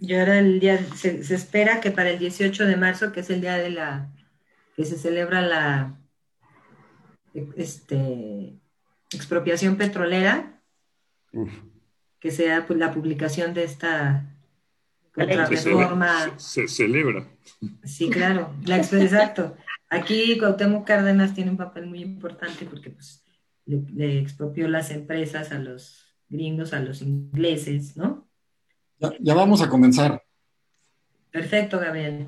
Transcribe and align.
Y 0.00 0.14
ahora 0.14 0.38
el 0.38 0.60
día, 0.60 0.78
se, 0.94 1.20
espera 1.34 1.80
que 1.80 1.90
para 1.90 2.10
el 2.10 2.18
18 2.18 2.66
de 2.66 2.76
marzo, 2.76 3.12
que 3.12 3.20
es 3.20 3.30
el 3.30 3.40
día 3.40 3.56
de 3.56 3.70
la, 3.70 4.12
que 4.76 4.84
se 4.84 4.96
celebra 4.96 5.42
la 5.42 5.98
este, 7.56 8.58
expropiación 9.12 9.76
petrolera, 9.76 10.62
que 12.20 12.30
sea 12.30 12.66
pues, 12.66 12.78
la 12.78 12.92
publicación 12.92 13.54
de 13.54 13.64
esta 13.64 14.36
reforma. 15.14 16.38
Se, 16.38 16.68
celebra. 16.68 17.26
Sí, 17.82 18.08
claro, 18.08 18.54
exacto. 18.66 19.56
Aquí 19.90 20.38
Cuauhtémoc 20.38 20.86
Cárdenas 20.86 21.34
tiene 21.34 21.50
un 21.50 21.56
papel 21.56 21.86
muy 21.86 22.02
importante 22.02 22.66
porque 22.66 22.90
pues, 22.90 23.24
le 23.66 24.18
expropió 24.18 24.68
las 24.68 24.90
empresas 24.90 25.50
a 25.50 25.58
los 25.58 26.04
gringos, 26.28 26.72
a 26.72 26.80
los 26.80 27.02
ingleses, 27.02 27.96
¿no? 27.96 28.27
Ya, 29.00 29.34
vamos 29.34 29.62
a 29.62 29.68
comenzar. 29.68 30.20
Perfecto, 31.30 31.78
Gabriel. 31.78 32.26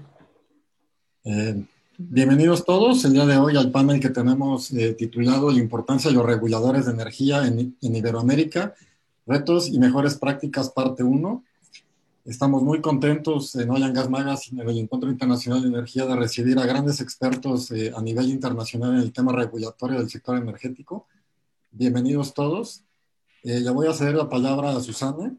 Eh, 1.25 1.65
bienvenidos 1.99 2.65
todos 2.65 3.05
el 3.05 3.15
día 3.15 3.27
de 3.27 3.39
hoy 3.39 3.57
al 3.57 3.73
panel 3.73 3.99
que 3.99 4.11
tenemos 4.11 4.71
eh, 4.71 4.95
titulado 4.95 5.51
La 5.51 5.59
importancia 5.59 6.11
de 6.11 6.17
los 6.17 6.25
reguladores 6.25 6.87
de 6.87 6.93
energía 6.93 7.45
en, 7.45 7.77
Iberoamérica, 7.81 8.77
retos 9.27 9.69
y 9.69 9.81
mejores 9.81 10.15
prácticas, 10.17 10.71
parte 10.71 11.03
1. 11.03 11.45
Estamos 12.25 12.63
muy 12.63 12.81
contentos 12.81 13.57
en 13.57 13.69
Oil 13.69 13.93
Gas 13.93 14.09
Magazine, 14.09 14.63
en 14.63 14.69
el 14.69 14.79
Encuentro 14.79 15.11
Internacional 15.11 15.63
de 15.63 15.69
Energía, 15.69 16.07
de 16.07 16.15
recibir 16.15 16.57
a 16.61 16.67
grandes 16.67 17.01
expertos 17.01 17.73
eh, 17.73 17.93
a 17.97 18.01
nivel 18.01 18.31
internacional 18.31 18.95
en 18.95 19.01
el 19.01 19.13
tema 19.13 19.33
regulatorio 19.33 19.99
del 19.99 20.09
sector 20.09 20.37
energético. 20.37 21.09
Bienvenidos 21.73 22.33
todos. 22.33 22.85
le 23.43 23.71
voy 23.71 23.89
a 23.89 23.93
ceder 23.93 24.15
la 24.15 24.29
palabra 24.29 24.71
a 24.71 24.81
Susana 24.81 25.35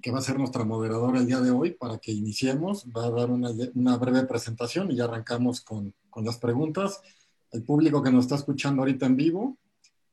que 0.00 0.10
va 0.10 0.18
a 0.18 0.22
ser 0.22 0.38
nuestra 0.38 0.64
moderadora 0.64 1.18
el 1.18 1.26
día 1.26 1.40
de 1.40 1.50
hoy 1.50 1.72
para 1.72 1.98
que 1.98 2.12
iniciemos. 2.12 2.86
Va 2.96 3.06
a 3.06 3.10
dar 3.10 3.30
una, 3.30 3.96
breve 3.96 4.24
presentación 4.24 4.90
y 4.90 4.96
ya 4.96 5.04
arrancamos 5.04 5.60
con, 5.60 5.94
con, 6.08 6.24
las 6.24 6.38
preguntas. 6.38 7.00
El 7.50 7.62
público 7.62 8.02
que 8.02 8.10
nos 8.10 8.24
está 8.24 8.36
escuchando 8.36 8.82
ahorita 8.82 9.06
en 9.06 9.16
vivo 9.16 9.56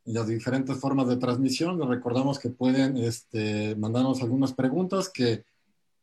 y 0.06 0.14
las 0.14 0.28
diferentes 0.28 0.78
formas 0.80 1.08
de 1.08 1.18
transmisión, 1.18 1.78
les 1.80 1.88
recordamos 1.88 2.40
que 2.40 2.50
pueden 2.50 2.98
este, 2.98 3.76
mandarnos 3.76 4.22
algunas 4.22 4.54
preguntas 4.54 5.10
que 5.10 5.44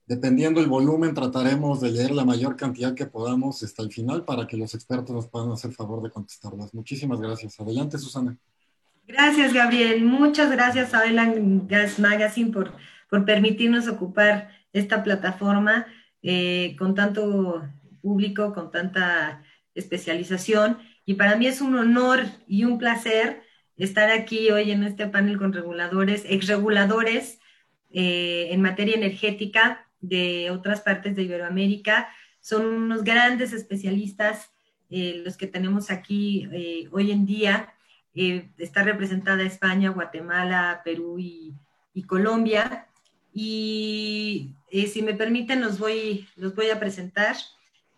dependiendo 0.06 0.60
el 0.60 0.66
volumen 0.66 1.14
trataremos 1.14 1.80
de 1.80 1.90
leer 1.90 2.10
la 2.10 2.24
mayor 2.26 2.56
cantidad 2.56 2.94
que 2.94 3.06
podamos 3.06 3.62
hasta 3.62 3.82
el 3.82 3.90
final 3.90 4.24
para 4.24 4.46
que 4.46 4.58
los 4.58 4.74
expertos 4.74 5.14
nos 5.14 5.28
puedan 5.28 5.50
hacer 5.52 5.72
favor 5.72 6.02
de 6.02 6.10
contestarlas. 6.10 6.74
Muchísimas 6.74 7.20
gracias. 7.20 7.58
Adelante, 7.58 7.98
Susana. 7.98 8.36
Gracias, 9.06 9.52
Gabriel. 9.52 10.04
Muchas 10.04 10.50
gracias 10.50 10.94
a 10.94 11.02
Gas 11.06 11.98
Magazine 11.98 12.50
por 12.50 12.72
por 13.08 13.24
permitirnos 13.24 13.88
ocupar 13.88 14.50
esta 14.72 15.02
plataforma 15.02 15.86
eh, 16.22 16.74
con 16.78 16.94
tanto 16.94 17.68
público, 18.00 18.54
con 18.54 18.70
tanta 18.70 19.42
especialización. 19.74 20.78
Y 21.04 21.14
para 21.14 21.36
mí 21.36 21.46
es 21.46 21.60
un 21.60 21.76
honor 21.76 22.24
y 22.46 22.64
un 22.64 22.78
placer 22.78 23.42
estar 23.76 24.10
aquí 24.10 24.50
hoy 24.50 24.70
en 24.70 24.84
este 24.84 25.06
panel 25.06 25.38
con 25.38 25.52
reguladores, 25.52 26.24
exreguladores 26.26 27.40
eh, 27.92 28.48
en 28.50 28.62
materia 28.62 28.94
energética 28.94 29.86
de 30.00 30.50
otras 30.50 30.80
partes 30.80 31.14
de 31.14 31.24
Iberoamérica. 31.24 32.08
Son 32.40 32.66
unos 32.66 33.04
grandes 33.04 33.52
especialistas 33.52 34.50
eh, 34.90 35.22
los 35.24 35.36
que 35.36 35.46
tenemos 35.46 35.90
aquí 35.90 36.48
hoy 36.90 37.10
en 37.10 37.26
día. 37.26 37.74
está 38.14 38.82
representada 38.82 39.42
España, 39.42 39.90
Guatemala, 39.90 40.80
Perú 40.84 41.18
y, 41.18 41.54
y 41.92 42.04
Colombia. 42.04 42.88
Y 43.36 44.54
eh, 44.70 44.86
si 44.86 45.02
me 45.02 45.12
permiten, 45.12 45.60
los 45.60 45.80
voy, 45.80 46.28
los 46.36 46.54
voy 46.54 46.70
a 46.70 46.78
presentar. 46.78 47.36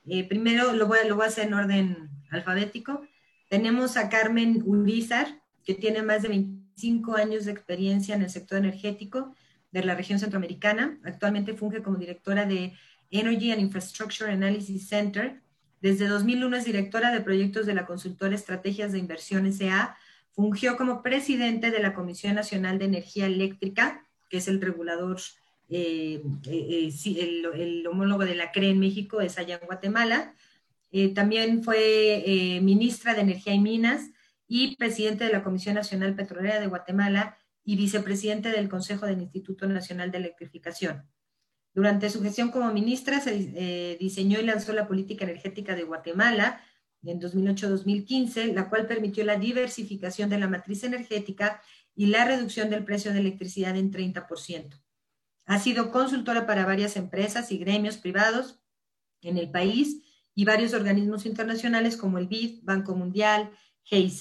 Eh, 0.08 0.24
primero 0.24 0.72
lo 0.72 0.86
voy, 0.86 0.98
lo 1.06 1.14
voy 1.14 1.26
a 1.26 1.28
hacer 1.28 1.46
en 1.46 1.54
orden 1.54 2.08
alfabético. 2.30 3.06
Tenemos 3.50 3.98
a 3.98 4.08
Carmen 4.08 4.62
Urizar, 4.64 5.42
que 5.64 5.74
tiene 5.74 6.02
más 6.02 6.22
de 6.22 6.28
25 6.28 7.16
años 7.16 7.44
de 7.44 7.52
experiencia 7.52 8.14
en 8.14 8.22
el 8.22 8.30
sector 8.30 8.58
energético 8.58 9.34
de 9.72 9.84
la 9.84 9.94
región 9.94 10.18
centroamericana. 10.18 10.98
Actualmente 11.04 11.52
funge 11.52 11.82
como 11.82 11.98
directora 11.98 12.46
de 12.46 12.72
Energy 13.10 13.52
and 13.52 13.60
Infrastructure 13.60 14.32
Analysis 14.32 14.88
Center. 14.88 15.42
Desde 15.82 16.08
2001 16.08 16.56
es 16.56 16.64
directora 16.64 17.12
de 17.12 17.20
proyectos 17.20 17.66
de 17.66 17.74
la 17.74 17.84
consultora 17.84 18.34
Estrategias 18.34 18.92
de 18.92 18.98
Inversión 18.98 19.52
SA. 19.52 19.98
Fungió 20.32 20.78
como 20.78 21.02
presidente 21.02 21.70
de 21.70 21.80
la 21.80 21.92
Comisión 21.92 22.34
Nacional 22.36 22.78
de 22.78 22.86
Energía 22.86 23.26
Eléctrica 23.26 24.05
que 24.28 24.38
es 24.38 24.48
el 24.48 24.60
regulador, 24.60 25.18
eh, 25.68 26.22
eh, 26.46 26.90
eh, 27.04 27.42
el, 27.54 27.86
homólogo 27.86 28.24
de 28.24 28.34
la 28.34 28.52
CRE 28.52 28.70
en 28.70 28.80
México, 28.80 29.20
es 29.20 29.38
allá 29.38 29.58
en 29.60 29.66
Guatemala. 29.66 30.34
también 31.14 31.62
fue 31.62 32.60
ministra 32.62 33.14
de 33.14 33.20
Energía 33.20 33.52
y 33.52 33.60
Minas 33.60 34.10
y 34.48 34.76
presidente 34.76 35.24
de 35.24 35.32
la 35.32 35.42
Comisión 35.42 35.74
Nacional 35.74 36.14
Petrolera 36.14 36.60
de 36.60 36.68
Guatemala 36.68 37.36
y 37.64 37.76
vicepresidente 37.76 38.50
del 38.50 38.68
Consejo 38.68 39.04
del 39.06 39.20
Instituto 39.20 39.66
Nacional 39.66 40.10
de 40.10 40.18
Electrificación. 40.18 41.04
Durante 41.74 42.08
su 42.08 42.22
gestión 42.22 42.50
como 42.50 42.72
ministra 42.72 43.20
se 43.20 43.96
diseñó 44.00 44.40
y 44.40 44.44
lanzó 44.44 44.72
la 44.72 44.86
política 44.86 45.24
energética 45.24 45.74
de 45.74 45.82
Guatemala 45.82 46.60
en 47.04 47.20
2008-2015, 47.20 48.54
la 48.54 48.68
cual 48.68 48.86
permitió 48.86 49.24
la 49.24 49.36
diversificación 49.36 50.30
de 50.30 50.38
la 50.38 50.48
matriz 50.48 50.84
energética 50.84 51.60
y 51.96 52.06
la 52.06 52.24
reducción 52.26 52.70
del 52.70 52.84
precio 52.84 53.12
de 53.12 53.20
electricidad 53.20 53.76
en 53.76 53.90
30%. 53.90 54.80
Ha 55.46 55.58
sido 55.58 55.90
consultora 55.90 56.46
para 56.46 56.66
varias 56.66 56.96
empresas 56.96 57.50
y 57.50 57.58
gremios 57.58 57.96
privados 57.96 58.60
en 59.22 59.38
el 59.38 59.50
país 59.50 60.02
y 60.34 60.44
varios 60.44 60.74
organismos 60.74 61.24
internacionales 61.24 61.96
como 61.96 62.18
el 62.18 62.28
BID, 62.28 62.60
Banco 62.62 62.94
Mundial, 62.94 63.50
GIZ, 63.84 64.20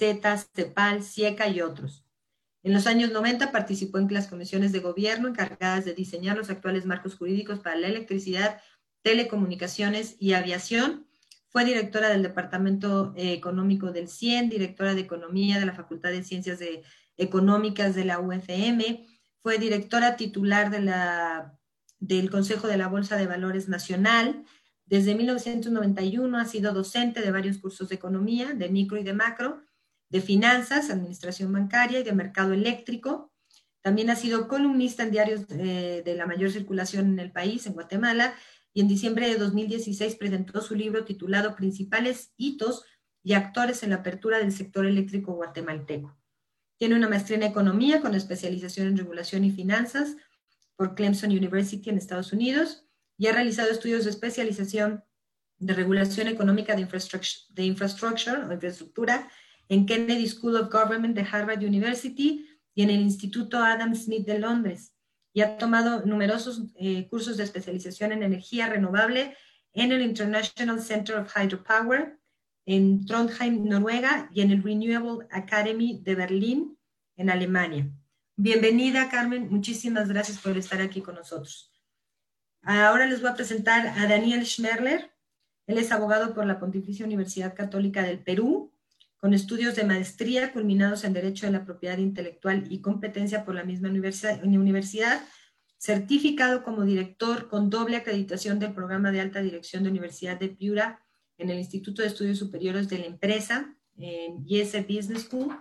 CEPAL, 0.53 1.03
CIECA 1.03 1.49
y 1.49 1.61
otros. 1.61 2.05
En 2.63 2.73
los 2.73 2.87
años 2.87 3.11
90 3.11 3.51
participó 3.51 3.99
en 3.99 4.11
las 4.11 4.27
comisiones 4.27 4.71
de 4.71 4.79
gobierno 4.79 5.27
encargadas 5.27 5.85
de 5.85 5.93
diseñar 5.93 6.37
los 6.37 6.49
actuales 6.49 6.85
marcos 6.85 7.15
jurídicos 7.15 7.59
para 7.59 7.75
la 7.75 7.87
electricidad, 7.87 8.61
telecomunicaciones 9.01 10.15
y 10.19 10.33
aviación. 10.33 11.05
Fue 11.49 11.65
directora 11.65 12.09
del 12.09 12.23
Departamento 12.23 13.13
Económico 13.17 13.91
del 13.91 14.07
CIEN, 14.07 14.49
directora 14.49 14.95
de 14.95 15.01
Economía 15.01 15.59
de 15.59 15.65
la 15.65 15.73
Facultad 15.73 16.09
de 16.09 16.23
Ciencias 16.23 16.59
de 16.59 16.83
económicas 17.17 17.95
de 17.95 18.05
la 18.05 18.19
UFM, 18.19 19.07
fue 19.41 19.57
directora 19.57 20.15
titular 20.15 20.71
de 20.71 20.81
la, 20.81 21.57
del 21.99 22.29
Consejo 22.29 22.67
de 22.67 22.77
la 22.77 22.87
Bolsa 22.87 23.15
de 23.15 23.27
Valores 23.27 23.69
Nacional. 23.69 24.43
Desde 24.85 25.15
1991 25.15 26.37
ha 26.37 26.45
sido 26.45 26.73
docente 26.73 27.21
de 27.21 27.31
varios 27.31 27.57
cursos 27.59 27.89
de 27.89 27.95
economía, 27.95 28.53
de 28.53 28.69
micro 28.69 28.97
y 28.97 29.03
de 29.03 29.13
macro, 29.13 29.61
de 30.09 30.21
finanzas, 30.21 30.89
administración 30.89 31.51
bancaria 31.51 31.99
y 31.99 32.03
de 32.03 32.13
mercado 32.13 32.53
eléctrico. 32.53 33.31
También 33.81 34.09
ha 34.09 34.15
sido 34.15 34.47
columnista 34.47 35.03
en 35.03 35.11
diarios 35.11 35.47
de, 35.47 36.01
de 36.01 36.15
la 36.15 36.25
mayor 36.25 36.51
circulación 36.51 37.07
en 37.07 37.19
el 37.19 37.31
país, 37.31 37.67
en 37.67 37.73
Guatemala, 37.73 38.35
y 38.73 38.81
en 38.81 38.87
diciembre 38.87 39.27
de 39.27 39.37
2016 39.37 40.15
presentó 40.15 40.59
su 40.61 40.75
libro 40.75 41.05
titulado 41.05 41.55
Principales 41.55 42.33
hitos 42.35 42.83
y 43.23 43.33
actores 43.33 43.83
en 43.83 43.91
la 43.91 43.97
apertura 43.97 44.39
del 44.39 44.51
sector 44.51 44.85
eléctrico 44.85 45.33
guatemalteco. 45.33 46.15
Tiene 46.77 46.95
una 46.95 47.07
maestría 47.09 47.37
en 47.37 47.43
economía 47.43 48.01
con 48.01 48.15
especialización 48.15 48.87
en 48.87 48.97
regulación 48.97 49.43
y 49.45 49.51
finanzas 49.51 50.15
por 50.75 50.95
Clemson 50.95 51.31
University 51.31 51.89
en 51.89 51.97
Estados 51.97 52.33
Unidos 52.33 52.85
y 53.17 53.27
ha 53.27 53.31
realizado 53.31 53.71
estudios 53.71 54.03
de 54.03 54.09
especialización 54.09 55.03
de 55.57 55.73
regulación 55.73 56.27
económica 56.27 56.75
de 56.75 56.81
infraestructura 57.63 59.29
en 59.69 59.85
Kennedy 59.85 60.27
School 60.27 60.57
of 60.57 60.71
Government 60.71 61.15
de 61.15 61.25
Harvard 61.29 61.63
University 61.63 62.45
y 62.73 62.83
en 62.83 62.89
el 62.89 62.99
Instituto 62.99 63.57
Adam 63.57 63.95
Smith 63.95 64.25
de 64.25 64.39
Londres. 64.39 64.93
Y 65.33 65.41
ha 65.41 65.57
tomado 65.57 66.05
numerosos 66.05 66.63
eh, 66.75 67.07
cursos 67.09 67.37
de 67.37 67.43
especialización 67.43 68.11
en 68.11 68.23
energía 68.23 68.67
renovable 68.67 69.35
en 69.73 69.91
el 69.91 70.01
International 70.01 70.81
Center 70.81 71.17
of 71.17 71.31
Hydropower 71.35 72.19
en 72.65 73.05
Trondheim, 73.05 73.63
Noruega, 73.65 74.29
y 74.33 74.41
en 74.41 74.51
el 74.51 74.63
Renewable 74.63 75.27
Academy 75.31 76.01
de 76.03 76.15
Berlín, 76.15 76.77
en 77.15 77.29
Alemania. 77.29 77.89
Bienvenida, 78.35 79.09
Carmen. 79.09 79.47
Muchísimas 79.49 80.09
gracias 80.09 80.39
por 80.39 80.57
estar 80.57 80.81
aquí 80.81 81.01
con 81.01 81.15
nosotros. 81.15 81.71
Ahora 82.63 83.05
les 83.05 83.21
voy 83.21 83.29
a 83.29 83.35
presentar 83.35 83.87
a 83.87 84.07
Daniel 84.07 84.45
Schmerler. 84.45 85.11
Él 85.67 85.77
es 85.77 85.91
abogado 85.91 86.33
por 86.33 86.45
la 86.45 86.59
Pontificia 86.59 87.05
Universidad 87.05 87.55
Católica 87.55 88.03
del 88.03 88.19
Perú, 88.19 88.73
con 89.17 89.33
estudios 89.33 89.75
de 89.75 89.85
maestría 89.85 90.51
culminados 90.51 91.03
en 91.03 91.13
Derecho 91.13 91.45
de 91.45 91.51
la 91.51 91.65
Propiedad 91.65 91.97
Intelectual 91.97 92.65
y 92.69 92.81
competencia 92.81 93.45
por 93.45 93.55
la 93.55 93.63
misma 93.63 93.89
universidad, 93.89 95.21
certificado 95.77 96.63
como 96.63 96.83
director 96.83 97.47
con 97.47 97.69
doble 97.69 97.97
acreditación 97.97 98.59
del 98.59 98.73
programa 98.73 99.11
de 99.11 99.21
alta 99.21 99.41
dirección 99.41 99.83
de 99.83 99.91
Universidad 99.91 100.39
de 100.39 100.49
Piura 100.49 101.04
en 101.37 101.49
el 101.49 101.59
Instituto 101.59 102.01
de 102.01 102.07
Estudios 102.07 102.37
Superiores 102.37 102.89
de 102.89 102.99
la 102.99 103.05
Empresa, 103.05 103.75
en 103.97 104.45
YS 104.45 104.87
Business 104.87 105.23
School. 105.23 105.55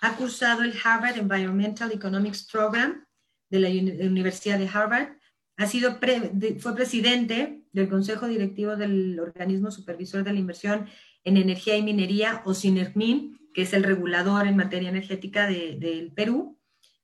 Ha 0.00 0.16
cursado 0.16 0.62
el 0.62 0.74
Harvard 0.82 1.18
Environmental 1.18 1.90
Economics 1.92 2.48
Program 2.50 3.04
de 3.50 3.60
la 3.60 3.68
Universidad 4.06 4.58
de 4.58 4.68
Harvard. 4.68 5.16
Ha 5.56 5.66
sido 5.66 5.98
fue 6.58 6.74
presidente 6.74 7.64
del 7.72 7.88
Consejo 7.88 8.28
Directivo 8.28 8.76
del 8.76 9.18
Organismo 9.18 9.70
Supervisor 9.70 10.22
de 10.22 10.32
la 10.32 10.38
Inversión 10.38 10.86
en 11.24 11.36
Energía 11.36 11.76
y 11.76 11.82
Minería, 11.82 12.42
o 12.44 12.54
SINERMIN, 12.54 13.38
que 13.52 13.62
es 13.62 13.72
el 13.72 13.82
regulador 13.82 14.46
en 14.46 14.56
materia 14.56 14.88
energética 14.88 15.46
del 15.46 16.12
Perú. 16.14 16.58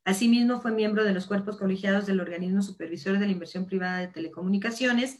Asimismo, 0.04 0.60
fue 0.60 0.70
miembro 0.70 1.02
de 1.04 1.12
los 1.12 1.26
cuerpos 1.26 1.56
colegiados 1.56 2.06
del 2.06 2.20
Organismo 2.20 2.62
Supervisor 2.62 3.18
de 3.18 3.26
la 3.26 3.32
Inversión 3.32 3.66
Privada 3.66 3.98
de 3.98 4.08
Telecomunicaciones. 4.08 5.18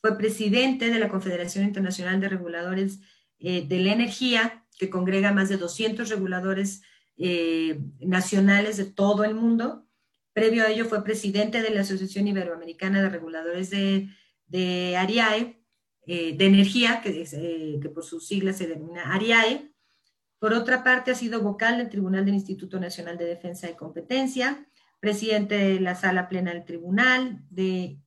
Fue 0.00 0.16
presidente 0.16 0.90
de 0.90 0.98
la 0.98 1.08
Confederación 1.08 1.64
Internacional 1.64 2.20
de 2.20 2.28
Reguladores 2.28 3.00
eh, 3.40 3.66
de 3.66 3.80
la 3.80 3.92
Energía, 3.92 4.64
que 4.78 4.90
congrega 4.90 5.32
más 5.32 5.48
de 5.48 5.56
200 5.56 6.08
reguladores 6.08 6.82
eh, 7.16 7.80
nacionales 8.00 8.76
de 8.76 8.84
todo 8.84 9.24
el 9.24 9.34
mundo. 9.34 9.86
Previo 10.32 10.64
a 10.64 10.70
ello 10.70 10.84
fue 10.84 11.02
presidente 11.02 11.62
de 11.62 11.70
la 11.70 11.80
Asociación 11.80 12.28
Iberoamericana 12.28 13.02
de 13.02 13.08
Reguladores 13.08 13.70
de, 13.70 14.96
ARIAE, 14.96 15.60
eh, 16.06 16.36
de 16.36 16.46
energía, 16.46 17.00
que, 17.02 17.24
que, 17.82 17.88
por 17.88 18.04
sus 18.04 18.28
siglas 18.28 18.58
se 18.58 18.68
denomina 18.68 19.12
ARIAE. 19.12 19.72
Por 20.38 20.52
otra 20.52 20.84
parte, 20.84 21.10
ha 21.10 21.16
sido 21.16 21.40
vocal 21.40 21.78
del 21.78 21.88
Tribunal 21.90 22.24
del 22.24 22.34
Instituto 22.34 22.78
Nacional 22.78 23.18
de 23.18 23.24
Defensa 23.24 23.68
y 23.68 23.74
Competencia, 23.74 24.64
presidente 25.00 25.56
de 25.56 25.80
la 25.80 25.96
Sala 25.96 26.28
Plena 26.28 26.52
del 26.52 26.64
Tribunal, 26.64 27.44
de 27.50 27.98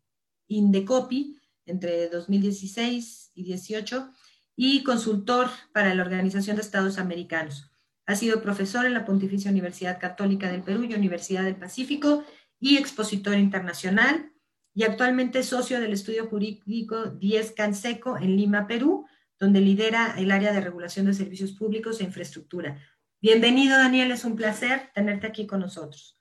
INDECOPI 0.47 1.40
entre 1.65 2.09
2016 2.09 3.31
y 3.33 3.43
18, 3.43 4.11
y 4.55 4.83
consultor 4.83 5.49
para 5.73 5.95
la 5.95 6.03
Organización 6.03 6.55
de 6.55 6.61
Estados 6.61 6.97
Americanos. 6.97 7.71
Ha 8.05 8.15
sido 8.15 8.41
profesor 8.41 8.85
en 8.85 8.93
la 8.93 9.05
Pontificia 9.05 9.51
Universidad 9.51 9.99
Católica 9.99 10.51
del 10.51 10.63
Perú 10.63 10.83
y 10.83 10.93
Universidad 10.93 11.43
del 11.43 11.55
Pacífico 11.55 12.23
y 12.59 12.77
expositor 12.77 13.35
internacional 13.35 14.31
y 14.73 14.83
actualmente 14.83 15.43
socio 15.43 15.79
del 15.79 15.93
estudio 15.93 16.27
jurídico 16.27 17.05
10 17.05 17.51
Canseco 17.53 18.17
en 18.17 18.35
Lima, 18.35 18.67
Perú, 18.67 19.05
donde 19.39 19.61
lidera 19.61 20.15
el 20.17 20.31
área 20.31 20.53
de 20.53 20.61
regulación 20.61 21.07
de 21.07 21.13
servicios 21.13 21.53
públicos 21.53 21.99
e 21.99 22.03
infraestructura. 22.03 22.79
Bienvenido, 23.21 23.77
Daniel, 23.77 24.11
es 24.11 24.23
un 24.23 24.35
placer 24.35 24.91
tenerte 24.93 25.27
aquí 25.27 25.47
con 25.47 25.59
nosotros. 25.59 26.19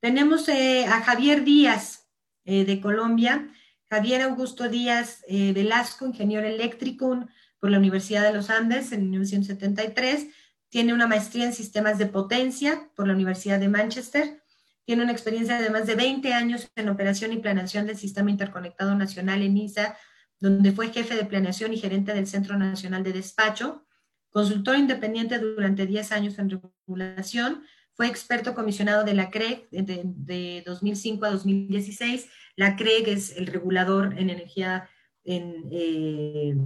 Tenemos 0.00 0.48
eh, 0.48 0.86
a 0.86 1.02
Javier 1.02 1.44
Díaz 1.44 2.08
eh, 2.44 2.64
de 2.64 2.80
Colombia, 2.80 3.48
Javier 3.90 4.22
Augusto 4.22 4.68
Díaz 4.68 5.24
eh, 5.26 5.52
Velasco, 5.52 6.06
ingeniero 6.06 6.46
eléctrico, 6.46 7.26
por 7.58 7.70
la 7.70 7.78
Universidad 7.78 8.22
de 8.22 8.32
los 8.32 8.48
Andes 8.48 8.92
en 8.92 9.10
1973. 9.10 10.28
Tiene 10.68 10.94
una 10.94 11.08
maestría 11.08 11.44
en 11.44 11.52
sistemas 11.52 11.98
de 11.98 12.06
potencia 12.06 12.88
por 12.94 13.08
la 13.08 13.14
Universidad 13.14 13.58
de 13.58 13.68
Manchester. 13.68 14.44
Tiene 14.84 15.02
una 15.02 15.10
experiencia 15.10 15.60
de 15.60 15.70
más 15.70 15.88
de 15.88 15.96
20 15.96 16.32
años 16.32 16.70
en 16.76 16.88
operación 16.88 17.32
y 17.32 17.38
planeación 17.38 17.86
del 17.86 17.96
Sistema 17.96 18.30
Interconectado 18.30 18.94
Nacional 18.94 19.42
en 19.42 19.56
ISA, 19.56 19.98
donde 20.38 20.70
fue 20.70 20.92
jefe 20.92 21.16
de 21.16 21.24
planeación 21.24 21.72
y 21.72 21.78
gerente 21.78 22.14
del 22.14 22.28
Centro 22.28 22.56
Nacional 22.56 23.02
de 23.02 23.12
Despacho. 23.12 23.84
Consultor 24.30 24.76
independiente 24.76 25.40
durante 25.40 25.86
10 25.86 26.12
años 26.12 26.38
en 26.38 26.50
regulación. 26.50 27.64
Fue 28.00 28.08
experto 28.08 28.54
comisionado 28.54 29.04
de 29.04 29.12
la 29.12 29.28
CREG 29.28 29.68
de, 29.68 30.62
2005 30.64 31.22
a 31.26 31.32
2016. 31.32 32.30
La 32.56 32.74
CREG 32.74 33.10
es 33.10 33.36
el 33.36 33.46
regulador 33.46 34.14
en 34.16 34.30
energía 34.30 34.88
en, 35.22 35.68
eh, 35.70 36.56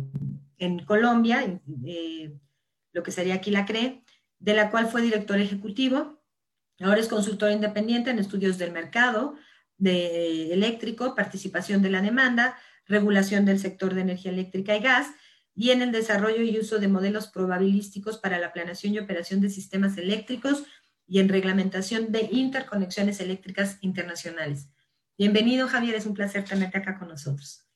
Colombia, 0.87 1.61
eh, 1.85 2.39
lo 2.93 3.03
que 3.03 3.11
sería 3.11 3.35
aquí 3.35 3.51
la 3.51 3.67
CRE, 3.67 4.05
de 4.39 4.55
la 4.55 4.71
cual 4.71 4.87
fue 4.87 5.03
director 5.03 5.41
ejecutivo. 5.41 6.23
Ahora 6.79 7.01
es 7.01 7.09
consultor 7.09 7.51
independiente 7.51 8.11
en 8.11 8.21
estudios 8.21 8.57
del 8.57 8.71
mercado 8.71 9.35
de 9.77 10.53
eléctrico, 10.53 11.17
participación 11.17 11.83
de 11.83 11.91
la 11.91 12.01
demanda, 12.01 12.57
regulación 12.87 13.45
del 13.45 13.59
sector 13.59 13.93
de 13.95 14.03
energía 14.03 14.31
eléctrica 14.31 14.77
y 14.77 14.81
gas 14.81 15.09
y 15.57 15.71
en 15.71 15.83
el 15.83 15.91
desarrollo 15.91 16.43
y 16.43 16.61
uso 16.61 16.79
de 16.79 16.87
modelos 16.87 17.27
probabilísticos 17.27 18.19
para 18.19 18.39
la 18.39 18.53
planeación 18.53 18.95
y 18.95 19.01
operación 19.01 19.41
de 19.41 19.51
sistemas 19.51 19.99
eléctricos 19.99 20.65
y 21.07 21.21
en 21.21 21.29
reglamentación 21.29 22.13
de 22.13 22.29
interconexiones 22.31 23.21
eléctricas 23.21 23.79
internacionales. 23.81 24.69
Bienvenido, 25.19 25.69
Javier, 25.69 25.95
es 25.95 26.07
un 26.07 26.15
placer 26.15 26.45
tenerte 26.45 26.79
acá 26.79 26.99
con 26.99 27.09
nosotros. 27.09 27.69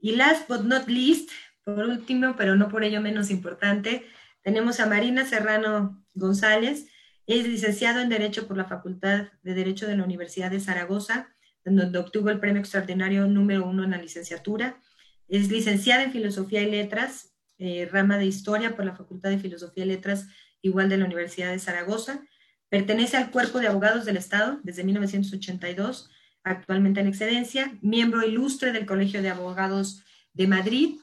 Y 0.00 0.16
last 0.16 0.48
but 0.48 0.62
not 0.62 0.88
least, 0.88 1.30
por 1.64 1.78
último, 1.86 2.34
pero 2.36 2.56
no 2.56 2.68
por 2.68 2.84
ello 2.84 3.00
menos 3.00 3.30
importante, 3.30 4.06
tenemos 4.42 4.80
a 4.80 4.86
Marina 4.86 5.26
Serrano 5.26 6.04
González. 6.14 6.86
Es 7.26 7.46
licenciado 7.46 8.00
en 8.00 8.08
Derecho 8.08 8.46
por 8.46 8.56
la 8.56 8.64
Facultad 8.64 9.28
de 9.42 9.54
Derecho 9.54 9.86
de 9.86 9.96
la 9.96 10.04
Universidad 10.04 10.50
de 10.50 10.60
Zaragoza, 10.60 11.28
donde 11.64 11.98
obtuvo 11.98 12.30
el 12.30 12.40
premio 12.40 12.60
extraordinario 12.60 13.26
número 13.26 13.66
uno 13.66 13.84
en 13.84 13.90
la 13.90 13.98
licenciatura. 13.98 14.80
Es 15.28 15.50
licenciada 15.50 16.04
en 16.04 16.12
Filosofía 16.12 16.62
y 16.62 16.70
Letras, 16.70 17.34
eh, 17.58 17.88
rama 17.90 18.16
de 18.16 18.26
Historia 18.26 18.74
por 18.74 18.84
la 18.84 18.96
Facultad 18.96 19.30
de 19.30 19.38
Filosofía 19.38 19.84
y 19.84 19.88
Letras, 19.88 20.28
igual 20.62 20.88
de 20.88 20.96
la 20.96 21.04
Universidad 21.04 21.50
de 21.50 21.58
Zaragoza. 21.58 22.22
Pertenece 22.68 23.16
al 23.16 23.30
Cuerpo 23.30 23.60
de 23.60 23.68
Abogados 23.68 24.04
del 24.04 24.16
Estado 24.16 24.60
desde 24.62 24.84
1982, 24.84 26.10
actualmente 26.44 27.00
en 27.00 27.08
excedencia, 27.08 27.76
miembro 27.80 28.26
ilustre 28.26 28.72
del 28.72 28.86
Colegio 28.86 29.22
de 29.22 29.30
Abogados 29.30 30.04
de 30.34 30.46
Madrid, 30.46 31.00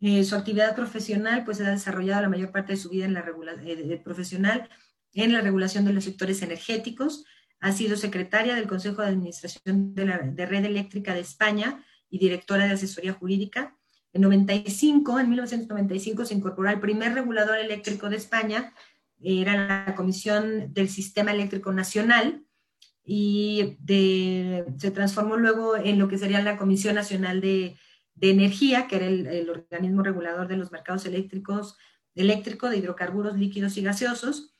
eh, 0.00 0.24
su 0.24 0.34
actividad 0.34 0.74
profesional 0.74 1.44
pues 1.44 1.60
ha 1.60 1.70
desarrollado 1.70 2.22
la 2.22 2.28
mayor 2.28 2.52
parte 2.52 2.72
de 2.72 2.78
su 2.78 2.90
vida 2.90 3.06
en 3.06 3.14
la 3.14 3.24
eh, 3.64 4.00
profesional 4.04 4.68
en 5.14 5.32
la 5.32 5.40
regulación 5.40 5.86
de 5.86 5.94
los 5.94 6.04
sectores 6.04 6.42
energéticos. 6.42 7.24
Ha 7.60 7.72
sido 7.72 7.96
secretaria 7.96 8.54
del 8.54 8.66
Consejo 8.66 9.00
de 9.00 9.08
Administración 9.08 9.94
de, 9.94 10.04
la, 10.04 10.18
de 10.18 10.46
Red 10.46 10.66
Eléctrica 10.66 11.14
de 11.14 11.20
España 11.20 11.82
y 12.10 12.18
directora 12.18 12.66
de 12.66 12.72
asesoría 12.72 13.14
jurídica. 13.14 13.74
En 14.12 14.22
95, 14.22 15.18
en 15.18 15.30
1995 15.30 16.26
se 16.26 16.34
incorporó 16.34 16.68
al 16.68 16.80
primer 16.80 17.14
regulador 17.14 17.58
eléctrico 17.58 18.10
de 18.10 18.16
España, 18.16 18.74
era 19.22 19.86
la 19.86 19.94
Comisión 19.94 20.72
del 20.72 20.88
Sistema 20.88 21.32
Eléctrico 21.32 21.72
Nacional, 21.72 22.46
y 23.08 23.78
se 24.78 24.90
transformó 24.90 25.36
luego 25.36 25.76
en 25.76 25.98
lo 25.98 26.08
que 26.08 26.18
sería 26.18 26.42
la 26.42 26.56
Comisión 26.56 26.96
Nacional 26.96 27.40
de 27.40 27.76
Energía, 28.20 28.88
que 28.88 28.96
era 28.96 29.06
el, 29.06 29.48
organismo 29.48 30.02
regulador 30.02 30.48
de 30.48 30.56
los 30.56 30.72
mercados 30.72 31.06
eléctricos, 31.06 31.76
eléctrico, 32.16 32.68
de 32.68 32.78
hidrocarburos 32.78 33.38
líquidos 33.38 33.76
y 33.76 33.82
gaseosos. 33.82 34.56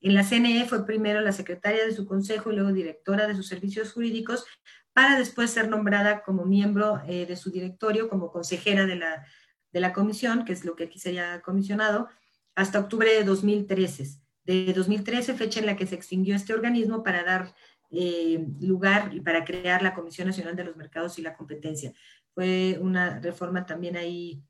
En 0.00 0.14
la 0.14 0.24
CNE 0.24 0.64
fue 0.64 0.86
primero 0.86 1.20
la 1.20 1.32
secretaria 1.32 1.84
de 1.84 1.92
su 1.92 2.06
consejo 2.06 2.50
y 2.50 2.54
luego 2.54 2.72
directora 2.72 3.26
de 3.26 3.36
sus 3.36 3.48
servicios 3.48 3.92
jurídicos, 3.92 4.46
para 4.94 5.18
después 5.18 5.50
ser 5.50 5.68
nombrada 5.68 6.22
como 6.22 6.46
miembro 6.46 7.02
eh, 7.06 7.26
de 7.26 7.36
su 7.36 7.50
directorio, 7.50 8.08
como 8.08 8.32
consejera 8.32 8.86
de 8.86 8.96
la, 8.96 9.26
de 9.72 9.80
la 9.80 9.92
comisión, 9.92 10.46
que 10.46 10.54
es 10.54 10.64
lo 10.64 10.74
que 10.74 10.84
aquí 10.84 10.98
se 10.98 11.10
haya 11.10 11.42
comisionado, 11.42 12.08
hasta 12.54 12.80
octubre 12.80 13.12
de 13.12 13.24
2013. 13.24 14.18
De 14.44 14.72
2013, 14.72 15.34
fecha 15.34 15.60
en 15.60 15.66
la 15.66 15.76
que 15.76 15.86
se 15.86 15.94
extinguió 15.94 16.34
este 16.34 16.54
organismo 16.54 17.02
para 17.02 17.22
dar 17.24 17.54
eh, 17.90 18.46
lugar 18.60 19.12
y 19.14 19.20
para 19.20 19.44
crear 19.44 19.82
la 19.82 19.94
Comisión 19.94 20.28
Nacional 20.28 20.56
de 20.56 20.64
los 20.64 20.76
Mercados 20.76 21.18
y 21.18 21.22
la 21.22 21.36
Competencia 21.36 21.92
fue 22.34 22.78
una 22.80 23.18
reforma 23.20 23.66
también 23.66 23.96
ahí 23.96 24.42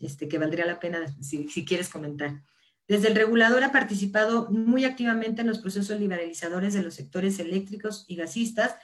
este, 0.00 0.28
que 0.28 0.38
valdría 0.38 0.66
la 0.66 0.80
pena 0.80 1.06
si, 1.20 1.46
quieres 1.64 1.88
comentar. 1.88 2.42
Desde 2.86 3.08
el 3.08 3.14
regulador 3.14 3.62
ha 3.64 3.72
participado 3.72 4.50
muy 4.50 4.84
activamente 4.84 5.42
en 5.42 5.48
los 5.48 5.58
procesos 5.58 6.00
liberalizadores 6.00 6.74
de 6.74 6.82
los 6.82 6.94
sectores 6.94 7.38
eléctricos 7.38 8.06
y 8.08 8.16
gasistas, 8.16 8.76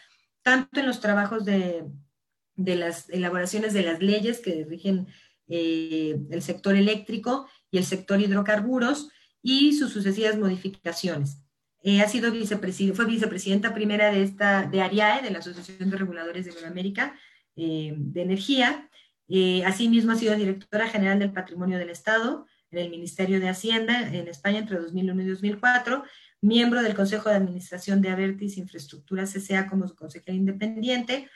tanto 0.43 0.81
en 0.81 0.87
los 0.87 1.01
trabajos 1.01 1.45
de, 1.45 1.85
las 2.57 3.09
elaboraciones 3.09 3.73
de 3.73 3.83
las 3.83 4.01
leyes 4.01 4.41
que 4.41 4.65
rigen 4.69 5.07
eh, 5.49 6.21
el 6.31 6.43
sector 6.43 6.77
eléctrico 6.77 7.49
y 7.75 7.79
el 7.79 7.85
sector 7.85 8.21
hidrocarburos 8.21 9.09
y 9.43 9.73
sus 9.73 9.93
sucesivas 9.93 10.39
modificaciones. 10.39 11.39
Eh, 11.83 12.01
ha 12.01 12.09
sido 12.09 12.33
fue 12.95 13.05
vicepresidenta 13.05 13.75
primera 13.75 14.13
de 14.13 14.23
esta 14.23 14.63
de 14.63 14.81
ARIAE, 14.81 15.23
de 15.23 15.31
la 15.31 15.41
Asociación 15.41 15.91
de 15.91 15.97
Reguladores 15.97 16.45
de 16.47 16.67
América, 16.67 17.17
eh, 17.57 17.93
de 17.97 18.23
Energía. 18.23 18.89
Eh, 19.29 19.65
asimismo, 19.67 20.13
ha 20.13 20.17
sido 20.17 20.37
directora 20.37 20.89
general 20.89 21.19
del 21.19 21.33
Patrimonio 21.33 21.77
del 21.77 21.91
Estado 21.91 22.47
en 22.71 22.79
el 22.79 22.91
Ministerio 22.91 23.41
de 23.41 23.49
Hacienda 23.49 24.09
en 24.15 24.29
España 24.29 24.61
entre 24.61 24.79
2001 24.79 25.23
y 25.23 25.27
2004, 25.27 26.05
miembro 26.43 26.81
del 26.81 26.95
Consejo 26.95 27.29
de 27.29 27.35
Administración 27.35 28.01
de 28.01 28.11
Avertis 28.11 28.57
Infraestructura 28.57 29.25
CCA 29.25 29.67
como 29.67 29.89
su 29.89 29.97
consejera 29.97 30.37
independiente. 30.37 31.29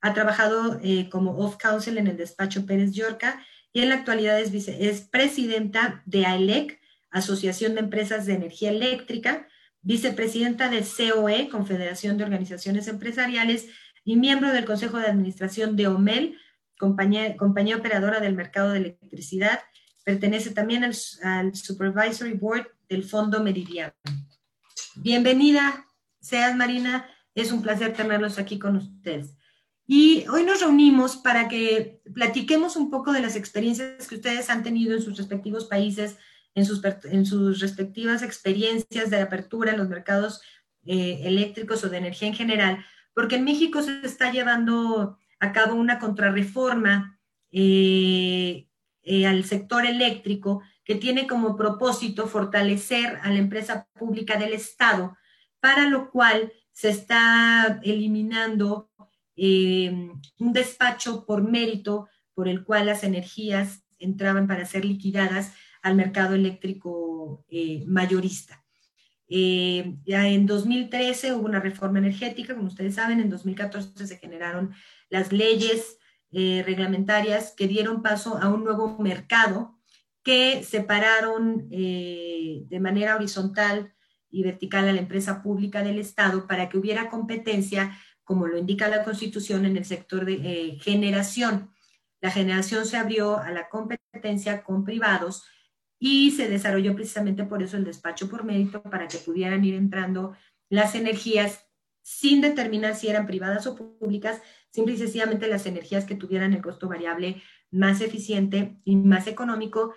Ha 0.00 0.12
trabajado 0.12 0.80
eh, 0.82 1.08
como 1.08 1.38
off-counsel 1.38 1.98
en 1.98 2.08
el 2.08 2.16
despacho 2.16 2.66
Pérez 2.66 2.90
Yorca 2.92 3.40
y 3.74 3.82
en 3.82 3.88
la 3.90 3.96
actualidad 3.96 4.40
es, 4.40 4.68
es 4.68 5.00
presidenta 5.02 6.02
de 6.06 6.24
AELEC, 6.24 6.80
Asociación 7.10 7.74
de 7.74 7.80
Empresas 7.80 8.24
de 8.24 8.34
Energía 8.34 8.70
Eléctrica, 8.70 9.48
vicepresidenta 9.82 10.70
de 10.70 10.82
COE, 10.82 11.48
Confederación 11.48 12.16
de 12.16 12.24
Organizaciones 12.24 12.86
Empresariales, 12.86 13.66
y 14.04 14.16
miembro 14.16 14.52
del 14.52 14.64
Consejo 14.64 14.98
de 14.98 15.06
Administración 15.06 15.74
de 15.76 15.88
OMEL, 15.88 16.38
compañía, 16.78 17.36
compañía 17.36 17.76
operadora 17.76 18.20
del 18.20 18.36
mercado 18.36 18.70
de 18.70 18.78
electricidad. 18.78 19.60
Pertenece 20.04 20.50
también 20.50 20.84
al, 20.84 21.54
Supervisory 21.54 22.34
Board 22.34 22.68
del 22.88 23.02
Fondo 23.02 23.42
Meridiano. 23.42 23.94
Bienvenida, 24.96 25.84
seas 26.20 26.54
Marina, 26.54 27.08
es 27.34 27.50
un 27.50 27.62
placer 27.62 27.92
tenerlos 27.94 28.38
aquí 28.38 28.58
con 28.58 28.76
ustedes. 28.76 29.34
Y 29.86 30.26
hoy 30.28 30.44
nos 30.44 30.60
reunimos 30.60 31.16
para 31.16 31.48
que 31.48 32.00
platiquemos 32.14 32.76
un 32.76 32.90
poco 32.90 33.12
de 33.12 33.20
las 33.20 33.36
experiencias 33.36 34.08
que 34.08 34.14
ustedes 34.14 34.48
han 34.48 34.62
tenido 34.62 34.94
en 34.94 35.02
sus 35.02 35.16
respectivos 35.16 35.66
países, 35.66 36.16
en 36.54 36.64
sus, 36.64 36.80
en 37.04 37.26
sus 37.26 37.60
respectivas 37.60 38.22
experiencias 38.22 39.10
de 39.10 39.20
apertura 39.20 39.72
en 39.72 39.78
los 39.78 39.88
mercados 39.88 40.40
eh, 40.86 41.20
eléctricos 41.24 41.84
o 41.84 41.90
de 41.90 41.98
energía 41.98 42.28
en 42.28 42.34
general, 42.34 42.84
porque 43.14 43.36
en 43.36 43.44
México 43.44 43.82
se 43.82 44.00
está 44.04 44.32
llevando 44.32 45.18
a 45.38 45.52
cabo 45.52 45.74
una 45.74 45.98
contrarreforma 45.98 47.18
eh, 47.52 48.66
eh, 49.02 49.26
al 49.26 49.44
sector 49.44 49.84
eléctrico 49.84 50.62
que 50.84 50.94
tiene 50.94 51.26
como 51.26 51.56
propósito 51.56 52.26
fortalecer 52.26 53.18
a 53.22 53.30
la 53.30 53.38
empresa 53.38 53.86
pública 53.94 54.38
del 54.38 54.54
Estado, 54.54 55.16
para 55.60 55.88
lo 55.88 56.10
cual 56.10 56.52
se 56.72 56.90
está 56.90 57.80
eliminando 57.82 58.90
eh, 59.36 60.10
un 60.38 60.52
despacho 60.52 61.24
por 61.26 61.42
mérito 61.42 62.08
por 62.34 62.48
el 62.48 62.64
cual 62.64 62.86
las 62.86 63.04
energías 63.04 63.84
entraban 63.98 64.46
para 64.46 64.64
ser 64.64 64.84
liquidadas 64.84 65.52
al 65.82 65.96
mercado 65.96 66.34
eléctrico 66.34 67.44
eh, 67.48 67.84
mayorista. 67.86 68.64
Eh, 69.28 69.96
ya 70.04 70.28
en 70.28 70.46
2013 70.46 71.34
hubo 71.34 71.46
una 71.46 71.60
reforma 71.60 71.98
energética, 71.98 72.54
como 72.54 72.68
ustedes 72.68 72.94
saben, 72.94 73.20
en 73.20 73.30
2014 73.30 74.06
se 74.06 74.18
generaron 74.18 74.72
las 75.08 75.32
leyes 75.32 75.98
reglamentarias 76.36 77.54
que 77.56 77.68
dieron 77.68 78.02
paso 78.02 78.38
a 78.38 78.48
un 78.48 78.64
nuevo 78.64 78.98
mercado 78.98 79.78
que 80.24 80.64
separaron 80.64 81.68
de 81.68 82.80
manera 82.80 83.14
horizontal 83.14 83.94
y 84.34 84.42
vertical 84.42 84.88
a 84.88 84.92
la 84.92 84.98
empresa 84.98 85.44
pública 85.44 85.84
del 85.84 86.00
Estado 86.00 86.48
para 86.48 86.68
que 86.68 86.76
hubiera 86.76 87.08
competencia 87.08 87.96
como 88.24 88.46
lo 88.46 88.58
indica 88.58 88.88
la 88.88 89.04
Constitución, 89.04 89.64
en 89.66 89.76
el 89.76 89.84
sector 89.84 90.24
de 90.24 90.34
eh, 90.34 90.78
generación. 90.80 91.70
La 92.20 92.30
generación 92.30 92.86
se 92.86 92.96
abrió 92.96 93.38
a 93.38 93.50
la 93.50 93.68
competencia 93.68 94.62
con 94.62 94.84
privados 94.84 95.44
y 95.98 96.30
se 96.32 96.48
desarrolló 96.48 96.94
precisamente 96.94 97.44
por 97.44 97.62
eso 97.62 97.76
el 97.76 97.84
despacho 97.84 98.28
por 98.28 98.44
mérito 98.44 98.82
para 98.82 99.08
que 99.08 99.18
pudieran 99.18 99.64
ir 99.64 99.74
entrando 99.74 100.34
las 100.68 100.94
energías 100.94 101.66
sin 102.02 102.42
determinar 102.42 102.94
si 102.94 103.08
eran 103.08 103.26
privadas 103.26 103.66
o 103.66 103.74
públicas, 103.74 104.42
simple 104.70 104.94
y 104.94 104.98
sencillamente 104.98 105.48
las 105.48 105.64
energías 105.64 106.04
que 106.04 106.16
tuvieran 106.16 106.52
el 106.52 106.60
costo 106.60 106.88
variable 106.88 107.42
más 107.70 108.00
eficiente 108.02 108.76
y 108.84 108.96
más 108.96 109.26
económico, 109.26 109.94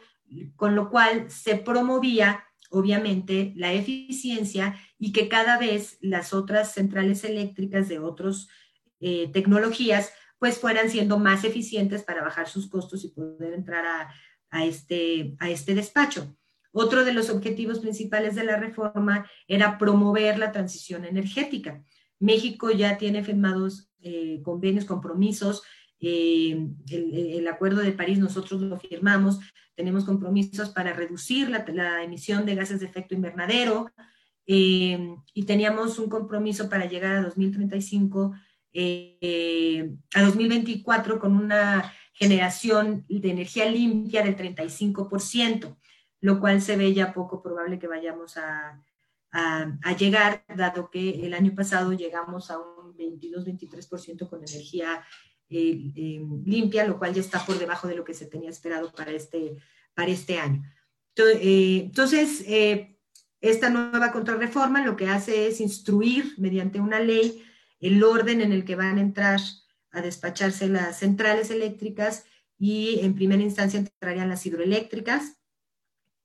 con 0.55 0.75
lo 0.75 0.89
cual 0.89 1.29
se 1.29 1.55
promovía 1.55 2.46
obviamente, 2.69 3.53
la 3.55 3.73
eficiencia 3.73 4.75
y 4.99 5.11
que 5.11 5.29
cada 5.29 5.57
vez 5.57 5.97
las 6.01 6.33
otras 6.33 6.73
centrales 6.73 7.23
eléctricas 7.23 7.87
de 7.87 7.99
otras 7.99 8.47
eh, 8.99 9.29
tecnologías 9.31 10.11
pues 10.39 10.59
fueran 10.59 10.89
siendo 10.89 11.17
más 11.17 11.43
eficientes 11.43 12.03
para 12.03 12.21
bajar 12.21 12.47
sus 12.47 12.69
costos 12.69 13.03
y 13.03 13.09
poder 13.09 13.53
entrar 13.53 13.85
a, 14.49 14.65
este, 14.65 15.35
a 15.39 15.49
este 15.49 15.73
despacho. 15.73 16.35
Otro 16.71 17.03
de 17.05 17.13
los 17.13 17.29
objetivos 17.29 17.79
principales 17.79 18.35
de 18.35 18.43
la 18.43 18.57
reforma 18.57 19.29
era 19.47 19.77
promover 19.79 20.37
la 20.37 20.51
transición 20.51 21.05
energética. 21.05 21.83
México 22.19 22.69
ya 22.71 22.97
tiene 22.97 23.23
firmados 23.23 23.89
eh, 23.99 24.41
convenios, 24.43 24.85
compromisos. 24.85 25.63
Eh, 25.99 26.67
el, 26.89 27.47
Acuerdo 27.47 27.81
de 27.81 27.91
París 27.91 28.19
nosotros 28.19 28.61
lo 28.61 28.79
firmamos 28.79 29.39
tenemos 29.77 30.05
compromisos 30.05 30.71
para 30.71 30.91
reducir 30.91 31.49
la, 31.49 32.03
emisión 32.03 32.47
de 32.47 32.55
gases 32.55 32.79
de 32.79 32.87
efecto 32.87 33.13
invernadero 33.13 33.91
eh, 34.47 35.15
y 35.35 35.43
teníamos 35.43 35.99
un 35.99 36.09
compromiso 36.09 36.67
para 36.67 36.87
llegar 36.87 37.15
a 37.17 37.21
2035, 37.21 38.33
eh, 38.73 39.91
a 40.15 40.23
2024 40.23 41.19
con 41.19 41.37
una 41.37 41.93
generación 42.13 43.05
de 43.07 43.29
energía 43.29 43.69
limpia 43.69 44.23
del 44.23 44.35
35%, 44.35 45.77
lo 46.21 46.39
cual 46.39 46.59
se 46.59 46.75
ve 46.75 46.91
ya 46.95 47.13
poco 47.13 47.43
probable 47.43 47.77
que 47.77 47.87
vayamos 47.87 48.35
a, 48.37 48.81
llegar, 49.99 50.43
dado 50.55 50.89
que 50.89 51.23
el 51.23 51.35
año 51.35 51.53
pasado 51.53 51.93
llegamos 51.93 52.49
a 52.49 52.57
un 52.57 52.97
22-23% 52.97 54.27
con 54.27 54.39
energía 54.39 55.05
eh, 55.49 55.93
eh, 55.95 56.21
limpia, 56.45 56.85
lo 56.85 56.97
cual 56.97 57.13
ya 57.13 57.21
está 57.21 57.45
por 57.45 57.57
debajo 57.57 57.87
de 57.87 57.95
lo 57.95 58.03
que 58.03 58.13
se 58.13 58.25
tenía 58.25 58.49
esperado 58.49 58.91
para 58.91 59.11
este, 59.11 59.55
para 59.93 60.11
este 60.11 60.39
año. 60.39 60.61
Eh, 61.15 61.83
entonces, 61.85 62.43
esta 63.39 63.69
nueva 63.69 64.11
contrarreforma 64.11 64.85
lo 64.85 64.97
que 64.97 65.07
hace 65.07 65.47
es 65.47 65.61
instruir 65.61 66.33
mediante 66.37 66.79
una 66.79 66.99
ley 66.99 67.43
el 67.79 68.03
orden 68.03 68.41
en 68.41 68.51
el 68.51 68.65
que 68.65 68.75
van 68.75 68.97
a 68.97 69.01
entrar 69.01 69.39
a 69.91 70.01
despacharse 70.01 70.67
las 70.67 70.99
centrales 70.99 71.49
eléctricas 71.49 72.25
y 72.59 72.99
en 73.01 73.15
primera 73.15 73.41
instancia 73.41 73.79
entrarían 73.79 74.29
las 74.29 74.45
hidroeléctricas, 74.45 75.37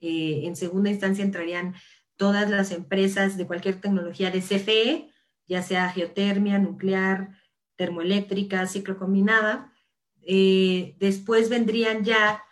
en 0.00 0.56
segunda 0.56 0.90
instancia 0.90 1.22
entrarían 1.24 1.74
todas 2.16 2.50
las 2.50 2.72
empresas 2.72 3.36
de 3.36 3.46
cualquier 3.46 3.80
tecnología 3.80 4.30
de 4.30 4.40
CFE, 4.40 5.10
ya 5.46 5.62
sea 5.62 5.90
geotermia, 5.90 6.58
nuclear, 6.58 7.41
termoeléctrica, 7.76 8.66
ciclo 8.66 8.98
combinada. 8.98 9.72
Eh, 10.22 10.96
después 10.98 11.48
vendrían 11.48 12.04
ya 12.04 12.42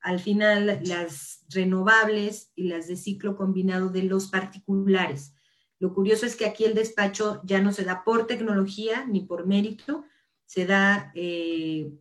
al 0.00 0.18
final 0.18 0.80
las 0.84 1.44
renovables 1.50 2.52
y 2.54 2.64
las 2.64 2.88
de 2.88 2.96
ciclo 2.96 3.36
combinado 3.36 3.90
de 3.90 4.04
los 4.04 4.28
particulares. 4.28 5.34
Lo 5.78 5.94
curioso 5.94 6.26
es 6.26 6.36
que 6.36 6.46
aquí 6.46 6.64
el 6.64 6.74
despacho 6.74 7.40
ya 7.44 7.60
no 7.60 7.72
se 7.72 7.84
da 7.84 8.04
por 8.04 8.26
tecnología 8.26 9.06
ni 9.06 9.20
por 9.20 9.46
mérito, 9.46 10.04
se 10.46 10.66
da 10.66 11.12
eh, 11.14 11.92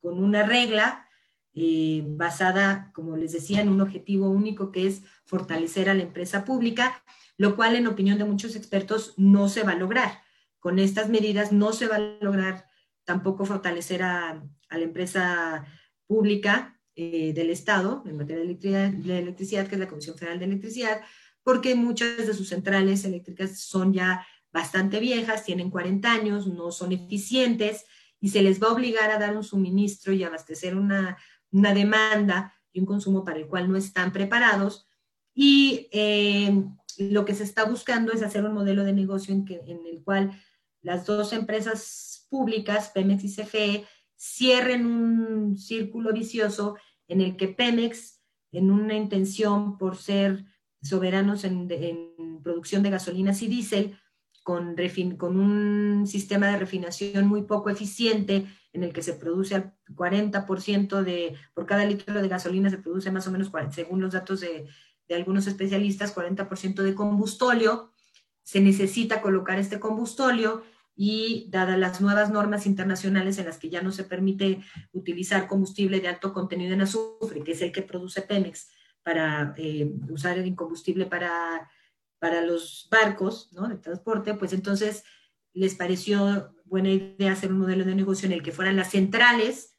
con 0.00 0.22
una 0.22 0.44
regla 0.44 1.06
eh, 1.54 2.04
basada, 2.06 2.92
como 2.94 3.16
les 3.16 3.32
decía, 3.32 3.60
en 3.60 3.68
un 3.68 3.80
objetivo 3.80 4.28
único 4.28 4.70
que 4.70 4.86
es 4.86 5.02
fortalecer 5.24 5.88
a 5.88 5.94
la 5.94 6.02
empresa 6.02 6.44
pública, 6.44 7.02
lo 7.36 7.56
cual 7.56 7.76
en 7.76 7.86
opinión 7.86 8.18
de 8.18 8.24
muchos 8.24 8.54
expertos 8.56 9.14
no 9.16 9.48
se 9.48 9.62
va 9.62 9.72
a 9.72 9.76
lograr 9.76 10.27
con 10.60 10.78
estas 10.78 11.08
medidas 11.08 11.52
no 11.52 11.72
se 11.72 11.86
va 11.86 11.96
a 11.96 12.16
lograr 12.20 12.66
tampoco 13.04 13.46
fortalecer 13.46 14.02
a, 14.02 14.44
la 14.70 14.78
empresa 14.78 15.64
pública 16.06 16.78
eh, 16.94 17.32
del 17.32 17.48
Estado 17.48 18.02
en 18.06 18.18
materia 18.18 18.90
de 18.90 19.18
electricidad, 19.18 19.66
que 19.66 19.76
es 19.76 19.80
la 19.80 19.88
Comisión 19.88 20.18
Federal 20.18 20.38
de 20.38 20.44
Electricidad, 20.44 21.00
porque 21.42 21.74
muchas 21.74 22.26
de 22.26 22.34
sus 22.34 22.50
centrales 22.50 23.06
eléctricas 23.06 23.60
son 23.60 23.94
ya 23.94 24.26
bastante 24.52 25.00
viejas, 25.00 25.44
tienen 25.44 25.70
40 25.70 26.12
años, 26.12 26.46
no 26.46 26.70
son 26.70 26.92
eficientes 26.92 27.86
y 28.20 28.28
se 28.28 28.42
les 28.42 28.62
va 28.62 28.68
a 28.68 28.72
obligar 28.72 29.10
a 29.10 29.18
dar 29.18 29.34
un 29.34 29.44
suministro 29.44 30.12
y 30.12 30.22
abastecer 30.22 30.76
una, 30.76 31.16
demanda 31.50 32.52
y 32.72 32.80
un 32.80 32.86
consumo 32.86 33.24
para 33.24 33.38
el 33.38 33.46
cual 33.46 33.70
no 33.70 33.78
están 33.78 34.12
preparados. 34.12 34.86
Y 35.32 35.88
eh, 35.92 36.62
lo 36.98 37.24
que 37.24 37.34
se 37.34 37.44
está 37.44 37.64
buscando 37.64 38.12
es 38.12 38.22
hacer 38.22 38.44
un 38.44 38.52
modelo 38.52 38.84
de 38.84 38.92
negocio 38.92 39.32
en 39.32 39.46
el 39.86 40.02
cual 40.04 40.38
las 40.82 41.06
dos 41.06 41.32
empresas 41.32 42.26
públicas, 42.30 42.90
Pemex 42.94 43.24
y 43.24 43.34
CFE, 43.34 43.86
cierren 44.16 44.86
un 44.86 45.56
círculo 45.56 46.12
vicioso 46.12 46.76
en 47.06 47.20
el 47.20 47.36
que 47.36 47.48
Pemex, 47.48 48.20
en 48.52 48.70
una 48.70 48.94
intención 48.94 49.78
por 49.78 49.96
ser 49.96 50.44
soberanos 50.82 51.44
en, 51.44 51.68
producción 52.42 52.82
de 52.82 52.90
gasolinas 52.90 53.42
y 53.42 53.48
diésel, 53.48 53.98
con, 54.42 54.76
con, 55.18 55.38
un 55.38 56.06
sistema 56.06 56.46
de 56.46 56.58
refinación 56.58 57.26
muy 57.26 57.42
poco 57.42 57.68
eficiente, 57.68 58.46
en 58.72 58.84
el 58.84 58.92
que 58.92 59.02
se 59.02 59.14
produce 59.14 59.56
el 59.56 59.72
40% 59.94 61.02
de, 61.02 61.34
por 61.52 61.66
cada 61.66 61.84
litro 61.84 62.20
de 62.20 62.28
gasolina 62.28 62.70
se 62.70 62.78
produce 62.78 63.10
más 63.10 63.26
o 63.26 63.30
menos, 63.30 63.50
según 63.72 64.00
los 64.00 64.12
datos 64.12 64.40
de, 64.40 64.66
de 65.08 65.14
algunos 65.14 65.46
especialistas, 65.46 66.14
40% 66.14 66.82
de 66.82 66.94
combustóleo, 66.94 67.92
se 68.48 68.62
necesita 68.62 69.20
colocar 69.20 69.58
este 69.58 69.78
combustóleo 69.78 70.62
y 70.96 71.50
dadas 71.50 71.78
las 71.78 72.00
nuevas 72.00 72.30
normas 72.30 72.64
internacionales 72.64 73.36
en 73.36 73.44
las 73.44 73.58
que 73.58 73.68
ya 73.68 73.82
no 73.82 73.92
se 73.92 74.04
permite 74.04 74.62
utilizar 74.92 75.46
combustible 75.48 76.00
de 76.00 76.08
alto 76.08 76.32
contenido 76.32 76.72
en 76.72 76.80
azufre, 76.80 77.44
que 77.44 77.52
es 77.52 77.60
el 77.60 77.72
que 77.72 77.82
produce 77.82 78.22
Pemex 78.22 78.70
para 79.02 79.52
eh, 79.58 79.92
usar 80.08 80.38
el 80.38 80.56
combustible 80.56 81.04
para, 81.04 81.68
para 82.18 82.40
los 82.40 82.88
barcos 82.90 83.52
¿no? 83.52 83.68
de 83.68 83.76
transporte, 83.76 84.32
pues 84.32 84.54
entonces 84.54 85.04
les 85.52 85.74
pareció 85.74 86.54
buena 86.64 86.88
idea 86.88 87.32
hacer 87.32 87.52
un 87.52 87.58
modelo 87.58 87.84
de 87.84 87.96
negocio 87.96 88.24
en 88.24 88.32
el 88.32 88.42
que 88.42 88.52
fueran 88.52 88.76
las 88.76 88.92
centrales 88.92 89.76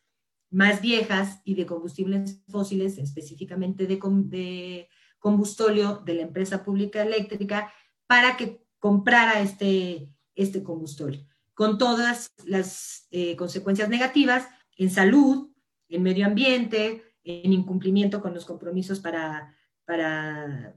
más 0.52 0.80
viejas 0.80 1.42
y 1.44 1.56
de 1.56 1.66
combustibles 1.66 2.44
fósiles, 2.48 3.00
específicamente 3.00 3.88
de, 3.88 4.00
de 4.26 4.90
combustóleo 5.18 6.04
de 6.06 6.14
la 6.14 6.22
empresa 6.22 6.64
pública 6.64 7.02
eléctrica, 7.02 7.74
para 8.10 8.38
que 8.38 8.66
comprara 8.80 9.39
este, 9.39 10.10
este 10.34 10.63
combustible, 10.63 11.28
con 11.54 11.78
todas 11.78 12.34
las 12.44 13.08
eh, 13.12 13.36
consecuencias 13.36 13.88
negativas 13.88 14.48
en 14.78 14.89
salud, 14.89 15.51
en 15.89 16.01
medio 16.01 16.25
ambiente, 16.25 17.04
en 17.24 17.54
incumplimiento 17.54 18.20
con 18.20 18.34
los 18.34 18.46
compromisos 18.46 19.00
para, 19.00 19.56
para 19.86 20.75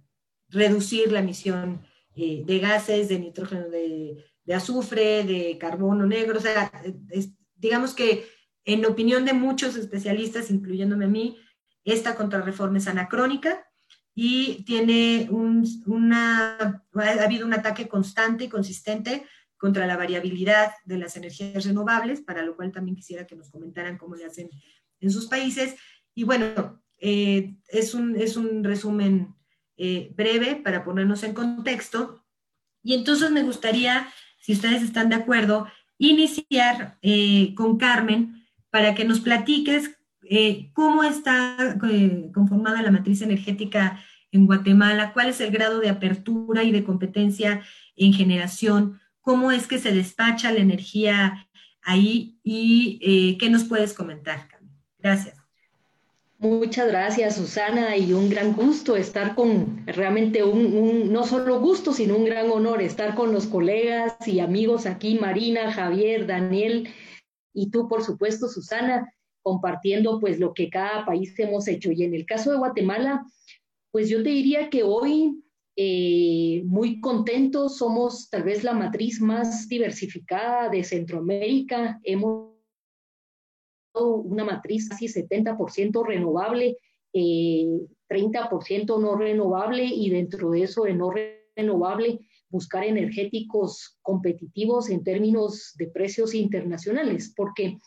reducir 0.51 1.11
la 1.11 1.21
emisión 1.21 1.81
eh, 2.15 2.43
de 2.45 2.59
gases, 2.59 3.09
de 3.09 3.19
nitrógeno 3.19 3.71
de, 3.71 4.23
azufre, 4.55 5.25
de 5.25 5.57
carbono 5.59 6.05
negro, 6.05 6.39
o 6.39 6.43
sea, 6.43 6.71
digamos 7.55 7.95
que 7.95 8.27
en 8.67 8.85
opinión 8.85 9.25
de 9.25 9.33
muchos 9.33 9.77
especialistas, 9.77 10.51
incluyéndome 10.51 11.07
a 11.07 11.09
mí, 11.09 11.39
esta 11.83 12.15
contrarreforma 12.15 12.77
es 12.77 12.89
anacrónica 12.89 13.67
y 14.15 14.63
tiene 14.65 15.29
un, 15.31 15.67
una, 15.87 16.83
ha 16.95 17.25
habido 17.25 17.47
un 17.47 17.55
ataque 17.55 17.89
constante 17.89 18.45
y 18.45 18.49
consistente 18.49 19.25
contra 19.57 19.87
la 19.87 19.97
variabilidad 19.97 20.73
de 20.85 20.99
las 20.99 21.17
energías 21.17 21.65
renovables, 21.65 22.21
para 22.21 22.43
lo 22.43 22.57
cual 22.57 22.73
también 22.73 22.97
quisiera 22.97 23.27
que 23.27 23.37
nos 23.37 23.49
comentaran 23.49 23.97
cómo 23.97 24.17
le 24.17 24.25
hacen 24.25 24.51
en 25.01 25.11
sus 25.11 25.27
países. 25.27 25.77
Y 26.15 26.25
bueno, 26.25 26.83
eh, 26.99 27.55
es, 27.69 27.95
un, 27.95 28.17
es, 28.17 28.37
un, 28.37 28.65
resumen 28.65 29.35
eh, 29.77 30.13
breve 30.17 30.57
para 30.57 30.85
ponernos 30.85 31.23
en 31.23 31.33
contexto. 31.33 32.25
Y 32.83 32.95
entonces 32.95 33.31
me 33.31 33.45
gustaría, 33.45 34.13
si 34.41 34.53
ustedes 34.53 34.83
están 34.83 35.09
de 35.09 35.17
acuerdo, 35.17 35.67
iniciar 35.97 36.99
eh, 37.01 37.55
con 37.55 37.79
Carmen 37.79 38.45
para 38.71 38.95
que 38.95 39.05
nos 39.05 39.21
platiques 39.21 39.97
cómo 40.73 41.05
está 41.05 41.79
conformada 42.33 42.83
la 42.83 42.91
matriz 42.91 43.23
energética 43.23 44.01
en 44.31 44.47
Guatemala, 44.47 45.13
cuál 45.13 45.29
es 45.29 45.41
el 45.41 45.51
grado 45.51 45.81
de 45.81 45.91
apertura 45.91 46.65
y 46.65 46.73
de 46.73 46.85
competencia 46.85 47.63
en 47.97 48.13
generación, 48.13 49.01
cómo 49.21 49.53
es 49.53 49.67
que 49.67 49.79
se 49.79 49.93
despacha 49.93 50.53
la 50.53 50.61
energía 50.61 51.49
ahí 51.83 52.39
y 52.43 53.37
qué 53.39 53.51
nos 53.51 53.65
puedes 53.65 53.93
comentar. 53.93 54.49
Gracias. 54.99 55.43
Muchas 56.43 56.89
gracias, 56.89 57.37
Susana, 57.37 57.97
y 57.97 58.13
un 58.13 58.29
gran 58.29 58.53
gusto 58.55 58.97
estar 58.97 59.37
con, 59.37 59.87
realmente 59.87 60.43
un, 60.43 61.13
no 61.13 61.23
solo 61.25 61.61
gusto, 61.61 61.93
sino 61.93 62.17
un 62.17 62.25
gran 62.25 62.51
honor 62.51 62.83
estar 62.83 63.15
con 63.15 63.33
los 63.33 63.47
colegas 63.47 64.17
y 64.27 64.41
amigos 64.41 64.87
aquí, 64.87 65.21
Marina, 65.21 65.71
Javier, 65.71 66.27
Daniel, 66.27 66.89
y 67.55 67.71
tú, 67.71 67.89
por 67.89 68.03
supuesto, 68.03 68.49
Susana, 68.49 69.15
compartiendo 69.43 70.21
pues 70.21 70.39
lo 70.39 70.55
que 70.55 70.71
cada 70.71 71.05
país 71.05 71.39
hemos 71.39 71.69
hecho. 71.69 71.93
Y 71.93 72.05
en 72.05 72.15
el 72.15 72.25
caso 72.27 72.51
de 72.51 72.59
Guatemala, 72.59 73.25
pues 73.91 74.09
yo 74.09 74.23
te 74.23 74.31
diría 74.31 74.71
que 74.71 74.83
hoy 74.83 75.43
eh, 75.77 76.63
muy 76.67 77.01
contentos, 77.01 77.79
somos 77.79 78.29
tal 78.31 78.43
vez 78.43 78.63
la 78.63 78.75
matriz 78.75 79.21
más 79.21 79.69
diversificada 79.69 80.69
de 80.69 80.85
Centroamérica, 80.85 81.99
hemos 82.03 82.53
una 83.95 84.45
matriz 84.45 84.89
casi 84.89 85.07
70% 85.07 86.07
renovable, 86.07 86.79
30% 87.13 87.13
eh, 87.13 88.85
no 88.87 89.17
renovable 89.17 89.85
y 89.85 90.11
dentro 90.11 90.51
de 90.51 90.63
eso 90.63 90.85
de 90.85 90.95
no 90.95 91.13
renovable 91.55 92.21
buscar 92.49 92.85
energéticos 92.85 93.99
competitivos 94.03 94.91
en 94.91 95.03
términos 95.05 95.73
de 95.77 95.89
precios 95.89 96.35
internacionales, 96.35 97.33
porque 97.35 97.79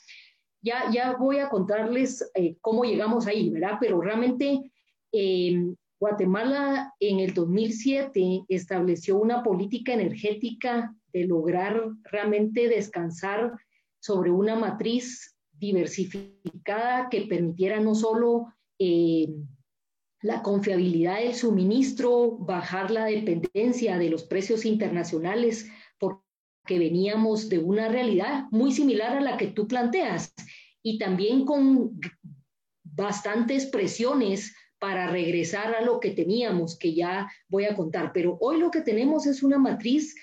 ya, 0.65 1.15
voy 1.17 1.39
a 1.39 1.49
contarles 1.49 2.29
eh, 2.33 2.57
cómo 2.61 2.83
llegamos 2.83 3.27
ahí, 3.27 3.49
¿verdad? 3.49 3.77
Pero 3.79 4.01
realmente 4.01 4.71
eh, 5.11 5.73
Guatemala 5.99 6.93
en 6.99 7.19
el 7.19 7.33
2007 7.33 8.45
estableció 8.49 9.17
una 9.17 9.43
política 9.43 9.93
energética 9.93 10.93
de 11.13 11.25
lograr 11.25 11.81
realmente 12.03 12.67
descansar 12.67 13.53
sobre 13.99 14.31
una 14.31 14.55
matriz 14.55 15.35
diversificada 15.53 17.07
que 17.09 17.21
permitiera 17.21 17.79
no 17.79 17.95
solo 17.95 18.47
eh, 18.77 19.33
la 20.21 20.41
confiabilidad 20.41 21.19
del 21.19 21.35
suministro, 21.35 22.31
bajar 22.31 22.91
la 22.91 23.05
dependencia 23.05 23.97
de 23.97 24.09
los 24.09 24.23
precios 24.23 24.65
internacionales, 24.65 25.69
porque 26.65 26.79
veníamos 26.79 27.47
de 27.47 27.59
una 27.59 27.89
realidad 27.89 28.45
muy 28.49 28.71
similar 28.71 29.15
a 29.15 29.21
la 29.21 29.37
que 29.37 29.45
tú 29.45 29.67
planteas 29.67 30.33
y 30.81 30.97
también 30.97 31.45
con 31.45 31.99
bastantes 32.83 33.67
presiones 33.67 34.55
para 34.79 35.05
regresar 35.05 35.75
a 35.75 35.81
lo 35.81 35.99
que 35.99 36.09
teníamos, 36.09 36.75
que 36.79 36.95
ya 36.95 37.29
voy 37.49 37.65
a 37.65 37.75
contar. 37.75 38.11
Pero 38.15 38.39
hoy 38.41 38.57
lo 38.57 38.71
que 38.71 38.81
tenemos 38.81 39.27
es 39.27 39.43
una 39.43 39.59
matriz 39.59 40.15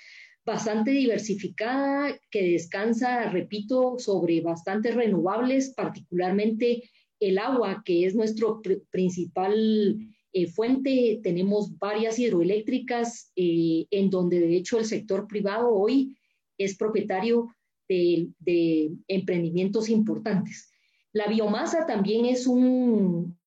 bastante 0.45 0.91
diversificada, 0.91 2.19
que 2.29 2.43
descansa, 2.43 3.31
repito, 3.31 4.01
sobre 4.01 4.41
bastantes 4.41 4.97
renovables, 4.97 5.73
particularmente 5.77 6.91
el 7.21 7.39
agua, 7.39 7.83
que 7.85 8.05
es 8.05 8.17
nuestro 8.17 8.61
principal 8.91 9.97
eh, 10.33 10.49
fuente. 10.49 11.21
Tenemos 11.23 11.79
varias 11.79 12.19
hidroeléctricas 12.19 13.31
eh, 13.37 13.87
en 13.93 14.11
donde 14.11 14.41
de 14.41 14.57
hecho 14.57 14.81
el 14.81 14.87
sector 14.87 15.29
privado 15.29 15.73
hoy 15.73 16.17
es 16.65 16.77
propietario 16.77 17.55
de, 17.89 18.29
de 18.39 18.93
emprendimientos 19.09 19.89
importantes. 19.89 20.71
La 21.13 21.27
biomasa 21.27 21.87
también 21.87 22.25
es 22.25 22.47
un 22.47 23.39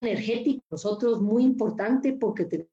energético, 0.00 0.64
nosotros 0.70 1.20
muy 1.20 1.44
importante 1.44 2.14
porque 2.14 2.44
tenemos 2.44 2.72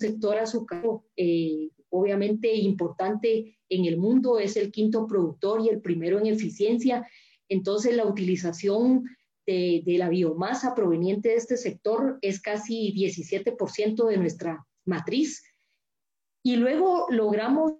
un 0.00 0.08
sector 0.08 0.38
azucarero 0.38 1.04
eh, 1.16 1.70
obviamente 1.90 2.54
importante 2.54 3.58
en 3.68 3.84
el 3.84 3.98
mundo, 3.98 4.38
es 4.38 4.56
el 4.56 4.70
quinto 4.70 5.06
productor 5.06 5.60
y 5.60 5.68
el 5.68 5.80
primero 5.80 6.18
en 6.18 6.26
eficiencia. 6.26 7.06
Entonces, 7.48 7.94
la 7.96 8.06
utilización 8.06 9.04
de, 9.46 9.82
la 9.98 10.08
biomasa 10.08 10.74
proveniente 10.74 11.30
de 11.30 11.34
este 11.34 11.56
sector 11.56 12.18
es 12.22 12.40
casi 12.40 12.92
17% 12.94 14.06
de 14.06 14.16
nuestra 14.16 14.64
matriz. 14.84 15.42
Y 16.44 16.56
luego 16.56 17.06
logramos 17.10 17.72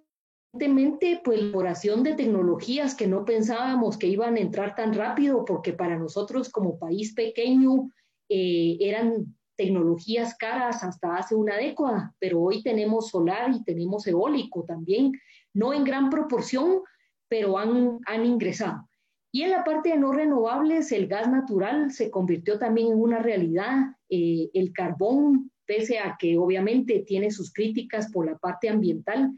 evidentemente 0.53 1.21
pues 1.23 1.39
elaboración 1.39 2.03
de 2.03 2.15
tecnologías 2.15 2.95
que 2.95 3.07
no 3.07 3.23
pensábamos 3.25 3.97
que 3.97 4.07
iban 4.07 4.35
a 4.35 4.39
entrar 4.39 4.75
tan 4.75 4.93
rápido 4.93 5.45
porque 5.45 5.73
para 5.73 5.97
nosotros 5.97 6.49
como 6.49 6.77
país 6.77 7.13
pequeño 7.13 7.89
eh, 8.29 8.77
eran 8.79 9.35
tecnologías 9.55 10.35
caras 10.37 10.83
hasta 10.83 11.17
hace 11.17 11.35
una 11.35 11.55
década, 11.55 12.15
pero 12.19 12.41
hoy 12.41 12.63
tenemos 12.63 13.09
solar 13.09 13.51
y 13.53 13.63
tenemos 13.63 14.07
eólico 14.07 14.63
también, 14.63 15.11
no 15.53 15.73
en 15.73 15.83
gran 15.83 16.09
proporción, 16.09 16.81
pero 17.27 17.57
han, 17.57 17.99
han 18.05 18.25
ingresado. 18.25 18.89
Y 19.31 19.43
en 19.43 19.51
la 19.51 19.63
parte 19.63 19.89
de 19.89 19.97
no 19.97 20.11
renovables, 20.11 20.91
el 20.91 21.07
gas 21.07 21.29
natural 21.29 21.91
se 21.91 22.09
convirtió 22.09 22.57
también 22.57 22.87
en 22.87 22.99
una 22.99 23.19
realidad. 23.19 23.95
Eh, 24.09 24.49
el 24.53 24.73
carbón, 24.73 25.51
pese 25.65 25.99
a 25.99 26.17
que 26.19 26.37
obviamente 26.37 27.03
tiene 27.05 27.29
sus 27.31 27.53
críticas 27.53 28.11
por 28.11 28.25
la 28.25 28.37
parte 28.37 28.67
ambiental, 28.67 29.31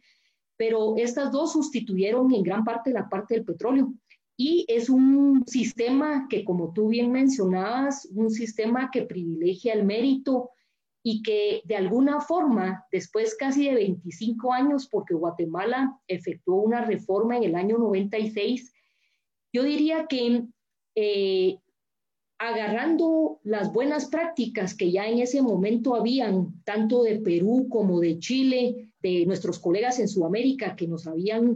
pero 0.66 0.96
estas 0.96 1.30
dos 1.30 1.52
sustituyeron 1.52 2.34
en 2.34 2.42
gran 2.42 2.64
parte 2.64 2.94
la 2.94 3.10
parte 3.10 3.34
del 3.34 3.44
petróleo. 3.44 3.94
Y 4.38 4.64
es 4.70 4.90
un 4.90 5.44
sistema 5.46 6.26
que, 6.30 6.46
como 6.46 6.72
tú 6.72 6.88
bien 6.88 7.12
mencionabas, 7.12 8.06
un 8.16 8.30
sistema 8.30 8.90
que 8.90 9.02
privilegia 9.02 9.74
el 9.74 9.84
mérito 9.84 10.52
y 11.04 11.22
que 11.22 11.64
de 11.66 11.76
alguna 11.76 12.22
forma, 12.22 12.86
después 12.94 13.36
casi 13.36 13.66
de 13.66 13.76
25 13.76 14.54
años, 14.54 14.88
porque 14.90 15.14
Guatemala 15.14 16.00
efectuó 16.08 16.62
una 16.62 16.86
reforma 16.86 17.36
en 17.36 17.44
el 17.44 17.56
año 17.56 17.78
96, 17.78 18.72
yo 19.52 19.64
diría 19.64 20.08
que 20.08 20.46
eh, 20.96 21.58
agarrando 22.40 23.42
las 23.44 23.74
buenas 23.74 24.06
prácticas 24.06 24.76
que 24.76 24.94
ya 24.94 25.10
en 25.10 25.20
ese 25.20 25.42
momento 25.42 25.94
habían, 25.94 26.64
tanto 26.64 27.04
de 27.04 27.20
Perú 27.20 27.68
como 27.70 28.00
de 28.00 28.18
Chile, 28.20 28.93
de 29.04 29.26
nuestros 29.28 29.60
colegas 29.60 30.00
en 30.00 30.08
Sudamérica 30.08 30.76
que 30.76 30.88
nos 30.88 31.06
habían, 31.06 31.56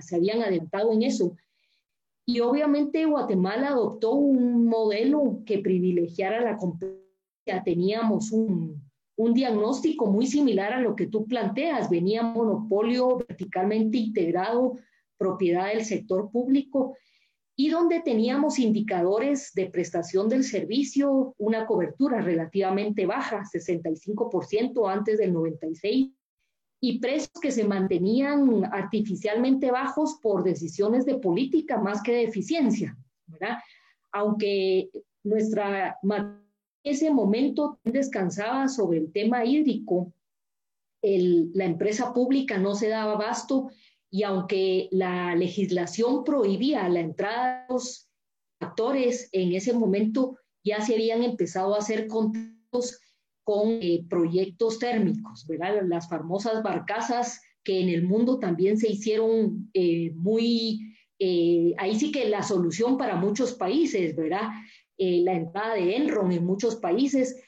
se 0.00 0.16
habían 0.16 0.40
adelantado 0.40 0.92
en 0.92 1.02
eso, 1.02 1.36
y 2.28 2.40
obviamente 2.40 3.04
Guatemala 3.04 3.68
adoptó 3.68 4.12
un 4.14 4.66
modelo 4.66 5.42
que 5.46 5.58
privilegiara 5.58 6.40
la 6.40 6.56
competencia. 6.56 7.04
Teníamos 7.64 8.32
un, 8.32 8.82
un 9.14 9.32
diagnóstico 9.32 10.06
muy 10.06 10.26
similar 10.26 10.72
a 10.72 10.80
lo 10.80 10.96
que 10.96 11.06
tú 11.06 11.26
planteas. 11.26 11.88
Venía 11.88 12.24
monopolio 12.24 13.18
verticalmente 13.18 13.98
integrado, 13.98 14.76
propiedad 15.16 15.68
del 15.68 15.84
sector 15.84 16.28
público 16.32 16.96
y 17.54 17.70
donde 17.70 18.00
teníamos 18.00 18.58
indicadores 18.58 19.52
de 19.54 19.66
prestación 19.66 20.28
del 20.28 20.42
servicio, 20.42 21.34
una 21.38 21.64
cobertura 21.64 22.20
relativamente 22.20 23.06
baja, 23.06 23.44
65% 23.44 24.92
antes 24.92 25.16
del 25.16 25.32
96, 25.32 26.10
y 26.86 27.00
precios 27.00 27.40
que 27.42 27.50
se 27.50 27.64
mantenían 27.64 28.64
artificialmente 28.66 29.72
bajos 29.72 30.20
por 30.22 30.44
decisiones 30.44 31.04
de 31.04 31.16
política 31.16 31.78
más 31.78 32.00
que 32.00 32.12
de 32.12 32.22
eficiencia, 32.22 32.96
¿verdad? 33.26 33.58
Aunque 34.12 34.90
nuestra 35.24 35.98
ese 36.84 37.10
momento 37.10 37.80
descansaba 37.82 38.68
sobre 38.68 38.98
el 38.98 39.10
tema 39.10 39.44
hídrico, 39.44 40.12
la 41.02 41.64
empresa 41.64 42.14
pública 42.14 42.56
no 42.56 42.76
se 42.76 42.86
daba 42.88 43.14
abasto 43.14 43.68
y 44.08 44.22
aunque 44.22 44.88
la 44.92 45.34
legislación 45.34 46.22
prohibía 46.22 46.88
la 46.88 47.00
entrada 47.00 47.66
de 47.66 47.74
los 47.74 48.08
actores, 48.60 49.28
en 49.32 49.54
ese 49.54 49.72
momento 49.72 50.38
ya 50.62 50.80
se 50.80 50.94
habían 50.94 51.24
empezado 51.24 51.74
a 51.74 51.78
hacer 51.78 52.06
contratos 52.06 53.00
con 53.46 53.78
eh, 53.80 54.04
proyectos 54.10 54.80
térmicos, 54.80 55.46
¿verdad? 55.46 55.82
Las 55.86 56.08
famosas 56.08 56.64
barcazas 56.64 57.40
que 57.62 57.80
en 57.80 57.90
el 57.90 58.02
mundo 58.02 58.40
también 58.40 58.76
se 58.76 58.90
hicieron 58.90 59.70
eh, 59.72 60.10
muy 60.16 60.96
eh, 61.18 61.74
ahí 61.78 61.98
sí 61.98 62.10
que 62.10 62.28
la 62.28 62.42
solución 62.42 62.98
para 62.98 63.14
muchos 63.14 63.54
países, 63.54 64.16
¿verdad? 64.16 64.50
Eh, 64.98 65.20
la 65.22 65.34
entrada 65.34 65.74
de 65.74 65.96
Enron 65.96 66.32
en 66.32 66.44
muchos 66.44 66.76
países. 66.76 67.40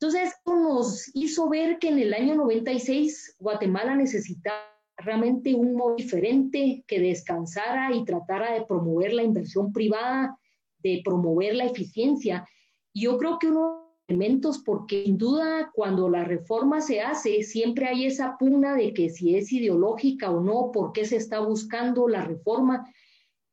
Entonces, 0.00 0.32
nos 0.46 1.10
hizo 1.14 1.48
ver 1.50 1.78
que 1.78 1.88
en 1.88 1.98
el 1.98 2.14
año 2.14 2.34
96 2.34 3.36
Guatemala 3.38 3.96
necesitaba 3.96 4.64
realmente 4.96 5.54
un 5.54 5.74
modo 5.74 5.96
diferente 5.96 6.84
que 6.86 7.00
descansara 7.00 7.94
y 7.94 8.04
tratara 8.04 8.54
de 8.54 8.64
promover 8.64 9.12
la 9.12 9.22
inversión 9.22 9.72
privada, 9.72 10.38
de 10.78 11.02
promover 11.04 11.54
la 11.54 11.66
eficiencia. 11.66 12.48
Y 12.92 13.02
yo 13.02 13.18
creo 13.18 13.38
que 13.38 13.48
uno 13.48 13.83
elementos 14.08 14.58
porque 14.58 15.04
sin 15.04 15.18
duda 15.18 15.70
cuando 15.74 16.08
la 16.08 16.24
reforma 16.24 16.80
se 16.80 17.00
hace 17.00 17.42
siempre 17.42 17.86
hay 17.86 18.06
esa 18.06 18.36
pugna 18.38 18.74
de 18.74 18.92
que 18.92 19.08
si 19.10 19.36
es 19.36 19.52
ideológica 19.52 20.30
o 20.30 20.40
no, 20.40 20.70
por 20.72 20.92
qué 20.92 21.04
se 21.04 21.16
está 21.16 21.40
buscando 21.40 22.08
la 22.08 22.22
reforma, 22.22 22.86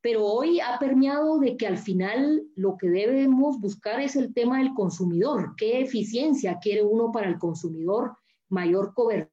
pero 0.01 0.25
hoy 0.25 0.59
ha 0.59 0.77
permeado 0.79 1.39
de 1.39 1.55
que 1.57 1.67
al 1.67 1.77
final 1.77 2.43
lo 2.55 2.75
que 2.77 2.89
debemos 2.89 3.59
buscar 3.59 4.01
es 4.01 4.15
el 4.15 4.33
tema 4.33 4.59
del 4.59 4.73
consumidor, 4.73 5.53
qué 5.55 5.79
eficiencia 5.81 6.59
quiere 6.59 6.83
uno 6.83 7.11
para 7.11 7.29
el 7.29 7.37
consumidor, 7.37 8.17
mayor 8.49 8.93
cobertura, 8.93 9.31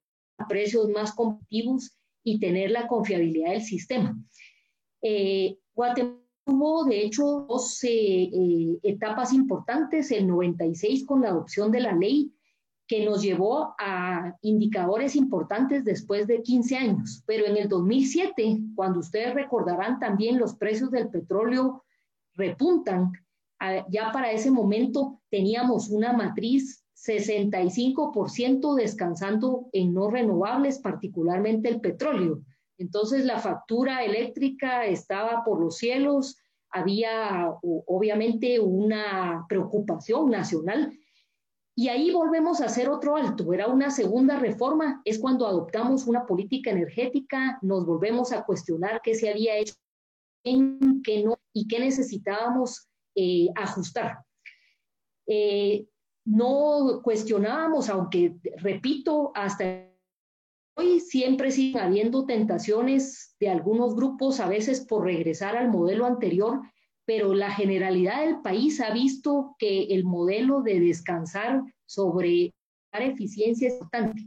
precios 0.48 0.88
más 0.90 1.14
competitivos 1.14 1.96
y 2.22 2.38
tener 2.38 2.70
la 2.70 2.86
confiabilidad 2.86 3.52
del 3.52 3.62
sistema. 3.62 4.16
Eh, 5.02 5.58
Guatemala 5.74 6.27
Hubo, 6.48 6.84
de 6.84 7.04
hecho, 7.04 7.46
dos 7.46 7.78
eh, 7.84 8.78
etapas 8.82 9.34
importantes, 9.34 10.10
el 10.10 10.26
96 10.26 11.04
con 11.04 11.20
la 11.20 11.28
adopción 11.28 11.70
de 11.70 11.80
la 11.80 11.92
ley, 11.92 12.32
que 12.86 13.04
nos 13.04 13.20
llevó 13.20 13.74
a 13.78 14.34
indicadores 14.40 15.14
importantes 15.14 15.84
después 15.84 16.26
de 16.26 16.42
15 16.42 16.76
años. 16.76 17.22
Pero 17.26 17.44
en 17.44 17.58
el 17.58 17.68
2007, 17.68 18.60
cuando 18.74 19.00
ustedes 19.00 19.34
recordarán 19.34 19.98
también 19.98 20.38
los 20.38 20.56
precios 20.56 20.90
del 20.90 21.10
petróleo 21.10 21.84
repuntan, 22.34 23.12
ya 23.90 24.10
para 24.10 24.32
ese 24.32 24.50
momento 24.50 25.20
teníamos 25.28 25.90
una 25.90 26.14
matriz 26.14 26.82
65% 26.96 28.74
descansando 28.74 29.68
en 29.72 29.92
no 29.92 30.10
renovables, 30.10 30.78
particularmente 30.78 31.68
el 31.68 31.82
petróleo. 31.82 32.40
Entonces 32.78 33.24
la 33.24 33.38
factura 33.38 34.04
eléctrica 34.04 34.86
estaba 34.86 35.42
por 35.44 35.60
los 35.60 35.76
cielos, 35.76 36.36
había 36.70 37.52
obviamente 37.62 38.60
una 38.60 39.44
preocupación 39.48 40.30
nacional. 40.30 40.96
Y 41.74 41.88
ahí 41.88 42.10
volvemos 42.10 42.60
a 42.60 42.66
hacer 42.66 42.88
otro 42.88 43.16
alto. 43.16 43.52
Era 43.52 43.68
una 43.68 43.90
segunda 43.90 44.36
reforma, 44.38 45.00
es 45.04 45.18
cuando 45.18 45.46
adoptamos 45.46 46.06
una 46.06 46.26
política 46.26 46.70
energética, 46.70 47.58
nos 47.62 47.86
volvemos 47.86 48.32
a 48.32 48.44
cuestionar 48.44 49.00
qué 49.02 49.14
se 49.14 49.30
había 49.30 49.56
hecho, 49.56 49.74
qué 50.42 51.22
no 51.24 51.38
y 51.52 51.68
qué 51.68 51.78
necesitábamos 51.78 52.88
eh, 53.14 53.48
ajustar. 53.54 54.18
Eh, 55.26 55.86
no 56.24 57.00
cuestionábamos, 57.02 57.88
aunque 57.88 58.36
repito, 58.58 59.32
hasta 59.34 59.87
Hoy 60.80 61.00
siempre 61.00 61.50
siguen 61.50 61.82
habiendo 61.82 62.24
tentaciones 62.24 63.34
de 63.40 63.48
algunos 63.48 63.96
grupos, 63.96 64.38
a 64.38 64.46
veces 64.46 64.86
por 64.86 65.02
regresar 65.02 65.56
al 65.56 65.72
modelo 65.72 66.06
anterior, 66.06 66.60
pero 67.04 67.34
la 67.34 67.50
generalidad 67.50 68.24
del 68.24 68.42
país 68.42 68.80
ha 68.80 68.92
visto 68.92 69.56
que 69.58 69.86
el 69.86 70.04
modelo 70.04 70.62
de 70.62 70.78
descansar 70.78 71.64
sobre 71.84 72.54
la 72.92 73.06
eficiencia 73.06 73.66
es 73.66 73.74
importante. 73.74 74.22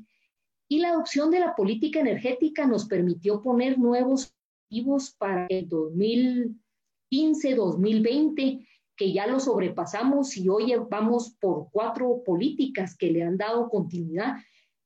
Y 0.68 0.80
la 0.80 0.90
adopción 0.90 1.32
de 1.32 1.40
la 1.40 1.56
política 1.56 2.02
energética 2.02 2.68
nos 2.68 2.86
permitió 2.86 3.42
poner 3.42 3.80
nuevos 3.80 4.36
objetivos 4.66 5.16
para 5.18 5.48
el 5.48 5.70
2015-2020, 5.70 8.68
que 8.98 9.14
ya 9.14 9.26
lo 9.26 9.40
sobrepasamos 9.40 10.36
y 10.36 10.50
hoy 10.50 10.74
vamos 10.90 11.34
por 11.40 11.70
cuatro 11.72 12.22
políticas 12.26 12.98
que 12.98 13.10
le 13.10 13.24
han 13.24 13.38
dado 13.38 13.70
continuidad 13.70 14.36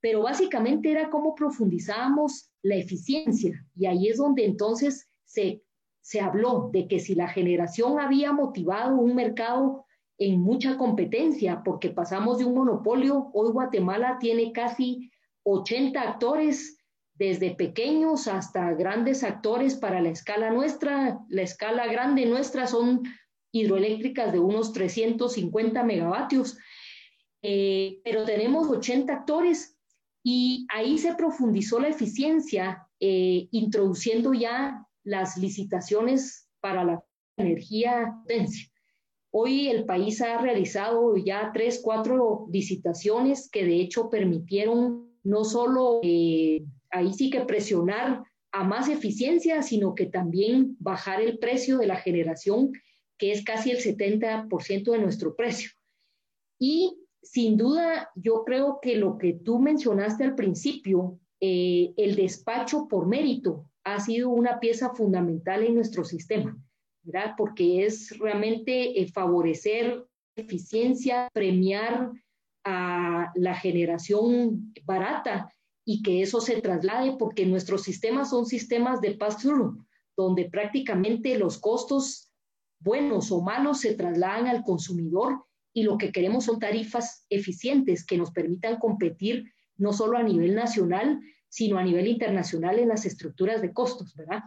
pero 0.05 0.21
básicamente 0.21 0.91
era 0.91 1.09
cómo 1.09 1.33
profundizábamos 1.33 2.51
la 2.61 2.75
eficiencia 2.75 3.65
y 3.75 3.87
ahí 3.87 4.07
es 4.07 4.17
donde 4.17 4.45
entonces 4.45 5.09
se, 5.23 5.63
se 5.99 6.21
habló 6.21 6.69
de 6.71 6.87
que 6.87 6.99
si 6.99 7.15
la 7.15 7.27
generación 7.27 7.99
había 7.99 8.31
motivado 8.31 8.97
un 8.97 9.15
mercado 9.15 9.83
en 10.19 10.41
mucha 10.41 10.77
competencia, 10.77 11.63
porque 11.65 11.89
pasamos 11.89 12.37
de 12.37 12.45
un 12.45 12.53
monopolio, 12.53 13.31
hoy 13.33 13.51
Guatemala 13.51 14.17
tiene 14.19 14.51
casi 14.51 15.09
80 15.41 15.99
actores, 15.99 16.77
desde 17.15 17.55
pequeños 17.55 18.27
hasta 18.27 18.73
grandes 18.73 19.23
actores 19.23 19.73
para 19.73 20.01
la 20.01 20.09
escala 20.09 20.51
nuestra. 20.51 21.17
La 21.29 21.41
escala 21.41 21.87
grande 21.87 22.27
nuestra 22.27 22.67
son 22.67 23.01
hidroeléctricas 23.51 24.31
de 24.31 24.37
unos 24.37 24.71
350 24.71 25.81
megavatios, 25.83 26.59
eh, 27.41 28.01
pero 28.03 28.23
tenemos 28.23 28.69
80 28.69 29.11
actores 29.11 29.74
y 30.27 30.65
ahí 30.73 30.97
se 30.97 31.13
profundizó 31.13 31.79
la 31.79 31.89
eficiencia, 31.89 32.87
eh, 32.99 33.47
introduciendo 33.51 34.33
ya 34.33 34.83
las 35.03 35.37
licitaciones 35.37 36.49
para 36.61 36.83
la 36.83 37.05
energía 37.37 38.11
potencia. 38.23 38.67
Hoy 39.29 39.67
el 39.67 39.85
país 39.85 40.19
ha 40.21 40.39
realizado 40.39 41.15
ya 41.15 41.51
tres, 41.53 41.79
cuatro 41.83 42.47
licitaciones 42.51 43.51
que 43.51 43.65
de 43.65 43.79
hecho 43.79 44.09
permitieron 44.09 45.11
no 45.23 45.43
solo 45.43 45.99
eh, 46.01 46.65
ahí 46.89 47.13
sí 47.13 47.29
que 47.29 47.41
presionar 47.41 48.23
a 48.51 48.63
más 48.63 48.89
eficiencia, 48.89 49.61
sino 49.61 49.93
que 49.93 50.07
también 50.07 50.75
bajar 50.79 51.21
el 51.21 51.37
precio 51.37 51.77
de 51.77 51.85
la 51.85 51.97
generación, 51.97 52.71
que 53.19 53.31
es 53.31 53.43
casi 53.43 53.69
el 53.69 53.77
70% 53.77 54.91
de 54.91 54.97
nuestro 54.97 55.35
precio. 55.35 55.69
Y 56.57 57.04
sin 57.25 57.57
duda, 57.57 58.11
yo 58.15 58.43
creo 58.45 58.79
que 58.81 58.95
lo 58.95 59.17
que 59.17 59.33
tú 59.33 59.59
mencionaste 59.59 60.23
al 60.23 60.35
principio, 60.35 61.19
eh, 61.41 61.93
el 61.97 62.15
despacho 62.15 62.87
por 62.87 63.07
mérito, 63.07 63.69
ha 63.83 63.99
sido 63.99 64.29
una 64.29 64.59
pieza 64.59 64.91
fundamental 64.91 65.63
en 65.63 65.75
nuestro 65.75 66.03
sistema, 66.03 66.57
¿verdad? 67.03 67.33
Porque 67.35 67.85
es 67.85 68.17
realmente 68.19 69.01
eh, 69.01 69.07
favorecer 69.11 70.05
eficiencia, 70.35 71.27
premiar 71.33 72.11
a 72.63 73.31
la 73.35 73.55
generación 73.55 74.73
barata 74.83 75.51
y 75.83 76.03
que 76.03 76.21
eso 76.21 76.41
se 76.41 76.61
traslade, 76.61 77.15
porque 77.17 77.45
nuestros 77.45 77.83
sistemas 77.83 78.29
son 78.29 78.45
sistemas 78.45 79.01
de 79.01 79.15
pass-through, 79.15 79.83
donde 80.15 80.49
prácticamente 80.49 81.37
los 81.37 81.57
costos 81.57 82.31
buenos 82.79 83.31
o 83.31 83.41
malos 83.41 83.81
se 83.81 83.95
trasladan 83.95 84.47
al 84.47 84.63
consumidor 84.63 85.45
y 85.75 85.83
lo 85.83 85.97
que 85.97 86.13
queremos 86.13 86.45
son 86.45 86.57
tarifas 86.57 87.25
eficientes 87.29 88.05
que 88.05 88.17
nos 88.17 88.31
permitan 88.31 88.79
competir 88.79 89.51
no 89.75 89.91
solo 89.91 90.17
a 90.17 90.23
nivel 90.23 90.55
nacional, 90.55 91.19
sino 91.49 91.77
a 91.77 91.83
nivel 91.83 92.07
internacional 92.07 92.79
en 92.79 92.87
las 92.87 93.05
estructuras 93.05 93.61
de 93.61 93.73
costos, 93.73 94.15
¿verdad? 94.15 94.43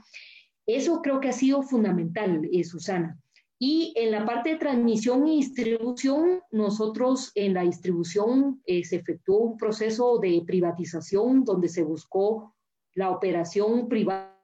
Eso 0.66 1.02
creo 1.02 1.20
que 1.20 1.28
ha 1.28 1.32
sido 1.32 1.62
fundamental, 1.62 2.48
eh, 2.50 2.64
Susana. 2.64 3.20
Y 3.58 3.92
en 3.96 4.10
la 4.10 4.24
parte 4.24 4.50
de 4.50 4.56
transmisión 4.56 5.28
y 5.28 5.36
distribución, 5.36 6.40
nosotros 6.50 7.30
en 7.34 7.52
la 7.52 7.62
distribución 7.62 8.62
eh, 8.64 8.82
se 8.84 8.96
efectuó 8.96 9.38
un 9.38 9.58
proceso 9.58 10.18
de 10.18 10.42
privatización 10.46 11.44
donde 11.44 11.68
se 11.68 11.82
buscó 11.82 12.54
la 12.94 13.10
operación 13.10 13.86
privada. 13.86 14.34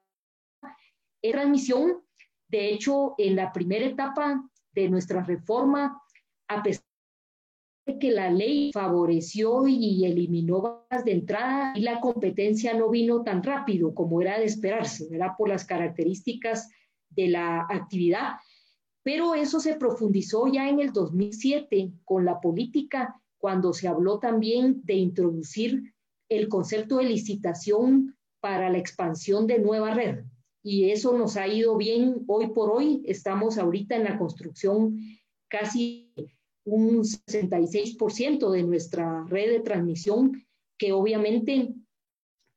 En 1.22 1.32
transmisión, 1.32 2.02
de 2.48 2.74
hecho, 2.74 3.14
en 3.16 3.36
la 3.36 3.54
primera 3.54 3.86
etapa 3.86 4.46
de 4.72 4.90
nuestra 4.90 5.22
reforma, 5.22 6.03
a 6.48 6.62
pesar 6.62 6.84
de 7.86 7.98
que 7.98 8.10
la 8.10 8.30
ley 8.30 8.70
favoreció 8.72 9.66
y 9.68 10.04
eliminó 10.04 10.86
de 11.04 11.12
entrada 11.12 11.72
y 11.76 11.82
la 11.82 12.00
competencia 12.00 12.74
no 12.74 12.88
vino 12.88 13.22
tan 13.22 13.42
rápido 13.42 13.94
como 13.94 14.22
era 14.22 14.38
de 14.38 14.46
esperarse, 14.46 15.06
¿verdad? 15.10 15.32
Por 15.36 15.48
las 15.48 15.64
características 15.64 16.70
de 17.10 17.28
la 17.28 17.66
actividad. 17.68 18.34
Pero 19.02 19.34
eso 19.34 19.60
se 19.60 19.76
profundizó 19.76 20.46
ya 20.46 20.68
en 20.68 20.80
el 20.80 20.92
2007 20.92 21.92
con 22.04 22.24
la 22.24 22.40
política, 22.40 23.20
cuando 23.36 23.74
se 23.74 23.86
habló 23.86 24.18
también 24.18 24.80
de 24.84 24.94
introducir 24.94 25.94
el 26.30 26.48
concepto 26.48 26.96
de 26.96 27.04
licitación 27.04 28.16
para 28.40 28.70
la 28.70 28.78
expansión 28.78 29.46
de 29.46 29.58
nueva 29.58 29.92
red. 29.92 30.24
Y 30.62 30.90
eso 30.90 31.16
nos 31.16 31.36
ha 31.36 31.46
ido 31.46 31.76
bien 31.76 32.24
hoy 32.26 32.46
por 32.48 32.70
hoy. 32.70 33.02
Estamos 33.06 33.58
ahorita 33.58 33.96
en 33.96 34.04
la 34.04 34.18
construcción 34.18 34.98
casi 35.48 36.03
un 36.64 37.02
66% 37.02 38.50
de 38.50 38.62
nuestra 38.62 39.24
red 39.28 39.50
de 39.50 39.60
transmisión, 39.60 40.44
que 40.78 40.92
obviamente 40.92 41.74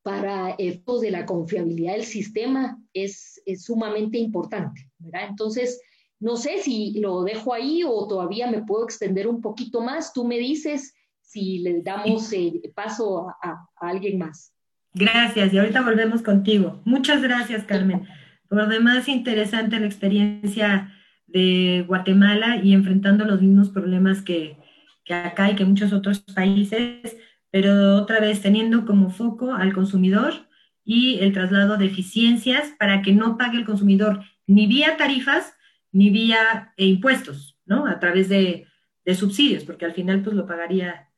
para 0.01 0.51
efectos 0.51 1.01
de 1.01 1.11
la 1.11 1.25
confiabilidad 1.25 1.93
del 1.93 2.05
sistema 2.05 2.81
es, 2.93 3.41
sumamente 3.57 4.17
importante, 4.17 4.89
¿verdad? 4.99 5.27
Entonces, 5.29 5.81
no 6.19 6.37
sé 6.37 6.59
si 6.59 6.99
lo 6.99 7.23
dejo 7.23 7.53
ahí 7.53 7.83
o 7.85 8.07
todavía 8.07 8.49
me 8.49 8.63
puedo 8.63 8.85
extender 8.85 9.27
un 9.27 9.41
poquito 9.41 9.81
más. 9.81 10.13
Tú 10.13 10.25
me 10.25 10.37
dices 10.37 10.93
si 11.21 11.59
le 11.59 11.81
damos 11.81 12.31
eh, 12.31 12.61
paso 12.73 13.29
a, 13.29 13.35
a, 13.41 13.67
alguien 13.89 14.17
más. 14.17 14.53
Gracias, 14.93 15.53
y 15.53 15.57
ahorita 15.57 15.81
volvemos 15.81 16.21
contigo. 16.21 16.79
Muchas 16.85 17.21
gracias, 17.21 17.65
Carmen. 17.65 18.07
Por 18.47 18.67
demás, 18.69 19.09
interesante 19.09 19.79
la 19.79 19.85
experiencia 19.85 20.96
de 21.27 21.83
Guatemala 21.87 22.57
y 22.57 22.73
enfrentando 22.73 23.25
los 23.25 23.41
mismos 23.41 23.69
problemas 23.69 24.21
que, 24.21 24.57
que 25.03 25.13
acá 25.13 25.51
y 25.51 25.55
que 25.55 25.65
muchos 25.65 25.93
otros 25.93 26.19
países, 26.19 27.17
pero 27.51 27.95
otra 27.95 28.19
vez 28.19 28.41
teniendo 28.41 28.85
como 28.85 29.09
foco 29.09 29.53
al 29.53 29.73
consumidor 29.73 30.33
y 30.83 31.19
el 31.19 31.33
traslado 31.33 31.77
de 31.77 31.85
eficiencias 31.85 32.73
para 32.79 33.01
que 33.01 33.11
no 33.11 33.37
pague 33.37 33.57
el 33.57 33.65
consumidor 33.65 34.23
ni 34.47 34.67
vía 34.67 34.97
tarifas 34.97 35.53
ni 35.91 36.09
vía 36.09 36.73
eh, 36.77 36.85
impuestos, 36.85 37.57
¿no? 37.65 37.87
A 37.87 37.99
través 37.99 38.29
de, 38.29 38.67
de, 39.03 39.15
subsidios, 39.15 39.63
porque 39.63 39.85
al 39.85 39.93
final 39.93 40.21
pues 40.21 40.35
lo 40.35 40.45
pagaría, 40.45 41.09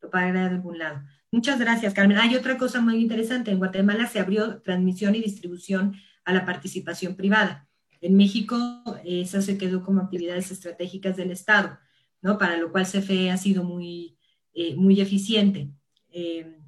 lo 0.00 0.10
pagaría 0.10 0.48
de 0.48 0.54
algún 0.56 0.78
lado. 0.78 1.02
Muchas 1.30 1.58
gracias, 1.58 1.94
Carmen. 1.94 2.18
Hay 2.18 2.34
otra 2.34 2.56
cosa 2.56 2.80
muy 2.80 2.96
interesante. 2.96 3.50
En 3.50 3.58
Guatemala 3.58 4.06
se 4.06 4.20
abrió 4.20 4.60
transmisión 4.62 5.14
y 5.14 5.22
distribución 5.22 5.94
a 6.24 6.32
la 6.32 6.44
participación 6.44 7.16
privada. 7.16 7.68
En 8.04 8.18
México, 8.18 8.56
esa 9.02 9.40
se 9.40 9.56
quedó 9.56 9.82
como 9.82 10.02
actividades 10.02 10.50
estratégicas 10.50 11.16
del 11.16 11.30
Estado, 11.30 11.78
¿no? 12.20 12.36
Para 12.36 12.58
lo 12.58 12.70
cual 12.70 12.84
CFE 12.84 13.30
ha 13.30 13.38
sido 13.38 13.64
muy, 13.64 14.18
eh, 14.52 14.76
muy 14.76 15.00
eficiente. 15.00 15.70
Eh, 16.10 16.58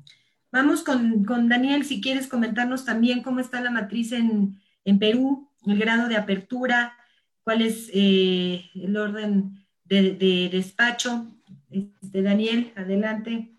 vamos 0.51 0.83
con, 0.83 1.25
con, 1.25 1.47
Daniel, 1.51 1.85
si 1.85 2.01
quieres 2.01 2.27
comentarnos 2.27 2.87
también 2.87 3.23
cómo 3.23 3.41
está 3.41 3.61
la 3.61 3.71
matriz 3.71 4.13
en, 4.13 4.59
en 4.87 4.99
Perú, 4.99 5.51
el 5.67 5.79
grado 5.79 6.09
de 6.09 6.17
apertura, 6.17 6.97
cuál 7.45 7.61
es 7.61 7.91
eh, 7.93 8.71
el 8.75 8.97
orden 8.97 9.59
de, 9.85 10.13
de 10.13 10.49
despacho. 10.51 11.27
Este, 11.71 12.23
Daniel, 12.23 12.73
adelante. 12.77 13.56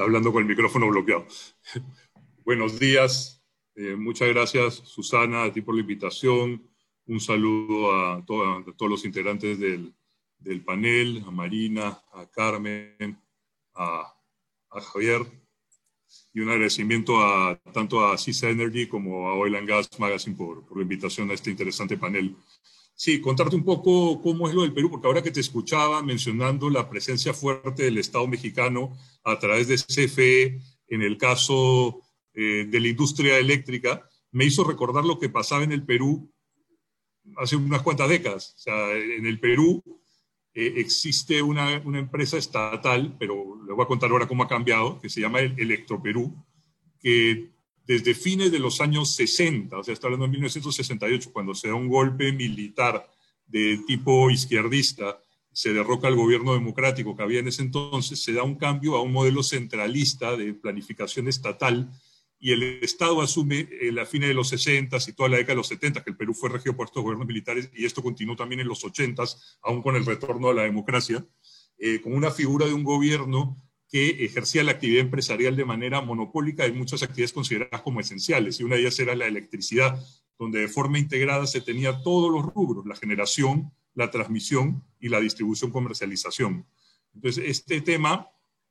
Hablando 0.00 0.32
con 0.32 0.42
el 0.42 0.48
micrófono 0.48 0.88
bloqueado. 0.88 1.26
Buenos 2.44 2.78
días, 2.78 3.44
eh, 3.74 3.96
muchas 3.96 4.28
gracias 4.28 4.74
Susana, 4.74 5.44
a 5.44 5.52
ti 5.52 5.60
por 5.60 5.74
la 5.74 5.82
invitación. 5.82 6.66
Un 7.06 7.20
saludo 7.20 7.94
a, 7.94 8.24
todos 8.24 8.90
los 8.90 9.04
integrantes 9.04 9.58
del, 9.58 9.92
del, 10.38 10.62
panel, 10.62 11.22
a 11.26 11.30
Marina, 11.30 12.02
a 12.12 12.26
Carmen, 12.30 13.20
a, 13.74 14.14
a, 14.70 14.80
Javier, 14.80 15.26
y 16.32 16.40
un 16.40 16.50
agradecimiento 16.50 17.20
a, 17.20 17.60
tanto 17.72 18.06
a 18.06 18.16
CISA 18.16 18.50
Energy 18.50 18.86
como 18.86 19.28
a 19.28 19.34
Oil 19.34 19.56
and 19.56 19.68
Gas 19.68 19.90
Magazine 19.98 20.36
por, 20.36 20.64
por 20.64 20.78
la 20.78 20.82
invitación 20.82 21.30
a 21.30 21.34
este 21.34 21.50
interesante 21.50 21.98
panel. 21.98 22.36
Sí, 23.02 23.18
contarte 23.18 23.56
un 23.56 23.64
poco 23.64 24.20
cómo 24.20 24.46
es 24.46 24.54
lo 24.54 24.60
del 24.60 24.74
Perú, 24.74 24.90
porque 24.90 25.06
ahora 25.06 25.22
que 25.22 25.30
te 25.30 25.40
escuchaba 25.40 26.02
mencionando 26.02 26.68
la 26.68 26.90
presencia 26.90 27.32
fuerte 27.32 27.84
del 27.84 27.96
Estado 27.96 28.26
mexicano 28.26 28.94
a 29.24 29.38
través 29.38 29.68
de 29.68 29.76
CFE 29.76 30.60
en 30.86 31.00
el 31.00 31.16
caso 31.16 32.02
eh, 32.34 32.66
de 32.68 32.78
la 32.78 32.88
industria 32.88 33.38
eléctrica, 33.38 34.06
me 34.32 34.44
hizo 34.44 34.64
recordar 34.64 35.06
lo 35.06 35.18
que 35.18 35.30
pasaba 35.30 35.64
en 35.64 35.72
el 35.72 35.82
Perú 35.82 36.30
hace 37.38 37.56
unas 37.56 37.80
cuantas 37.80 38.10
décadas. 38.10 38.52
O 38.56 38.58
sea, 38.58 38.94
en 38.94 39.24
el 39.24 39.40
Perú 39.40 39.82
eh, 40.52 40.74
existe 40.76 41.40
una, 41.40 41.80
una, 41.86 42.00
empresa 42.00 42.36
estatal, 42.36 43.16
pero 43.18 43.64
le 43.66 43.72
voy 43.72 43.82
a 43.82 43.88
contar 43.88 44.10
ahora 44.10 44.28
cómo 44.28 44.42
ha 44.42 44.46
cambiado, 44.46 45.00
que 45.00 45.08
se 45.08 45.22
llama 45.22 45.40
Electroperú, 45.40 46.36
que 47.00 47.48
desde 47.86 48.14
fines 48.14 48.52
de 48.52 48.58
los 48.58 48.80
años 48.80 49.14
60, 49.14 49.78
o 49.78 49.84
sea, 49.84 49.94
está 49.94 50.06
hablando 50.06 50.26
de 50.26 50.32
1968, 50.32 51.32
cuando 51.32 51.54
se 51.54 51.68
da 51.68 51.74
un 51.74 51.88
golpe 51.88 52.32
militar 52.32 53.10
de 53.46 53.80
tipo 53.86 54.30
izquierdista, 54.30 55.20
se 55.52 55.72
derroca 55.72 56.08
el 56.08 56.14
gobierno 56.14 56.54
democrático 56.54 57.16
que 57.16 57.22
había 57.22 57.40
en 57.40 57.48
ese 57.48 57.62
entonces, 57.62 58.22
se 58.22 58.32
da 58.32 58.42
un 58.42 58.54
cambio 58.54 58.96
a 58.96 59.02
un 59.02 59.12
modelo 59.12 59.42
centralista 59.42 60.36
de 60.36 60.54
planificación 60.54 61.28
estatal 61.28 61.90
y 62.38 62.52
el 62.52 62.62
Estado 62.82 63.20
asume 63.20 63.68
en 63.82 63.94
la 63.94 64.06
fines 64.06 64.28
de 64.28 64.34
los 64.34 64.48
60 64.48 64.96
y 65.06 65.12
toda 65.12 65.28
la 65.28 65.36
década 65.36 65.52
de 65.52 65.58
los 65.58 65.68
70, 65.68 66.02
que 66.02 66.10
el 66.10 66.16
Perú 66.16 66.32
fue 66.32 66.48
regido 66.48 66.74
por 66.74 66.86
estos 66.86 67.02
gobiernos 67.02 67.26
militares, 67.26 67.70
y 67.74 67.84
esto 67.84 68.02
continuó 68.02 68.34
también 68.34 68.60
en 68.60 68.68
los 68.68 68.82
80, 68.82 69.22
aún 69.62 69.82
con 69.82 69.94
el 69.94 70.06
retorno 70.06 70.48
a 70.48 70.54
la 70.54 70.62
democracia, 70.62 71.24
eh, 71.78 72.00
con 72.00 72.14
una 72.14 72.30
figura 72.30 72.66
de 72.66 72.72
un 72.72 72.82
gobierno 72.82 73.69
que 73.90 74.24
ejercía 74.24 74.62
la 74.62 74.72
actividad 74.72 75.00
empresarial 75.00 75.56
de 75.56 75.64
manera 75.64 76.00
monopólica 76.00 76.64
en 76.64 76.78
muchas 76.78 77.02
actividades 77.02 77.32
consideradas 77.32 77.82
como 77.82 77.98
esenciales, 78.00 78.60
y 78.60 78.62
una 78.62 78.76
de 78.76 78.82
ellas 78.82 78.98
era 79.00 79.16
la 79.16 79.26
electricidad, 79.26 80.00
donde 80.38 80.60
de 80.60 80.68
forma 80.68 80.98
integrada 80.98 81.46
se 81.46 81.60
tenía 81.60 82.00
todos 82.02 82.30
los 82.32 82.54
rubros, 82.54 82.86
la 82.86 82.94
generación, 82.94 83.72
la 83.94 84.10
transmisión 84.10 84.84
y 85.00 85.08
la 85.08 85.20
distribución 85.20 85.72
comercialización. 85.72 86.66
Entonces, 87.14 87.44
este 87.46 87.80
tema 87.80 88.28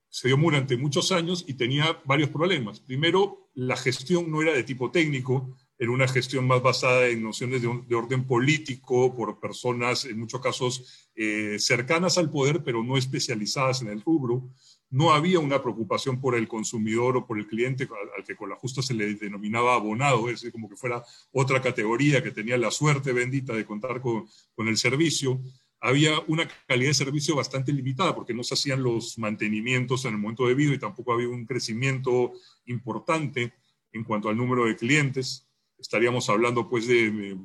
se 0.08 0.29
dio 0.29 0.38
durante 0.38 0.77
muchos 0.77 1.12
años 1.12 1.43
y 1.47 1.53
tenía 1.53 2.01
varios 2.05 2.29
problemas. 2.29 2.79
Primero, 2.79 3.49
la 3.53 3.75
gestión 3.75 4.32
no 4.32 4.41
era 4.41 4.53
de 4.53 4.63
tipo 4.63 4.89
técnico, 4.89 5.55
era 5.77 5.91
una 5.91 6.08
gestión 6.08 6.47
más 6.47 6.62
basada 6.62 7.08
en 7.08 7.21
nociones 7.21 7.62
de, 7.62 7.95
orden 7.95 8.25
político 8.25 9.15
por 9.15 9.39
personas, 9.39 10.05
en 10.05 10.19
muchos 10.19 10.41
casos, 10.41 11.10
eh, 11.15 11.58
cercanas 11.60 12.17
al 12.17 12.32
poder, 12.32 12.63
pero 12.63 12.84
no 12.84 12.97
especializadas 12.97 13.82
en 13.82 13.89
el 13.89 14.01
rubro 14.01 14.49
no 14.91 15.12
había 15.12 15.39
una 15.39 15.62
preocupación 15.62 16.19
por 16.19 16.36
el 16.36 16.47
consumidor 16.47 17.17
o 17.17 17.28
por 17.28 17.38
el 17.38 17.47
cliente 17.47 17.88
al, 18.17 18.23
que 18.23 18.36
con 18.36 18.49
la 18.49 18.56
justa 18.56 18.82
se 18.82 18.93
le 18.93 19.13
denominaba 19.15 19.75
abonado, 19.75 20.28
es 20.30 20.41
decir, 20.41 20.52
como 20.52 20.69
que 20.69 20.75
fuera 20.75 21.04
otra 21.32 21.62
categoría 21.62 22.23
que 22.23 22.32
tenía 22.32 22.58
la 22.58 22.71
suerte 22.71 23.13
bendita 23.13 23.54
de 23.54 23.65
contar 23.65 24.02
con, 24.02 24.28
con 24.56 24.67
el 24.67 24.78
servicio. 24.78 25.39
Había 25.80 26.19
una 26.28 26.47
calidad 26.67 26.89
de 26.89 26.95
servicio 26.95 27.36
bastante 27.36 27.71
limitada 27.71 28.15
porque 28.15 28.34
no 28.34 28.43
se 28.43 28.56
hacían 28.56 28.84
los 28.84 29.17
mantenimientos 29.17 30.06
en 30.06 30.13
el 30.13 30.19
momento 30.19 30.47
debido 30.47 30.73
y 30.73 30.80
tampoco 30.80 31.13
había 31.13 31.30
un 31.30 31.45
crecimiento 31.45 32.34
importante 32.65 33.54
en 33.91 34.04
cuanto 34.04 34.30
al 34.30 34.38
número 34.38 34.65
de 34.65 34.75
clientes. 34.75 35.47
Estaríamos 35.78 36.30
hablando 36.30 36.67
pues 36.67 36.88
de 36.88 37.08
eh, 37.08 37.38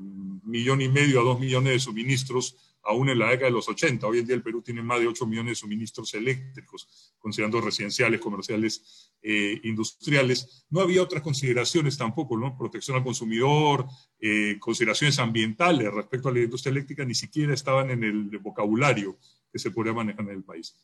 millón 0.45 0.81
y 0.81 0.89
medio 0.89 1.21
a 1.21 1.25
dos 1.25 1.39
millones 1.39 1.73
de 1.75 1.81
suministros 1.81 2.64
aún 2.85 3.09
en 3.09 3.19
la 3.19 3.31
década 3.31 3.47
de 3.47 3.53
los 3.53 3.69
80. 3.69 4.07
Hoy 4.07 4.19
en 4.19 4.27
día 4.27 4.37
el 4.37 4.43
Perú 4.43 4.63
tiene 4.63 4.83
más 4.83 5.01
de 5.01 5.07
8 5.07 5.27
millones 5.27 5.53
de 5.53 5.55
suministros 5.57 6.13
eléctricos, 6.15 7.13
considerando 7.19 7.61
residenciales, 7.61 8.21
comerciales, 8.21 9.11
eh, 9.23 9.61
industriales. 9.65 10.67
No 10.71 10.81
había 10.81 11.03
otras 11.03 11.23
consideraciones 11.23 11.97
tampoco, 11.97 12.37
¿no? 12.37 12.57
Protección 12.57 12.97
al 12.97 13.05
consumidor, 13.05 13.87
eh, 14.21 14.57
consideraciones 14.61 15.19
ambientales 15.19 15.93
respecto 15.93 16.29
a 16.29 16.33
la 16.33 16.41
industria 16.41 16.73
eléctrica, 16.73 17.05
ni 17.05 17.15
siquiera 17.15 17.55
estaban 17.55 17.91
en 17.91 18.05
el 18.05 18.39
vocabulario 18.39 19.19
que 19.53 19.59
se 19.59 19.71
podía 19.71 19.93
manejar 19.93 20.27
en 20.27 20.37
el 20.37 20.45
país. 20.45 20.75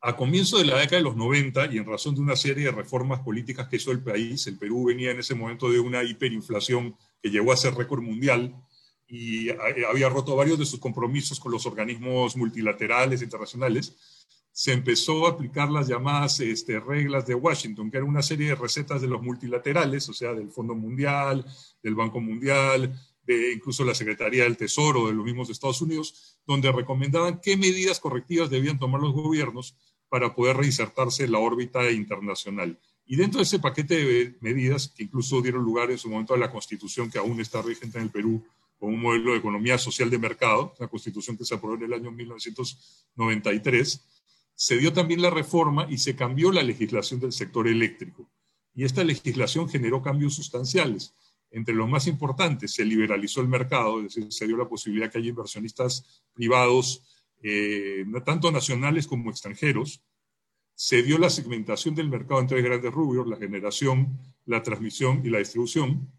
A 0.00 0.14
comienzo 0.14 0.58
de 0.58 0.64
la 0.64 0.78
década 0.78 0.98
de 0.98 1.02
los 1.02 1.16
90, 1.16 1.72
y 1.72 1.78
en 1.78 1.84
razón 1.84 2.14
de 2.14 2.20
una 2.20 2.36
serie 2.36 2.66
de 2.66 2.70
reformas 2.70 3.18
políticas 3.20 3.66
que 3.66 3.76
hizo 3.76 3.90
el 3.90 4.00
país, 4.00 4.46
el 4.46 4.56
Perú 4.56 4.84
venía 4.84 5.10
en 5.10 5.18
ese 5.18 5.34
momento 5.34 5.68
de 5.68 5.80
una 5.80 6.04
hiperinflación 6.04 6.94
que 7.20 7.30
llegó 7.30 7.50
a 7.52 7.56
ser 7.56 7.74
récord 7.74 8.00
mundial, 8.00 8.54
y 9.08 9.48
había 9.50 10.08
roto 10.08 10.36
varios 10.36 10.58
de 10.58 10.66
sus 10.66 10.80
compromisos 10.80 11.40
con 11.40 11.50
los 11.50 11.64
organismos 11.66 12.36
multilaterales 12.36 13.22
internacionales, 13.22 13.94
se 14.52 14.72
empezó 14.72 15.26
a 15.26 15.30
aplicar 15.30 15.70
las 15.70 15.86
llamadas 15.86 16.40
este, 16.40 16.80
reglas 16.80 17.26
de 17.26 17.34
Washington, 17.34 17.90
que 17.90 17.98
eran 17.98 18.08
una 18.08 18.22
serie 18.22 18.48
de 18.48 18.54
recetas 18.54 19.00
de 19.00 19.06
los 19.06 19.22
multilaterales, 19.22 20.08
o 20.08 20.12
sea, 20.12 20.34
del 20.34 20.50
Fondo 20.50 20.74
Mundial, 20.74 21.46
del 21.82 21.94
Banco 21.94 22.20
Mundial, 22.20 22.92
de 23.22 23.52
incluso 23.52 23.84
la 23.84 23.94
Secretaría 23.94 24.44
del 24.44 24.56
Tesoro 24.56 25.06
de 25.06 25.12
los 25.12 25.24
mismos 25.24 25.48
Estados 25.48 25.80
Unidos, 25.80 26.38
donde 26.46 26.72
recomendaban 26.72 27.40
qué 27.40 27.56
medidas 27.56 28.00
correctivas 28.00 28.50
debían 28.50 28.78
tomar 28.78 29.00
los 29.00 29.12
gobiernos 29.12 29.76
para 30.08 30.34
poder 30.34 30.56
reinsertarse 30.56 31.24
en 31.24 31.32
la 31.32 31.38
órbita 31.38 31.90
internacional. 31.90 32.78
Y 33.06 33.16
dentro 33.16 33.38
de 33.38 33.44
ese 33.44 33.58
paquete 33.58 34.04
de 34.04 34.36
medidas, 34.40 34.88
que 34.88 35.04
incluso 35.04 35.40
dieron 35.40 35.62
lugar 35.62 35.90
en 35.90 35.98
su 35.98 36.10
momento 36.10 36.34
a 36.34 36.38
la 36.38 36.50
Constitución 36.50 37.10
que 37.10 37.18
aún 37.18 37.40
está 37.40 37.62
vigente 37.62 37.98
en 37.98 38.04
el 38.04 38.10
Perú, 38.10 38.44
con 38.78 38.94
un 38.94 39.00
modelo 39.00 39.32
de 39.32 39.38
economía 39.38 39.76
social 39.76 40.08
de 40.08 40.18
mercado, 40.18 40.74
la 40.78 40.88
constitución 40.88 41.36
que 41.36 41.44
se 41.44 41.54
aprobó 41.54 41.74
en 41.74 41.82
el 41.82 41.92
año 41.92 42.12
1993, 42.12 44.04
se 44.54 44.76
dio 44.76 44.92
también 44.92 45.22
la 45.22 45.30
reforma 45.30 45.86
y 45.90 45.98
se 45.98 46.16
cambió 46.16 46.52
la 46.52 46.62
legislación 46.62 47.20
del 47.20 47.32
sector 47.32 47.66
eléctrico. 47.68 48.28
Y 48.74 48.84
esta 48.84 49.02
legislación 49.04 49.68
generó 49.68 50.02
cambios 50.02 50.34
sustanciales. 50.34 51.14
Entre 51.50 51.74
los 51.74 51.88
más 51.88 52.06
importantes, 52.06 52.74
se 52.74 52.84
liberalizó 52.84 53.40
el 53.40 53.48
mercado, 53.48 53.98
es 53.98 54.14
decir, 54.14 54.32
se 54.32 54.46
dio 54.46 54.56
la 54.56 54.68
posibilidad 54.68 55.10
que 55.10 55.18
haya 55.18 55.30
inversionistas 55.30 56.22
privados, 56.34 57.02
eh, 57.42 58.04
tanto 58.24 58.52
nacionales 58.52 59.06
como 59.06 59.30
extranjeros. 59.30 60.02
Se 60.74 61.02
dio 61.02 61.18
la 61.18 61.30
segmentación 61.30 61.94
del 61.94 62.08
mercado 62.08 62.40
en 62.40 62.46
tres 62.46 62.64
grandes 62.64 62.92
rubros, 62.92 63.26
la 63.26 63.36
generación, 63.36 64.18
la 64.44 64.62
transmisión 64.62 65.22
y 65.24 65.30
la 65.30 65.38
distribución 65.38 66.12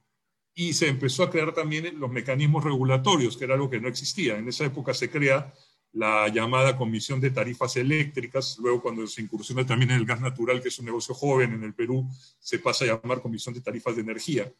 y 0.59 0.73
se 0.73 0.89
empezó 0.89 1.23
a 1.23 1.29
crear 1.29 1.53
también 1.53 1.97
los 1.97 2.11
mecanismos 2.11 2.65
regulatorios, 2.65 3.37
que 3.37 3.45
era 3.45 3.53
algo 3.53 3.69
que 3.69 3.79
no 3.79 3.87
existía. 3.87 4.37
En 4.37 4.49
esa 4.49 4.65
época 4.65 4.93
se 4.93 5.09
crea 5.09 5.53
la 5.93 6.27
llamada 6.27 6.75
Comisión 6.75 7.21
de 7.21 7.31
Tarifas 7.31 7.77
Eléctricas, 7.77 8.57
luego 8.59 8.81
cuando 8.81 9.07
se 9.07 9.21
incursiona 9.21 9.65
también 9.65 9.91
en 9.91 9.99
el 9.99 10.05
gas 10.05 10.19
natural, 10.19 10.61
que 10.61 10.67
es 10.67 10.77
un 10.77 10.87
negocio 10.87 11.15
joven 11.15 11.53
en 11.53 11.63
el 11.63 11.73
Perú, 11.73 12.05
se 12.41 12.59
pasa 12.59 12.83
a 12.83 12.87
llamar 12.89 13.21
Comisión 13.21 13.55
de 13.55 13.61
Tarifas 13.61 13.95
de 13.95 14.01
Energía. 14.01 14.51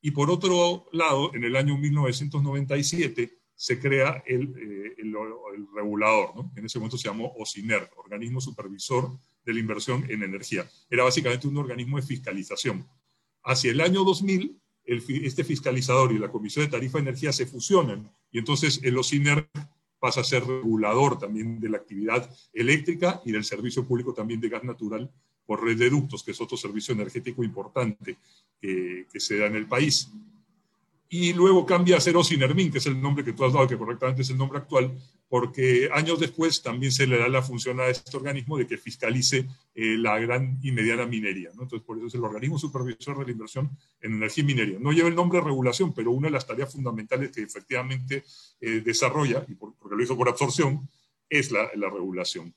Y 0.00 0.12
por 0.12 0.30
otro 0.30 0.86
lado, 0.92 1.34
en 1.34 1.42
el 1.42 1.56
año 1.56 1.76
1997 1.76 3.40
se 3.56 3.80
crea 3.80 4.22
el, 4.28 4.54
eh, 4.56 4.94
el, 4.98 5.12
regulador, 5.74 6.36
¿no? 6.36 6.52
en 6.54 6.66
ese 6.66 6.78
momento 6.78 6.96
se 6.96 7.08
llamó 7.08 7.34
OSINER, 7.36 7.90
Organismo 7.96 8.40
Supervisor 8.40 9.10
de 9.44 9.54
la 9.54 9.58
inversión 9.58 10.08
en 10.08 10.22
energía. 10.22 10.70
Era 10.88 11.02
básicamente 11.02 11.48
un 11.48 11.56
organismo 11.56 11.96
de 11.96 12.06
fiscalización. 12.06 12.88
Hacia 13.42 13.72
el 13.72 13.80
año 13.80 14.04
2000, 14.04 14.56
este 14.88 15.44
fiscalizador 15.44 16.12
y 16.12 16.18
la 16.18 16.30
Comisión 16.30 16.64
de 16.64 16.70
Tarifa 16.70 16.98
de 16.98 17.02
Energía 17.02 17.32
se 17.32 17.46
fusionan 17.46 18.10
y 18.32 18.38
entonces 18.38 18.80
el 18.82 18.96
OCINER 18.96 19.48
pasa 20.00 20.22
a 20.22 20.24
ser 20.24 20.44
regulador 20.46 21.18
también 21.18 21.60
de 21.60 21.68
la 21.68 21.76
actividad 21.76 22.28
eléctrica 22.52 23.20
y 23.24 23.32
del 23.32 23.44
servicio 23.44 23.86
público 23.86 24.14
también 24.14 24.40
de 24.40 24.48
gas 24.48 24.64
natural 24.64 25.10
por 25.44 25.64
red 25.64 25.78
de 25.78 25.90
ductos, 25.90 26.22
que 26.22 26.30
es 26.30 26.40
otro 26.40 26.56
servicio 26.56 26.94
energético 26.94 27.42
importante 27.42 28.18
que, 28.60 29.06
que 29.12 29.20
se 29.20 29.38
da 29.38 29.46
en 29.46 29.56
el 29.56 29.66
país 29.66 30.10
y 31.10 31.32
luego 31.32 31.64
cambia 31.64 31.96
a 31.96 32.00
ser 32.00 32.16
Ocinermin, 32.16 32.70
que 32.70 32.78
es 32.78 32.86
el 32.86 33.00
nombre 33.00 33.24
que 33.24 33.32
tú 33.32 33.44
has 33.44 33.54
dado, 33.54 33.66
que 33.66 33.78
correctamente 33.78 34.22
es 34.22 34.30
el 34.30 34.36
nombre 34.36 34.58
actual, 34.58 34.92
porque 35.26 35.88
años 35.92 36.20
después 36.20 36.62
también 36.62 36.92
se 36.92 37.06
le 37.06 37.18
da 37.18 37.28
la 37.28 37.40
función 37.42 37.80
a 37.80 37.86
este 37.86 38.14
organismo 38.14 38.58
de 38.58 38.66
que 38.66 38.76
fiscalice 38.76 39.46
eh, 39.74 39.96
la 39.96 40.18
gran 40.18 40.58
y 40.62 40.70
mediana 40.70 41.06
minería. 41.06 41.48
Entonces, 41.50 41.80
por 41.80 41.96
eso 41.96 42.08
es 42.08 42.14
el 42.14 42.24
organismo 42.24 42.58
supervisor 42.58 43.18
de 43.18 43.24
la 43.24 43.32
inversión 43.32 43.70
en 44.02 44.14
energía 44.14 44.44
y 44.44 44.46
minería. 44.46 44.78
No 44.78 44.92
lleva 44.92 45.08
el 45.08 45.14
nombre 45.14 45.38
de 45.38 45.46
regulación, 45.46 45.94
pero 45.94 46.10
una 46.10 46.28
de 46.28 46.32
las 46.32 46.46
tareas 46.46 46.70
fundamentales 46.70 47.30
que 47.30 47.42
efectivamente 47.42 48.24
eh, 48.60 48.82
desarrolla, 48.84 49.46
y 49.48 49.54
porque 49.54 49.96
lo 49.96 50.02
hizo 50.02 50.16
por 50.16 50.28
absorción, 50.28 50.88
es 51.30 51.50
la, 51.50 51.70
la 51.74 51.88
regulación. 51.88 52.54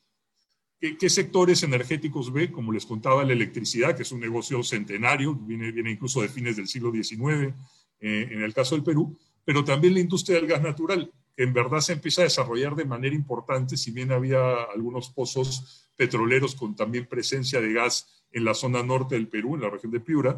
¿Qué, 0.78 0.98
¿Qué, 0.98 1.10
sectores 1.10 1.64
energéticos 1.64 2.34
ve? 2.34 2.52
Como 2.52 2.74
les 2.74 2.86
contaba, 2.86 3.24
la 3.24 3.34
electricidad, 3.34 3.96
que 3.96 4.02
es 4.02 4.12
un 4.12 4.20
negocio 4.20 4.62
centenario, 4.64 5.36
viene, 5.36 5.72
viene 5.72 5.92
incluso 5.92 6.22
de 6.22 6.28
fines 6.28 6.58
del 6.58 6.68
siglo 6.68 6.92
XIX, 6.92 7.54
eh, 8.02 8.28
en 8.32 8.42
el 8.42 8.54
caso 8.54 8.76
del 8.76 8.84
Perú, 8.84 9.18
pero 9.46 9.64
también 9.64 9.94
la 9.94 10.00
industria 10.00 10.38
del 10.38 10.48
gas 10.48 10.62
natural, 10.62 11.12
que 11.36 11.44
en 11.44 11.54
verdad 11.54 11.80
se 11.80 11.94
empieza 11.94 12.22
a 12.22 12.26
desarrollar 12.26 12.76
de 12.76 12.86
manera 12.86 13.16
importante, 13.16 13.78
si 13.78 13.92
bien 13.92 14.12
había 14.12 14.64
algunos 14.64 15.10
pozos 15.10 15.90
petroleros 15.96 16.56
con 16.56 16.76
también 16.76 17.06
presencia 17.06 17.62
de 17.62 17.74
gas 17.74 18.26
en 18.32 18.46
la 18.46 18.54
zona 18.54 18.84
norte 18.84 19.16
del 19.16 19.28
Perú, 19.28 19.56
en 19.56 19.62
la 19.62 19.70
región 19.70 19.92
de 19.92 20.00
Piura, 20.00 20.32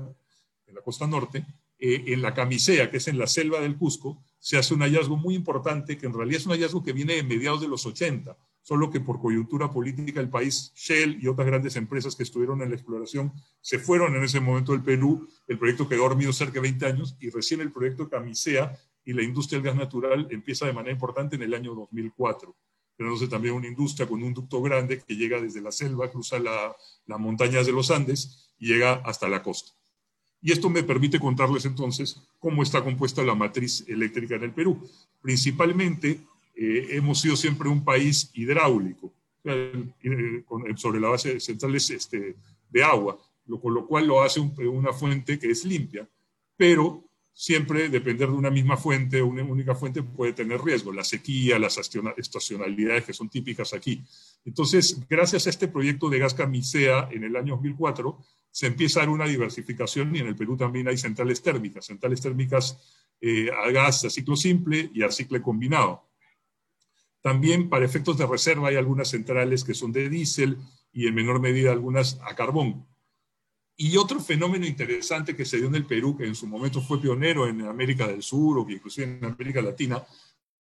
en 0.68 0.76
la 0.76 0.82
costa 0.82 1.08
norte, 1.08 1.46
eh, 1.80 2.04
en 2.08 2.22
la 2.22 2.34
Camisea, 2.34 2.90
que 2.92 2.98
es 2.98 3.08
en 3.08 3.18
la 3.18 3.28
selva 3.28 3.60
del 3.60 3.78
Cusco, 3.78 4.24
se 4.40 4.58
hace 4.58 4.74
un 4.74 4.82
hallazgo 4.82 5.18
muy 5.18 5.36
importante, 5.36 5.98
que 5.98 6.06
en 6.06 6.14
realidad 6.14 6.42
es 6.42 6.46
un 6.46 6.52
hallazgo 6.52 6.84
que 6.84 6.94
viene 6.94 7.16
de 7.16 7.24
mediados 7.24 7.62
de 7.62 7.68
los 7.68 7.86
80, 7.86 8.38
solo 8.64 8.90
que 8.90 9.00
por 9.00 9.20
coyuntura 9.20 9.70
política 9.70 10.20
el 10.20 10.30
país, 10.30 10.72
Shell 10.76 11.22
y 11.22 11.28
otras 11.28 11.46
grandes 11.46 11.76
empresas 11.76 12.16
que 12.16 12.24
estuvieron 12.24 12.62
en 12.62 12.70
la 12.70 12.76
exploración 12.76 13.34
se 13.62 13.78
fueron 13.78 14.16
en 14.16 14.24
ese 14.24 14.40
momento 14.40 14.72
del 14.72 14.82
Perú, 14.82 15.28
el 15.48 15.60
proyecto 15.60 15.88
quedó 15.88 16.04
dormido 16.04 16.34
cerca 16.34 16.56
de 16.56 16.62
20 16.62 16.86
años 16.86 17.18
y 17.20 17.30
recién 17.30 17.62
el 17.62 17.72
proyecto 17.72 18.10
Camisea 18.10 18.76
y 19.06 19.14
la 19.14 19.22
industria 19.22 19.60
del 19.60 19.66
gas 19.68 19.76
natural 19.76 20.28
empieza 20.32 20.66
de 20.66 20.74
manera 20.74 20.94
importante 20.94 21.36
en 21.36 21.44
el 21.44 21.54
año 21.54 21.76
2004. 21.76 22.56
Pero 22.96 23.28
también 23.28 23.56
una 23.56 23.68
industria 23.68 24.08
con 24.08 24.24
un 24.24 24.34
ducto 24.34 24.62
grande 24.62 25.04
que 25.06 25.16
llega 25.16 25.42
desde 25.42 25.62
la 25.62 25.72
selva, 25.72 26.10
cruza 26.10 26.40
las 26.40 27.20
montañas 27.20 27.66
de 27.66 27.74
los 27.74 27.92
Andes 27.92 28.54
y 28.58 28.68
llega 28.68 28.94
hasta 29.04 29.28
la 29.28 29.44
costa. 29.44 29.74
Y 30.42 30.52
esto 30.52 30.70
me 30.70 30.84
permite 30.84 31.20
contarles 31.20 31.66
entonces 31.66 32.22
cómo 32.40 32.64
está 32.64 32.84
compuesta 32.84 33.24
la 33.24 33.36
matriz 33.36 33.84
eléctrica 33.88 34.36
en 34.36 34.44
el 34.44 34.54
Perú. 34.54 34.88
Principalmente 35.22 36.22
eh, 36.56 36.88
hemos 36.92 37.22
sido 37.22 37.36
siempre 37.36 37.70
un 37.70 37.84
país 37.84 38.30
hidráulico, 38.34 39.14
sobre 40.76 41.00
la 41.00 41.10
base 41.10 41.34
de 41.34 41.40
centrales 41.40 41.90
este, 41.90 42.36
de 42.70 42.84
agua, 42.84 43.20
lo, 43.46 43.60
con 43.60 43.74
lo 43.74 43.86
cual 43.86 44.08
lo 44.08 44.22
hace 44.22 44.40
una 44.40 44.94
fuente 44.94 45.38
que 45.38 45.52
es 45.52 45.66
limpia, 45.66 46.08
pero 46.56 47.04
siempre 47.34 47.90
depender 47.90 48.30
de 48.30 48.36
una 48.36 48.52
misma 48.52 48.78
fuente, 48.78 49.22
una 49.22 49.44
única 49.44 49.74
fuente 49.74 50.04
puede 50.04 50.34
tener 50.34 50.62
riesgo, 50.62 50.94
la 50.94 51.04
sequía, 51.04 51.58
las 51.58 51.80
estacionalidades 52.18 53.06
que 53.06 53.14
son 53.14 53.30
típicas 53.30 53.74
aquí. 53.74 54.04
Entonces, 54.46 55.00
gracias 55.10 55.48
a 55.48 55.50
este 55.50 55.68
proyecto 55.68 56.10
de 56.10 56.20
gas 56.20 56.36
camisea 56.36 57.10
en 57.12 57.24
el 57.24 57.36
año 57.36 57.56
2004, 57.56 58.18
se 58.52 58.68
empieza 58.68 59.00
a 59.00 59.04
dar 59.04 59.10
una 59.10 59.26
diversificación 59.26 60.16
y 60.16 60.20
en 60.20 60.28
el 60.28 60.36
Perú 60.36 60.56
también 60.56 60.88
hay 60.88 60.98
centrales 60.98 61.42
térmicas, 61.42 61.86
centrales 61.86 62.22
térmicas 62.22 62.78
eh, 63.20 63.50
a 63.52 63.72
gas 63.72 64.06
a 64.06 64.12
ciclo 64.12 64.36
simple 64.36 64.92
y 64.94 65.02
a 65.02 65.12
ciclo 65.12 65.42
combinado. 65.42 66.04
También 67.24 67.70
para 67.70 67.86
efectos 67.86 68.18
de 68.18 68.28
reserva 68.28 68.68
hay 68.68 68.76
algunas 68.76 69.08
centrales 69.08 69.64
que 69.64 69.74
son 69.74 69.94
de 69.94 70.10
diésel 70.10 70.58
y 70.92 71.08
en 71.08 71.16
menor 71.16 71.40
medida 71.40 71.72
algunas 71.72 72.20
a 72.22 72.36
carbón. 72.36 72.86
Y 73.78 73.96
otro 73.96 74.20
fenómeno 74.20 74.68
interesante 74.68 75.34
que 75.34 75.46
se 75.46 75.56
dio 75.56 75.68
en 75.68 75.76
el 75.76 75.86
Perú, 75.86 76.18
que 76.18 76.26
en 76.26 76.36
su 76.36 76.48
momento 76.48 76.82
fue 76.82 77.02
pionero 77.02 77.48
en 77.48 77.62
América 77.62 78.08
del 78.08 78.22
Sur 78.22 78.60
o 78.60 78.68
que 78.68 78.74
inclusive 78.74 79.08
en 79.08 79.24
América 79.24 79.62
Latina, 79.62 80.04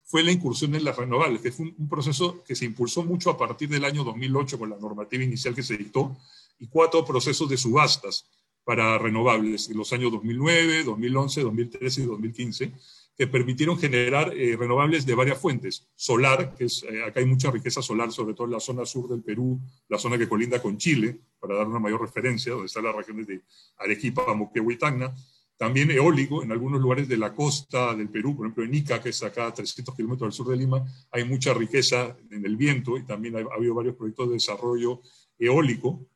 fue 0.05 0.23
la 0.23 0.31
incursión 0.31 0.73
en 0.73 0.85
las 0.85 0.95
renovables, 0.95 1.41
que 1.41 1.51
fue 1.51 1.65
un, 1.77 1.89
proceso 1.89 2.41
que 2.45 2.55
se 2.55 2.63
impulsó 2.63 3.03
mucho 3.03 3.29
a 3.29 3.37
partir 3.37 3.67
del 3.67 3.83
año 3.83 4.05
2008 4.05 4.57
con 4.57 4.69
la 4.69 4.77
normativa 4.77 5.21
inicial 5.21 5.53
que 5.53 5.63
se 5.63 5.75
dictó 5.75 6.15
y 6.59 6.67
cuatro 6.67 7.03
procesos 7.03 7.49
de 7.49 7.57
subastas 7.57 8.25
para 8.63 8.97
renovables 8.97 9.69
en 9.69 9.77
los 9.77 9.91
años 9.91 10.13
2009, 10.13 10.85
2011, 10.85 11.41
2013 11.41 12.01
y 12.01 12.05
2015 12.05 12.73
que 13.15 13.27
permitieron 13.27 13.77
generar 13.77 14.33
eh, 14.35 14.55
renovables 14.57 15.05
de 15.05 15.13
varias 15.13 15.39
fuentes. 15.39 15.87
Solar, 15.95 16.55
que 16.55 16.65
es, 16.65 16.83
eh, 16.83 17.03
acá 17.03 17.19
hay 17.19 17.25
mucha 17.25 17.51
riqueza 17.51 17.81
solar, 17.81 18.11
sobre 18.11 18.33
todo 18.33 18.45
en 18.45 18.53
la 18.53 18.59
zona 18.59 18.85
sur 18.85 19.07
del 19.07 19.21
Perú, 19.21 19.59
la 19.87 19.99
zona 19.99 20.17
que 20.17 20.27
colinda 20.27 20.61
con 20.61 20.77
Chile, 20.77 21.19
para 21.39 21.55
dar 21.55 21.67
una 21.67 21.79
mayor 21.79 22.01
referencia, 22.01 22.53
donde 22.53 22.67
están 22.67 22.85
las 22.85 22.95
regiones 22.95 23.27
de 23.27 23.41
Arequipa, 23.77 24.33
Moquegua 24.33 24.73
y 24.73 24.77
Tacna. 24.77 25.13
También 25.55 25.91
eólico, 25.91 26.41
en 26.41 26.51
algunos 26.51 26.81
lugares 26.81 27.07
de 27.07 27.17
la 27.17 27.35
costa 27.35 27.93
del 27.93 28.09
Perú, 28.09 28.35
por 28.35 28.47
ejemplo 28.47 28.63
en 28.63 28.73
Ica, 28.73 29.01
que 29.01 29.09
es 29.09 29.21
acá 29.21 29.47
a 29.47 29.53
300 29.53 29.95
kilómetros 29.95 30.27
al 30.27 30.33
sur 30.33 30.49
de 30.49 30.57
Lima, 30.57 30.83
hay 31.11 31.23
mucha 31.23 31.53
riqueza 31.53 32.17
en 32.31 32.45
el 32.45 32.57
viento 32.57 32.97
y 32.97 33.03
también 33.03 33.35
ha, 33.35 33.39
ha 33.39 33.55
habido 33.55 33.75
varios 33.75 33.95
proyectos 33.95 34.29
de 34.29 34.33
desarrollo 34.33 35.01
eólico. 35.37 36.07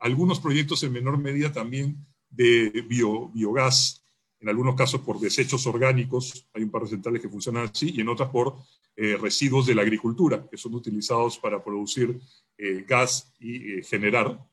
Algunos 0.00 0.40
proyectos 0.40 0.82
en 0.82 0.92
menor 0.92 1.16
medida 1.18 1.52
también 1.52 2.04
de 2.28 2.84
bio, 2.88 3.28
biogás, 3.28 4.01
en 4.42 4.48
algunos 4.48 4.74
casos 4.74 5.00
por 5.02 5.20
desechos 5.20 5.64
orgánicos, 5.68 6.46
hay 6.52 6.64
un 6.64 6.70
par 6.70 6.82
de 6.82 6.88
centrales 6.88 7.22
que 7.22 7.28
funcionan 7.28 7.70
así, 7.72 7.92
y 7.94 8.00
en 8.00 8.08
otras 8.08 8.28
por 8.28 8.56
eh, 8.96 9.16
residuos 9.16 9.66
de 9.66 9.74
la 9.76 9.82
agricultura, 9.82 10.44
que 10.50 10.56
son 10.56 10.74
utilizados 10.74 11.38
para 11.38 11.62
producir 11.62 12.20
eh, 12.58 12.84
gas 12.86 13.32
y 13.38 13.74
eh, 13.74 13.82
generar, 13.84 14.44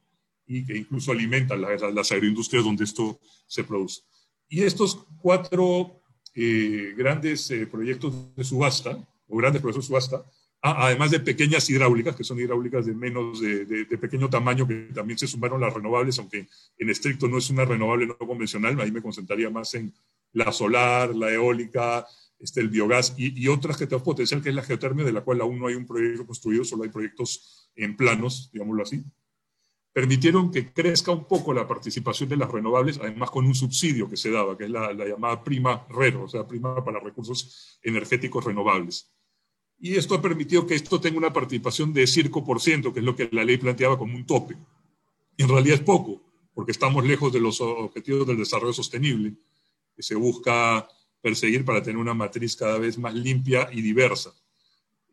y 0.46 0.64
que 0.64 0.78
incluso 0.78 1.12
alimentan 1.12 1.62
las 1.62 2.12
agroindustrias 2.12 2.64
donde 2.64 2.84
esto 2.84 3.20
se 3.48 3.64
produce. 3.64 4.02
Y 4.48 4.62
estos 4.62 5.06
cuatro 5.22 5.96
grandes 6.96 7.52
proyectos 7.70 8.36
de 8.36 8.44
subasta, 8.44 8.98
o 9.28 9.38
grandes 9.38 9.62
proyectos 9.62 9.86
de 9.86 9.88
subasta, 9.88 10.26
además 10.62 11.12
de 11.12 11.20
pequeñas 11.20 11.70
hidráulicas, 11.70 12.16
que 12.16 12.24
son 12.24 12.40
hidráulicas 12.40 12.86
de 12.86 12.94
menos 12.94 13.40
de, 13.40 13.86
pequeño 14.00 14.30
tamaño, 14.30 14.68
que 14.68 14.90
también 14.94 15.18
se 15.18 15.28
sumaron 15.28 15.62
las 15.62 15.74
renovables, 15.74 16.20
aunque 16.20 16.48
en 16.78 16.90
estricto 16.90 17.28
no 17.28 17.38
es 17.38 17.50
una 17.50 17.66
renovable 17.66 18.08
no 18.08 18.18
convencional, 18.18 18.80
ahí 18.82 18.92
me 18.92 19.02
concentraría 19.02 19.50
más 19.50 19.74
en 19.76 19.94
la 20.34 20.52
solar, 20.52 21.16
la 21.16 21.32
eólica, 21.32 22.06
este, 22.40 22.62
el 22.62 22.70
biogás 22.70 23.16
y, 23.18 23.48
otras 23.48 23.78
que 23.78 23.86
tenemos 23.86 24.04
potencial, 24.04 24.42
que 24.42 24.50
es 24.50 24.56
la 24.56 24.64
geotermia, 24.64 25.06
de 25.06 25.14
la 25.14 25.22
cual 25.22 25.42
aún 25.42 25.60
no 25.60 25.68
hay 25.68 25.76
un 25.76 25.86
proyecto 25.86 26.26
construido, 26.26 26.64
solo 26.66 26.84
hay 26.84 26.90
proyectos 26.90 27.70
en 27.76 27.96
planos, 27.96 28.50
digámoslo 28.52 28.84
así, 28.84 29.04
permitieron 29.94 30.52
que 30.52 30.72
crezca 30.72 31.12
un 31.12 31.26
poco 31.26 31.54
la 31.54 31.68
participación 31.68 32.30
de 32.30 32.38
las 32.38 32.52
renovables, 32.52 33.00
además 33.02 33.32
con 33.32 33.46
un 33.46 33.56
subsidio 33.56 34.10
que 34.10 34.18
se 34.18 34.30
daba, 34.30 34.58
que 34.58 34.66
es 34.66 34.70
la, 34.70 34.94
la 34.94 35.06
llamada 35.06 35.44
prima 35.44 35.88
RERO, 35.90 36.24
o 36.24 36.30
sea, 36.30 36.48
prima 36.48 36.84
para 36.84 37.00
recursos 37.00 37.80
energéticos 37.82 38.46
renovables 38.46 39.10
y 39.80 39.96
esto 39.96 40.16
ha 40.16 40.22
permitido 40.22 40.68
que 40.68 40.76
esto 40.76 41.00
tenga 41.00 41.18
una 41.18 41.32
participación 41.32 41.94
de 41.94 42.04
5%, 42.04 42.92
que 42.92 43.00
es 43.00 43.06
lo 43.06 43.16
que 43.16 43.30
la 43.32 43.44
ley 43.44 43.58
planteaba 43.58 43.98
como 43.98 44.16
un 44.16 44.26
tope. 44.26 44.58
En 45.38 45.48
realidad 45.48 45.76
es 45.76 45.84
poco, 45.84 46.22
porque 46.54 46.74
estamos 46.74 47.06
lejos 47.06 47.32
de 47.32 47.40
los 47.40 47.62
objetivos 47.62 48.28
del 48.28 48.38
desarrollo 48.38 48.74
sostenible, 48.74 49.36
que 49.96 50.04
se 50.04 50.16
busca 50.16 50.88
perseguir 51.22 51.64
para 51.64 51.82
tener 51.82 51.98
una 51.98 52.14
matriz 52.14 52.56
cada 52.56 52.78
vez 52.78 52.98
más 52.98 53.14
limpia 53.14 53.70
y 53.72 53.82
diversa. 53.82 54.34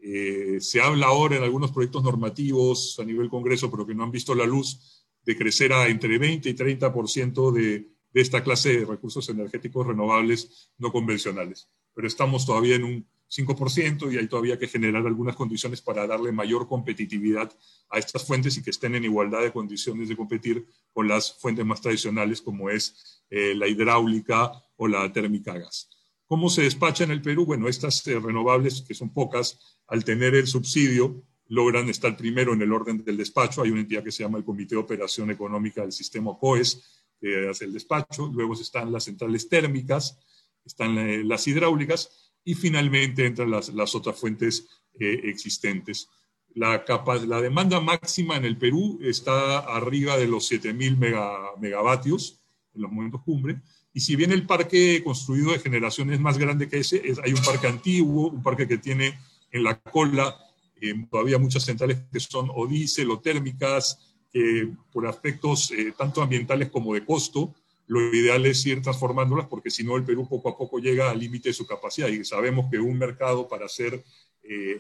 Eh, 0.01 0.59
se 0.61 0.81
habla 0.81 1.07
ahora 1.07 1.37
en 1.37 1.45
algunos 1.45 1.71
proyectos 1.71 2.03
normativos 2.03 2.99
a 2.99 3.05
nivel 3.05 3.29
Congreso, 3.29 3.71
pero 3.71 3.87
que 3.87 3.95
no 3.95 4.03
han 4.03 4.11
visto 4.11 4.35
la 4.35 4.47
luz, 4.47 5.05
de 5.25 5.37
crecer 5.37 5.73
a 5.73 5.89
entre 5.89 6.19
20 6.19 6.49
y 6.49 6.55
30% 6.55 7.53
de, 7.53 7.89
de 8.13 8.21
esta 8.21 8.43
clase 8.43 8.81
de 8.81 8.85
recursos 8.85 9.29
energéticos 9.29 9.87
renovables 9.87 10.71
no 10.79 10.93
convencionales. 10.93 11.69
Pero 11.95 12.07
estamos 12.07 12.47
todavía 12.47 12.77
en 12.77 12.85
un 12.85 13.07
5% 13.29 14.13
y 14.13 14.19
hay 14.19 14.29
todavía 14.29 14.59
que 14.59 14.69
generar 14.69 15.07
algunas 15.07 15.37
condiciones 15.37 15.83
para 15.83 16.07
darle 16.07 16.33
mayor 16.33 16.69
competitividad 16.69 17.53
a 17.91 17.99
estas 17.99 18.25
fuentes 18.25 18.57
y 18.57 18.63
que 18.63 18.71
estén 18.71 18.95
en 18.95 19.05
igualdad 19.05 19.43
de 19.43 19.53
condiciones 19.53 20.09
de 20.09 20.17
competir 20.17 20.67
con 20.93 21.09
las 21.09 21.33
fuentes 21.39 21.65
más 21.65 21.81
tradicionales 21.81 22.41
como 22.41 22.71
es 22.71 23.23
eh, 23.31 23.55
la 23.55 23.67
hidráulica 23.67 24.53
o 24.77 24.87
la 24.87 25.13
térmica 25.13 25.55
gas. 25.59 25.91
¿Cómo 26.27 26.51
se 26.51 26.63
despacha 26.63 27.05
en 27.05 27.11
el 27.11 27.23
Perú? 27.23 27.47
Bueno, 27.47 27.69
estas 27.69 28.07
eh, 28.07 28.19
renovables, 28.19 28.83
que 28.83 28.95
son 28.95 29.13
pocas, 29.13 29.79
al 29.87 30.05
tener 30.05 30.35
el 30.35 30.47
subsidio, 30.47 31.23
logran 31.49 31.89
estar 31.89 32.17
primero 32.17 32.53
en 32.53 32.63
el 32.63 32.73
orden 32.73 33.05
del 33.05 33.17
despacho. 33.17 33.63
Hay 33.63 33.71
una 33.71 33.81
entidad 33.81 34.03
que 34.03 34.11
se 34.11 34.25
llama 34.25 34.39
el 34.39 34.45
Comité 34.45 34.75
de 34.75 34.81
Operación 34.81 35.31
Económica 35.31 35.83
del 35.83 35.93
Sistema 35.93 36.37
COES, 36.39 37.05
que 37.21 37.49
hace 37.49 37.65
el 37.65 37.73
despacho. 37.73 38.31
Luego 38.33 38.55
están 38.55 38.93
las 38.93 39.05
centrales 39.05 39.49
térmicas, 39.49 40.19
están 40.65 40.99
eh, 40.99 41.23
las 41.25 41.47
hidráulicas 41.47 42.26
y 42.47 42.55
finalmente 42.55 43.27
entran 43.27 43.51
las, 43.51 43.95
otras 43.95 44.19
fuentes 44.19 44.69
eh, 44.99 45.21
existentes. 45.25 46.09
la, 46.55 46.85
la 47.27 47.41
demanda 47.43 47.81
máxima 47.81 48.37
en 48.37 48.45
el 48.45 48.57
Perú 48.57 49.01
está 49.03 49.59
arriba 49.59 50.17
de 50.17 50.29
los 50.29 50.51
7.000 50.51 51.59
megavatios 51.59 52.41
en 52.73 52.83
los 52.83 52.93
momentos 52.93 53.21
cumbre. 53.23 53.61
Y 53.93 54.01
si 54.01 54.15
bien 54.15 54.31
el 54.31 54.47
parque 54.47 55.03
construido 55.03 55.53
de 55.53 55.59
generación 55.59 56.13
es 56.13 56.21
más 56.21 56.39
grande 56.39 56.69
que 56.69 56.79
ese, 56.79 57.03
hay 57.25 57.33
un 57.33 57.43
parque 57.43 57.67
antiguo, 57.67 58.29
un 58.29 58.43
parque 58.43 58.69
que 58.69 58.79
tiene 58.79 59.19
en 59.51 59.65
la 59.65 59.81
cola 59.81 60.37
eh, 60.81 60.95
todavía 61.11 61.39
muchas 61.39 61.65
centrales 61.65 61.99
que 62.13 62.21
son 62.21 62.49
o 62.55 62.67
diésel 62.69 63.11
o 63.11 63.19
térmicas, 63.19 63.99
que 64.31 64.71
por 64.93 65.09
aspectos 65.09 65.73
eh, 65.73 65.93
tanto 65.99 66.23
ambientales 66.23 66.71
como 66.71 66.95
de 66.95 67.05
costo, 67.05 67.55
lo 67.87 68.15
ideal 68.15 68.45
es 68.47 68.65
ir 68.67 68.83
transformándolas 68.83 69.47
porque 69.47 69.71
si 69.71 69.85
no 69.85 69.97
el 69.97 70.05
Perú 70.05 70.29
poco 70.29 70.49
a 70.49 70.57
poco 70.57 70.79
llega 70.79 71.11
al 71.11 71.21
límite 71.21 71.51
de 71.51 71.55
su 71.55 71.67
capacidad 71.67 72.09
y 72.09 72.25
sabemos 72.25 72.69
que 72.71 72.79
un 72.79 72.99
mercado 72.99 73.49
para 73.49 73.69
ser 73.69 74.05
eh, 74.43 74.79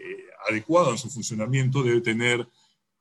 adecuado 0.48 0.90
en 0.90 0.98
su 0.98 1.10
funcionamiento 1.10 1.82
debe 1.82 2.00
tener 2.00 2.46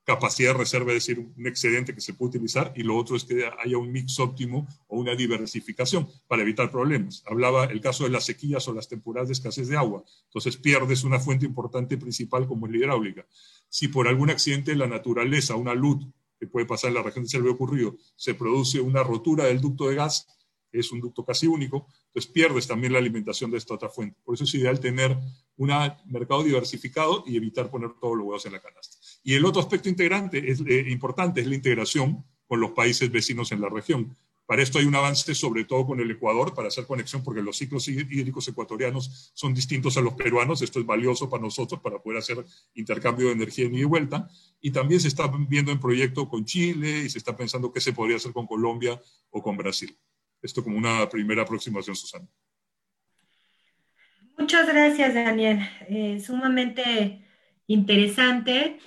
capacidad 0.06 0.54
de 0.54 0.60
reserva, 0.60 0.94
es 0.94 1.06
decir, 1.06 1.20
un 1.36 1.48
excedente 1.48 1.94
que 1.94 2.00
se 2.00 2.14
puede 2.14 2.30
utilizar, 2.30 2.72
y 2.76 2.84
lo 2.84 2.96
otro 2.96 3.16
es 3.16 3.24
que 3.24 3.50
haya 3.64 3.78
un 3.78 3.92
mix 3.92 4.20
óptimo 4.20 4.68
o 4.88 5.00
una 5.00 5.16
diversificación 5.16 6.08
para 6.28 6.44
evitar 6.44 6.70
problemas. 6.70 7.24
Hablaba 7.26 7.66
el 7.66 7.82
caso 7.82 8.04
de 8.04 8.12
las 8.12 8.26
sequías 8.26 8.68
o 8.68 8.74
las 8.74 8.88
temporadas 8.88 9.30
de 9.30 9.34
escasez 9.34 9.68
de 9.68 9.78
agua. 9.78 10.04
Entonces 10.26 10.58
pierdes 10.58 11.04
una 11.04 11.20
fuente 11.20 11.46
importante 11.46 11.98
principal 11.98 12.48
como 12.48 12.68
es 12.68 12.72
la 12.72 12.78
hidráulica. 12.78 13.26
Si 13.68 13.88
por 13.88 14.08
algún 14.08 14.30
accidente 14.30 14.72
de 14.72 14.78
la 14.78 14.88
naturaleza, 14.88 15.56
una 15.56 15.74
luz 15.74 16.06
puede 16.48 16.66
pasar 16.66 16.90
en 16.90 16.96
la 16.96 17.04
región 17.04 17.26
de 17.26 17.30
Selva 17.30 17.52
ocurrido, 17.52 17.96
se 18.16 18.34
produce 18.34 18.80
una 18.80 19.04
rotura 19.04 19.46
del 19.46 19.62
ducto 19.62 19.88
de 19.88 19.96
gas, 19.96 20.28
es 20.72 20.92
un 20.92 21.00
ducto 21.00 21.24
casi 21.24 21.48
único, 21.48 21.88
entonces 22.08 22.32
pierdes 22.32 22.68
también 22.68 22.94
la 22.94 23.00
alimentación 23.00 23.52
de 23.52 23.58
esta 23.58 23.74
otra 23.74 23.90
fuente. 23.90 24.20
Por 24.24 24.36
eso 24.36 24.44
es 24.44 24.54
ideal 24.56 24.80
tener 24.80 25.18
un 25.58 25.72
mercado 26.06 26.44
diversificado 26.44 27.24
y 27.26 27.38
evitar 27.38 27.70
poner 27.70 27.92
todos 28.00 28.18
los 28.18 28.26
huevos 28.26 28.46
en 28.46 28.54
la 28.54 28.60
canasta. 28.60 28.98
Y 29.24 29.34
el 29.34 29.46
otro 29.46 29.62
aspecto 29.62 29.90
integrante 29.90 30.52
es, 30.52 30.62
eh, 30.66 30.86
importante 30.90 31.42
es 31.42 31.48
la 31.48 31.56
integración 31.56 32.26
con 32.48 32.60
los 32.60 32.72
países 32.72 33.12
vecinos 33.12 33.52
en 33.52 33.62
la 33.62 33.70
región. 33.70 34.16
Para 34.46 34.62
esto 34.62 34.78
hay 34.78 34.86
un 34.86 34.94
avance 34.94 35.34
sobre 35.34 35.64
todo 35.64 35.88
con 35.88 36.00
el 36.00 36.12
Ecuador 36.12 36.54
para 36.54 36.68
hacer 36.68 36.86
conexión 36.86 37.24
porque 37.24 37.42
los 37.42 37.58
ciclos 37.58 37.88
hídricos 37.88 38.48
ecuatorianos 38.48 39.32
son 39.34 39.56
distintos 39.56 39.98
a 39.98 40.02
los 40.02 40.14
peruanos. 40.14 40.62
Esto 40.62 40.80
es 40.80 40.86
valioso 40.86 41.30
para 41.30 41.42
nosotros 41.42 41.82
para 41.82 41.98
poder 41.98 42.20
hacer 42.20 42.46
intercambio 42.76 43.28
de 43.28 43.34
energía 43.34 43.66
en 43.66 43.74
ida 43.74 43.82
y 43.82 43.86
vuelta. 43.86 44.30
Y 44.62 44.72
también 44.72 45.00
se 45.00 45.08
está 45.08 45.32
viendo 45.50 45.72
en 45.72 45.80
proyecto 45.80 46.30
con 46.30 46.46
Chile 46.46 47.04
y 47.06 47.10
se 47.10 47.18
está 47.18 47.36
pensando 47.36 47.72
qué 47.72 47.82
se 47.82 47.94
podría 47.94 48.18
hacer 48.18 48.34
con 48.34 48.46
Colombia 48.46 49.02
o 49.32 49.42
con 49.42 49.58
Brasil. 49.58 49.98
Esto 50.42 50.64
como 50.64 50.78
una 50.78 51.10
primera 51.10 51.42
aproximación, 51.42 51.96
Susana. 51.96 52.28
Muchas 54.38 54.68
gracias, 54.68 55.16
Daniel. 55.16 55.60
Eh, 55.90 56.22
sumamente 56.24 57.26
interesante 57.66 58.78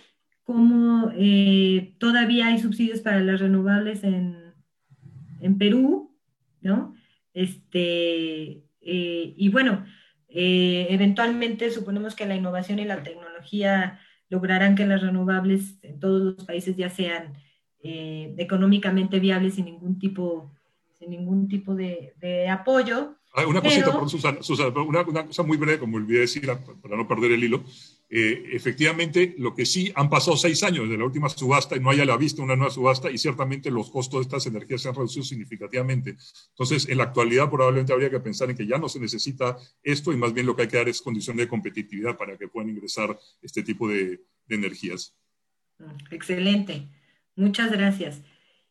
cómo 0.44 1.10
eh, 1.16 1.94
todavía 1.98 2.46
hay 2.46 2.60
subsidios 2.60 3.00
para 3.00 3.20
las 3.20 3.40
renovables 3.40 4.04
en, 4.04 4.47
en 5.40 5.58
Perú, 5.58 6.14
¿no? 6.60 6.94
Este, 7.34 8.64
eh, 8.80 9.34
y 9.36 9.48
bueno, 9.48 9.84
eh, 10.28 10.86
eventualmente 10.90 11.70
suponemos 11.70 12.14
que 12.14 12.26
la 12.26 12.36
innovación 12.36 12.78
y 12.78 12.84
la 12.84 13.02
tecnología 13.02 14.00
lograrán 14.28 14.74
que 14.74 14.86
las 14.86 15.02
renovables 15.02 15.78
en 15.82 16.00
todos 16.00 16.22
los 16.22 16.44
países 16.44 16.76
ya 16.76 16.90
sean 16.90 17.34
económicamente 17.80 19.20
viables 19.20 19.54
sin 19.54 19.64
ningún 19.64 19.98
tipo, 19.98 20.52
sin 20.98 21.10
ningún 21.10 21.48
tipo 21.48 21.74
de, 21.74 22.12
de 22.20 22.48
apoyo. 22.48 23.14
Ah, 23.32 23.46
una 23.46 23.62
cosita, 23.62 24.42
Susana, 24.42 24.80
una, 24.80 25.02
una, 25.02 25.26
cosa 25.26 25.42
muy 25.42 25.56
breve, 25.56 25.78
como 25.78 25.96
olvidé 25.96 26.20
decir, 26.20 26.46
para 26.82 26.96
no 26.96 27.06
perder 27.06 27.32
el 27.32 27.44
hilo. 27.44 27.62
Eh, 28.10 28.52
efectivamente, 28.52 29.34
lo 29.36 29.54
que 29.54 29.66
sí, 29.66 29.92
han 29.94 30.08
pasado 30.08 30.34
seis 30.36 30.62
años 30.62 30.84
desde 30.84 30.96
la 30.96 31.04
última 31.04 31.28
subasta 31.28 31.76
y 31.76 31.80
no 31.80 31.90
hay 31.90 32.00
a 32.00 32.06
la 32.06 32.16
vista 32.16 32.42
una 32.42 32.56
nueva 32.56 32.72
subasta 32.72 33.10
y 33.10 33.18
ciertamente 33.18 33.70
los 33.70 33.90
costos 33.90 34.20
de 34.20 34.22
estas 34.22 34.46
energías 34.46 34.80
se 34.80 34.88
han 34.88 34.94
reducido 34.94 35.24
significativamente. 35.24 36.16
Entonces, 36.50 36.88
en 36.88 36.96
la 36.96 37.04
actualidad 37.04 37.50
probablemente 37.50 37.92
habría 37.92 38.08
que 38.08 38.20
pensar 38.20 38.48
en 38.48 38.56
que 38.56 38.66
ya 38.66 38.78
no 38.78 38.88
se 38.88 38.98
necesita 38.98 39.58
esto 39.82 40.10
y 40.12 40.16
más 40.16 40.32
bien 40.32 40.46
lo 40.46 40.56
que 40.56 40.62
hay 40.62 40.68
que 40.68 40.78
dar 40.78 40.88
es 40.88 41.02
condiciones 41.02 41.44
de 41.44 41.48
competitividad 41.48 42.16
para 42.16 42.38
que 42.38 42.48
puedan 42.48 42.70
ingresar 42.70 43.18
este 43.42 43.62
tipo 43.62 43.86
de, 43.88 44.20
energías. 44.48 45.14
Excelente. 46.10 46.88
Muchas 47.36 47.70
gracias. 47.70 48.22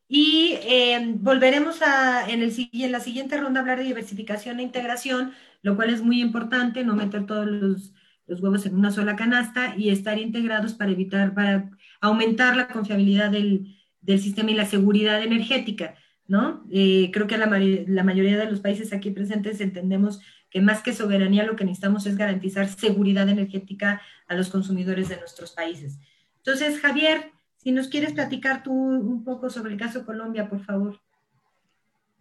Y 0.07 0.57
eh, 0.63 1.13
volveremos 1.17 1.83
a, 1.83 2.27
en, 2.27 2.41
el, 2.41 2.51
en 2.71 2.91
la 2.91 2.99
siguiente 2.99 3.38
ronda 3.38 3.59
hablar 3.59 3.77
de 3.77 3.83
diversificación 3.83 4.59
e 4.59 4.63
integración, 4.63 5.33
lo 5.61 5.75
cual 5.75 5.91
es 5.91 6.01
muy 6.01 6.21
importante, 6.21 6.83
no 6.83 6.95
meter 6.95 7.27
todos 7.27 7.45
los 7.45 7.93
los 8.28 8.41
huevos 8.41 8.65
en 8.65 8.75
una 8.75 8.91
sola 8.91 9.15
canasta 9.15 9.75
y 9.78 9.89
estar 9.89 10.19
integrados 10.19 10.73
para 10.73 10.91
evitar, 10.91 11.34
para 11.34 11.71
aumentar 12.01 12.55
la 12.55 12.67
confiabilidad 12.67 13.32
del, 13.32 13.73
sistema 14.19 14.51
y 14.51 14.55
la 14.55 14.65
seguridad 14.65 15.21
energética, 15.21 15.95
¿no? 16.28 16.65
Eh, 16.71 17.09
creo 17.11 17.28
que 17.28 17.38
la, 17.38 17.47
la 17.88 18.03
mayoría 18.03 18.38
de 18.38 18.49
los 18.49 18.61
países 18.61 18.93
aquí 18.93 19.11
presentes 19.11 19.59
entendemos 19.59 20.21
que 20.49 20.61
más 20.61 20.82
que 20.82 20.93
soberanía 20.93 21.43
lo 21.43 21.57
que 21.57 21.65
necesitamos 21.65 22.05
es 22.05 22.15
garantizar 22.15 22.69
seguridad 22.69 23.28
energética 23.28 24.01
a 24.28 24.36
los 24.36 24.49
consumidores 24.49 25.09
de 25.09 25.17
nuestros 25.17 25.51
países. 25.51 25.99
Entonces, 26.38 26.80
Javier, 26.80 27.32
si 27.57 27.71
nos 27.71 27.89
quieres 27.89 28.13
platicar 28.13 28.63
tú 28.63 28.71
un 28.73 29.25
poco 29.25 29.49
sobre 29.49 29.73
el 29.73 29.80
caso 29.80 30.05
Colombia, 30.05 30.47
por 30.47 30.63
favor. 30.63 31.01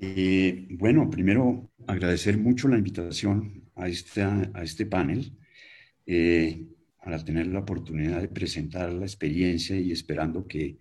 Eh, 0.00 0.66
bueno, 0.70 1.08
primero 1.08 1.70
agradecer 1.86 2.36
mucho 2.36 2.66
la 2.66 2.78
invitación 2.78 3.62
a 3.76 3.86
este, 3.88 4.22
a 4.22 4.62
este 4.62 4.86
panel 4.86 5.32
eh, 6.06 6.64
para 7.02 7.24
tener 7.24 7.48
la 7.48 7.60
oportunidad 7.60 8.20
de 8.20 8.28
presentar 8.28 8.92
la 8.92 9.04
experiencia 9.04 9.78
y 9.78 9.92
esperando 9.92 10.46
que 10.46 10.78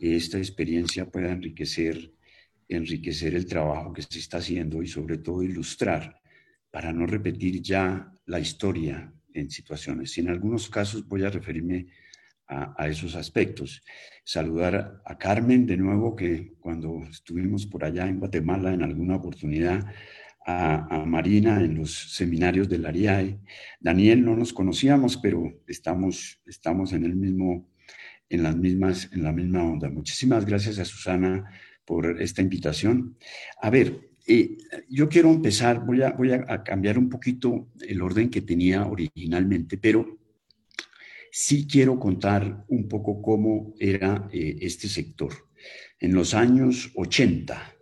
esta 0.00 0.38
experiencia 0.38 1.10
pueda 1.10 1.32
enriquecer, 1.32 2.12
enriquecer 2.68 3.34
el 3.34 3.46
trabajo 3.46 3.92
que 3.92 4.02
se 4.02 4.18
está 4.18 4.38
haciendo 4.38 4.82
y 4.82 4.86
sobre 4.86 5.18
todo 5.18 5.42
ilustrar 5.42 6.20
para 6.70 6.92
no 6.92 7.06
repetir 7.06 7.60
ya 7.60 8.12
la 8.26 8.40
historia 8.40 9.12
en 9.34 9.50
situaciones. 9.50 10.16
Y 10.16 10.22
en 10.22 10.30
algunos 10.30 10.68
casos 10.68 11.06
voy 11.06 11.24
a 11.24 11.30
referirme 11.30 11.88
a, 12.46 12.74
a, 12.82 12.88
esos 12.88 13.14
aspectos. 13.14 13.82
Saludar 14.24 15.02
a 15.04 15.18
Carmen 15.18 15.66
de 15.66 15.76
nuevo, 15.76 16.16
que 16.16 16.54
cuando 16.58 17.02
estuvimos 17.10 17.66
por 17.66 17.84
allá 17.84 18.08
en 18.08 18.18
Guatemala 18.18 18.72
en 18.72 18.82
alguna 18.82 19.16
oportunidad 19.16 19.84
a, 20.50 21.04
Marina 21.06 21.60
en 21.60 21.76
los 21.76 22.14
seminarios 22.14 22.68
del 22.68 22.86
ARIAE. 22.86 23.38
Daniel 23.80 24.24
no 24.24 24.36
nos 24.36 24.52
conocíamos, 24.52 25.16
pero 25.16 25.62
estamos, 25.66 26.40
estamos 26.46 26.92
en 26.92 27.04
el 27.04 27.16
mismo, 27.16 27.68
en 28.28 28.42
las 28.42 28.56
mismas, 28.56 29.10
en 29.12 29.22
la 29.22 29.32
misma 29.32 29.64
onda. 29.64 29.88
Muchísimas 29.88 30.44
gracias 30.46 30.78
a 30.78 30.84
Susana 30.84 31.50
por 31.84 32.20
esta 32.20 32.42
invitación. 32.42 33.16
A 33.60 33.70
ver, 33.70 34.10
eh, 34.26 34.56
yo 34.88 35.08
quiero 35.08 35.30
empezar, 35.30 35.84
voy, 35.84 36.02
a, 36.02 36.12
voy 36.12 36.32
a, 36.32 36.62
cambiar 36.62 36.98
un 36.98 37.08
poquito 37.08 37.68
el 37.80 38.02
orden 38.02 38.30
que 38.30 38.42
tenía 38.42 38.86
originalmente, 38.86 39.78
pero 39.78 40.18
sí 41.32 41.66
quiero 41.66 41.98
contar 41.98 42.64
un 42.68 42.88
poco 42.88 43.22
cómo 43.22 43.74
era 43.78 44.28
eh, 44.32 44.58
este 44.60 44.88
sector. 44.88 45.32
En 45.98 46.14
los 46.14 46.34
años 46.34 46.92
80, 46.94 47.74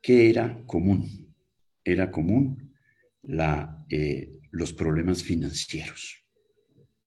¿qué 0.00 0.30
era 0.30 0.62
común? 0.66 1.25
Era 1.86 2.10
común 2.10 2.74
eh, 3.88 4.32
los 4.50 4.72
problemas 4.72 5.22
financieros. 5.22 6.24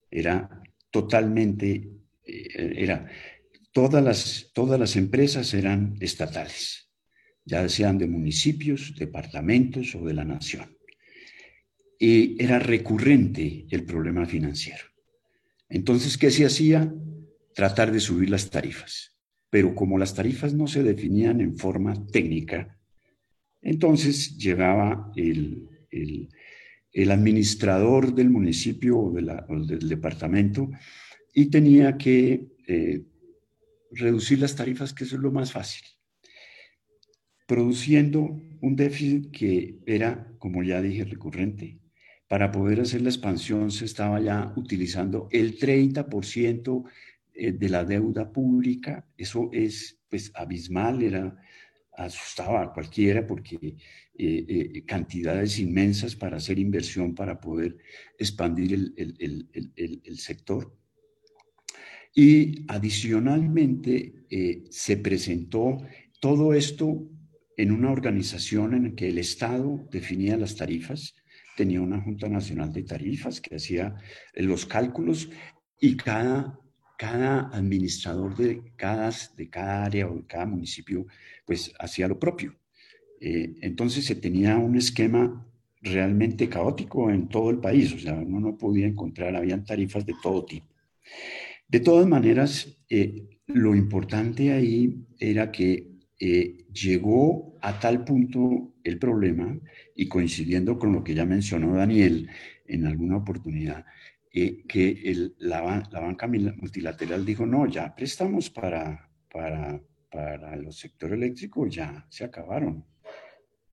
Era 0.10 0.64
totalmente, 0.90 1.90
eh, 2.26 2.74
era, 2.78 3.08
todas 3.72 4.04
las, 4.04 4.52
todas 4.54 4.80
las 4.80 4.96
empresas 4.96 5.54
eran 5.54 5.96
estatales, 6.00 6.90
ya 7.46 7.68
sean 7.70 7.98
de 7.98 8.08
municipios, 8.08 8.96
departamentos 8.98 9.96
o 9.96 10.06
de 10.06 10.14
la 10.14 10.26
nación. 10.26 10.78
Y 12.00 12.42
era 12.42 12.60
recurrente 12.60 13.66
el 13.70 13.84
problema 13.84 14.26
financiero. 14.26 14.86
Entonces, 15.68 16.18
¿qué 16.18 16.32
se 16.32 16.46
hacía? 16.46 16.94
Tratar 17.54 17.92
de 17.92 18.00
subir 18.00 18.30
las 18.30 18.50
tarifas. 18.50 19.18
Pero 19.50 19.76
como 19.76 19.98
las 19.98 20.14
tarifas 20.14 20.54
no 20.54 20.68
se 20.68 20.84
definían 20.84 21.42
en 21.42 21.58
forma 21.58 22.08
técnica, 22.08 22.79
entonces 23.62 24.38
llegaba 24.38 25.12
el, 25.16 25.68
administrador 27.10 28.14
del 28.14 28.30
municipio 28.30 28.98
o, 29.00 29.12
del 29.12 29.90
departamento 29.90 30.70
y 31.34 31.46
tenía 31.46 31.98
que 31.98 32.48
eh, 32.68 33.04
reducir 33.92 34.40
las 34.40 34.56
tarifas, 34.56 34.94
que 34.94 35.04
eso 35.04 35.16
es 35.16 35.22
lo 35.22 35.32
más 35.32 35.52
fácil, 35.52 35.84
produciendo 37.48 38.42
un 38.62 38.76
déficit 38.76 39.32
que 39.32 39.80
era, 39.86 40.34
como 40.40 40.64
ya 40.64 40.82
dije, 40.82 41.06
recurrente. 41.06 41.80
Para 42.28 42.52
poder 42.52 42.82
hacer 42.82 43.02
la 43.02 43.10
expansión 43.10 43.72
se 43.72 43.86
estaba 43.86 44.20
ya 44.22 44.54
utilizando 44.56 45.28
el 45.32 45.58
30% 45.58 46.84
eh, 47.34 47.52
de 47.54 47.70
la 47.70 47.84
deuda 47.86 48.32
pública. 48.32 49.08
Eso 49.18 49.50
es 49.52 50.00
pues 50.10 50.32
abismal, 50.36 51.02
era 51.02 51.36
asustaba 52.06 52.62
a 52.64 52.74
cualquiera 52.74 53.26
porque 53.26 53.56
eh, 53.62 53.76
eh, 54.18 54.84
cantidades 54.86 55.60
inmensas 55.60 56.16
para 56.16 56.38
hacer 56.38 56.60
inversión, 56.60 57.16
para 57.16 57.40
poder 57.40 57.78
expandir 58.18 58.94
el, 58.98 60.18
sector. 60.18 60.76
Y 62.14 62.66
adicionalmente 62.68 64.26
eh, 64.30 64.64
se 64.70 64.98
presentó 64.98 65.78
todo 66.20 66.54
esto 66.54 67.08
en 67.56 67.72
una 67.72 67.92
organización 67.92 68.74
en 68.74 68.84
la 68.84 68.96
que 68.96 69.10
el 69.10 69.18
Estado 69.18 69.88
definía 69.92 70.38
las 70.38 70.56
tarifas, 70.56 71.14
tenía 71.58 71.82
una 71.82 72.02
Junta 72.02 72.30
Nacional 72.30 72.72
de 72.72 72.84
Tarifas 72.84 73.42
que 73.42 73.58
hacía 73.58 73.96
eh, 74.34 74.44
los 74.44 74.66
cálculos 74.66 75.30
y 75.78 75.98
cada, 75.98 76.58
cada 76.98 77.50
administrador 77.50 78.38
de 78.38 78.62
cada, 78.78 79.12
de 79.36 79.50
cada 79.50 79.84
área 79.84 80.08
o 80.08 80.16
de 80.16 80.26
cada 80.26 80.46
municipio 80.46 81.06
pues 81.50 81.74
hacía 81.80 82.08
lo 82.08 82.20
propio. 82.20 82.54
Eh, 83.20 83.56
entonces 83.62 84.06
se 84.06 84.14
tenía 84.14 84.60
un 84.60 84.76
esquema 84.76 85.52
realmente 85.82 86.48
caótico 86.48 87.10
en 87.10 87.28
todo 87.28 87.50
el 87.50 87.58
país, 87.58 87.92
o 87.92 87.98
sea, 87.98 88.14
uno 88.14 88.40
no 88.40 88.56
podía 88.56 88.86
encontrar, 88.86 89.36
habían 89.36 89.66
tarifas 89.66 90.06
de 90.06 90.14
todo 90.22 90.46
tipo. 90.46 90.68
De 91.68 91.80
todas 91.80 92.06
maneras, 92.06 92.78
eh, 92.88 93.40
lo 93.48 93.74
importante 93.74 94.52
ahí 94.52 95.08
era 95.18 95.52
que 95.52 95.88
eh, 96.20 96.68
llegó 96.72 97.58
a 97.64 97.80
tal 97.80 98.04
punto 98.04 98.76
el 98.84 99.00
problema, 99.00 99.60
y 99.96 100.08
coincidiendo 100.08 100.78
con 100.78 100.94
lo 100.94 101.04
que 101.04 101.16
ya 101.16 101.26
mencionó 101.26 101.74
Daniel 101.74 102.30
en 102.68 102.86
alguna 102.86 103.18
oportunidad, 103.18 103.86
que 104.32 105.32
la, 105.40 105.62
banca 105.92 106.28
multilateral 106.28 107.26
dijo, 107.26 107.48
no, 107.48 107.66
ya 107.66 107.96
préstamos 107.96 108.52
para, 108.52 109.10
para, 109.32 109.82
para 110.10 110.56
los 110.56 110.78
sectores 110.78 111.16
eléctricos, 111.16 111.74
ya 111.74 112.06
se 112.10 112.24
acabaron. 112.24 112.86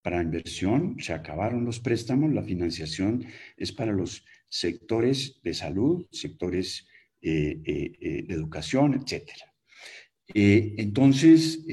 Para 0.03 0.23
inversión 0.23 0.97
se 1.01 1.13
acabaron 1.13 1.65
los 1.65 1.81
préstamos, 1.81 2.33
la 2.33 2.43
financiación 2.43 3.25
es 3.57 3.73
para 3.73 3.93
los 3.93 4.25
sectores 4.49 5.41
de 5.43 5.55
salud, 5.55 6.07
sectores 6.13 6.87
eh, 7.21 8.25
de 8.29 8.35
educación, 8.35 8.95
etc. 8.95 9.31
entonces, 10.33 11.65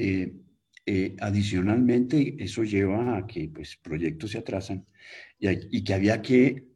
eh, 0.86 1.16
adicionalmente, 1.20 2.36
eso 2.38 2.62
lleva 2.62 3.16
a 3.16 3.26
que 3.26 3.48
pues, 3.48 3.76
proyectos 3.76 4.32
se 4.32 4.38
atrasan 4.38 4.84
y, 5.38 5.82
que 5.82 5.94
había 5.94 6.20
que 6.20 6.66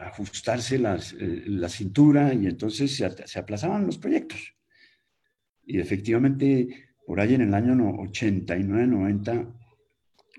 ajustarse 0.00 0.76
eh, 0.76 1.42
la 1.46 1.68
cintura 1.70 2.34
y 2.34 2.46
entonces 2.46 2.94
se, 2.94 3.38
aplazaban 3.38 3.86
los 3.86 3.96
proyectos. 3.96 4.54
Y 5.68 5.78
efectivamente, 5.80 6.86
por 7.06 7.20
ahí 7.20 7.34
en 7.34 7.42
el 7.42 7.52
año 7.52 7.74
89-90 7.76 9.54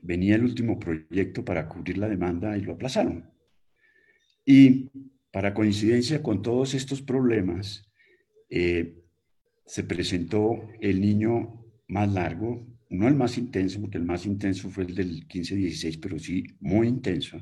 venía 0.02 0.36
el 0.36 0.44
último 0.44 0.80
proyecto 0.80 1.46
para 1.46 1.70
cubrir 1.70 2.00
la 2.00 2.10
demanda 2.10 2.58
y 2.58 2.62
lo 2.62 2.74
aplazaron. 2.74 3.30
Y 4.44 4.90
para 5.32 5.54
coincidencia 5.54 6.24
con 6.24 6.42
todos 6.42 6.74
estos 6.74 7.04
problemas, 7.04 7.88
eh, 8.50 8.96
se 9.68 9.84
presentó 9.84 10.68
el 10.82 11.00
niño 11.00 11.64
más 11.88 12.12
largo, 12.12 12.66
no 12.90 13.08
el 13.08 13.14
más 13.14 13.38
intenso, 13.38 13.80
porque 13.80 14.00
el 14.00 14.06
más 14.06 14.26
intenso 14.26 14.68
fue 14.72 14.86
el 14.86 14.96
del 14.96 15.28
15-16, 15.28 16.00
pero 16.02 16.18
sí 16.18 16.44
muy 16.60 16.88
intenso, 16.88 17.40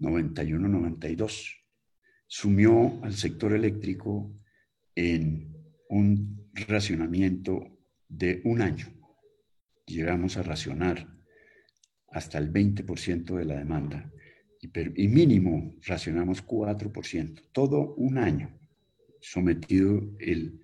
91-92. 0.00 1.58
Sumió 2.26 3.04
al 3.04 3.12
sector 3.12 3.52
eléctrico 3.52 4.32
en 4.94 5.54
un 5.90 6.43
racionamiento 6.54 7.78
de 8.08 8.40
un 8.44 8.62
año. 8.62 8.86
Llegamos 9.86 10.36
a 10.36 10.42
racionar 10.42 11.08
hasta 12.08 12.38
el 12.38 12.52
20% 12.52 13.36
de 13.36 13.44
la 13.44 13.56
demanda 13.56 14.10
y, 14.60 14.70
y 15.02 15.08
mínimo 15.08 15.74
racionamos 15.82 16.46
4%, 16.46 17.50
todo 17.52 17.94
un 17.96 18.18
año 18.18 18.58
sometido 19.20 20.16
el, 20.20 20.60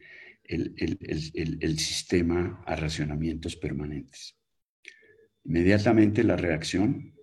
el, 0.51 1.79
sistema 1.79 2.63
a 2.67 2.77
racionamientos 2.77 3.57
permanentes. 3.57 4.37
Inmediatamente 5.45 6.25
la 6.25 6.37
reacción, 6.37 7.15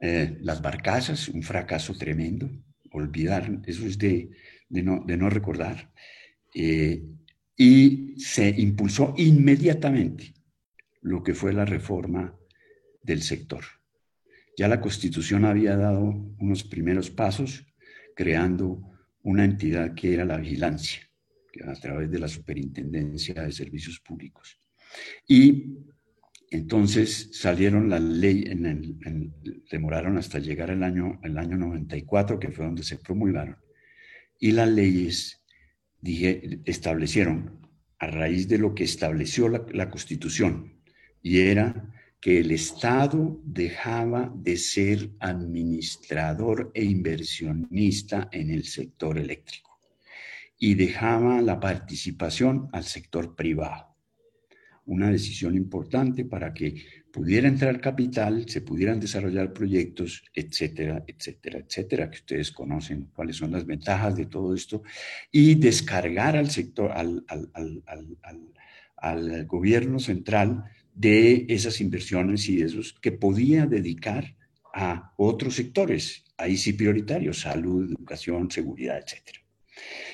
eh, 0.00 0.36
las 0.40 0.60
barcazas, 0.60 1.28
un 1.28 1.42
fracaso 1.42 1.94
tremendo, 1.96 2.50
olvidar, 2.92 3.62
eso 3.66 3.86
es 3.86 3.98
de, 3.98 4.30
no, 4.68 5.04
de 5.06 5.16
no, 5.16 5.30
recordar, 5.30 5.92
eh, 6.54 7.04
y 7.60 8.14
se 8.16 8.48
impulsó 8.48 9.12
inmediatamente 9.18 10.32
lo 11.02 11.22
que 11.22 11.34
fue 11.34 11.52
la 11.52 11.66
reforma 11.66 12.34
del 13.02 13.20
sector. 13.20 13.62
Ya 14.56 14.66
la 14.66 14.80
Constitución 14.80 15.44
había 15.44 15.76
dado 15.76 16.04
unos 16.38 16.64
primeros 16.64 17.10
pasos 17.10 17.66
creando 18.16 18.80
una 19.24 19.44
entidad 19.44 19.92
que 19.94 20.14
era 20.14 20.24
la 20.24 20.38
vigilancia 20.38 21.02
a 21.66 21.74
través 21.74 22.10
de 22.10 22.18
la 22.18 22.28
Superintendencia 22.28 23.34
de 23.34 23.52
Servicios 23.52 24.00
Públicos. 24.00 24.58
Y 25.28 25.76
entonces 26.50 27.28
salieron 27.34 27.90
la 27.90 27.98
ley, 27.98 28.44
en 28.46 29.34
demoraron 29.70 30.16
hasta 30.16 30.38
llegar 30.38 30.70
el 30.70 30.82
año, 30.82 31.20
el 31.22 31.36
año 31.36 31.58
94, 31.58 32.38
que 32.38 32.52
fue 32.52 32.64
donde 32.64 32.84
se 32.84 32.96
promulgaron, 32.96 33.58
y 34.38 34.52
las 34.52 34.70
leyes 34.70 35.39
dije, 36.00 36.60
establecieron, 36.64 37.58
a 37.98 38.06
raíz 38.06 38.48
de 38.48 38.58
lo 38.58 38.74
que 38.74 38.84
estableció 38.84 39.48
la, 39.48 39.64
la 39.72 39.90
Constitución, 39.90 40.74
y 41.22 41.40
era 41.40 41.92
que 42.20 42.40
el 42.40 42.50
Estado 42.50 43.40
dejaba 43.44 44.32
de 44.34 44.56
ser 44.56 45.10
administrador 45.20 46.70
e 46.74 46.84
inversionista 46.84 48.28
en 48.32 48.50
el 48.50 48.64
sector 48.64 49.18
eléctrico 49.18 49.70
y 50.58 50.74
dejaba 50.74 51.40
la 51.40 51.58
participación 51.58 52.68
al 52.72 52.84
sector 52.84 53.34
privado. 53.34 53.96
Una 54.84 55.10
decisión 55.10 55.54
importante 55.54 56.26
para 56.26 56.52
que 56.52 56.84
pudiera 57.12 57.48
entrar 57.48 57.80
capital, 57.80 58.48
se 58.48 58.60
pudieran 58.60 59.00
desarrollar 59.00 59.52
proyectos, 59.52 60.22
etcétera, 60.34 61.04
etcétera, 61.06 61.58
etcétera, 61.58 62.10
que 62.10 62.18
ustedes 62.18 62.50
conocen 62.52 63.08
cuáles 63.12 63.36
son 63.36 63.52
las 63.52 63.66
ventajas 63.66 64.16
de 64.16 64.26
todo 64.26 64.54
esto, 64.54 64.82
y 65.30 65.54
descargar 65.56 66.36
al 66.36 66.50
sector, 66.50 66.92
al, 66.92 67.24
al 68.96 69.46
gobierno 69.46 69.98
central 69.98 70.64
de 70.94 71.46
esas 71.48 71.80
inversiones 71.80 72.48
y 72.48 72.62
esos 72.62 72.92
que 73.00 73.12
podía 73.12 73.66
dedicar 73.66 74.36
a 74.72 75.12
otros 75.16 75.54
sectores, 75.56 76.24
ahí 76.36 76.56
sí 76.56 76.72
prioritarios, 76.72 77.40
salud, 77.40 77.90
educación, 77.90 78.50
seguridad, 78.50 78.98
etcétera. 78.98 79.40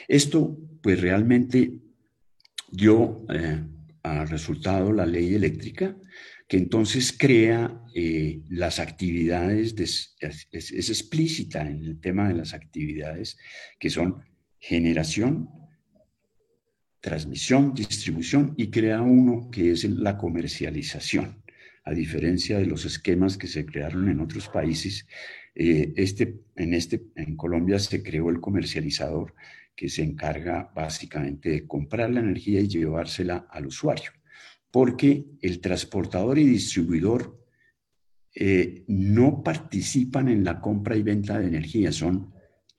Esto, 0.08 0.56
pues 0.82 1.00
realmente 1.00 1.72
dio 2.70 3.26
eh, 3.28 3.62
a 4.02 4.24
resultado 4.24 4.92
la 4.92 5.06
ley 5.06 5.34
eléctrica, 5.34 5.96
que 6.48 6.56
entonces 6.56 7.14
crea 7.16 7.82
eh, 7.94 8.40
las 8.48 8.78
actividades, 8.78 9.74
es, 9.78 10.90
explícita 10.90 11.62
en 11.62 11.84
el 11.84 12.00
tema 12.00 12.28
de 12.28 12.34
las 12.34 12.54
actividades, 12.54 13.36
que 13.78 13.90
son 13.90 14.22
generación, 14.58 15.48
transmisión, 17.00 17.74
distribución, 17.74 18.54
y 18.56 18.70
crea 18.70 19.02
uno 19.02 19.50
que 19.50 19.72
es 19.72 19.84
la 19.84 20.16
comercialización. 20.16 21.42
A 21.84 21.92
diferencia 21.92 22.58
de 22.58 22.66
los 22.66 22.84
esquemas 22.84 23.36
que 23.36 23.46
se 23.46 23.64
crearon 23.64 24.08
en 24.08 24.20
otros 24.20 24.48
países, 24.48 25.06
eh, 25.54 25.92
este, 25.96 26.40
en, 26.56 26.74
este, 26.74 27.06
en 27.16 27.36
Colombia 27.36 27.78
se 27.78 28.02
creó 28.02 28.30
el 28.30 28.40
comercializador, 28.40 29.34
que 29.74 29.88
se 29.88 30.02
encarga 30.02 30.72
básicamente 30.74 31.50
de 31.50 31.66
comprar 31.66 32.10
la 32.10 32.20
energía 32.20 32.60
y 32.60 32.68
llevársela 32.68 33.46
al 33.50 33.66
usuario, 33.66 34.10
porque 34.70 35.24
el 35.40 35.60
transportador 35.60 36.38
y 36.38 36.44
distribuidor 36.44 37.42
eh, 38.34 38.84
no 38.88 39.42
participan 39.42 40.28
en 40.28 40.44
la 40.44 40.60
compra 40.60 40.96
y 40.96 41.02
venta 41.02 41.38
de 41.38 41.46
energía, 41.46 41.90
son 41.90 42.34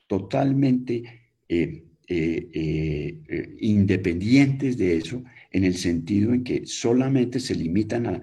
totalmente 0.06 1.32
eh, 1.50 1.84
eh, 2.08 3.56
independientes 3.60 4.78
de 4.78 4.98
eso, 4.98 5.24
en 5.52 5.64
el 5.64 5.76
sentido 5.76 6.34
en 6.34 6.44
que 6.44 6.66
solamente 6.68 7.40
se 7.40 7.56
limitan 7.56 8.06
a 8.06 8.22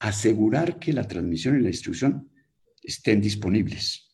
asegurar 0.00 0.80
que 0.80 0.92
la 0.92 1.06
transmisión 1.06 1.56
y 1.56 1.62
la 1.62 1.68
distribución 1.68 2.28
estén 2.82 3.20
disponibles. 3.20 4.08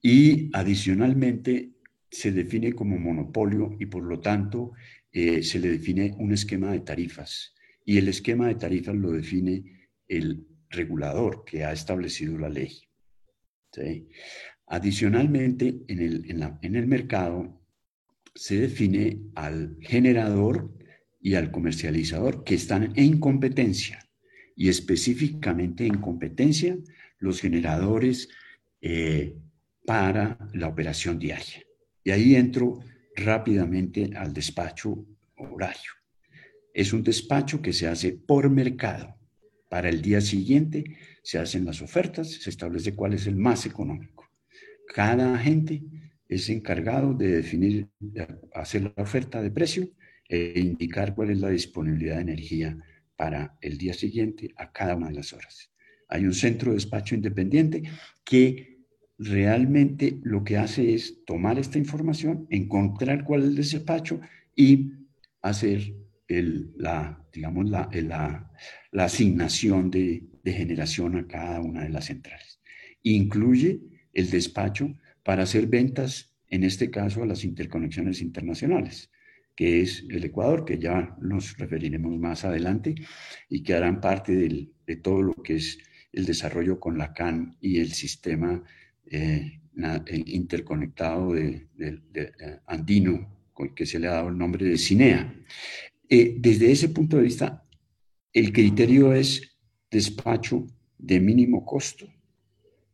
Y 0.00 0.50
adicionalmente 0.52 1.72
se 2.10 2.32
define 2.32 2.72
como 2.72 2.98
monopolio 2.98 3.76
y 3.78 3.86
por 3.86 4.04
lo 4.04 4.20
tanto 4.20 4.72
eh, 5.18 5.42
se 5.42 5.58
le 5.58 5.70
define 5.70 6.14
un 6.18 6.30
esquema 6.32 6.72
de 6.72 6.80
tarifas. 6.80 7.54
Y 7.86 7.96
el 7.96 8.08
esquema 8.08 8.48
de 8.48 8.56
tarifas 8.56 8.94
lo 8.94 9.12
define 9.12 9.88
el 10.06 10.46
regulador 10.68 11.42
que 11.42 11.64
ha 11.64 11.72
establecido 11.72 12.36
la 12.36 12.50
ley. 12.50 12.82
Adicionalmente, 14.66 15.84
en 15.88 16.00
el, 16.00 16.54
en 16.60 16.76
el 16.76 16.86
mercado 16.86 17.62
se 18.34 18.60
define 18.60 19.22
al 19.34 19.78
generador 19.80 20.70
y 21.18 21.34
al 21.34 21.50
comercializador 21.50 22.44
que 22.44 22.56
están 22.56 22.92
en 22.94 23.18
competencia 23.18 24.06
y 24.54 24.68
específicamente 24.68 25.86
en 25.86 25.96
competencia 25.96 26.76
los 27.20 27.40
generadores 27.40 28.28
eh, 28.82 29.34
para 29.86 30.36
la 30.52 30.68
operación 30.68 31.18
diaria. 31.18 31.62
Y 32.04 32.10
ahí 32.10 32.34
entro 32.34 32.80
rápidamente 33.16 34.10
al 34.14 34.32
despacho 34.32 35.06
horario. 35.36 35.92
Es 36.72 36.92
un 36.92 37.02
despacho 37.02 37.62
que 37.62 37.72
se 37.72 37.88
hace 37.88 38.12
por 38.12 38.50
mercado. 38.50 39.16
Para 39.68 39.88
el 39.88 40.02
día 40.02 40.20
siguiente 40.20 40.84
se 41.22 41.38
hacen 41.38 41.64
las 41.64 41.82
ofertas, 41.82 42.30
se 42.30 42.50
establece 42.50 42.94
cuál 42.94 43.14
es 43.14 43.26
el 43.26 43.36
más 43.36 43.66
económico. 43.66 44.28
Cada 44.94 45.34
agente 45.34 45.82
es 46.28 46.48
encargado 46.50 47.14
de 47.14 47.28
definir, 47.28 47.88
hacer 48.54 48.82
la 48.82 49.02
oferta 49.02 49.42
de 49.42 49.50
precio 49.50 49.88
e 50.28 50.60
indicar 50.60 51.14
cuál 51.14 51.30
es 51.30 51.40
la 51.40 51.50
disponibilidad 51.50 52.16
de 52.16 52.22
energía 52.22 52.78
para 53.16 53.56
el 53.60 53.78
día 53.78 53.94
siguiente 53.94 54.52
a 54.56 54.70
cada 54.70 54.94
una 54.94 55.08
de 55.08 55.14
las 55.14 55.32
horas. 55.32 55.72
Hay 56.08 56.24
un 56.24 56.34
centro 56.34 56.70
de 56.70 56.76
despacho 56.76 57.14
independiente 57.14 57.82
que 58.24 58.75
realmente 59.18 60.18
lo 60.22 60.44
que 60.44 60.56
hace 60.56 60.94
es 60.94 61.24
tomar 61.24 61.58
esta 61.58 61.78
información, 61.78 62.46
encontrar 62.50 63.24
cuál 63.24 63.42
es 63.42 63.48
el 63.48 63.56
despacho 63.56 64.20
y 64.54 64.92
hacer 65.42 65.94
la, 66.28 67.24
digamos, 67.32 67.70
la, 67.70 67.88
la, 67.92 69.04
asignación 69.04 69.90
de, 69.90 70.28
generación 70.44 71.16
a 71.16 71.26
cada 71.26 71.60
una 71.60 71.82
de 71.84 71.88
las 71.88 72.06
centrales. 72.06 72.60
Incluye 73.02 73.80
el 74.12 74.30
despacho 74.30 74.96
para 75.22 75.42
hacer 75.42 75.66
ventas, 75.66 76.34
en 76.48 76.62
este 76.62 76.90
caso, 76.90 77.22
a 77.22 77.26
las 77.26 77.44
interconexiones 77.44 78.22
internacionales, 78.22 79.10
que 79.56 79.80
es 79.80 80.04
el 80.08 80.24
Ecuador, 80.24 80.64
que 80.64 80.78
ya 80.78 81.16
nos 81.20 81.56
referiremos 81.58 82.16
más 82.18 82.44
adelante 82.44 82.94
y 83.48 83.62
que 83.62 83.74
harán 83.74 84.00
parte 84.00 84.34
de 84.34 84.96
todo 84.96 85.22
lo 85.22 85.34
que 85.34 85.56
es 85.56 85.78
el 86.12 86.26
desarrollo 86.26 86.78
con 86.78 86.96
la 86.96 87.12
CAN 87.12 87.56
y 87.60 87.80
el 87.80 87.92
sistema 87.92 88.62
eh, 89.10 89.60
eh, 89.78 90.22
interconectado 90.26 91.36
eh, 91.36 91.68
andino, 92.66 93.52
que 93.74 93.86
se 93.86 93.98
le 93.98 94.08
ha 94.08 94.12
dado 94.12 94.28
el 94.28 94.38
nombre 94.38 94.66
de 94.66 94.76
CINEA. 94.76 95.34
desde 96.08 96.70
ese 96.70 96.88
punto 96.90 97.16
de 97.16 97.22
vista, 97.22 97.64
el 98.32 98.52
criterio 98.52 99.14
es 99.14 99.56
despacho 99.90 100.66
de 100.98 101.20
mínimo 101.20 101.64
costo 101.64 102.06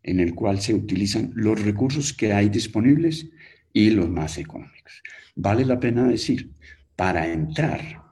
en 0.02 0.20
el 0.20 0.34
cual 0.34 0.60
se 0.60 0.74
utilizan 0.74 1.32
los 1.34 1.60
recursos 1.62 2.12
que 2.12 2.32
hay 2.32 2.48
disponibles 2.48 3.28
y 3.72 3.90
los 3.90 4.08
más 4.08 4.38
económicos. 4.38 5.02
Vale 5.34 5.64
la 5.64 5.80
pena 5.80 6.06
decir, 6.06 6.50
para 6.96 7.32
entrar 7.32 8.02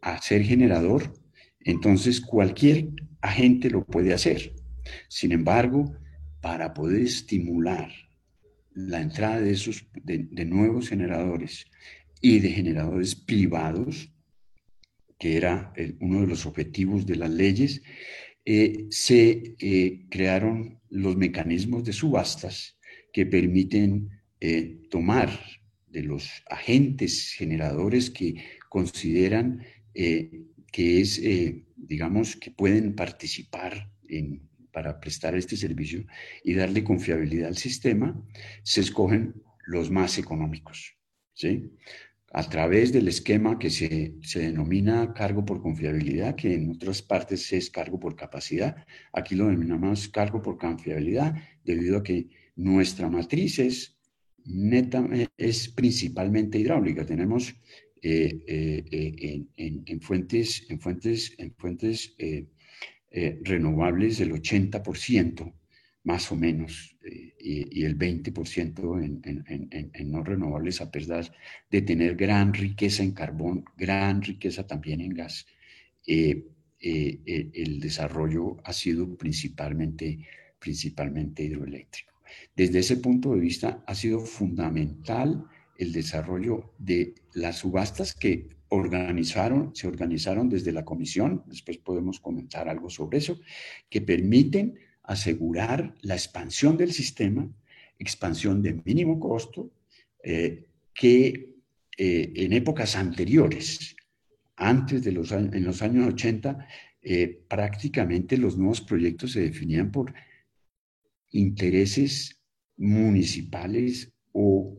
a 0.00 0.20
ser 0.22 0.42
generador, 0.42 1.12
entonces 1.60 2.20
cualquier 2.20 2.88
agente 3.20 3.70
lo 3.70 3.84
puede 3.84 4.14
hacer. 4.14 4.54
Sin 5.08 5.32
embargo, 5.32 5.94
para 6.40 6.72
poder 6.72 7.02
estimular 7.02 7.90
la 8.74 9.00
entrada 9.00 9.40
de, 9.40 9.52
esos, 9.52 9.86
de, 9.94 10.44
nuevos 10.44 10.88
generadores 10.88 11.66
y 12.20 12.40
de 12.40 12.50
generadores 12.50 13.14
privados, 13.14 14.12
que 15.18 15.36
era 15.36 15.72
uno 16.00 16.22
de 16.22 16.26
los 16.26 16.46
objetivos 16.46 17.04
de 17.06 17.16
las 17.16 17.30
leyes, 17.30 17.82
eh, 18.44 18.86
se 18.90 19.54
eh, 19.58 20.06
crearon 20.08 20.80
los 20.88 21.16
mecanismos 21.16 21.84
de 21.84 21.92
subastas 21.92 22.78
que 23.12 23.26
permiten 23.26 24.08
eh, 24.40 24.80
tomar 24.90 25.38
de 25.86 26.02
los 26.02 26.42
agentes 26.48 27.34
generadores 27.36 28.10
que 28.10 28.42
consideran 28.68 29.62
que 29.92 31.00
es, 31.00 31.20
digamos, 31.76 32.36
que 32.36 32.52
pueden 32.52 32.94
participar 32.94 33.90
para 34.72 35.00
prestar 35.00 35.34
este 35.34 35.56
servicio 35.56 36.04
y 36.44 36.54
darle 36.54 36.84
confiabilidad 36.84 37.48
al 37.48 37.56
sistema, 37.56 38.20
se 38.62 38.80
escogen 38.80 39.34
los 39.66 39.90
más 39.90 40.18
económicos. 40.18 40.96
¿sí? 41.34 41.70
a 42.32 42.48
través 42.48 42.92
del 42.92 43.08
esquema 43.08 43.58
que 43.58 43.70
se, 43.70 44.14
denomina 44.34 45.12
cargo 45.12 45.44
por 45.44 45.60
confiabilidad, 45.60 46.36
que 46.36 46.54
en 46.54 46.70
otras 46.70 47.02
partes 47.02 47.52
es 47.52 47.70
cargo 47.70 47.98
por 47.98 48.14
capacidad. 48.14 48.76
Aquí 49.12 49.34
lo 49.34 49.46
denominamos 49.46 50.08
cargo 50.08 50.40
por 50.40 50.56
confiabilidad 50.56 51.34
debido 51.64 51.98
a 51.98 52.02
que 52.02 52.28
nuestra 52.54 53.08
matriz 53.08 53.58
es, 53.58 53.98
neta, 54.44 55.08
es 55.36 55.68
principalmente 55.68 56.58
hidráulica. 56.58 57.04
Tenemos 57.04 57.52
eh, 58.00 58.44
eh, 58.46 58.84
eh, 59.56 59.84
en, 59.86 60.00
fuentes, 60.00 60.66
en 60.70 60.80
fuentes, 60.80 61.34
en 61.36 61.52
fuentes 61.56 62.14
renovables 63.10 64.20
el 64.20 64.32
80% 64.32 65.52
más 66.04 66.32
o 66.32 66.36
menos, 66.36 66.96
eh, 67.04 67.34
y, 67.38 67.84
el 67.84 67.98
20% 67.98 69.02
en, 69.02 70.10
no 70.10 70.22
renovables, 70.22 70.80
a 70.80 70.90
pesar 70.90 71.30
de 71.70 71.82
tener 71.82 72.16
gran 72.16 72.54
riqueza 72.54 73.02
en 73.02 73.12
carbón, 73.12 73.64
gran 73.76 74.22
riqueza 74.22 74.66
también 74.66 75.00
en 75.00 75.14
gas. 75.14 75.46
Eh, 76.06 76.46
eh, 76.80 77.50
el 77.54 77.80
desarrollo 77.80 78.56
ha 78.64 78.72
sido 78.72 79.16
principalmente, 79.16 80.26
principalmente 80.58 81.44
hidroeléctrico. 81.44 82.12
Desde 82.56 82.78
ese 82.78 82.96
punto 82.96 83.34
de 83.34 83.40
vista, 83.40 83.84
ha 83.86 83.94
sido 83.94 84.20
fundamental 84.20 85.44
el 85.76 85.92
desarrollo 85.92 86.74
de 86.78 87.14
las 87.34 87.58
subastas 87.58 88.14
que 88.14 88.48
organizaron, 88.70 89.74
se 89.74 89.88
organizaron 89.88 90.48
desde 90.48 90.72
la 90.72 90.84
comisión, 90.84 91.42
después 91.46 91.78
podemos 91.78 92.20
comentar 92.20 92.68
algo 92.68 92.88
sobre 92.88 93.18
eso, 93.18 93.40
que 93.88 94.00
permiten 94.00 94.78
asegurar 95.02 95.94
la 96.02 96.14
expansión 96.14 96.76
del 96.76 96.92
sistema, 96.92 97.48
expansión 97.98 98.62
de 98.62 98.80
mínimo 98.84 99.18
costo, 99.18 99.72
eh, 100.22 100.66
que 100.94 101.56
eh, 101.96 102.32
en 102.36 102.52
épocas 102.52 102.96
anteriores, 102.96 103.96
antes 104.56 105.02
de 105.02 105.12
los 105.12 105.32
en 105.32 105.64
los 105.64 105.82
años 105.82 106.06
80, 106.14 106.66
eh, 107.02 107.42
prácticamente 107.48 108.36
los 108.36 108.56
nuevos 108.56 108.82
proyectos 108.82 109.32
se 109.32 109.40
definían 109.40 109.90
por 109.90 110.14
intereses 111.30 112.40
municipales 112.76 114.12
o 114.32 114.76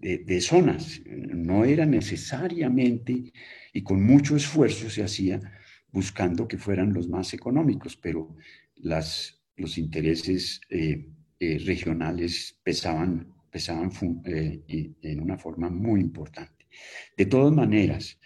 de, 0.00 0.40
zonas. 0.40 1.02
No 1.06 1.64
era 1.64 1.86
necesariamente, 1.86 3.32
y 3.72 3.82
con 3.82 4.02
mucho 4.02 4.36
esfuerzo 4.36 4.90
se 4.90 5.02
hacía, 5.02 5.40
buscando 5.92 6.48
que 6.48 6.58
fueran 6.58 6.92
los 6.92 7.08
más 7.08 7.34
económicos, 7.34 7.96
pero 7.96 8.36
las 8.76 9.40
los 9.60 9.78
intereses 9.78 10.60
eh, 10.70 11.06
eh, 11.38 11.58
regionales 11.58 12.58
pesaban, 12.62 13.32
pesaban 13.50 13.90
eh, 14.24 14.62
en 15.02 15.20
una 15.20 15.36
forma 15.36 15.68
muy 15.70 16.00
importante. 16.00 16.66
De 17.16 17.26
todas 17.26 17.52
maneras, 17.52 18.18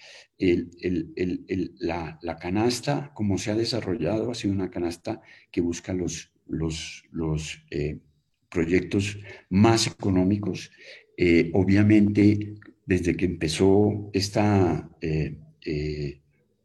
la, 1.81 2.39
canasta, 2.41 3.13
como 3.15 3.39
se 3.39 3.51
ha 3.51 3.57
desarrollado, 3.57 4.31
ha 4.31 4.35
sido 4.35 4.55
una 4.55 4.71
canasta 4.71 5.21
que 5.51 5.61
busca 5.61 5.93
los, 5.93 6.33
los, 6.47 7.05
los 7.11 7.65
proyectos 8.51 9.19
más 9.49 9.87
económicos. 9.87 10.71
Obviamente, 11.53 12.55
desde 12.87 13.17
que 13.17 13.25
empezó 13.25 14.11
esta 14.13 14.91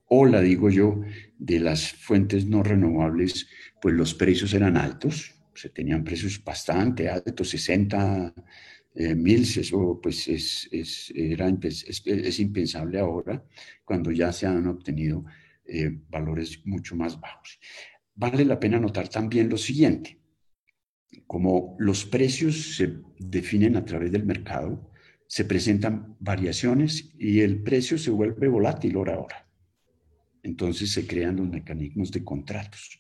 ola, 0.08 0.42
digo 0.42 0.70
yo, 0.70 1.02
de 1.38 1.60
las 1.60 1.92
fuentes 1.92 2.46
no 2.46 2.64
renovables, 2.64 3.48
pues 3.82 3.96
los 3.96 4.14
precios 4.14 4.54
eran 4.54 4.78
altos, 4.78 5.36
se 5.54 5.70
tenían 5.70 6.04
precios 6.04 6.44
bastante 6.44 7.10
altos, 7.10 7.50
60 7.50 8.34
eh, 8.96 9.16
mil, 9.16 9.42
eso 9.42 10.00
pues 10.02 10.28
es, 10.28 10.68
es, 10.72 11.12
es, 11.16 12.40
impensable 12.40 13.00
ahora, 13.00 13.44
cuando 13.86 14.12
ya 14.12 14.32
se 14.32 14.48
han 14.48 14.68
obtenido 14.68 15.26
eh, 15.66 15.92
valores 16.10 16.66
mucho 16.66 16.96
más 16.96 17.20
bajos. 17.20 17.60
Vale 18.16 18.44
la 18.46 18.60
pena 18.60 18.80
notar 18.80 19.08
también 19.08 19.50
lo 19.50 19.58
siguiente, 19.58 20.19
como 21.28 21.76
los 21.80 22.06
precios 22.06 22.76
se 22.76 23.00
definen 23.18 23.76
a 23.76 23.86
través 23.86 24.12
del 24.12 24.26
mercado, 24.26 24.92
se 25.28 25.46
presentan 25.46 26.16
variaciones 26.20 27.14
y 27.20 27.42
el 27.42 27.62
precio 27.62 27.98
se 27.98 28.12
vuelve 28.12 28.48
volátil 28.48 28.98
hora 28.98 29.16
a 29.16 29.20
hora. 29.20 29.48
Entonces 30.42 30.92
se 30.92 31.06
crean 31.06 31.36
los 31.36 31.50
mecanismos 31.50 32.12
de 32.12 32.24
contratos 32.24 33.00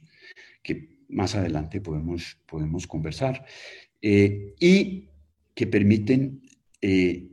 que 0.61 0.99
más 1.09 1.35
adelante 1.35 1.81
podemos, 1.81 2.37
podemos 2.45 2.85
conversar, 2.85 3.45
eh, 4.01 4.53
y 4.59 5.09
que 5.55 5.67
permiten 5.67 6.41
eh, 6.81 7.27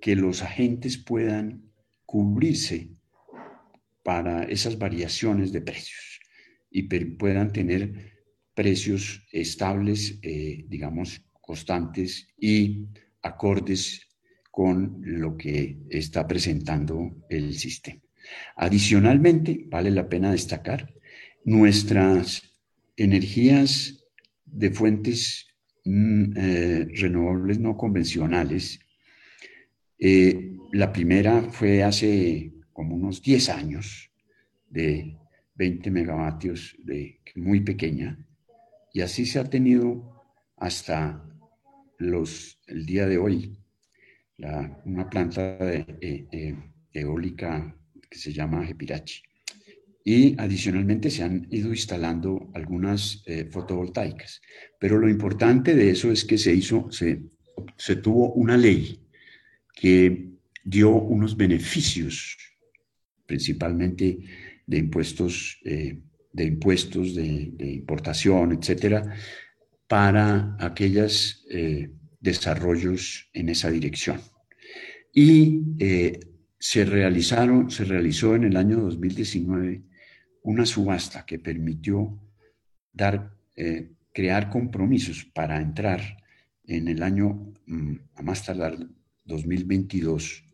que 0.00 0.16
los 0.16 0.42
agentes 0.42 0.96
puedan 0.96 1.70
cubrirse 2.06 2.90
para 4.02 4.44
esas 4.44 4.78
variaciones 4.78 5.52
de 5.52 5.60
precios 5.60 6.20
y 6.70 6.84
puedan 6.84 7.52
tener 7.52 8.19
precios 8.54 9.26
estables, 9.32 10.18
eh, 10.22 10.64
digamos, 10.68 11.22
constantes 11.40 12.28
y 12.38 12.86
acordes 13.22 14.08
con 14.50 15.00
lo 15.02 15.36
que 15.36 15.78
está 15.88 16.26
presentando 16.26 17.24
el 17.28 17.54
sistema. 17.54 18.00
Adicionalmente, 18.56 19.66
vale 19.68 19.90
la 19.90 20.08
pena 20.08 20.32
destacar 20.32 20.92
nuestras 21.44 22.42
energías 22.96 24.04
de 24.44 24.70
fuentes 24.70 25.46
mm, 25.84 26.36
eh, 26.36 26.88
renovables 26.94 27.58
no 27.58 27.76
convencionales 27.76 28.80
Eh, 30.02 30.56
la 30.72 30.90
primera 30.90 31.42
fue 31.50 31.82
hace 31.82 32.54
como 32.72 32.96
unos 32.96 33.20
10 33.20 33.50
años, 33.50 34.10
de 34.70 35.18
20 35.56 35.90
megavatios, 35.90 36.74
de, 36.78 37.20
muy 37.36 37.60
pequeña, 37.60 38.18
y 38.92 39.00
así 39.02 39.26
se 39.26 39.38
ha 39.38 39.44
tenido 39.44 40.20
hasta 40.56 41.24
los, 41.98 42.58
el 42.66 42.86
día 42.86 43.06
de 43.06 43.18
hoy, 43.18 43.56
una 44.84 45.08
planta 45.10 45.58
de, 45.58 45.84
eh, 46.00 46.26
eh, 46.32 46.56
eólica 46.92 47.76
que 48.08 48.18
se 48.18 48.32
llama 48.32 48.64
Jepirachi. 48.64 49.22
Y 50.02 50.34
adicionalmente 50.40 51.10
se 51.10 51.22
han 51.22 51.46
ido 51.50 51.70
instalando 51.70 52.50
algunas 52.54 53.22
eh, 53.26 53.44
fotovoltaicas. 53.50 54.40
Pero 54.78 54.98
lo 54.98 55.10
importante 55.10 55.74
de 55.74 55.90
eso 55.90 56.10
es 56.10 56.24
que 56.24 56.38
se 56.38 56.54
hizo, 56.54 56.90
se, 56.90 57.22
se 57.76 57.96
tuvo 57.96 58.32
una 58.32 58.56
ley 58.56 58.98
que 59.74 60.30
dio 60.64 60.90
unos 60.90 61.36
beneficios, 61.36 62.36
principalmente 63.26 64.18
de 64.66 64.78
impuestos, 64.78 65.60
de 66.32 66.44
impuestos 66.44 67.14
de, 67.14 67.52
importación, 67.60 68.52
etcétera, 68.52 69.14
para 69.88 70.56
aquellos 70.60 71.44
desarrollos 72.20 73.28
en 73.32 73.48
esa 73.48 73.70
dirección. 73.70 74.20
Y 75.12 75.62
eh, 75.78 76.20
se 76.58 76.84
realizaron, 76.84 77.70
se 77.70 77.84
realizó 77.84 78.36
en 78.36 78.44
el 78.44 78.56
año 78.56 78.80
2019 78.80 79.82
una 80.42 80.66
subasta 80.66 81.24
que 81.26 81.38
permitió 81.38 82.18
dar, 82.92 83.34
eh, 83.56 83.90
crear 84.12 84.50
compromisos 84.50 85.24
para 85.24 85.60
entrar 85.60 86.00
en 86.64 86.88
el 86.88 87.02
año, 87.02 87.54
mm, 87.66 87.94
a 88.14 88.22
más 88.22 88.44
tardar 88.44 88.78
2022, 89.24 90.44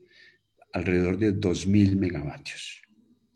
alrededor 0.72 1.18
de 1.18 1.33
2.000 1.33 1.97
megavatios. 1.97 2.83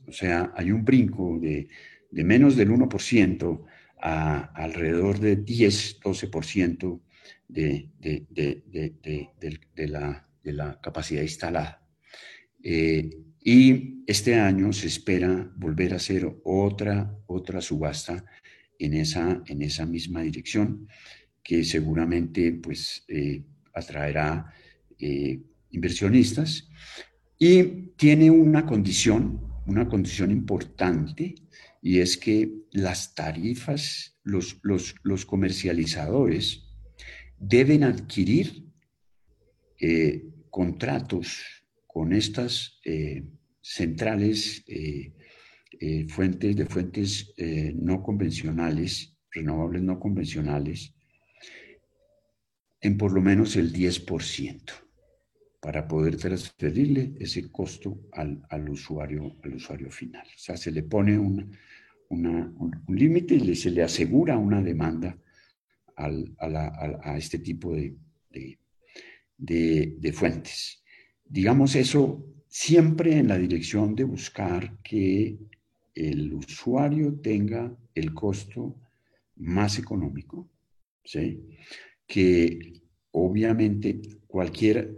O 0.07 0.13
sea, 0.13 0.53
hay 0.57 0.71
un 0.71 0.85
brinco 0.85 1.39
de, 1.41 1.69
de 2.11 2.25
menos 2.25 2.57
del 2.57 2.71
1% 2.71 3.65
a 4.03 4.39
alrededor 4.55 5.19
de 5.21 5.37
10, 5.37 6.01
12% 6.01 7.01
de, 7.49 7.89
de, 7.99 9.89
la, 9.89 10.29
de 10.43 10.53
la 10.53 10.81
capacidad 10.81 11.23
instalada. 11.23 11.87
Eh, 12.63 13.11
y 13.43 14.03
este 14.07 14.35
año 14.35 14.73
se 14.73 14.87
espera 14.87 15.51
volver 15.57 15.93
a 15.93 15.97
hacer 15.97 16.31
otra, 16.45 17.17
otra 17.27 17.61
subasta 17.61 18.25
en 18.79 18.95
esa, 18.95 19.43
en 19.47 19.63
esa 19.63 19.87
misma 19.87 20.23
dirección, 20.23 20.89
que 21.43 21.65
seguramente 21.65 22.53
pues, 22.53 23.05
eh, 23.09 23.43
atraerá 23.75 24.53
eh, 24.99 25.41
inversionistas. 25.71 26.69
Y 27.39 27.63
tiene 27.97 28.31
una 28.31 28.67
condición, 28.67 29.41
una 29.67 29.89
condición 29.89 30.31
importante, 30.31 31.35
y 31.83 32.01
es 32.01 32.17
que 32.17 32.53
las 32.73 33.15
tarifas, 33.15 34.19
los, 34.23 34.61
los, 34.63 35.27
comercializadores 35.27 36.65
deben 37.39 37.85
adquirir 37.85 38.67
eh, 39.79 40.25
contratos 40.51 41.43
con 41.87 42.13
estas 42.13 42.81
eh, 42.85 43.25
centrales 43.63 44.63
eh, 44.67 45.15
fuentes 46.09 46.57
de 46.57 46.67
fuentes 46.67 47.33
no 47.75 48.03
convencionales, 48.03 49.17
renovables 49.31 49.83
no 49.83 49.99
convencionales, 49.99 50.93
en 52.83 52.99
por 52.99 53.13
lo 53.13 53.23
menos 53.23 53.57
el 53.57 53.73
10% 53.73 54.73
para 55.61 55.87
poder 55.87 56.17
transferirle 56.17 57.13
ese 57.19 57.51
costo 57.51 58.09
al, 58.13 58.69
usuario, 58.69 59.37
al 59.43 59.55
usuario 59.55 59.91
final. 59.91 60.27
O 60.27 60.39
sea, 60.39 60.57
se 60.57 60.71
le 60.71 60.83
pone 60.83 61.19
un, 62.11 62.27
un 62.87 62.97
límite 62.97 63.35
y 63.35 63.55
se 63.55 63.71
le 63.71 63.83
asegura 63.83 64.37
una 64.37 64.63
demanda 64.63 65.17
a, 65.97 67.17
este 67.19 67.39
tipo 67.39 67.75
de, 67.75 67.97
de, 69.37 70.13
fuentes. 70.13 70.83
Digamos 71.25 71.75
eso 71.77 72.25
siempre 72.49 73.19
en 73.19 73.29
la 73.29 73.39
dirección 73.39 73.95
de 73.95 74.05
buscar 74.05 74.79
que 74.83 75.39
el 75.95 76.33
usuario 76.33 77.15
tenga 77.21 77.77
el 77.95 78.15
costo 78.15 78.77
más 79.37 79.79
económico, 79.79 80.49
¿sí? 81.05 81.41
que 82.07 82.81
obviamente 83.13 84.01
cualquier 84.27 84.97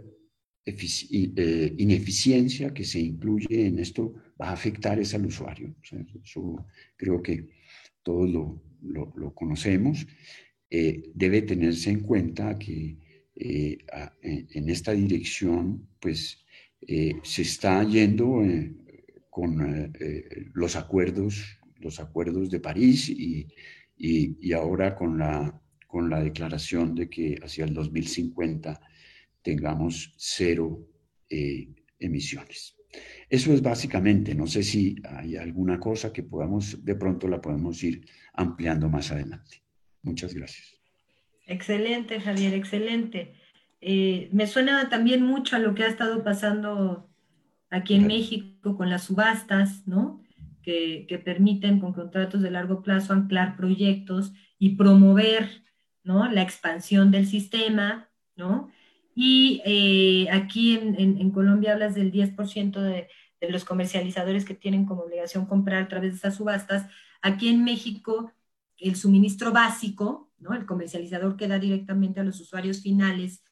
eh, 0.65 1.75
ineficiencia 1.77 2.73
que 2.73 2.85
se 2.85 2.99
incluye 2.99 3.67
en 3.67 3.79
esto 3.79 4.13
va 4.39 4.49
a 4.49 4.53
afectar 4.53 4.99
es 4.99 5.13
al 5.13 5.25
usuario. 5.25 5.75
eso 6.23 6.65
creo 6.95 7.21
que 7.21 7.49
todos 8.01 8.29
lo, 8.29 9.33
conocemos 9.33 10.05
eh, 10.69 11.03
debe 11.13 11.43
tenerse 11.43 11.91
en 11.91 12.01
cuenta 12.01 12.57
que 12.57 12.97
eh, 13.35 13.77
en 14.21 14.69
esta 14.69 14.91
dirección, 14.91 15.87
pues 15.99 16.39
eh, 16.81 17.15
se 17.23 17.43
está 17.43 17.83
yendo 17.83 18.41
con 19.29 19.93
los 20.53 20.75
acuerdos, 20.75 21.59
los 21.79 21.99
acuerdos 21.99 22.49
de 22.49 22.59
París 22.59 23.09
y, 23.09 23.47
y, 23.97 24.51
ahora 24.53 24.95
con 24.95 25.17
la, 25.17 25.61
con 25.87 26.09
la 26.09 26.21
declaración 26.23 26.95
de 26.95 27.09
que 27.09 27.37
hacia 27.41 27.65
el 27.65 27.73
2050 27.73 28.79
tengamos 29.41 30.13
cero 30.17 30.87
emisiones. 31.99 32.75
Eso 33.29 33.53
es 33.53 33.61
básicamente, 33.61 34.35
no 34.35 34.47
sé 34.47 34.63
si 34.63 34.95
hay 35.03 35.35
alguna 35.35 35.79
cosa 35.79 36.13
que 36.13 36.23
podamos, 36.23 36.83
de 36.85 36.95
pronto 36.95 37.27
la 37.27 37.41
podemos 37.41 37.83
ir 37.83 38.05
ampliando 38.33 38.89
más 38.89 39.11
adelante. 39.11 39.63
Muchas 40.03 40.33
gracias. 40.33 40.75
Excelente, 41.45 42.19
Javier, 42.19 42.53
excelente. 42.53 43.33
Eh, 43.81 44.29
me 44.31 44.47
suena 44.47 44.89
también 44.89 45.23
mucho 45.23 45.55
a 45.55 45.59
lo 45.59 45.75
que 45.75 45.83
ha 45.83 45.87
estado 45.87 46.23
pasando 46.23 47.09
aquí 47.69 47.95
en 47.95 48.07
México 48.07 48.77
con 48.77 48.89
las 48.89 49.05
subastas, 49.05 49.87
¿no? 49.87 50.21
Que, 50.61 51.05
permiten 51.25 51.79
con 51.79 51.93
contratos 51.93 52.41
de 52.41 52.51
largo 52.51 52.81
plazo 52.81 53.13
anclar 53.13 53.57
proyectos 53.57 54.31
y 54.57 54.75
promover, 54.75 55.63
¿no? 56.03 56.29
La 56.31 56.43
expansión 56.43 57.11
del 57.11 57.27
sistema, 57.27 58.09
¿no? 58.35 58.69
Y 59.15 59.61
eh, 59.65 60.27
aquí 60.31 60.75
en, 60.75 61.31
Colombia 61.31 61.73
hablas 61.73 61.95
del 61.95 62.11
10% 62.11 62.81
de, 62.81 63.07
de 63.39 63.49
los 63.51 63.65
comercializadores 63.65 64.45
que 64.45 64.55
tienen 64.55 64.85
como 64.85 65.03
obligación 65.03 65.45
comprar 65.45 65.83
a 65.83 65.87
través 65.87 66.11
de 66.11 66.15
estas 66.15 66.35
subastas. 66.35 66.87
Aquí 67.21 67.49
en 67.49 67.63
México 67.63 68.31
el 68.83 68.95
suministro 68.95 69.51
básico, 69.51 70.31
¿no? 70.39 70.53
el 70.53 70.65
comercializador 70.65 71.37
que 71.37 71.47
da 71.47 71.57
directamente 71.57 72.19
a 72.19 72.23
los 72.23 72.39
usuarios 72.39 72.81
finales 72.81 73.43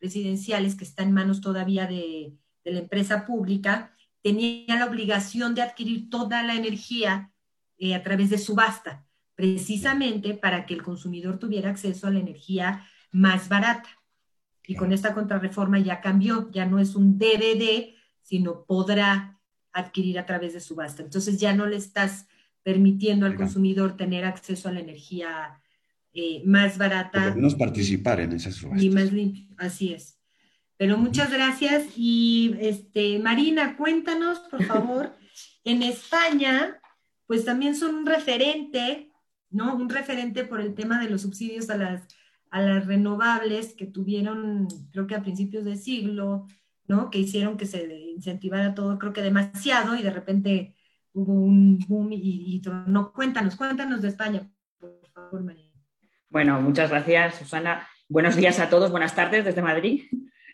residenciales 0.00 0.74
que 0.74 0.84
están 0.84 1.08
en 1.08 1.14
manos 1.14 1.40
todavía 1.40 1.86
de, 1.86 2.36
la 2.64 2.78
empresa 2.78 3.26
pública, 3.26 3.94
tenía 4.22 4.76
la 4.76 4.86
obligación 4.86 5.54
de 5.54 5.60
adquirir 5.60 6.08
toda 6.08 6.42
la 6.42 6.54
energía 6.54 7.30
eh, 7.76 7.94
a 7.94 8.02
través 8.02 8.30
de 8.30 8.38
subasta, 8.38 9.06
precisamente 9.34 10.32
para 10.32 10.64
que 10.64 10.72
el 10.72 10.82
consumidor 10.82 11.38
tuviera 11.38 11.68
acceso 11.68 12.06
a 12.06 12.10
la 12.10 12.20
energía 12.20 12.88
más 13.12 13.50
barata. 13.50 13.90
Y 14.66 14.76
con 14.76 14.92
esta 14.92 15.14
contrarreforma 15.14 15.78
ya 15.78 16.00
cambió, 16.00 16.50
ya 16.50 16.66
no 16.66 16.78
es 16.78 16.94
un 16.94 17.18
DVD, 17.18 17.94
sino 18.22 18.64
podrá 18.64 19.38
adquirir 19.72 20.18
a 20.18 20.26
través 20.26 20.54
de 20.54 20.60
subasta. 20.60 21.02
Entonces 21.02 21.38
ya 21.38 21.54
no 21.54 21.66
le 21.66 21.76
estás 21.76 22.26
permitiendo 22.62 23.26
al 23.26 23.36
consumidor 23.36 23.96
tener 23.96 24.24
acceso 24.24 24.68
a 24.68 24.72
la 24.72 24.80
energía 24.80 25.60
eh, 26.14 26.42
más 26.46 26.78
barata. 26.78 27.24
Por 27.24 27.36
menos 27.36 27.54
participar 27.54 28.20
en 28.20 28.32
esas 28.32 28.54
subastas. 28.54 28.82
Y 28.82 28.90
más 28.90 29.12
limpio, 29.12 29.44
así 29.58 29.92
es. 29.92 30.18
Pero 30.76 30.96
muchas 30.96 31.30
gracias. 31.30 31.84
Y 31.96 32.56
este, 32.60 33.18
Marina, 33.18 33.76
cuéntanos, 33.76 34.38
por 34.50 34.64
favor, 34.64 35.12
en 35.64 35.82
España, 35.82 36.80
pues 37.26 37.44
también 37.44 37.74
son 37.74 37.96
un 37.96 38.06
referente, 38.06 39.10
¿no? 39.50 39.74
Un 39.74 39.88
referente 39.88 40.44
por 40.44 40.60
el 40.60 40.74
tema 40.74 41.00
de 41.00 41.10
los 41.10 41.22
subsidios 41.22 41.68
a 41.68 41.76
las, 41.76 42.02
a 42.54 42.62
las 42.62 42.86
renovables 42.86 43.74
que 43.74 43.84
tuvieron, 43.84 44.68
creo 44.92 45.08
que 45.08 45.16
a 45.16 45.22
principios 45.22 45.64
de 45.64 45.74
siglo, 45.74 46.46
¿no? 46.86 47.10
Que 47.10 47.18
hicieron 47.18 47.56
que 47.56 47.66
se 47.66 47.84
incentivara 48.14 48.76
todo, 48.76 48.96
creo 48.96 49.12
que 49.12 49.22
demasiado, 49.22 49.96
y 49.96 50.04
de 50.04 50.10
repente 50.10 50.76
hubo 51.14 51.32
un 51.32 51.80
boom 51.88 52.12
y, 52.12 52.62
no. 52.86 53.12
Cuéntanos, 53.12 53.56
cuéntanos 53.56 54.02
de 54.02 54.08
España, 54.08 54.48
por 54.78 55.00
favor, 55.12 55.42
María. 55.42 55.68
Bueno, 56.30 56.60
muchas 56.60 56.90
gracias, 56.90 57.34
Susana. 57.34 57.88
Buenos 58.08 58.36
días 58.36 58.60
a 58.60 58.70
todos, 58.70 58.92
buenas 58.92 59.16
tardes 59.16 59.44
desde 59.44 59.60
Madrid. 59.60 60.04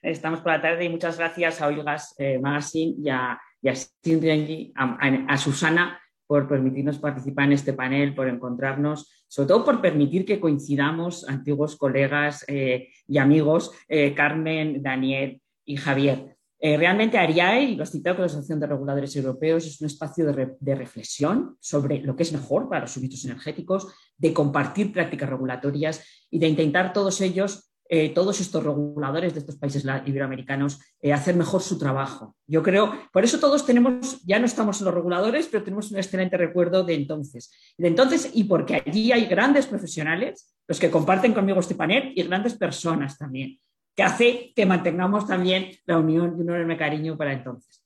Estamos 0.00 0.40
por 0.40 0.52
la 0.52 0.62
tarde 0.62 0.86
y 0.86 0.88
muchas 0.88 1.18
gracias 1.18 1.60
a 1.60 1.66
Olgas 1.66 2.14
eh, 2.18 2.38
Magazine 2.38 2.94
y 2.96 3.10
a, 3.10 3.38
y 3.60 3.68
a, 3.68 5.36
Susana 5.36 6.00
por 6.30 6.46
permitirnos 6.46 7.00
participar 7.00 7.46
en 7.46 7.54
este 7.54 7.72
panel, 7.72 8.14
por 8.14 8.28
encontrarnos, 8.28 9.10
sobre 9.26 9.48
todo 9.48 9.64
por 9.64 9.82
permitir 9.82 10.24
que 10.24 10.38
coincidamos 10.38 11.28
antiguos 11.28 11.74
colegas 11.74 12.44
eh, 12.46 12.90
y 13.08 13.18
amigos, 13.18 13.72
eh, 13.88 14.14
Carmen, 14.14 14.80
Daniel 14.80 15.42
y 15.64 15.76
Javier. 15.76 16.36
Eh, 16.60 16.76
realmente 16.76 17.18
ARIAE, 17.18 17.64
y 17.64 17.74
lo 17.74 17.82
has 17.82 17.90
citado 17.90 18.14
con 18.14 18.22
la 18.22 18.26
Asociación 18.26 18.60
de 18.60 18.68
Reguladores 18.68 19.16
Europeos, 19.16 19.66
es 19.66 19.80
un 19.80 19.88
espacio 19.88 20.24
de, 20.24 20.74
reflexión 20.76 21.56
sobre 21.58 22.00
lo 22.00 22.14
que 22.14 22.22
es 22.22 22.32
mejor 22.32 22.68
para 22.68 22.82
los 22.82 22.92
suministros 22.92 23.24
energéticos, 23.24 23.92
de 24.16 24.32
compartir 24.32 24.92
prácticas 24.92 25.30
regulatorias 25.30 26.06
y 26.30 26.38
de 26.38 26.46
intentar 26.46 26.92
todos 26.92 27.20
ellos, 27.22 27.69
eh, 27.92 28.10
todos 28.10 28.40
estos 28.40 28.62
reguladores 28.62 29.34
de 29.34 29.40
estos 29.40 29.56
países 29.56 29.84
iberoamericanos, 30.06 30.80
eh, 31.02 31.12
hacer 31.12 31.34
mejor 31.34 31.60
su 31.60 31.76
trabajo. 31.76 32.36
Yo 32.46 32.62
creo, 32.62 32.94
por 33.12 33.24
eso 33.24 33.40
todos 33.40 33.66
tenemos, 33.66 34.22
ya 34.22 34.38
no 34.38 34.46
estamos 34.46 34.80
en 34.80 34.84
los 34.84 34.94
reguladores, 34.94 35.48
pero 35.48 35.64
tenemos 35.64 35.90
un 35.90 35.96
excelente 35.96 36.36
recuerdo 36.36 36.84
de 36.84 36.94
entonces. 36.94 37.50
De 37.76 37.88
entonces, 37.88 38.30
y 38.32 38.44
porque 38.44 38.76
allí 38.86 39.10
hay 39.10 39.26
grandes 39.26 39.66
profesionales, 39.66 40.54
los 40.68 40.78
que 40.78 40.88
comparten 40.88 41.34
conmigo 41.34 41.58
este 41.58 41.74
panel, 41.74 42.12
y 42.14 42.22
grandes 42.22 42.54
personas 42.54 43.18
también 43.18 43.58
que 43.96 44.02
hace 44.04 44.52
que 44.54 44.66
mantengamos 44.66 45.26
también 45.26 45.72
la 45.84 45.98
unión 45.98 46.36
de 46.36 46.42
un 46.42 46.50
enorme 46.50 46.76
cariño 46.76 47.16
para 47.16 47.32
entonces, 47.32 47.79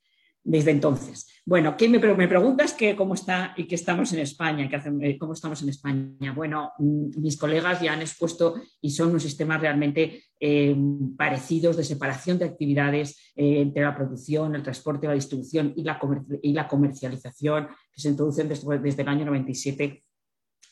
desde 0.44 0.70
entonces. 0.70 1.26
Bueno, 1.46 1.76
¿qué 1.76 1.88
me, 1.88 1.98
me 1.98 2.28
preguntas 2.28 2.74
que 2.74 2.94
cómo 2.94 3.14
está 3.14 3.54
y 3.56 3.66
qué 3.66 3.74
estamos 3.74 4.12
en 4.12 4.20
España, 4.20 4.68
eh, 5.00 5.18
cómo 5.18 5.32
estamos 5.32 5.62
en 5.62 5.70
España. 5.70 6.32
Bueno, 6.32 6.72
mm, 6.78 7.20
mis 7.20 7.36
colegas 7.36 7.80
ya 7.80 7.94
han 7.94 8.02
expuesto 8.02 8.54
y 8.80 8.90
son 8.90 9.12
un 9.12 9.20
sistema 9.20 9.58
realmente 9.58 10.24
eh, 10.38 10.76
parecidos 11.16 11.76
de 11.76 11.84
separación 11.84 12.38
de 12.38 12.44
actividades 12.44 13.32
eh, 13.34 13.60
entre 13.62 13.82
la 13.82 13.96
producción, 13.96 14.54
el 14.54 14.62
transporte, 14.62 15.06
la 15.06 15.14
distribución 15.14 15.72
y 15.76 15.82
la, 15.82 15.98
y 16.42 16.52
la 16.52 16.68
comercialización 16.68 17.68
que 17.92 18.00
se 18.00 18.10
introducen 18.10 18.48
desde, 18.48 18.78
desde 18.78 19.02
el 19.02 19.08
año 19.08 19.24
97 19.24 20.04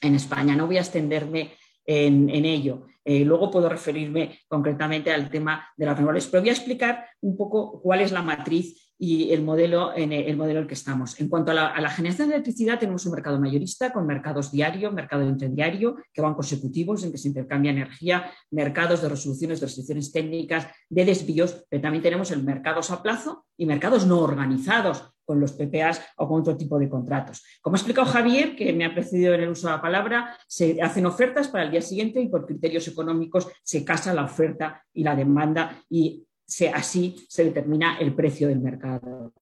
en 0.03 0.15
España. 0.15 0.55
No 0.55 0.67
voy 0.67 0.77
a 0.77 0.81
extenderme 0.81 1.53
en, 1.85 2.29
ello. 2.45 2.87
Eh, 3.05 3.25
luego 3.25 3.51
puedo 3.51 3.69
referirme 3.69 4.39
concretamente 4.49 5.13
al 5.13 5.31
tema 5.31 5.67
de 5.77 5.87
las 5.87 5.97
renovables, 5.97 6.27
pero 6.27 6.43
voy 6.43 6.51
a 6.51 6.53
explicar 6.53 7.07
un 7.21 7.37
poco 7.37 7.81
cuál 7.81 8.01
es 8.01 8.13
la 8.13 8.23
matriz 8.23 8.93
y 9.05 9.33
el 9.33 9.43
modelo 9.43 9.93
en 9.97 10.13
el, 10.13 10.37
modelo 10.37 10.61
en 10.61 10.63
el 10.63 10.69
que 10.69 10.75
estamos. 10.75 11.19
En 11.19 11.29
cuanto 11.29 11.51
a 11.51 11.55
la, 11.55 11.91
generación 11.91 12.29
de 12.29 12.37
electricidad, 12.37 12.79
tenemos 12.79 13.05
un 13.05 13.11
mercado 13.11 13.41
mayorista 13.41 13.93
con 13.93 14.07
mercados 14.07 14.53
diario, 14.53 14.93
mercado 14.93 15.25
interdiario, 15.25 15.97
que 16.13 16.23
van 16.23 16.35
consecutivos 16.35 17.03
en 17.03 17.11
que 17.11 17.19
se 17.19 17.27
intercambia 17.27 17.73
energía, 17.73 18.31
mercados 18.53 19.03
de 19.03 19.09
resoluciones 19.09 19.59
de 19.59 19.67
restricciones 19.67 20.13
técnicas, 20.13 20.69
de 20.89 21.05
desvíos, 21.05 21.65
pero 21.69 21.83
también 21.83 22.03
tenemos 22.03 22.31
el 22.31 22.45
mercados 22.45 22.93
a 22.93 23.03
plazo 23.03 23.45
y 23.57 23.67
mercados 23.67 24.07
no 24.07 24.21
organizados, 24.21 25.12
con 25.25 25.41
los 25.41 25.53
PPAs 25.53 26.03
o 26.17 26.29
con 26.29 26.41
otro 26.41 26.57
tipo 26.57 26.79
de 26.79 26.89
contratos. 26.89 27.43
Como 27.61 27.77
ha 27.77 27.79
explicado 27.79 28.07
Javier, 28.07 28.57
que 28.57 28.73
me 28.73 28.85
ha 28.85 28.95
precedido 28.95 29.35
en 29.35 29.43
el 29.43 29.51
uso 29.51 29.69
de 29.69 29.75
la 29.75 29.83
palabra, 29.83 30.37
se 30.47 30.81
hacen 30.83 31.07
ofertas 31.07 31.49
para 31.49 31.65
el 31.65 31.71
día 31.71 31.83
siguiente 31.83 32.21
y 32.21 32.29
por 32.29 32.47
criterios 32.47 32.87
económicos 32.89 33.49
se 33.63 33.85
casa 33.85 34.15
la 34.15 34.25
oferta 34.25 34.83
y 34.93 35.03
la 35.05 35.17
demanda 35.17 35.83
y 35.89 36.27
así 36.75 37.25
se 37.29 37.45
determina 37.45 37.99
el 37.99 38.15
precio 38.15 38.49
del 38.49 38.61
mercado. 38.61 39.33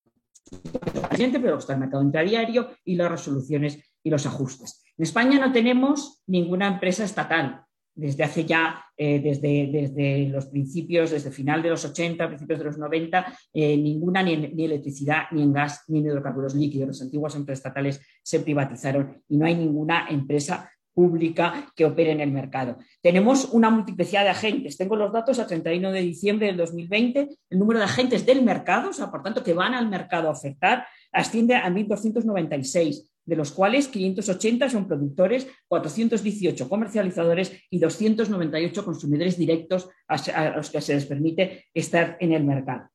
Pero 1.10 1.58
está 1.58 1.74
el 1.74 1.80
mercado 1.80 2.02
intradiario 2.02 2.70
y 2.84 2.96
las 2.96 3.10
resoluciones 3.10 3.78
y 4.02 4.10
los 4.10 4.26
ajustes. 4.26 4.82
En 4.96 5.04
España 5.04 5.38
no 5.38 5.52
tenemos 5.52 6.22
ninguna 6.26 6.66
empresa 6.66 7.04
estatal 7.04 7.64
desde 7.94 8.24
hace 8.24 8.44
ya, 8.44 8.84
eh, 8.96 9.20
desde, 9.20 9.68
desde, 9.72 10.28
los 10.28 10.46
principios, 10.46 11.10
desde 11.10 11.30
final 11.30 11.62
de 11.62 11.70
los 11.70 11.84
80, 11.84 12.28
principios 12.28 12.58
de 12.58 12.64
los 12.64 12.78
90, 12.78 13.26
eh, 13.52 13.76
ninguna 13.76 14.22
ni 14.22 14.34
en 14.34 14.58
electricidad, 14.58 15.24
ni 15.32 15.42
en 15.42 15.52
gas, 15.52 15.84
ni 15.88 15.98
en 15.98 16.06
hidrocarburos 16.06 16.54
líquidos. 16.54 16.88
Las 16.88 17.02
antiguas 17.02 17.34
empresas 17.34 17.60
estatales 17.60 18.00
se 18.22 18.40
privatizaron 18.40 19.22
y 19.28 19.36
no 19.36 19.46
hay 19.46 19.54
ninguna 19.54 20.06
empresa 20.08 20.70
pública 20.92 21.72
que 21.74 21.84
opere 21.84 22.12
en 22.12 22.20
el 22.20 22.30
mercado. 22.30 22.76
Tenemos 23.00 23.46
una 23.52 23.70
multiplicidad 23.70 24.24
de 24.24 24.30
agentes. 24.30 24.76
Tengo 24.76 24.96
los 24.96 25.12
datos 25.12 25.38
a 25.38 25.46
31 25.46 25.92
de 25.92 26.00
diciembre 26.00 26.46
del 26.48 26.56
2020. 26.56 27.28
El 27.48 27.58
número 27.58 27.78
de 27.78 27.86
agentes 27.86 28.26
del 28.26 28.42
mercado, 28.42 28.90
o 28.90 28.92
sea, 28.92 29.10
por 29.10 29.22
tanto, 29.22 29.42
que 29.42 29.54
van 29.54 29.74
al 29.74 29.88
mercado 29.88 30.28
a 30.28 30.32
ofertar, 30.32 30.86
asciende 31.12 31.54
a 31.54 31.68
1.296 31.68 33.08
de 33.30 33.36
los 33.36 33.52
cuales 33.52 33.86
580 33.86 34.68
son 34.68 34.88
productores, 34.88 35.46
418 35.68 36.68
comercializadores 36.68 37.52
y 37.70 37.78
298 37.78 38.84
consumidores 38.84 39.38
directos 39.38 39.88
a 40.08 40.56
los 40.56 40.68
que 40.68 40.80
se 40.80 40.94
les 40.94 41.06
permite 41.06 41.66
estar 41.72 42.16
en 42.18 42.32
el 42.32 42.42
mercado. 42.42 42.90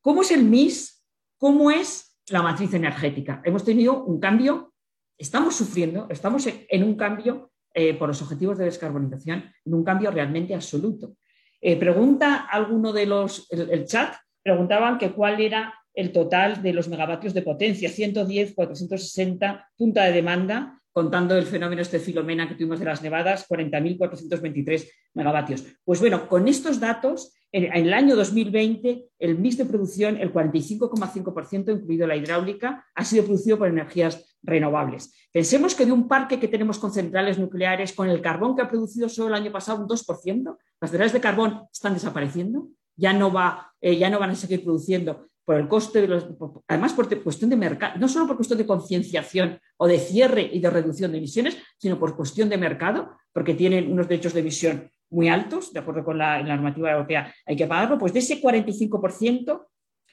¿Cómo 0.00 0.22
es 0.22 0.32
el 0.32 0.42
MIS? 0.42 1.04
¿Cómo 1.38 1.70
es 1.70 2.18
la 2.30 2.42
matriz 2.42 2.74
energética? 2.74 3.42
Hemos 3.44 3.64
tenido 3.64 4.02
un 4.02 4.18
cambio, 4.18 4.72
estamos 5.16 5.54
sufriendo, 5.54 6.08
estamos 6.10 6.48
en 6.48 6.82
un 6.82 6.96
cambio 6.96 7.52
eh, 7.72 7.94
por 7.94 8.08
los 8.08 8.20
objetivos 8.22 8.58
de 8.58 8.64
descarbonización, 8.64 9.52
en 9.64 9.72
un 9.72 9.84
cambio 9.84 10.10
realmente 10.10 10.52
absoluto. 10.52 11.14
Eh, 11.60 11.76
pregunta 11.76 12.48
alguno 12.50 12.92
de 12.92 13.06
los, 13.06 13.48
el 13.52 13.84
chat, 13.86 14.16
preguntaban 14.42 14.98
cuál 15.14 15.40
era 15.40 15.72
el 15.94 16.12
total 16.12 16.62
de 16.62 16.72
los 16.72 16.88
megavatios 16.88 17.32
de 17.34 17.42
potencia, 17.42 17.88
110, 17.88 18.54
460, 18.54 19.70
punta 19.76 20.04
de 20.04 20.12
demanda, 20.12 20.80
contando 20.94 21.36
el 21.36 21.46
fenómeno 21.46 21.82
este 21.82 21.98
Filomena 21.98 22.48
que 22.48 22.54
tuvimos 22.54 22.78
de 22.78 22.84
las 22.84 23.02
nevadas, 23.02 23.48
40.423 23.48 24.88
megavatios. 25.14 25.64
Pues 25.84 25.98
bueno, 25.98 26.28
con 26.28 26.46
estos 26.46 26.78
datos, 26.78 27.34
en, 27.50 27.64
el 27.72 27.92
año 27.92 28.14
2020, 28.14 29.06
el 29.18 29.38
mix 29.38 29.56
de 29.56 29.64
producción, 29.64 30.16
el 30.18 30.32
45,5%, 30.32 31.72
incluido 31.72 32.06
la 32.06 32.16
hidráulica, 32.16 32.84
ha 32.94 33.04
sido 33.04 33.24
producido 33.24 33.58
por 33.58 33.68
energías 33.68 34.36
renovables. 34.42 35.12
Pensemos 35.32 35.74
que 35.74 35.86
de 35.86 35.92
un 35.92 36.06
parque 36.06 36.38
que 36.38 36.48
tenemos 36.48 36.78
con 36.78 36.92
centrales 36.92 37.38
nucleares, 37.40 37.92
con 37.92 38.08
el 38.08 38.20
carbón 38.20 38.54
que 38.54 38.62
ha 38.62 38.68
producido 38.68 39.08
solo 39.08 39.28
el 39.28 39.42
año 39.42 39.50
pasado 39.50 39.80
un 39.80 39.88
2%, 39.88 40.56
las 40.80 40.90
centrales 40.90 41.12
de 41.12 41.20
carbón 41.20 41.62
están 41.72 41.94
desapareciendo, 41.94 42.68
ya 42.96 43.12
no, 43.12 43.32
va, 43.32 43.72
eh, 43.80 43.96
ya 43.96 44.10
no 44.10 44.20
van 44.20 44.30
a 44.30 44.34
seguir 44.36 44.62
produciendo 44.62 45.26
por 45.44 45.56
el 45.56 45.68
coste 45.68 46.00
de 46.00 46.08
los, 46.08 46.26
además 46.68 46.92
por 46.94 47.22
cuestión 47.22 47.50
de 47.50 47.56
mercado, 47.56 47.98
no 47.98 48.08
solo 48.08 48.26
por 48.26 48.36
cuestión 48.36 48.58
de 48.58 48.66
concienciación 48.66 49.58
o 49.76 49.86
de 49.86 49.98
cierre 49.98 50.48
y 50.52 50.60
de 50.60 50.70
reducción 50.70 51.12
de 51.12 51.18
emisiones, 51.18 51.58
sino 51.78 51.98
por 51.98 52.16
cuestión 52.16 52.48
de 52.48 52.56
mercado, 52.56 53.16
porque 53.32 53.54
tienen 53.54 53.92
unos 53.92 54.08
derechos 54.08 54.32
de 54.32 54.40
emisión 54.40 54.90
muy 55.10 55.28
altos, 55.28 55.72
de 55.72 55.80
acuerdo 55.80 56.02
con 56.02 56.18
la, 56.18 56.42
normativa 56.42 56.92
europea, 56.92 57.32
hay 57.46 57.56
que 57.56 57.66
pagarlo, 57.66 57.98
pues 57.98 58.12
de 58.12 58.20
ese 58.20 58.40
45%, 58.40 59.66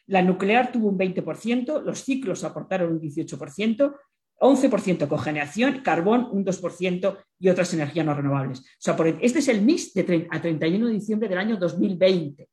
la 0.07 0.21
nuclear 0.21 0.71
tuvo 0.71 0.89
un 0.89 0.97
20%, 0.97 1.81
los 1.83 2.03
ciclos 2.03 2.43
aportaron 2.43 2.91
un 2.91 2.99
18%, 2.99 3.95
11% 4.39 5.07
cogeneración, 5.07 5.81
carbón 5.81 6.27
un 6.31 6.43
2% 6.43 7.17
y 7.39 7.49
otras 7.49 7.73
energías 7.73 8.05
no 8.05 8.13
renovables. 8.13 8.59
O 8.59 8.63
sea, 8.79 8.97
este 9.21 9.39
es 9.39 9.47
el 9.47 9.61
mix 9.61 9.93
de 9.93 10.27
a 10.29 10.41
31 10.41 10.87
de 10.87 10.93
diciembre 10.93 11.29
del 11.29 11.37
año 11.37 11.57
2020 11.57 12.49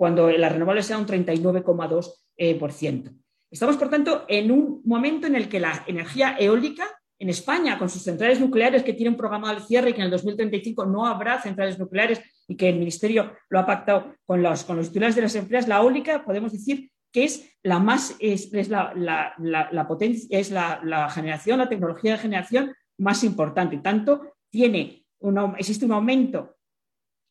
cuando 0.00 0.30
la 0.30 0.48
renovable 0.48 0.82
sea 0.82 0.96
un 0.96 1.04
39,2%. 1.04 2.14
Eh, 2.38 2.58
Estamos, 3.50 3.76
por 3.76 3.90
tanto, 3.90 4.24
en 4.28 4.50
un 4.50 4.80
momento 4.86 5.26
en 5.26 5.36
el 5.36 5.46
que 5.46 5.60
la 5.60 5.84
energía 5.86 6.36
eólica 6.38 6.86
en 7.18 7.28
España, 7.28 7.78
con 7.78 7.90
sus 7.90 8.02
centrales 8.02 8.40
nucleares 8.40 8.82
que 8.82 8.94
tienen 8.94 9.14
programado 9.14 9.58
el 9.58 9.62
cierre 9.62 9.90
y 9.90 9.92
que 9.92 9.98
en 9.98 10.06
el 10.06 10.10
2035 10.10 10.86
no 10.86 11.06
habrá 11.06 11.42
centrales 11.42 11.78
nucleares 11.78 12.18
y 12.48 12.56
que 12.56 12.70
el 12.70 12.78
Ministerio 12.78 13.34
lo 13.50 13.58
ha 13.58 13.66
pactado 13.66 14.14
con 14.24 14.42
los, 14.42 14.64
con 14.64 14.78
los 14.78 14.88
titulares 14.88 15.16
de 15.16 15.20
las 15.20 15.34
empresas, 15.34 15.68
la 15.68 15.82
eólica 15.82 16.24
podemos 16.24 16.52
decir 16.52 16.90
que 17.12 17.24
es 17.24 17.54
la 17.62 17.78
más 17.78 18.16
es, 18.20 18.50
la, 18.70 19.84
potencia, 19.86 20.38
es 20.38 20.50
la, 20.50 21.10
generación, 21.10 21.58
la 21.58 21.68
tecnología 21.68 22.12
de 22.12 22.18
generación 22.20 22.72
más 22.96 23.22
importante. 23.22 23.76
Tanto 23.76 24.32
tiene 24.48 25.04
existe 25.58 25.84
un 25.84 25.92
aumento 25.92 26.56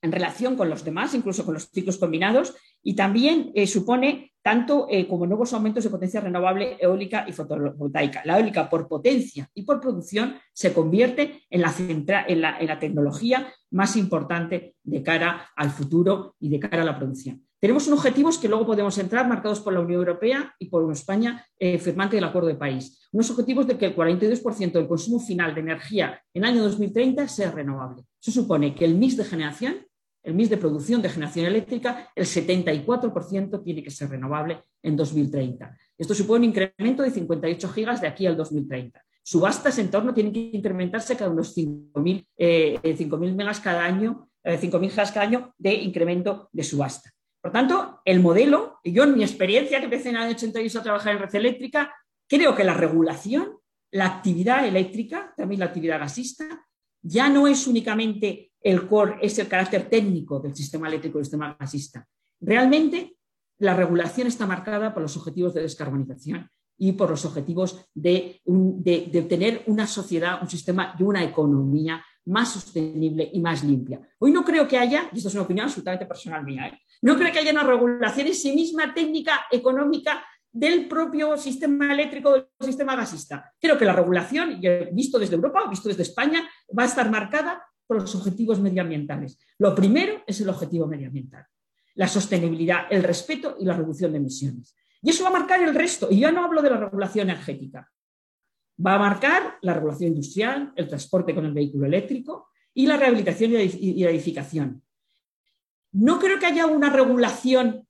en 0.01 0.11
relación 0.11 0.55
con 0.55 0.69
los 0.69 0.83
demás, 0.83 1.13
incluso 1.13 1.45
con 1.45 1.53
los 1.53 1.69
ciclos 1.69 1.97
combinados, 1.97 2.55
y 2.81 2.95
también 2.95 3.51
eh, 3.55 3.67
supone 3.67 4.33
tanto 4.41 4.87
eh, 4.89 5.07
como 5.07 5.27
nuevos 5.27 5.53
aumentos 5.53 5.83
de 5.83 5.89
potencia 5.89 6.21
renovable 6.21 6.77
eólica 6.79 7.25
y 7.27 7.33
fotovoltaica. 7.33 8.21
La 8.25 8.37
eólica 8.37 8.69
por 8.69 8.87
potencia 8.87 9.49
y 9.53 9.63
por 9.63 9.81
producción 9.81 10.35
se 10.53 10.73
convierte 10.73 11.43
en 11.49 11.61
la, 11.61 11.73
en 12.27 12.67
la 12.67 12.79
tecnología 12.79 13.53
más 13.71 13.95
importante 13.95 14.75
de 14.83 15.03
cara 15.03 15.49
al 15.55 15.71
futuro 15.71 16.35
y 16.39 16.49
de 16.49 16.59
cara 16.59 16.81
a 16.81 16.85
la 16.85 16.97
producción. 16.97 17.43
Tenemos 17.59 17.87
unos 17.87 17.99
objetivos 17.99 18.37
que 18.37 18.47
luego 18.47 18.65
podemos 18.65 18.97
entrar, 18.97 19.27
marcados 19.27 19.59
por 19.59 19.73
la 19.73 19.81
Unión 19.81 19.99
Europea 19.99 20.55
y 20.59 20.67
por 20.67 20.89
España, 20.93 21.45
eh, 21.57 21.77
firmante 21.77 22.15
del 22.15 22.23
Acuerdo 22.23 22.47
de 22.47 22.55
París. 22.55 23.09
Unos 23.11 23.29
objetivos 23.31 23.67
de 23.67 23.77
que 23.77 23.87
el 23.87 23.95
42% 23.95 24.71
del 24.71 24.87
consumo 24.87 25.19
final 25.19 25.53
de 25.53 25.59
energía 25.59 26.21
en 26.33 26.45
el 26.45 26.51
año 26.51 26.63
2030 26.63 27.27
sea 27.27 27.51
renovable. 27.51 28.03
Eso 28.21 28.31
supone 28.31 28.73
que 28.73 28.85
el 28.85 28.95
mix 28.95 29.17
de 29.17 29.25
generación 29.25 29.75
el 30.23 30.33
mix 30.33 30.49
de 30.49 30.57
producción 30.57 31.01
de 31.01 31.09
generación 31.09 31.45
eléctrica, 31.45 32.11
el 32.15 32.25
74% 32.25 33.63
tiene 33.63 33.83
que 33.83 33.91
ser 33.91 34.09
renovable 34.09 34.63
en 34.83 34.95
2030. 34.95 35.75
Esto 35.97 36.13
supone 36.13 36.45
un 36.45 36.51
incremento 36.51 37.03
de 37.03 37.11
58 37.11 37.69
gigas 37.69 38.01
de 38.01 38.07
aquí 38.07 38.25
al 38.25 38.37
2030. 38.37 39.03
Subastas 39.23 39.77
en 39.79 39.91
torno 39.91 40.13
tienen 40.13 40.33
que 40.33 40.51
incrementarse 40.53 41.15
cada 41.15 41.29
unos 41.29 41.55
5.000 41.55 42.25
eh, 42.37 43.33
megas 43.35 43.59
cada 43.59 43.85
año, 43.85 44.29
5.000 44.43 44.85
eh, 44.85 44.89
gigas 44.89 45.11
cada 45.11 45.25
año 45.25 45.53
de 45.57 45.73
incremento 45.73 46.49
de 46.51 46.63
subasta. 46.63 47.11
Por 47.41 47.51
tanto, 47.51 48.01
el 48.03 48.19
modelo, 48.19 48.79
y 48.83 48.91
yo 48.91 49.03
en 49.03 49.15
mi 49.15 49.23
experiencia 49.23 49.79
que 49.79 49.85
empecé 49.85 50.09
en 50.09 50.15
el 50.15 50.23
año 50.23 50.31
88 50.31 50.79
a 50.79 50.83
trabajar 50.83 51.13
en 51.13 51.19
red 51.19 51.35
eléctrica, 51.35 51.93
creo 52.27 52.55
que 52.55 52.63
la 52.63 52.73
regulación, 52.73 53.57
la 53.91 54.07
actividad 54.07 54.67
eléctrica, 54.67 55.33
también 55.37 55.59
la 55.59 55.67
actividad 55.67 55.99
gasista, 55.99 56.65
ya 57.01 57.29
no 57.29 57.47
es 57.47 57.65
únicamente 57.67 58.48
el 58.61 58.87
core, 58.87 59.17
es 59.21 59.37
el 59.39 59.47
carácter 59.47 59.89
técnico 59.89 60.39
del 60.39 60.55
sistema 60.55 60.87
eléctrico 60.87 61.17
del 61.17 61.25
sistema 61.25 61.55
gasista. 61.59 62.05
Realmente 62.41 63.15
la 63.59 63.73
regulación 63.73 64.27
está 64.27 64.45
marcada 64.45 64.93
por 64.93 65.03
los 65.03 65.15
objetivos 65.17 65.53
de 65.53 65.61
descarbonización 65.61 66.49
y 66.77 66.93
por 66.93 67.09
los 67.09 67.25
objetivos 67.25 67.85
de, 67.93 68.41
de, 68.45 69.25
tener 69.27 69.63
una 69.67 69.85
sociedad, 69.85 70.41
un 70.41 70.49
sistema 70.49 70.95
y 70.97 71.03
una 71.03 71.23
economía 71.23 72.03
más 72.25 72.53
sostenible 72.53 73.29
y 73.33 73.41
más 73.41 73.63
limpia. 73.63 73.99
Hoy 74.19 74.31
no 74.31 74.45
creo 74.45 74.67
que 74.67 74.77
haya, 74.77 75.09
y 75.11 75.17
esto 75.17 75.27
es 75.27 75.35
una 75.35 75.43
opinión 75.43 75.65
absolutamente 75.65 76.05
personal 76.05 76.43
mía, 76.45 76.67
¿eh? 76.67 76.79
no 77.01 77.17
creo 77.17 77.33
que 77.33 77.39
haya 77.39 77.51
una 77.51 77.63
regulación 77.63 78.27
en 78.27 78.35
sí 78.35 78.53
misma 78.53 78.93
técnica, 78.93 79.45
económica, 79.51 80.23
del 80.51 80.87
propio 80.87 81.37
sistema 81.37 81.93
eléctrico, 81.93 82.33
del 82.33 82.47
sistema 82.61 82.95
gasista. 82.95 83.53
Creo 83.59 83.77
que 83.77 83.85
la 83.85 83.93
regulación, 83.93 84.59
visto 84.91 85.19
desde 85.19 85.35
Europa, 85.35 85.67
visto 85.69 85.89
desde 85.89 86.03
España, 86.03 86.49
va 86.77 86.83
a 86.83 86.87
estar 86.87 87.09
marcada 87.11 87.63
por 87.89 87.99
los 87.99 88.13
objetivos 88.13 88.59
medioambientales. 88.59 89.39
Lo 89.57 89.73
primero 89.73 90.21
es 90.27 90.39
el 90.41 90.49
objetivo 90.49 90.85
medioambiental, 90.85 91.47
la 91.95 92.07
sostenibilidad, 92.07 92.81
el 92.91 93.01
respeto 93.01 93.57
y 93.59 93.65
la 93.65 93.75
reducción 93.75 94.11
de 94.11 94.19
emisiones. 94.19 94.77
Y 95.01 95.09
eso 95.09 95.23
va 95.23 95.29
a 95.29 95.39
marcar 95.39 95.63
el 95.63 95.73
resto. 95.73 96.07
Y 96.11 96.19
yo 96.19 96.31
no 96.31 96.45
hablo 96.45 96.61
de 96.61 96.69
la 96.69 96.77
regulación 96.77 97.31
energética. 97.31 97.89
Va 98.85 98.93
a 98.93 98.99
marcar 98.99 99.57
la 99.63 99.73
regulación 99.73 100.09
industrial, 100.09 100.71
el 100.75 100.87
transporte 100.87 101.33
con 101.33 101.47
el 101.47 101.51
vehículo 101.51 101.87
eléctrico 101.87 102.49
y 102.75 102.85
la 102.85 102.95
rehabilitación 102.95 103.53
y 103.53 104.03
la 104.03 104.11
edificación. 104.11 104.83
No 105.93 106.19
creo 106.19 106.37
que 106.37 106.45
haya 106.45 106.67
una 106.67 106.91
regulación 106.91 107.87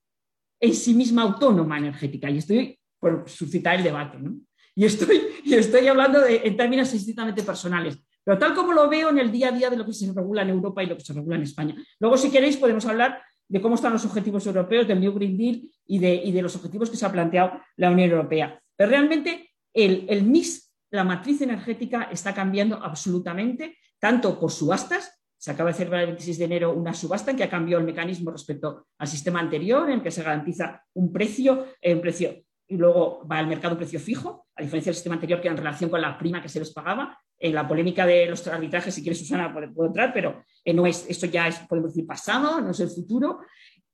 en 0.60 0.74
sí 0.74 0.94
misma 0.94 1.24
autónoma 1.24 1.76
energética. 1.76 2.30
Y 2.30 2.38
estoy 2.38 2.80
por 2.98 3.28
suscitar 3.28 3.76
el 3.76 3.84
debate. 3.84 4.18
¿no? 4.18 4.34
Y, 4.74 4.86
estoy, 4.86 5.20
y 5.44 5.52
estoy 5.52 5.86
hablando 5.88 6.24
en 6.26 6.56
términos 6.56 6.90
estrictamente 6.94 7.42
personales. 7.42 7.98
Pero 8.24 8.38
tal 8.38 8.54
como 8.54 8.72
lo 8.72 8.88
veo 8.88 9.10
en 9.10 9.18
el 9.18 9.32
día 9.32 9.48
a 9.48 9.52
día 9.52 9.70
de 9.70 9.76
lo 9.76 9.86
que 9.86 9.92
se 9.92 10.12
regula 10.12 10.42
en 10.42 10.50
Europa 10.50 10.82
y 10.82 10.86
lo 10.86 10.96
que 10.96 11.04
se 11.04 11.12
regula 11.12 11.36
en 11.36 11.42
España. 11.42 11.74
Luego, 11.98 12.16
si 12.16 12.30
queréis, 12.30 12.56
podemos 12.56 12.84
hablar 12.86 13.22
de 13.48 13.60
cómo 13.60 13.74
están 13.74 13.92
los 13.92 14.04
objetivos 14.04 14.46
europeos 14.46 14.86
del 14.86 15.00
New 15.00 15.12
Green 15.12 15.36
Deal 15.36 15.62
y 15.86 15.98
de, 15.98 16.42
los 16.42 16.54
objetivos 16.56 16.90
que 16.90 16.96
se 16.96 17.06
ha 17.06 17.12
planteado 17.12 17.52
la 17.76 17.90
Unión 17.90 18.10
Europea. 18.10 18.60
Pero 18.76 18.90
realmente 18.90 19.50
el, 19.74 20.06
el 20.08 20.22
mix, 20.22 20.72
la 20.90 21.04
matriz 21.04 21.40
energética 21.40 22.04
está 22.12 22.32
cambiando 22.32 22.76
absolutamente, 22.76 23.76
tanto 23.98 24.38
por 24.38 24.52
subastas, 24.52 25.20
se 25.36 25.50
acaba 25.50 25.70
de 25.70 25.76
celebrar 25.76 26.02
el 26.02 26.08
26 26.08 26.38
de 26.38 26.44
enero 26.44 26.74
una 26.74 26.92
subasta 26.92 27.30
en 27.30 27.38
que 27.38 27.44
ha 27.44 27.48
cambiado 27.48 27.80
el 27.80 27.86
mecanismo 27.86 28.30
respecto 28.30 28.86
al 28.98 29.08
sistema 29.08 29.40
anterior, 29.40 29.90
en 29.90 30.02
que 30.02 30.10
se 30.10 30.22
garantiza 30.22 30.84
un 30.92 31.10
precio, 31.10 31.66
eh, 31.80 31.94
un 31.94 32.02
precio 32.02 32.44
y 32.68 32.76
luego 32.76 33.26
va 33.26 33.38
al 33.38 33.48
mercado 33.48 33.74
un 33.74 33.78
precio 33.78 33.98
fijo, 33.98 34.46
a 34.54 34.62
diferencia 34.62 34.90
del 34.90 34.94
sistema 34.94 35.16
anterior 35.16 35.40
que 35.40 35.48
era 35.48 35.56
en 35.56 35.64
relación 35.64 35.90
con 35.90 36.00
la 36.00 36.16
prima 36.16 36.40
que 36.40 36.48
se 36.48 36.60
les 36.60 36.72
pagaba. 36.72 37.18
En 37.42 37.54
la 37.54 37.66
polémica 37.66 38.04
de 38.04 38.26
los 38.26 38.46
arbitrajes, 38.46 38.94
si 38.94 39.02
quieres, 39.02 39.18
Susana, 39.18 39.52
puede, 39.52 39.88
entrar, 39.88 40.12
pero 40.12 40.44
eh, 40.62 40.74
no 40.74 40.86
es, 40.86 41.06
esto 41.08 41.26
ya 41.26 41.48
es, 41.48 41.58
podemos 41.60 41.92
decir, 41.92 42.06
pasado, 42.06 42.60
no 42.60 42.70
es 42.70 42.80
el 42.80 42.90
futuro. 42.90 43.40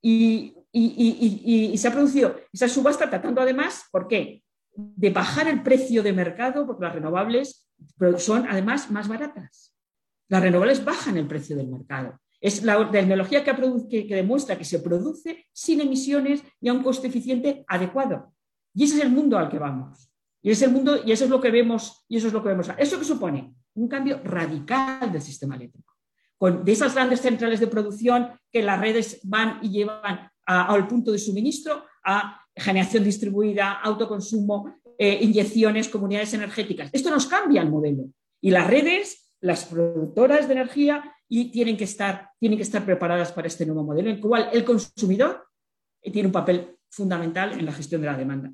Y, 0.03 0.53
se 1.77 1.89
ha 1.89 1.93
producido 1.93 2.37
esa 2.53 2.69
subasta 2.69 3.09
tratando 3.09 3.41
además, 3.41 3.85
¿por 3.91 4.09
qué? 4.09 4.43
De 4.75 5.11
bajar 5.11 5.49
el 5.49 5.63
precio 5.63 6.03
de 6.03 6.13
mercado, 6.13 6.67
porque 6.67 6.85
las 6.85 6.95
renovables 6.95 7.69
son 8.19 8.47
además 8.49 8.91
más 8.91 9.09
baratas. 9.09 9.75
Las 10.29 10.43
renovables 10.43 10.85
bajan 10.85 11.17
el 11.17 11.27
precio 11.27 11.57
del 11.57 11.69
mercado. 11.69 12.21
Es 12.41 12.63
la 12.63 12.91
tecnología 12.91 13.43
que, 13.45 14.07
demuestra 14.09 14.59
que 14.59 14.65
se 14.65 14.81
produce 14.81 15.47
sin 15.53 15.81
emisiones 15.81 16.43
y 16.61 16.69
a 16.69 16.73
un 16.73 16.83
coste 16.83 17.09
eficiente 17.09 17.65
adecuado. 17.67 18.33
Y 18.75 18.85
ese 18.85 18.97
es 18.97 19.03
el 19.03 19.11
mundo 19.11 19.39
al 19.39 19.49
que 19.49 19.59
vamos. 19.59 20.11
Y 20.47 20.53
es 20.53 20.63
el 20.63 20.71
mundo, 20.71 21.01
y 21.05 21.11
eso 21.11 21.25
es 21.25 21.31
lo 21.31 21.41
que 21.41 21.51
vemos, 21.51 22.05
y 22.07 22.19
eso 22.19 22.29
es 22.29 22.33
lo 22.33 22.41
que 22.41 22.51
vemos. 22.51 22.71
¿Eso 22.79 23.01
qué 23.01 23.05
supone? 23.05 23.53
Un 23.75 23.89
cambio 23.89 24.21
radical 24.23 25.11
del 25.11 25.21
sistema 25.21 25.57
eléctrico. 25.57 25.93
Con, 26.39 26.65
de 26.65 26.71
esas 26.71 26.95
grandes 26.95 27.21
centrales 27.21 27.59
de 27.59 27.67
producción 27.67 28.29
que 28.53 28.63
las 28.63 28.79
redes 28.79 29.19
van 29.25 29.59
y 29.61 29.71
llevan 29.71 30.31
al 30.45 30.87
punto 30.87 31.11
de 31.11 31.19
suministro, 31.19 31.85
a 32.05 32.41
generación 32.55 33.03
distribuida, 33.03 33.73
autoconsumo, 33.73 34.73
eh, 34.97 35.19
inyecciones, 35.21 35.89
comunidades 35.89 36.33
energéticas. 36.35 36.91
Esto 36.93 37.11
nos 37.11 37.27
cambia 37.27 37.63
el 37.63 37.69
modelo. 37.69 38.05
Y 38.41 38.51
las 38.51 38.69
redes, 38.69 39.33
las 39.41 39.65
productoras 39.65 40.47
de 40.47 40.55
energía, 40.55 41.13
y 41.29 41.51
tienen 41.51 41.77
que 41.77 41.83
estar, 41.83 42.31
tienen 42.39 42.57
que 42.57 42.63
estar 42.63 42.85
preparadas 42.85 43.33
para 43.33 43.49
este 43.49 43.67
nuevo 43.67 43.83
modelo, 43.83 44.11
en 44.11 44.15
el 44.15 44.23
cual 44.23 44.49
el 44.53 44.65
consumidor 44.65 45.45
tiene 46.01 46.27
un 46.29 46.33
papel 46.33 46.77
fundamental 46.89 47.59
en 47.59 47.67
la 47.67 47.73
gestión 47.73 48.01
de 48.01 48.07
la 48.07 48.17
demanda. 48.17 48.53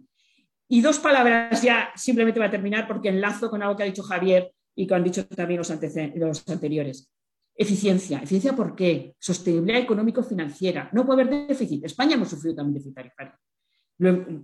Y 0.73 0.81
dos 0.81 0.99
palabras 1.01 1.61
ya, 1.61 1.91
simplemente 1.95 2.41
voy 2.41 2.49
a 2.49 2.51
terminar 2.51 2.89
porque 2.89 3.11
enlazo 3.11 3.51
con 3.51 3.63
algo 3.63 3.77
que 3.77 3.83
ha 3.83 3.87
dicho 3.87 4.03
Javier 4.03 4.55
y 4.75 4.87
que 4.87 4.95
han 4.95 5.05
dicho 5.05 5.27
también 5.27 5.59
los, 5.59 5.71
los 6.15 6.49
anteriores. 6.49 7.13
Eficiencia. 7.55 8.17
¿Eficiencia 8.17 8.57
por 8.57 8.75
qué? 8.75 9.15
Sostenibilidad 9.19 9.83
económico-financiera. 9.83 10.89
No 10.95 11.05
puede 11.05 11.25
haber 11.25 11.49
déficit. 11.49 11.85
España 11.85 12.15
hemos 12.15 12.31
sufrido 12.31 12.57
también 12.57 12.73
déficit 12.73 12.95
tarifario. 12.95 13.35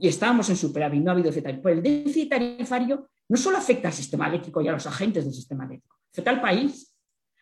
Y 0.01 0.07
estábamos 0.07 0.51
en 0.51 0.57
superávit, 0.57 1.03
no 1.03 1.11
ha 1.11 1.15
habido 1.15 1.29
déficit 1.29 1.45
tarifario. 1.45 1.63
Pues 1.63 1.77
el 1.79 1.83
déficit 1.83 2.29
tarifario 2.29 3.09
no 3.27 3.37
solo 3.39 3.57
afecta 3.57 3.89
al 3.89 3.95
sistema 3.95 4.29
eléctrico 4.29 4.61
y 4.61 4.69
a 4.69 4.73
los 4.73 4.87
agentes 4.87 5.25
del 5.25 5.33
sistema 5.33 5.65
eléctrico, 5.65 5.97
afecta 6.13 6.31
al 6.31 6.43
país, 6.43 6.95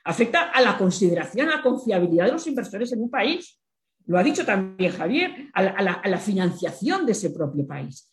afecta 0.05 0.51
a 0.51 0.61
la 0.61 0.79
consideración, 0.79 1.49
a 1.49 1.57
la 1.57 1.63
confiabilidad 1.63 2.27
de 2.27 2.33
los 2.35 2.47
inversores 2.47 2.93
en 2.93 3.03
un 3.03 3.11
país. 3.11 3.61
Lo 4.07 4.17
ha 4.17 4.23
dicho 4.23 4.47
también 4.47 4.93
Javier, 4.93 5.51
a 5.55 6.09
la 6.09 6.19
financiación 6.19 7.05
de 7.05 7.11
ese 7.11 7.31
propio 7.31 7.67
país 7.67 8.13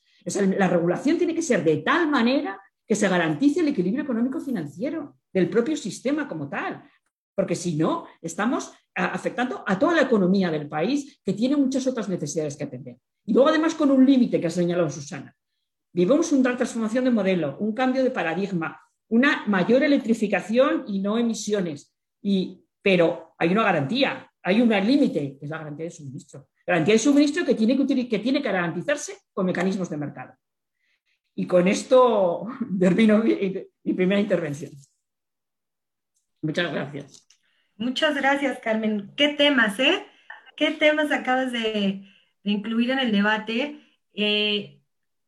la 0.57 0.67
regulación 0.67 1.17
tiene 1.17 1.36
que 1.36 1.41
ser 1.41 1.63
de 1.63 1.78
tal 1.78 2.09
manera 2.09 2.59
que 2.86 2.95
se 2.95 3.07
garantice 3.07 3.61
el 3.61 3.69
equilibrio 3.69 4.03
económico-financiero 4.03 5.17
del 5.32 5.49
propio 5.49 5.76
sistema 5.78 6.28
como 6.28 6.49
tal, 6.49 6.84
porque 7.36 7.55
si 7.55 7.76
no, 7.76 8.05
estamos 8.21 8.74
afectando 8.93 9.63
a 9.65 9.80
toda 9.80 9.95
la 9.95 10.03
economía 10.03 10.51
del 10.51 10.67
país 10.67 11.19
que 11.24 11.34
tiene 11.34 11.55
muchas 11.55 11.88
otras 11.88 12.09
necesidades 12.09 12.55
que 12.55 12.65
atender. 12.65 12.97
Y 13.26 13.34
luego, 13.34 13.49
además, 13.49 13.74
con 13.74 13.89
un 13.89 14.05
límite 14.05 14.39
que 14.39 14.47
ha 14.47 14.51
señalado 14.51 14.89
Susana. 14.89 15.36
Vivimos 15.93 16.32
una 16.32 16.55
transformación 16.55 17.05
de 17.05 17.11
modelo, 17.11 17.57
un 17.59 17.74
cambio 17.74 18.03
de 18.03 18.11
paradigma, 18.11 18.80
una 19.09 19.45
mayor 19.47 19.84
electrificación 19.84 20.86
y 20.88 20.99
no 20.99 21.17
emisiones. 21.17 21.93
Y, 22.21 22.63
pero 22.82 23.34
hay 23.38 23.51
una 23.51 23.63
garantía, 23.63 24.30
hay 24.41 24.61
un 24.61 24.69
límite, 24.69 25.38
que 25.38 25.45
es 25.45 25.49
la 25.49 25.59
garantía 25.59 25.86
de 25.86 25.91
suministro. 25.91 26.47
Garantía 26.66 26.93
de 26.93 26.99
suministro 26.99 27.45
que 27.45 27.55
tiene 27.55 27.76
que, 27.76 28.07
que 28.07 28.20
tiene 28.20 28.41
que 28.41 28.51
garantizarse 28.51 29.18
con 29.34 29.45
mecanismos 29.45 29.89
de 29.89 29.97
mercado. 29.97 30.34
Y 31.36 31.47
con 31.47 31.68
esto 31.68 32.47
termino 32.80 33.20
mi, 33.20 33.93
primera 33.93 34.20
intervención. 34.20 34.72
Muchas 36.41 36.72
gracias. 36.72 37.28
Muchas 37.76 38.16
gracias, 38.16 38.59
Carmen. 38.59 39.11
¿Qué 39.16 39.30
temas, 39.30 39.80
eh? 39.80 40.05
¿Qué 40.55 40.72
temas 40.72 41.11
acabas 41.11 41.51
de, 41.51 42.07
incluir 42.43 42.91
en 42.91 42.99
el 42.99 43.11
debate? 43.11 43.82
Eh, 44.14 44.82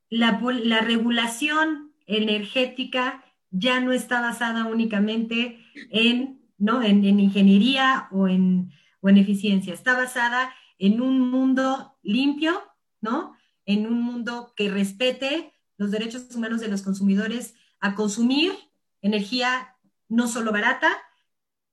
la, 0.09 0.39
regulación 0.81 1.93
energética 2.05 3.23
ya 3.49 3.79
no 3.79 3.91
está 3.91 4.21
basada 4.21 4.65
únicamente 4.65 5.59
en, 5.89 6.41
¿no? 6.57 6.83
en, 6.83 7.03
ingeniería 7.03 8.07
o 8.11 8.27
en, 8.27 8.71
o 9.01 9.09
en 9.09 9.17
eficiencia, 9.17 9.73
está 9.73 9.93
basada 9.93 10.53
en 10.77 11.01
un 11.01 11.31
mundo 11.31 11.97
limpio, 12.01 12.61
¿no? 13.01 13.35
En 13.65 13.87
un 13.87 14.01
mundo 14.01 14.53
que 14.55 14.69
respete 14.69 15.53
los 15.77 15.91
derechos 15.91 16.33
humanos 16.35 16.61
de 16.61 16.67
los 16.67 16.81
consumidores 16.81 17.55
a 17.79 17.95
consumir 17.95 18.53
energía 19.01 19.75
no 20.09 20.27
solo 20.27 20.51
barata, 20.51 20.97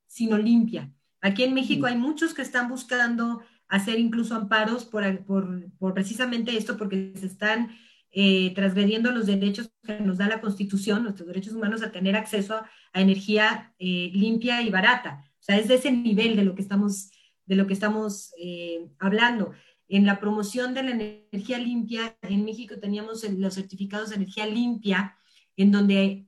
sino 0.07 0.39
limpia. 0.39 0.93
Aquí 1.21 1.45
en 1.45 1.55
México 1.55 1.87
hay 1.87 1.97
muchos 1.97 2.35
que 2.35 2.43
están 2.43 2.69
buscando 2.69 3.43
hacer 3.69 3.99
incluso 3.99 4.35
amparos 4.35 4.85
por, 4.85 5.95
precisamente 5.95 6.57
esto, 6.57 6.77
porque 6.77 7.15
se 7.17 7.27
están 7.27 7.71
eh, 8.11 8.53
transgrediendo 8.55 9.11
los 9.13 9.27
derechos 9.27 9.71
que 9.83 9.99
nos 10.01 10.19
da 10.19 10.29
la 10.29 10.43
Constitución, 10.43 11.05
nuestros 11.05 11.27
derechos 11.29 11.55
humanos 11.55 11.83
a 11.83 11.91
tener 11.91 12.17
acceso 12.17 12.57
a, 12.93 13.01
energía 13.01 13.73
eh, 13.79 14.11
limpia 14.13 14.61
y 14.61 14.69
barata. 14.69 15.25
O 15.41 15.43
sea, 15.43 15.59
es 15.59 15.69
de 15.69 15.77
ese 15.77 15.91
nivel 15.91 16.37
de 16.37 16.45
lo 16.45 16.55
que 16.55 16.61
estamos 16.61 17.11
de 17.47 17.57
lo 17.57 17.67
que 17.67 17.75
estamos 17.75 18.33
eh, 18.39 18.89
hablando. 18.99 19.53
En 19.89 20.07
la 20.07 20.21
promoción 20.21 20.75
de 20.75 20.83
la 20.83 20.91
energía 20.91 21.59
limpia, 21.59 22.17
en 22.23 22.45
México 22.45 22.79
teníamos 22.81 23.25
los 23.31 23.55
certificados 23.55 24.11
de 24.11 24.17
energía 24.17 24.47
limpia, 24.47 25.17
en 25.57 25.71
donde 25.71 26.27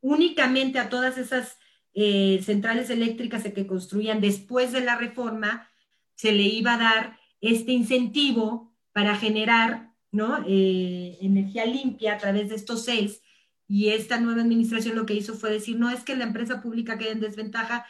únicamente 0.00 0.78
a 0.78 0.88
todas 0.88 1.18
esas 1.18 1.58
eh, 1.94 2.40
centrales 2.42 2.90
eléctricas 2.90 3.42
que 3.42 3.66
construían 3.66 4.20
después 4.20 4.72
de 4.72 4.80
la 4.80 4.96
reforma, 4.96 5.68
se 6.14 6.32
le 6.32 6.44
iba 6.44 6.74
a 6.74 6.78
dar 6.78 7.18
este 7.40 7.72
incentivo 7.72 8.74
para 8.92 9.16
generar 9.16 9.92
¿no? 10.12 10.44
Eh, 10.46 11.16
energía 11.22 11.64
limpia 11.64 12.14
a 12.14 12.18
través 12.18 12.50
de 12.50 12.54
estos 12.54 12.84
seis. 12.84 13.22
Y 13.66 13.88
esta 13.88 14.20
nueva 14.20 14.42
administración 14.42 14.96
lo 14.96 15.06
que 15.06 15.14
hizo 15.14 15.34
fue 15.34 15.50
decir, 15.50 15.78
no 15.78 15.90
es 15.90 16.04
que 16.04 16.14
la 16.14 16.24
empresa 16.24 16.60
pública 16.62 16.98
quede 16.98 17.12
en 17.12 17.20
desventaja, 17.20 17.86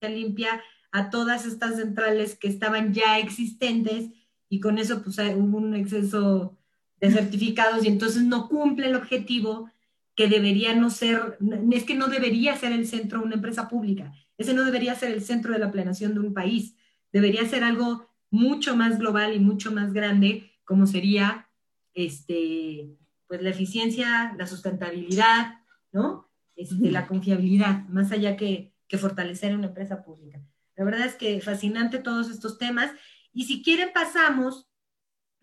limpia 0.00 0.62
a 0.96 1.10
todas 1.10 1.44
estas 1.44 1.76
centrales 1.76 2.36
que 2.36 2.48
estaban 2.48 2.94
ya 2.94 3.18
existentes 3.18 4.08
y 4.48 4.60
con 4.60 4.78
eso 4.78 5.02
pues 5.02 5.18
hubo 5.18 5.58
un 5.58 5.74
exceso 5.74 6.56
de 7.02 7.10
certificados 7.10 7.84
y 7.84 7.88
entonces 7.88 8.22
no 8.22 8.48
cumple 8.48 8.86
el 8.86 8.96
objetivo 8.96 9.70
que 10.14 10.26
debería 10.26 10.74
no 10.74 10.88
ser, 10.88 11.36
es 11.70 11.84
que 11.84 11.94
no 11.94 12.08
debería 12.08 12.56
ser 12.56 12.72
el 12.72 12.86
centro 12.86 13.18
de 13.18 13.26
una 13.26 13.34
empresa 13.34 13.68
pública, 13.68 14.14
ese 14.38 14.54
no 14.54 14.64
debería 14.64 14.94
ser 14.94 15.12
el 15.12 15.20
centro 15.20 15.52
de 15.52 15.58
la 15.58 15.70
planeación 15.70 16.14
de 16.14 16.20
un 16.20 16.32
país, 16.32 16.76
debería 17.12 17.46
ser 17.46 17.62
algo 17.62 18.08
mucho 18.30 18.74
más 18.74 18.98
global 18.98 19.34
y 19.34 19.38
mucho 19.38 19.72
más 19.72 19.92
grande, 19.92 20.50
como 20.64 20.86
sería 20.86 21.50
este, 21.92 22.96
pues 23.26 23.42
la 23.42 23.50
eficiencia, 23.50 24.34
la 24.38 24.46
sustentabilidad, 24.46 25.56
¿no? 25.92 26.30
Este, 26.56 26.90
la 26.90 27.06
confiabilidad, 27.06 27.84
más 27.88 28.12
allá 28.12 28.34
que, 28.38 28.72
que 28.88 28.96
fortalecer 28.96 29.54
una 29.54 29.66
empresa 29.66 30.02
pública. 30.02 30.40
La 30.76 30.84
verdad 30.84 31.06
es 31.06 31.14
que 31.14 31.40
fascinante 31.40 31.98
todos 31.98 32.30
estos 32.30 32.58
temas. 32.58 32.92
Y 33.32 33.44
si 33.44 33.62
quieren 33.62 33.90
pasamos 33.92 34.68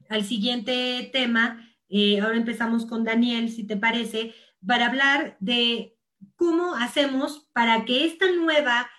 al 0.10 0.24
siguiente 0.24 1.10
tema. 1.12 1.70
Eh, 1.90 2.22
ahora 2.22 2.38
empezamos 2.38 2.86
con 2.86 3.04
Daniel, 3.04 3.50
si 3.50 3.66
te 3.66 3.78
parece, 3.78 4.34
para 4.66 4.88
hablar 4.88 5.38
de 5.40 5.96
cómo 6.36 6.76
hacemos 6.76 7.50
para 7.54 7.86
que 7.86 8.06
esta 8.06 8.32
nueva 8.32 8.90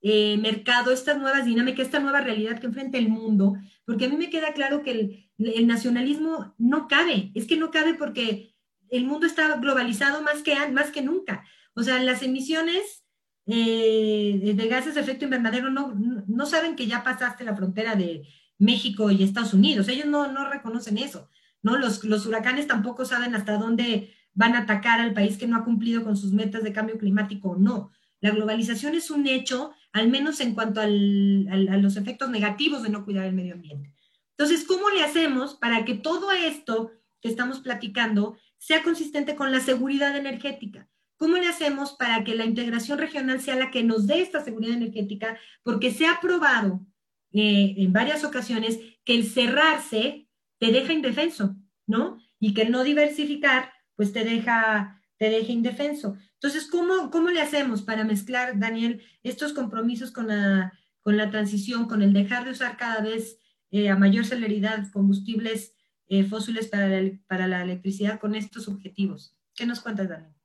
eh, 0.00 0.36
mercado, 0.38 0.92
estas 0.92 1.18
nuevas 1.18 1.44
dinámicas, 1.44 1.86
esta 1.86 1.98
nueva 2.00 2.20
realidad 2.20 2.60
que 2.60 2.66
enfrenta 2.66 2.98
el 2.98 3.08
mundo, 3.08 3.56
porque 3.84 4.06
a 4.06 4.08
mí 4.08 4.16
me 4.16 4.30
queda 4.30 4.52
claro 4.52 4.82
que 4.82 4.92
el, 4.92 5.30
el 5.38 5.66
nacionalismo 5.66 6.54
no 6.56 6.86
cabe, 6.86 7.32
es 7.34 7.46
que 7.46 7.56
no 7.56 7.70
cabe 7.70 7.94
porque 7.94 8.54
el 8.90 9.04
mundo 9.04 9.26
está 9.26 9.56
globalizado 9.56 10.22
más 10.22 10.42
que, 10.42 10.54
más 10.70 10.90
que 10.90 11.02
nunca. 11.02 11.44
O 11.74 11.82
sea, 11.82 12.02
las 12.02 12.22
emisiones 12.22 13.04
eh, 13.50 14.52
de, 14.54 14.68
gases 14.68 14.94
de 14.94 15.00
efecto 15.00 15.24
invernadero 15.24 15.70
no, 15.70 15.94
no 15.94 16.46
saben 16.46 16.76
que 16.76 16.86
ya 16.86 17.02
pasaste 17.02 17.44
la 17.44 17.56
frontera 17.56 17.94
de 17.94 18.28
México 18.58 19.10
y 19.10 19.22
Estados 19.22 19.54
Unidos. 19.54 19.88
Ellos 19.88 20.06
no, 20.06 20.30
no 20.30 20.50
reconocen 20.50 20.98
eso. 20.98 21.30
¿no? 21.62 21.78
Los, 21.78 22.04
los 22.04 22.26
huracanes 22.26 22.66
tampoco 22.66 23.06
saben 23.06 23.34
hasta 23.34 23.56
dónde 23.56 24.12
van 24.34 24.54
a 24.54 24.60
atacar 24.60 25.00
al 25.00 25.14
país 25.14 25.38
que 25.38 25.46
no 25.46 25.56
ha 25.56 25.64
cumplido 25.64 26.04
con 26.04 26.16
sus 26.16 26.32
metas 26.32 26.62
de 26.62 26.74
cambio 26.74 26.98
climático 26.98 27.50
o 27.50 27.56
no. 27.56 27.90
La 28.20 28.32
globalización 28.32 28.94
es 28.94 29.10
un 29.10 29.26
hecho, 29.26 29.72
al 29.92 30.08
menos 30.08 30.40
en 30.40 30.54
cuanto 30.54 30.80
al, 30.82 31.48
a 31.50 31.76
los 31.78 31.96
efectos 31.96 32.28
negativos 32.28 32.82
de 32.82 32.90
no 32.90 33.04
cuidar 33.04 33.24
el 33.24 33.32
medio 33.32 33.54
ambiente. 33.54 33.94
Entonces, 34.36 34.66
¿cómo 34.66 34.90
le 34.90 35.02
hacemos 35.02 35.54
para 35.54 35.86
que 35.86 35.94
todo 35.94 36.32
esto 36.32 36.92
que 37.22 37.28
estamos 37.28 37.60
platicando 37.60 38.36
sea 38.58 38.82
consistente 38.82 39.36
con 39.36 39.50
la 39.50 39.60
seguridad 39.60 40.16
energética? 40.16 40.86
¿Cómo 41.18 41.36
le 41.36 41.48
hacemos 41.48 41.94
para 41.94 42.22
que 42.22 42.36
la 42.36 42.44
integración 42.44 42.96
regional 42.96 43.40
sea 43.40 43.56
la 43.56 43.72
que 43.72 43.82
nos 43.82 44.06
dé 44.06 44.22
esta 44.22 44.42
seguridad 44.42 44.76
energética? 44.76 45.36
Porque 45.64 45.90
se 45.90 46.06
ha 46.06 46.20
probado 46.20 46.86
eh, 47.32 47.74
en 47.76 47.92
varias 47.92 48.24
ocasiones 48.24 48.78
que 49.04 49.14
el 49.16 49.26
cerrarse 49.26 50.28
te 50.58 50.70
deja 50.70 50.92
indefenso, 50.92 51.56
¿no? 51.88 52.18
Y 52.38 52.54
que 52.54 52.62
el 52.62 52.70
no 52.70 52.84
diversificar, 52.84 53.72
pues 53.96 54.12
te 54.12 54.22
deja, 54.22 55.02
te 55.16 55.28
deja 55.28 55.50
indefenso. 55.50 56.16
Entonces, 56.34 56.70
¿cómo, 56.70 57.10
¿cómo 57.10 57.30
le 57.30 57.40
hacemos 57.40 57.82
para 57.82 58.04
mezclar, 58.04 58.56
Daniel, 58.56 59.02
estos 59.24 59.52
compromisos 59.52 60.12
con 60.12 60.28
la, 60.28 60.72
con 61.00 61.16
la 61.16 61.30
transición, 61.30 61.88
con 61.88 62.00
el 62.00 62.12
dejar 62.12 62.44
de 62.44 62.52
usar 62.52 62.76
cada 62.76 63.00
vez 63.00 63.40
eh, 63.72 63.88
a 63.88 63.96
mayor 63.96 64.24
celeridad 64.24 64.88
combustibles 64.92 65.74
eh, 66.06 66.22
fósiles 66.22 66.68
para 66.68 66.88
para 67.26 67.48
la 67.48 67.62
electricidad 67.62 68.20
con 68.20 68.36
estos 68.36 68.68
objetivos? 68.68 69.36
¿Qué 69.56 69.66
nos 69.66 69.80
cuentas, 69.80 70.08
Daniel? 70.08 70.37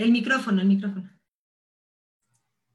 El 0.00 0.12
micrófono, 0.12 0.62
el 0.62 0.68
micrófono. 0.68 1.10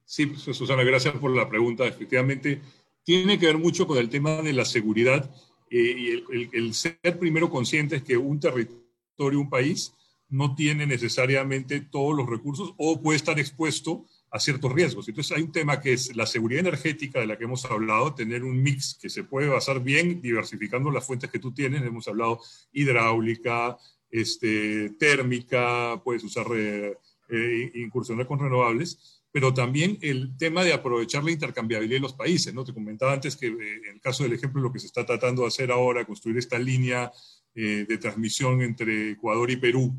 Sí, 0.05 0.27
pues, 0.27 0.43
Susana, 0.43 0.83
gracias 0.83 1.15
por 1.15 1.35
la 1.35 1.49
pregunta. 1.49 1.87
Efectivamente, 1.87 2.61
tiene 3.03 3.39
que 3.39 3.47
ver 3.47 3.57
mucho 3.57 3.87
con 3.87 3.97
el 3.97 4.09
tema 4.09 4.43
de 4.43 4.53
la 4.53 4.63
seguridad 4.63 5.33
eh, 5.71 6.23
y 6.31 6.55
el, 6.55 6.73
ser 6.75 6.99
primero 7.19 7.49
conscientes 7.49 8.03
que 8.03 8.15
un 8.15 8.39
territorio, 8.39 9.39
un 9.39 9.49
país, 9.49 9.91
no 10.29 10.53
tiene 10.53 10.85
necesariamente 10.85 11.81
todos 11.81 12.15
los 12.15 12.29
recursos 12.29 12.75
o 12.77 13.01
puede 13.01 13.17
estar 13.17 13.39
expuesto 13.39 14.05
a 14.29 14.39
ciertos 14.39 14.71
riesgos. 14.71 15.07
Entonces 15.07 15.35
hay 15.35 15.41
un 15.41 15.51
tema 15.51 15.81
que 15.81 15.93
es 15.93 16.15
la 16.15 16.27
seguridad 16.27 16.59
energética 16.59 17.19
de 17.19 17.25
la 17.25 17.39
que 17.39 17.45
hemos 17.45 17.65
hablado, 17.65 18.13
tener 18.13 18.43
un 18.43 18.61
mix 18.61 18.93
que 19.01 19.09
se 19.09 19.23
puede 19.23 19.47
basar 19.47 19.81
bien 19.81 20.21
diversificando 20.21 20.91
las 20.91 21.07
fuentes 21.07 21.31
que 21.31 21.39
tú 21.39 21.51
tienes. 21.51 21.81
Hemos 21.81 22.07
hablado 22.07 22.39
hidráulica, 22.71 23.77
este, 24.11 24.91
térmica, 24.91 25.99
puedes 26.03 26.23
usar 26.23 26.45
eh, 26.55 26.95
eh, 27.29 27.71
incursionar 27.75 28.27
con 28.27 28.39
renovables, 28.39 29.21
pero 29.31 29.53
también 29.53 29.97
el 30.01 30.37
tema 30.37 30.63
de 30.63 30.73
aprovechar 30.73 31.23
la 31.23 31.31
intercambiabilidad 31.31 31.97
de 31.97 32.01
los 32.01 32.13
países. 32.13 32.53
¿no? 32.53 32.63
Te 32.63 32.73
comentaba 32.73 33.13
antes 33.13 33.35
que 33.35 33.47
eh, 33.47 33.81
en 33.89 33.95
el 33.95 34.01
caso 34.01 34.23
del 34.23 34.33
ejemplo, 34.33 34.61
lo 34.61 34.71
que 34.71 34.79
se 34.79 34.87
está 34.87 35.05
tratando 35.05 35.41
de 35.41 35.49
hacer 35.49 35.71
ahora, 35.71 36.05
construir 36.05 36.37
esta 36.37 36.57
línea 36.57 37.11
eh, 37.53 37.85
de 37.87 37.97
transmisión 37.97 38.61
entre 38.61 39.11
Ecuador 39.11 39.49
y 39.49 39.57
Perú, 39.57 39.93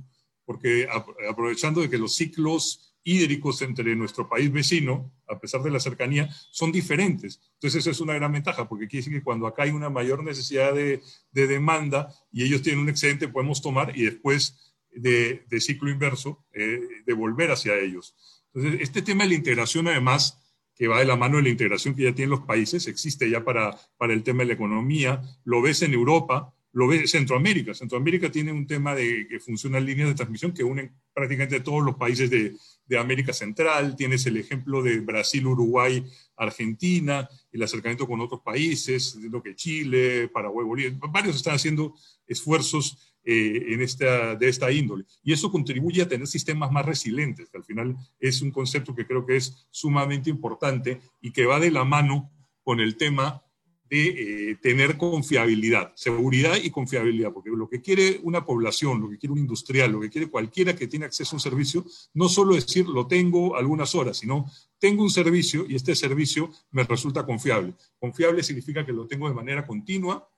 porque 0.44 0.88
aprovechando 1.28 1.80
de 1.80 1.90
que 1.90 1.98
los 1.98 2.14
ciclos 2.14 2.94
hídricos 3.02 3.62
entre 3.62 3.94
nuestro 3.94 4.28
país 4.28 4.50
vecino, 4.50 5.12
a 5.28 5.38
pesar 5.38 5.62
de 5.62 5.70
la 5.70 5.80
cercanía, 5.80 6.28
son 6.50 6.72
diferentes. 6.72 7.40
Entonces 7.54 7.80
eso 7.80 7.90
es 7.90 8.00
una 8.00 8.14
gran 8.14 8.32
ventaja, 8.32 8.68
porque 8.68 8.88
quiere 8.88 9.04
decir 9.04 9.18
que 9.18 9.24
cuando 9.24 9.46
acá 9.46 9.62
hay 9.62 9.70
una 9.70 9.90
mayor 9.90 10.24
necesidad 10.24 10.74
de, 10.74 11.00
de 11.30 11.46
demanda 11.46 12.12
y 12.32 12.42
ellos 12.42 12.62
tienen 12.62 12.82
un 12.82 12.88
excedente, 12.88 13.28
podemos 13.28 13.62
tomar 13.62 13.96
y 13.96 14.04
después 14.04 14.65
de, 14.96 15.60
ciclo 15.60 15.90
inverso, 15.90 16.44
eh, 16.52 16.80
de 17.04 17.12
volver 17.12 17.50
hacia 17.50 17.78
ellos. 17.78 18.14
Entonces, 18.54 18.80
este 18.80 19.02
tema 19.02 19.24
de 19.24 19.30
la 19.30 19.36
integración, 19.36 19.88
además, 19.88 20.42
que 20.74 20.88
va 20.88 20.98
de 20.98 21.06
la 21.06 21.16
mano 21.16 21.38
de 21.38 21.44
la 21.44 21.48
integración 21.48 21.94
que 21.94 22.04
ya 22.04 22.14
tienen 22.14 22.30
los 22.30 22.46
países, 22.46 22.86
existe 22.86 23.30
ya 23.30 23.44
para, 23.44 23.78
para 23.96 24.12
el 24.12 24.22
tema 24.22 24.40
de 24.40 24.48
la 24.48 24.54
economía, 24.54 25.22
lo 25.44 25.62
ves 25.62 25.82
en 25.82 25.94
Europa, 25.94 26.52
lo 26.72 26.86
ves 26.86 27.00
en 27.00 27.08
Centroamérica. 27.08 27.72
Centroamérica 27.72 28.30
tiene 28.30 28.52
un 28.52 28.66
tema 28.66 28.94
de 28.94 29.26
que 29.28 29.40
funcionan 29.40 29.86
líneas 29.86 30.10
de 30.10 30.14
transmisión 30.14 30.52
que 30.52 30.62
unen 30.62 30.92
prácticamente 31.14 31.60
todos 31.60 31.82
los 31.82 31.96
países 31.96 32.28
de, 32.28 32.54
de 32.84 32.98
América 32.98 33.32
Central. 33.32 33.96
Tienes 33.96 34.26
el 34.26 34.36
ejemplo 34.36 34.82
de 34.82 35.00
Brasil, 35.00 35.46
Uruguay, 35.46 36.04
Argentina, 36.36 37.26
el 37.50 37.62
acercamiento 37.62 38.06
con 38.06 38.20
otros 38.20 38.42
países, 38.42 39.14
lo 39.14 39.42
que 39.42 39.54
Chile, 39.54 40.28
Paraguay, 40.28 40.66
Bolivia. 40.66 40.98
Varios 41.10 41.36
están 41.36 41.54
haciendo 41.54 41.94
esfuerzos 42.26 43.15
eh, 43.28 43.74
en 43.74 43.82
esta, 43.82 44.36
de 44.36 44.48
esta 44.48 44.70
índole. 44.70 45.04
Y 45.24 45.32
eso 45.32 45.50
contribuye 45.50 46.00
a 46.00 46.08
tener 46.08 46.28
sistemas 46.28 46.70
más 46.70 46.86
resilientes, 46.86 47.48
que 47.50 47.58
al 47.58 47.64
final 47.64 47.96
es 48.20 48.40
un 48.40 48.52
concepto 48.52 48.94
que 48.94 49.04
creo 49.04 49.26
que 49.26 49.34
es 49.34 49.66
sumamente 49.72 50.30
importante 50.30 51.00
y 51.20 51.32
que 51.32 51.44
va 51.44 51.58
de 51.58 51.72
la 51.72 51.82
mano 51.82 52.30
con 52.62 52.78
el 52.78 52.96
tema 52.96 53.42
de 53.90 54.50
eh, 54.50 54.56
tener 54.62 54.96
confiabilidad, 54.96 55.92
seguridad 55.96 56.56
y 56.62 56.70
confiabilidad, 56.70 57.32
porque 57.32 57.50
lo 57.50 57.68
que 57.68 57.80
quiere 57.80 58.20
una 58.22 58.44
población, 58.44 59.00
lo 59.00 59.10
que 59.10 59.18
quiere 59.18 59.32
un 59.32 59.40
industrial, 59.40 59.90
lo 59.90 60.00
que 60.00 60.10
quiere 60.10 60.28
cualquiera 60.28 60.76
que 60.76 60.86
tiene 60.86 61.06
acceso 61.06 61.34
a 61.34 61.38
un 61.38 61.40
servicio, 61.40 61.84
no 62.14 62.28
solo 62.28 62.54
decir 62.54 62.86
lo 62.86 63.08
tengo 63.08 63.56
algunas 63.56 63.94
horas, 63.96 64.18
sino 64.18 64.48
tengo 64.78 65.02
un 65.02 65.10
servicio 65.10 65.66
y 65.68 65.74
este 65.74 65.96
servicio 65.96 66.50
me 66.70 66.84
resulta 66.84 67.26
confiable. 67.26 67.74
Confiable 67.98 68.44
significa 68.44 68.86
que 68.86 68.92
lo 68.92 69.08
tengo 69.08 69.28
de 69.28 69.34
manera 69.34 69.66
continua, 69.66 70.28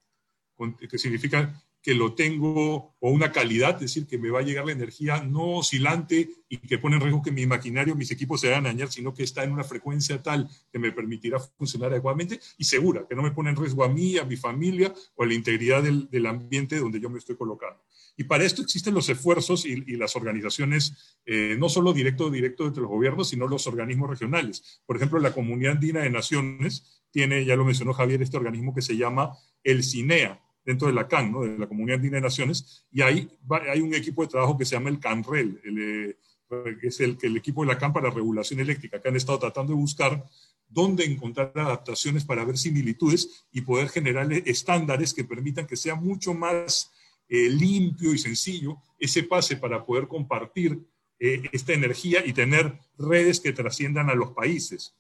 que 0.91 0.99
significa 0.99 1.63
que 1.89 1.95
lo 1.95 2.13
tengo 2.13 2.95
o 3.01 3.11
una 3.11 3.33
calidad, 3.33 3.77
es 3.77 3.81
decir, 3.81 4.07
que 4.07 4.19
me 4.19 4.29
va 4.29 4.41
a 4.41 4.43
llegar 4.43 4.67
la 4.67 4.73
energía 4.73 5.23
no 5.23 5.57
oscilante 5.57 6.29
y 6.47 6.59
que 6.59 6.77
pone 6.77 6.97
en 6.97 7.01
riesgo 7.01 7.23
que 7.23 7.33
mi 7.33 7.47
maquinario, 7.47 7.95
mis 7.95 8.11
equipos 8.11 8.43
se 8.43 8.49
vayan 8.49 8.67
a 8.67 8.69
dañar, 8.69 8.93
sino 8.93 9.15
que 9.15 9.23
está 9.23 9.43
en 9.43 9.53
una 9.53 9.65
frecuencia 9.65 10.23
tal 10.23 10.51
que 10.71 10.79
me 10.79 10.93
permitirá 10.93 11.41
funcionar 11.41 11.91
adecuadamente 11.91 12.41
y 12.59 12.65
segura, 12.65 13.07
que 13.09 13.15
no 13.15 13.23
me 13.23 13.31
pone 13.31 13.49
en 13.49 13.57
riesgo 13.57 13.85
a 13.85 13.89
mí, 13.89 14.19
a 14.19 14.25
mi 14.27 14.37
familia 14.37 14.93
o 15.15 15.23
a 15.23 15.27
la 15.27 15.33
integridad 15.33 15.83
del, 15.83 16.11
del 16.11 16.27
ambiente 16.27 16.79
donde 16.79 17.01
yo 17.01 17.09
me 17.09 17.21
estoy 17.21 17.37
colocando. 17.37 17.83
Y 18.19 18.25
para 18.25 18.45
esto 18.45 18.61
existen 18.61 18.93
los 18.93 19.09
esfuerzos 19.09 19.65
y, 19.65 19.83
y 19.87 19.97
las 19.97 20.15
organizaciones, 20.15 21.17
eh, 21.25 21.57
no 21.59 21.71
solo 21.71 21.95
directo 21.95 22.29
directo 22.29 22.67
entre 22.67 22.83
los 22.83 22.91
gobiernos, 22.91 23.31
sino 23.31 23.49
los 23.49 23.67
organismos 23.67 24.11
regionales. 24.11 24.83
Por 24.85 24.97
ejemplo, 24.97 25.19
la 25.21 25.33
Comunidad 25.33 25.73
Andina 25.73 26.01
de 26.01 26.11
Naciones 26.11 27.03
tiene, 27.11 27.47
ya 27.47 27.57
lo 27.57 27.65
mencionó 27.65 27.95
Javier, 27.95 28.21
este 28.21 28.37
organismo 28.37 28.75
que 28.75 28.83
se 28.83 28.99
llama 28.99 29.39
el 29.65 29.83
CINEA, 29.83 30.43
dentro 30.69 30.87
de 30.87 30.93
la 30.93 31.09
CAN, 31.09 31.33
¿no? 31.33 31.45
de 31.45 31.57
la 31.57 31.67
Comunidad 31.67 31.99
de 31.99 32.21
Naciones, 32.21 32.85
y 32.93 33.01
ahí 33.01 33.27
hay 33.73 33.81
un 33.81 33.95
equipo 33.95 34.21
de 34.21 34.29
trabajo 34.29 34.59
que 34.59 34.67
se 34.67 34.77
llama 34.77 34.91
el 34.91 35.01
CANREL, 35.01 35.63
el, 35.65 35.79
eh, 35.79 36.17
que 36.79 36.89
es 36.89 37.01
el, 37.01 37.17
el 37.23 37.39
equipo 37.39 37.63
de 37.63 37.69
la 37.69 37.79
CAN 37.79 37.91
para 37.91 38.11
regulación 38.11 38.61
eléctrica, 38.61 39.01
que 39.01 39.09
han 39.09 39.17
estado 39.17 39.39
tratando 39.39 39.73
de 39.73 39.79
buscar 39.79 40.23
dónde 40.69 41.07
encontrar 41.07 41.53
adaptaciones 41.55 42.27
para 42.27 42.45
ver 42.45 42.59
similitudes 42.59 43.47
y 43.51 43.63
poder 43.63 43.89
generar 43.89 44.31
estándares 44.31 45.15
que 45.15 45.25
permitan 45.25 45.67
que 45.67 45.75
sea 45.75 45.95
mucho 45.95 46.35
más 46.35 46.93
eh, 47.31 47.49
limpio 47.49 48.13
y 48.13 48.19
sencillo 48.19 48.77
ese 48.99 49.23
pase 49.23 49.57
para 49.57 49.87
poder 49.87 50.07
compartir 50.07 50.79
eh, 51.19 51.49
esta 51.51 51.73
energía 51.73 52.27
y 52.27 52.35
tener 52.35 52.79
redes 52.99 53.41
que 53.41 53.55
trasciendan 53.55 54.11
a 54.11 54.15
los 54.15 54.33
países. 54.33 54.98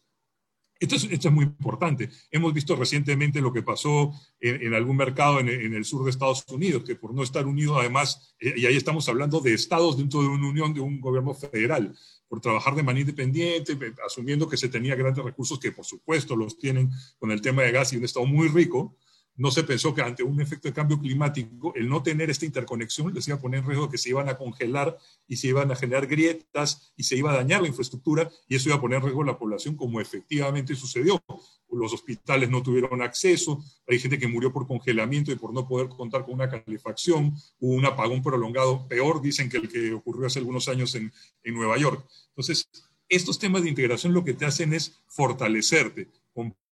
Esto 0.80 0.94
es, 0.94 1.32
muy 1.32 1.44
importante. 1.44 2.08
Hemos 2.30 2.54
visto 2.54 2.76
recientemente 2.76 3.40
lo 3.40 3.52
que 3.52 3.62
pasó 3.62 4.12
en, 4.40 4.74
algún 4.74 4.96
mercado 4.96 5.40
en, 5.40 5.48
el 5.48 5.84
sur 5.84 6.04
de 6.04 6.10
Estados 6.10 6.44
Unidos, 6.48 6.84
que 6.84 6.94
por 6.94 7.12
no 7.12 7.24
estar 7.24 7.46
unido, 7.46 7.78
además, 7.78 8.34
eh, 8.38 8.54
y 8.56 8.66
ahí 8.66 8.76
estamos 8.76 9.08
hablando 9.08 9.40
de 9.40 9.54
estados 9.54 9.98
dentro 9.98 10.22
de 10.22 10.28
una 10.28 10.48
unión 10.48 10.72
de 10.72 10.80
un 10.80 11.00
gobierno 11.00 11.34
federal, 11.34 11.96
por 12.28 12.40
trabajar 12.40 12.76
de 12.76 12.84
manera 12.84 13.00
independiente, 13.00 13.72
eh, 13.72 13.94
asumiendo 14.06 14.48
que 14.48 14.56
se 14.56 14.68
tenía 14.68 14.94
grandes 14.94 15.24
recursos, 15.24 15.58
que 15.58 15.72
por 15.72 15.84
supuesto 15.84 16.36
los 16.36 16.58
tienen 16.58 16.90
con 17.18 17.32
el 17.32 17.40
tema 17.40 17.62
de 17.62 17.72
gas 17.72 17.92
y 17.92 17.96
un 17.96 18.04
estado 18.04 18.26
muy 18.26 18.46
rico, 18.46 18.96
no 19.38 19.52
se 19.52 19.62
pensó 19.62 19.94
que 19.94 20.02
ante 20.02 20.24
un 20.24 20.40
efecto 20.40 20.68
de 20.68 20.74
cambio 20.74 20.98
climático, 20.98 21.72
el 21.76 21.88
no 21.88 22.02
tener 22.02 22.28
esta 22.28 22.44
interconexión 22.44 23.14
les 23.14 23.26
iba 23.28 23.36
a 23.36 23.40
poner 23.40 23.60
en 23.60 23.66
riesgo 23.66 23.88
que 23.88 23.96
se 23.96 24.10
iban 24.10 24.28
a 24.28 24.36
congelar 24.36 24.98
y 25.28 25.36
se 25.36 25.46
iban 25.46 25.70
a 25.70 25.76
generar 25.76 26.08
grietas 26.08 26.92
y 26.96 27.04
se 27.04 27.16
iba 27.16 27.30
a 27.30 27.36
dañar 27.36 27.62
la 27.62 27.68
infraestructura 27.68 28.28
y 28.48 28.56
eso 28.56 28.68
iba 28.68 28.76
a 28.76 28.80
poner 28.80 28.96
en 28.96 29.04
riesgo 29.04 29.22
a 29.22 29.26
la 29.26 29.38
población 29.38 29.76
como 29.76 30.00
efectivamente 30.00 30.74
sucedió. 30.74 31.22
los 31.70 31.92
hospitales 31.92 32.50
no 32.50 32.62
tuvieron 32.62 33.00
acceso, 33.00 33.62
hay 33.86 34.00
gente 34.00 34.18
que 34.18 34.26
murió 34.26 34.52
por 34.52 34.66
congelamiento 34.66 35.30
y 35.30 35.36
por 35.36 35.52
no 35.52 35.68
poder 35.68 35.88
contar 35.88 36.24
con 36.24 36.34
una 36.34 36.48
calefacción, 36.48 37.34
hubo 37.60 37.74
un 37.74 37.86
apagón 37.86 38.22
prolongado, 38.22 38.88
peor 38.88 39.22
dicen 39.22 39.48
que 39.48 39.58
el 39.58 39.68
que 39.68 39.92
ocurrió 39.92 40.26
hace 40.26 40.40
algunos 40.40 40.66
años 40.68 40.96
en, 40.96 41.12
en 41.44 41.54
Nueva 41.54 41.78
York. 41.78 42.04
Entonces, 42.30 42.68
estos 43.08 43.38
temas 43.38 43.62
de 43.62 43.68
integración 43.68 44.12
lo 44.12 44.24
que 44.24 44.34
te 44.34 44.46
hacen 44.46 44.74
es 44.74 45.00
fortalecerte, 45.06 46.08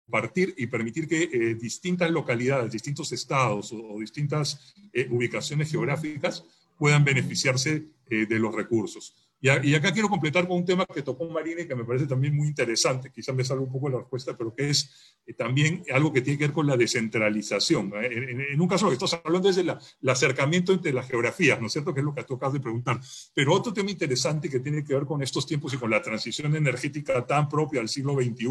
compartir 0.08 0.54
y 0.56 0.66
permitir 0.66 1.06
que 1.06 1.24
eh, 1.24 1.54
distintas 1.54 2.10
localidades, 2.10 2.72
distintos 2.72 3.12
estados 3.12 3.72
o, 3.72 4.00
distintas 4.00 4.74
eh, 4.94 5.06
ubicaciones 5.10 5.70
geográficas 5.70 6.44
puedan 6.78 7.04
beneficiarse 7.04 7.88
eh, 8.08 8.26
de 8.26 8.38
los 8.38 8.54
recursos. 8.54 9.14
Y, 9.40 9.74
acá 9.74 9.92
quiero 9.92 10.08
completar 10.08 10.48
con 10.48 10.56
un 10.56 10.64
tema 10.64 10.84
que 10.84 11.02
tocó 11.02 11.28
Marina 11.28 11.60
y 11.62 11.68
que 11.68 11.74
me 11.76 11.84
parece 11.84 12.06
también 12.06 12.34
muy 12.34 12.48
interesante, 12.48 13.12
quizás 13.12 13.36
me 13.36 13.44
salga 13.44 13.62
un 13.62 13.70
poco 13.70 13.88
la 13.88 13.98
respuesta, 13.98 14.36
pero 14.36 14.52
que 14.52 14.70
es 14.70 14.90
eh, 15.26 15.32
también 15.32 15.84
algo 15.92 16.12
que 16.12 16.22
tiene 16.22 16.38
que 16.38 16.46
ver 16.46 16.52
con 16.52 16.66
la 16.66 16.76
descentralización. 16.76 17.92
En, 18.02 18.60
un 18.60 18.66
caso 18.66 18.86
lo 18.86 18.90
que 18.90 18.94
estamos 18.94 19.20
hablando 19.24 19.48
es 19.48 19.54
del 19.54 19.76
acercamiento 20.08 20.72
entre 20.72 20.92
las 20.92 21.06
geografías, 21.06 21.60
¿no 21.60 21.68
es 21.68 21.72
cierto? 21.72 21.94
Que 21.94 22.00
es 22.00 22.04
lo 22.04 22.14
que 22.14 22.22
acabas 22.22 22.52
de 22.52 22.60
preguntar. 22.60 23.00
Pero 23.32 23.52
otro 23.52 23.72
tema 23.72 23.92
interesante 23.92 24.50
que 24.50 24.58
tiene 24.58 24.82
que 24.82 24.94
ver 24.94 25.04
con 25.04 25.22
estos 25.22 25.46
tiempos 25.46 25.72
y 25.72 25.76
con 25.76 25.90
la 25.90 26.02
transición 26.02 26.56
energética 26.56 27.24
tan 27.24 27.48
propia 27.48 27.80
al 27.80 27.88
siglo 27.88 28.14
XXI, 28.14 28.46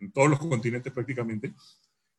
en 0.00 0.12
todos 0.12 0.30
los 0.30 0.38
continentes 0.38 0.92
prácticamente, 0.92 1.54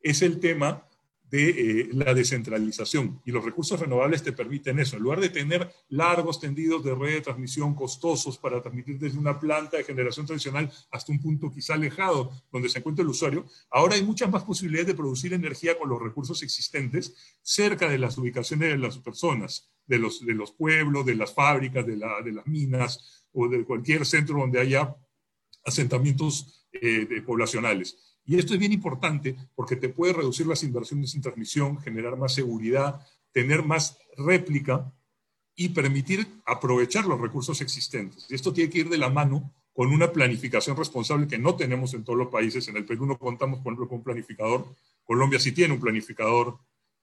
es 0.01 0.21
el 0.21 0.39
tema 0.39 0.85
de 1.29 1.49
eh, 1.49 1.89
la 1.93 2.13
descentralización. 2.13 3.21
Y 3.23 3.31
los 3.31 3.45
recursos 3.45 3.79
renovables 3.79 4.23
te 4.23 4.31
permiten 4.31 4.79
eso. 4.79 4.97
En 4.97 5.03
lugar 5.03 5.19
de 5.19 5.29
tener 5.29 5.71
largos 5.89 6.39
tendidos 6.39 6.83
de 6.83 6.95
red 6.95 7.15
de 7.15 7.21
transmisión 7.21 7.75
costosos 7.75 8.37
para 8.37 8.61
transmitir 8.61 8.97
desde 8.97 9.19
una 9.19 9.39
planta 9.39 9.77
de 9.77 9.83
generación 9.83 10.25
tradicional 10.25 10.71
hasta 10.91 11.11
un 11.11 11.21
punto 11.21 11.51
quizá 11.51 11.75
alejado 11.75 12.31
donde 12.51 12.69
se 12.69 12.79
encuentra 12.79 13.03
el 13.03 13.09
usuario, 13.09 13.45
ahora 13.69 13.95
hay 13.95 14.03
muchas 14.03 14.31
más 14.31 14.43
posibilidades 14.43 14.87
de 14.87 14.95
producir 14.95 15.33
energía 15.33 15.77
con 15.77 15.89
los 15.89 16.01
recursos 16.01 16.41
existentes 16.41 17.13
cerca 17.41 17.87
de 17.87 17.99
las 17.99 18.17
ubicaciones 18.17 18.69
de 18.69 18.77
las 18.77 18.97
personas, 18.97 19.69
de 19.85 19.99
los, 19.99 20.25
de 20.25 20.33
los 20.33 20.51
pueblos, 20.51 21.05
de 21.05 21.15
las 21.15 21.33
fábricas, 21.33 21.85
de, 21.85 21.93
de 21.93 22.31
las 22.31 22.47
minas 22.47 23.25
o 23.33 23.47
de 23.47 23.63
cualquier 23.65 24.05
centro 24.05 24.39
donde 24.39 24.59
haya 24.59 24.95
asentamientos 25.63 26.58
eh, 26.71 27.21
poblacionales. 27.25 27.97
Y 28.25 28.37
esto 28.37 28.53
es 28.53 28.59
bien 28.59 28.73
importante 28.73 29.35
porque 29.55 29.75
te 29.75 29.89
puede 29.89 30.13
reducir 30.13 30.45
las 30.45 30.63
inversiones 30.63 31.15
en 31.15 31.21
transmisión, 31.21 31.79
generar 31.79 32.15
más 32.15 32.33
seguridad, 32.33 33.05
tener 33.31 33.63
más 33.63 33.97
réplica 34.17 34.93
y 35.55 35.69
permitir 35.69 36.27
aprovechar 36.45 37.05
los 37.05 37.19
recursos 37.19 37.59
existentes. 37.61 38.27
Y 38.29 38.35
esto 38.35 38.53
tiene 38.53 38.69
que 38.69 38.79
ir 38.79 38.89
de 38.89 38.97
la 38.97 39.09
mano 39.09 39.51
con 39.73 39.91
una 39.91 40.11
planificación 40.11 40.77
responsable 40.77 41.27
que 41.27 41.37
no 41.37 41.55
tenemos 41.55 41.93
en 41.93 42.03
todos 42.03 42.19
los 42.19 42.27
países. 42.27 42.67
En 42.67 42.77
el 42.77 42.85
Perú 42.85 43.05
no 43.05 43.17
contamos, 43.17 43.59
por 43.59 43.73
ejemplo, 43.73 43.87
con 43.87 43.97
un 43.99 44.03
planificador. 44.03 44.75
Colombia 45.03 45.39
sí 45.39 45.51
tiene 45.51 45.73
un 45.73 45.79
planificador 45.79 46.59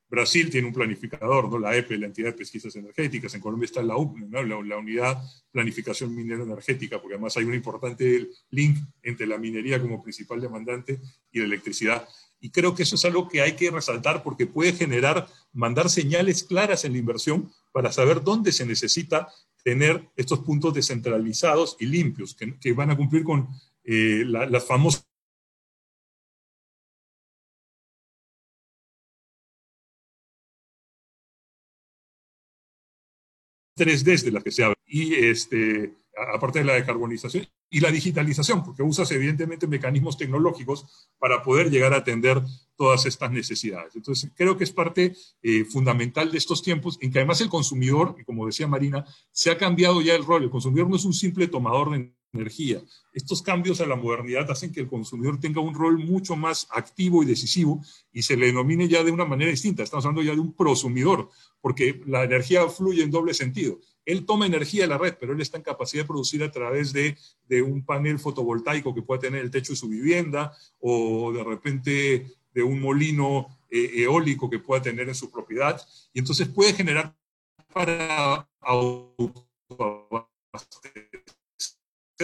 Brasil 0.09 0.51
tiene 0.51 0.69
un 0.69 0.73
planificador, 0.73 1.51
¿no? 1.51 1.59
la 1.59 1.77
EPE, 1.77 1.99
la 1.99 2.07
Entidad 2.07 2.29
de 2.29 2.39
Pesquisas 2.39 2.75
Energéticas, 2.77 3.35
en 3.35 3.41
Colombia 3.41 3.67
está 3.67 3.83
la 3.83 3.97
UPNE, 3.97 4.27
¿no? 4.29 4.43
la, 4.43 4.77
Unidad 4.77 5.21
Planificación 5.51 6.15
Minera 6.15 6.45
Energética, 6.45 7.01
porque 7.01 7.15
además 7.15 7.37
hay 7.37 7.45
un 7.45 7.55
importante 7.55 8.29
link 8.51 8.79
entre 9.03 9.27
la 9.27 9.37
minería 9.37 9.81
como 9.81 10.03
principal 10.03 10.41
demandante 10.41 11.01
y 11.33 11.41
la 11.41 11.47
electricidad. 11.47 12.09
Y 12.41 12.51
creo 12.51 12.75
que 12.75 12.85
eso 12.85 12.95
es 12.95 13.05
algo 13.05 13.29
que 13.29 13.41
hay 13.41 13.57
que 13.57 13.71
resaltar 13.71 14.23
porque 14.23 14.47
puede 14.47 14.73
generar, 14.73 15.27
mandar 15.53 15.91
señales 15.91 16.45
claras 16.45 16.85
en 16.85 16.93
la 16.93 16.99
inversión 16.99 17.51
para 17.73 17.91
saber 17.91 18.23
dónde 18.23 18.53
se 18.53 18.67
necesita 18.67 19.29
tener 19.65 20.09
estos 20.15 20.41
puntos 20.41 20.73
descentralizados 20.75 21.77
y 21.81 21.87
limpios, 21.87 22.37
que, 22.37 22.73
van 22.73 22.91
a 22.91 22.97
cumplir 22.97 23.25
con 23.25 23.49
eh, 23.83 24.23
las 24.25 24.65
famosas 24.65 25.09
3D 33.77 34.23
de 34.23 34.31
las 34.33 34.43
que 34.43 34.51
se 34.51 34.65
habla. 34.65 34.77
Y 34.87 35.15
este, 35.15 35.95
aparte 36.35 36.61
de 36.61 36.65
la 36.65 36.75
decarbonización 36.75 37.47
y 37.69 37.81
la 37.81 37.91
digitalización, 37.91 38.65
porque 38.65 38.83
usas 38.83 39.11
evidentemente 39.11 39.67
mecanismos 39.67 40.17
tecnológicos 40.17 41.09
para 41.19 41.43
poder 41.43 41.71
llegar 41.71 41.93
a 41.93 41.99
atender 41.99 42.43
todas 42.77 43.07
estas 43.07 43.31
necesidades. 43.33 43.97
Entonces, 43.97 44.31
creo 44.35 44.57
que 44.57 44.65
es 44.65 44.73
parte 44.73 45.15
eh, 45.43 45.65
fundamental 45.65 46.31
de 46.31 46.39
estos 46.39 46.63
tiempos 46.63 46.99
en 47.01 47.11
que 47.11 47.19
además 47.19 47.41
el 47.41 47.49
consumidor, 47.49 48.17
y 48.19 48.25
como 48.25 48.47
decía 48.47 48.69
Marina, 48.69 49.05
se 49.33 49.51
ha 49.51 49.59
cambiado 49.59 50.01
ya 50.01 50.15
el 50.15 50.25
rol. 50.25 50.45
El 50.45 50.51
consumidor 50.51 50.89
no 50.89 50.97
es 50.97 51.05
un 51.05 51.15
simple 51.15 51.49
tomador 51.49 51.91
de 51.91 52.13
energía. 52.33 52.83
Estos 53.13 53.43
cambios 53.43 53.81
a 53.81 53.87
la 53.87 53.97
modernidad 53.97 54.51
hacen 54.51 54.73
que 54.73 54.81
el 54.81 54.89
consumidor 54.89 55.41
tenga 55.41 55.61
un 55.61 55.75
rol 55.75 55.99
mucho 55.99 56.37
más 56.37 56.67
activo 56.71 57.23
y 57.23 57.27
decisivo 57.27 57.83
y 58.13 58.23
se 58.23 58.37
le 58.37 58.47
denomine 58.47 58.89
ya 58.89 59.03
de 59.03 59.11
una 59.11 59.25
manera 59.25 59.51
distinta. 59.51 59.83
Estamos 59.83 60.05
hablando 60.05 60.23
ya 60.23 60.35
de 60.35 60.41
un 60.41 60.53
prosumidor, 60.53 61.31
porque 61.61 62.03
la 62.07 62.25
energía 62.25 62.69
fluye 62.69 63.03
en 63.03 63.11
doble 63.11 63.35
sentido. 63.35 63.79
Él 64.05 64.25
toma 64.25 64.47
energía 64.47 64.83
de 64.83 64.89
la 64.89 64.99
red, 64.99 65.17
pero 65.19 65.33
él 65.33 65.41
está 65.41 65.57
en 65.57 65.65
capacidad 65.65 66.05
de 66.05 66.09
producir 66.09 66.43
a 66.45 66.51
través 66.53 66.93
de, 66.93 67.17
un 67.63 67.85
panel 67.85 68.19
fotovoltaico 68.19 68.95
que 68.95 69.03
pueda 69.03 69.21
tener 69.21 69.41
el 69.41 69.51
techo 69.51 69.73
de 69.73 69.77
su 69.77 69.89
vivienda 69.89 70.53
o 70.79 71.33
de 71.33 71.43
repente 71.43 72.27
de 72.55 72.63
un 72.63 72.81
molino 72.81 73.49
eh, 73.69 74.03
eólico 74.03 74.49
que 74.49 74.61
pueda 74.61 74.81
tener 74.81 75.09
en 75.09 75.15
su 75.15 75.31
propiedad. 75.31 75.81
Y 76.13 76.21
entonces 76.21 76.49
puede 76.49 76.73
generar 76.73 77.17
para 77.73 78.49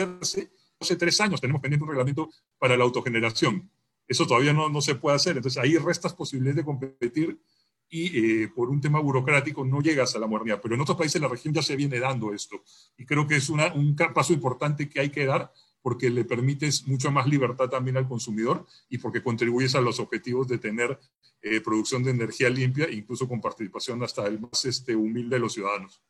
hace 0.00 0.96
tres 0.96 1.20
años 1.20 1.40
tenemos 1.40 1.62
pendiente 1.62 1.84
un 1.84 1.90
reglamento 1.90 2.30
para 2.58 2.76
la 2.76 2.84
autogeneración. 2.84 3.70
Eso 4.06 4.26
todavía 4.26 4.52
no, 4.52 4.68
no 4.68 4.80
se 4.80 4.94
puede 4.94 5.16
hacer. 5.16 5.36
Entonces 5.36 5.62
ahí 5.62 5.76
restas 5.78 6.14
posibilidades 6.14 6.56
de 6.56 6.64
competir 6.64 7.40
y 7.88 8.42
eh, 8.42 8.48
por 8.48 8.70
un 8.70 8.80
tema 8.80 9.00
burocrático 9.00 9.64
no 9.64 9.82
llegas 9.82 10.16
a 10.16 10.18
la 10.18 10.26
modernidad. 10.26 10.60
Pero 10.62 10.74
en 10.74 10.80
otros 10.80 10.96
países 10.96 11.20
de 11.20 11.26
la 11.26 11.32
región 11.32 11.52
ya 11.52 11.62
se 11.62 11.76
viene 11.76 12.00
dando 12.00 12.32
esto. 12.32 12.62
Y 12.96 13.04
creo 13.04 13.26
que 13.26 13.36
es 13.36 13.48
un 13.50 13.96
paso 14.14 14.32
importante 14.32 14.88
que 14.88 15.00
hay 15.00 15.10
que 15.10 15.26
dar 15.26 15.52
porque 15.82 16.08
le 16.08 16.24
permites 16.24 16.86
mucha 16.86 17.10
más 17.10 17.26
libertad 17.26 17.68
también 17.68 17.96
al 17.96 18.08
consumidor 18.08 18.66
y 18.88 18.98
porque 18.98 19.22
contribuyes 19.22 19.74
a 19.74 19.80
los 19.80 20.00
objetivos 20.00 20.48
de 20.48 20.58
tener 20.58 20.98
eh, 21.42 21.60
producción 21.60 22.02
de 22.02 22.12
energía 22.12 22.48
limpia, 22.48 22.88
incluso 22.90 23.28
con 23.28 23.40
participación 23.40 24.02
hasta 24.02 24.26
el 24.26 24.40
más 24.40 24.64
este, 24.64 24.94
humilde 24.94 25.36
de 25.36 25.40
los 25.40 25.52
ciudadanos. 25.52 26.00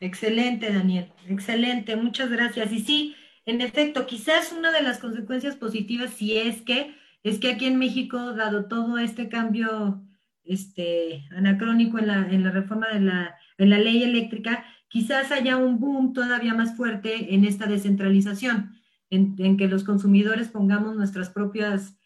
Excelente, 0.00 0.72
Daniel. 0.72 1.12
Excelente. 1.28 1.96
Muchas 1.96 2.30
gracias. 2.30 2.72
Y 2.72 2.80
sí, 2.80 3.16
en 3.46 3.60
efecto, 3.60 4.06
quizás 4.06 4.52
una 4.52 4.72
de 4.72 4.82
las 4.82 4.98
consecuencias 4.98 5.56
positivas, 5.56 6.10
si 6.14 6.36
es 6.36 6.62
que, 6.62 6.94
es 7.22 7.38
que 7.38 7.52
aquí 7.52 7.66
en 7.66 7.78
México, 7.78 8.34
dado 8.34 8.66
todo 8.66 8.98
este 8.98 9.28
cambio 9.28 10.02
este, 10.44 11.24
anacrónico 11.30 11.98
en 11.98 12.06
la, 12.06 12.28
en 12.30 12.44
la 12.44 12.50
reforma 12.50 12.88
de 12.88 13.00
la, 13.00 13.36
en 13.58 13.70
la 13.70 13.78
ley 13.78 14.02
eléctrica, 14.02 14.64
quizás 14.88 15.32
haya 15.32 15.56
un 15.56 15.80
boom 15.80 16.12
todavía 16.12 16.54
más 16.54 16.76
fuerte 16.76 17.34
en 17.34 17.44
esta 17.44 17.66
descentralización, 17.66 18.74
en, 19.10 19.56
que 19.56 19.68
los 19.68 19.84
consumidores 19.84 20.48
pongamos 20.48 20.96
nuestras 20.96 21.30
propias, 21.30 21.96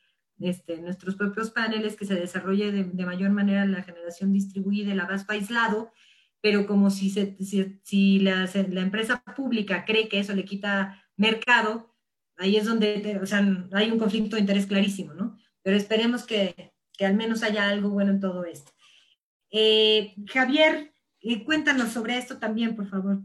este, 0.41 0.81
nuestros 0.81 1.17
propios 1.17 1.51
paneles, 1.51 1.97
que 1.97 2.05
se 2.05 2.15
desarrolle 2.15 2.71
de, 2.71 2.85
de 2.85 3.07
mayor 3.07 3.31
manera 3.31 3.65
la 3.67 3.83
generación 3.83 4.33
distribuida, 4.33 4.93
el 4.93 5.01
abasto 5.01 5.33
aislado, 5.33 5.93
pero 6.41 6.67
como 6.67 6.91
si, 6.91 7.11
la, 8.21 8.51
empresa 8.55 9.23
pública 9.37 9.85
cree 9.85 10.09
que 10.09 10.21
eso 10.21 10.35
le 10.35 10.45
quita 10.45 11.03
mercado, 11.17 11.95
ahí 12.37 12.57
es 12.57 12.65
donde, 12.65 13.19
o 13.21 13.27
sea, 13.27 13.47
hay 13.73 13.91
un 13.91 13.99
conflicto 13.99 14.37
de 14.37 14.43
interés 14.43 14.67
clarísimo, 14.67 15.15
¿no? 15.15 15.37
Pero 15.63 15.77
esperemos 15.77 16.25
que, 16.25 16.73
al 17.01 17.15
menos 17.15 17.43
haya 17.43 17.69
algo 17.69 17.91
bueno 17.91 18.13
en 18.13 18.21
todo 18.21 18.45
esto. 18.45 18.73
Eh, 19.51 20.15
Javier, 20.27 20.93
eh, 21.21 21.45
cuéntanos 21.45 21.91
sobre 21.91 22.19
esto 22.19 22.39
también, 22.39 22.77
por 22.77 22.89
favor. 22.89 23.23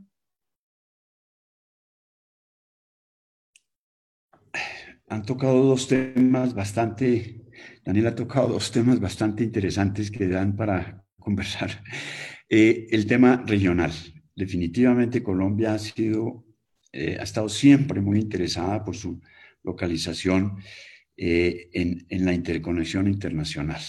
Han 5.08 5.24
tocado 5.24 5.64
dos 5.64 5.88
temas 5.88 6.56
bastante, 6.56 7.42
Daniel 7.86 8.08
ha 8.08 8.16
tocado 8.16 8.48
dos 8.48 8.72
temas 8.72 9.00
bastante 9.00 9.44
interesantes 9.44 10.10
que 10.10 10.28
dan 10.28 10.56
para 10.56 11.06
conversar. 11.20 11.84
Eh, 12.56 12.88
el 12.92 13.08
tema 13.08 13.44
regional. 13.48 13.92
Definitivamente 14.36 15.24
Colombia 15.24 15.74
ha 15.74 15.80
sido, 15.80 16.46
eh, 16.92 17.18
ha 17.20 17.24
estado 17.24 17.50
siempre 17.50 18.00
muy 18.00 18.20
interesada 18.20 18.86
por 18.86 18.96
su 18.96 19.20
localización 19.64 20.60
eh, 21.18 21.72
en, 21.74 22.06
la 22.24 22.32
interconexión 22.32 23.08
internacional. 23.08 23.82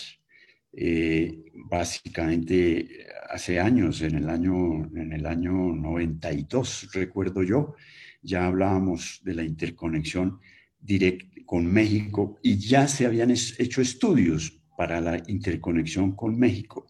básicamente 1.70 2.88
hace 3.28 3.60
años, 3.60 4.00
en 4.00 4.14
el 4.14 4.30
año, 4.30 4.86
en 4.96 5.12
el 5.12 5.26
año 5.26 5.52
92, 5.52 6.88
recuerdo 6.94 7.42
yo, 7.42 7.74
ya 8.22 8.46
hablábamos 8.46 9.20
de 9.24 9.34
la 9.34 9.44
interconexión 9.44 10.40
directa 10.80 11.26
con 11.44 11.66
México 11.66 12.38
y 12.42 12.56
ya 12.56 12.88
se 12.88 13.04
habían 13.04 13.30
hecho 13.30 13.82
estudios 13.82 14.58
para 14.78 15.02
la 15.02 15.22
interconexión 15.26 16.12
con 16.16 16.38
México 16.38 16.86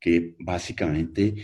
que 0.00 0.34
básicamente 0.38 1.34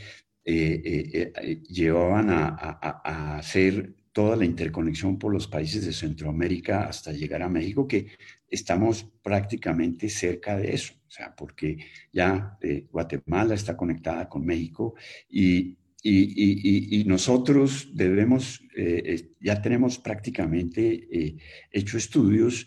eh, 0.44 0.82
eh, 0.84 1.32
eh, 1.34 1.62
llevaban 1.68 2.30
a, 2.30 3.36
hacer 3.36 3.94
toda 4.12 4.36
la 4.36 4.46
interconexión 4.46 5.18
por 5.18 5.32
los 5.32 5.46
países 5.46 5.84
de 5.84 5.92
Centroamérica 5.92 6.86
hasta 6.86 7.12
llegar 7.12 7.42
a 7.42 7.50
México, 7.50 7.86
que 7.86 8.06
estamos 8.48 9.06
prácticamente 9.22 10.08
cerca 10.08 10.56
de 10.56 10.72
eso, 10.72 10.94
o 11.06 11.10
sea, 11.10 11.34
porque 11.34 11.78
ya 12.12 12.56
eh, 12.62 12.86
Guatemala 12.90 13.54
está 13.54 13.76
conectada 13.76 14.28
con 14.28 14.46
México 14.46 14.94
y, 15.28 15.76
y, 16.02 17.00
y, 17.00 17.04
nosotros 17.04 17.90
debemos, 17.92 18.62
eh, 18.76 19.32
ya 19.40 19.60
tenemos 19.60 19.98
prácticamente 19.98 21.08
eh, 21.10 21.36
hecho 21.72 21.98
estudios, 21.98 22.66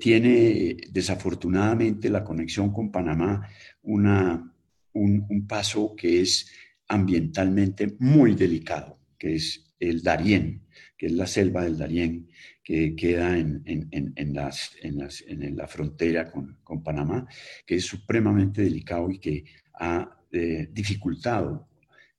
tiene 0.00 0.76
desafortunadamente 0.90 2.10
la 2.10 2.22
conexión 2.22 2.72
con 2.72 2.92
Panamá 2.92 3.48
una, 3.82 4.52
un, 4.98 5.26
un 5.28 5.46
paso 5.46 5.94
que 5.96 6.20
es 6.20 6.50
ambientalmente 6.88 7.96
muy 7.98 8.34
delicado, 8.34 8.98
que 9.18 9.36
es 9.36 9.74
el 9.78 10.02
Darién, 10.02 10.62
que 10.96 11.06
es 11.06 11.12
la 11.12 11.26
selva 11.26 11.64
del 11.64 11.78
Darién, 11.78 12.28
que 12.68 12.94
queda 12.94 13.38
en, 13.38 13.62
en, 13.64 14.34
las, 14.34 14.72
las, 14.82 15.24
en 15.26 15.56
la 15.56 15.66
frontera 15.66 16.30
con, 16.30 16.58
con, 16.62 16.82
Panamá, 16.82 17.26
que 17.64 17.76
es 17.76 17.84
supremamente 17.86 18.60
delicado 18.62 19.10
y 19.10 19.18
que 19.18 19.44
ha 19.72 20.18
eh, 20.30 20.68
dificultado 20.70 21.66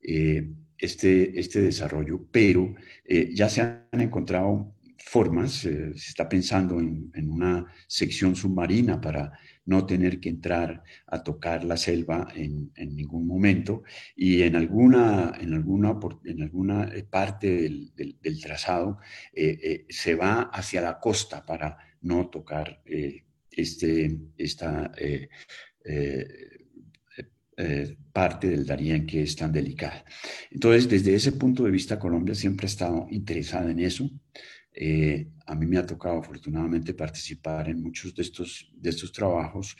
eh, 0.01 0.49
este, 0.75 1.39
este 1.39 1.61
desarrollo, 1.61 2.25
pero 2.31 2.73
eh, 3.05 3.29
ya 3.31 3.47
se 3.47 3.61
han 3.61 4.01
encontrado 4.01 4.73
formas, 4.97 5.51
se 5.51 5.91
está 5.91 6.27
pensando 6.27 6.79
en, 6.79 7.11
en, 7.13 7.29
una 7.29 7.65
sección 7.87 8.35
submarina 8.35 8.99
para 8.99 9.31
no 9.69 9.85
tener 9.85 10.19
que 10.19 10.29
entrar 10.29 10.83
a 11.05 11.23
tocar 11.23 11.63
la 11.63 11.77
selva 11.77 12.27
en, 12.35 12.71
ningún 12.75 13.27
momento 13.27 13.83
y 14.15 14.41
en 14.41 14.55
alguna, 14.55 15.33
en 15.39 15.53
alguna, 15.53 15.99
en 16.25 16.41
alguna 16.41 16.89
eh, 16.91 17.03
parte 17.03 17.47
del, 17.47 18.41
trazado 18.41 18.97
eh, 19.31 19.59
eh, 19.61 19.85
se 19.87 20.15
va 20.15 20.49
hacia 20.51 20.81
la 20.81 20.99
costa 20.99 21.45
para 21.45 21.77
no 22.01 22.29
tocar 22.29 22.81
este, 23.51 24.17
esta 24.37 24.91
parte 28.11 28.47
del 28.47 28.65
Darién 28.65 29.05
que 29.05 29.21
es 29.21 29.35
tan 29.35 29.51
delicada. 29.51 30.03
Entonces, 30.49 30.89
desde 30.89 31.13
ese 31.13 31.33
punto 31.33 31.63
de 31.63 31.71
vista, 31.71 31.99
Colombia 31.99 32.33
siempre 32.33 32.65
ha 32.65 32.73
estado 32.73 33.07
interesada 33.11 33.69
en 33.69 33.79
eso. 33.81 34.09
Eh, 34.81 35.33
a 35.45 35.55
mí 35.55 35.65
me 35.65 35.77
ha 35.77 35.85
tocado 35.85 36.19
afortunadamente 36.19 36.93
participar 36.93 37.67
en 37.67 37.83
muchos 37.83 38.15
de 38.15 38.21
estos, 38.21 38.71
de 38.73 38.91
estos 38.91 39.11
trabajos 39.11 39.75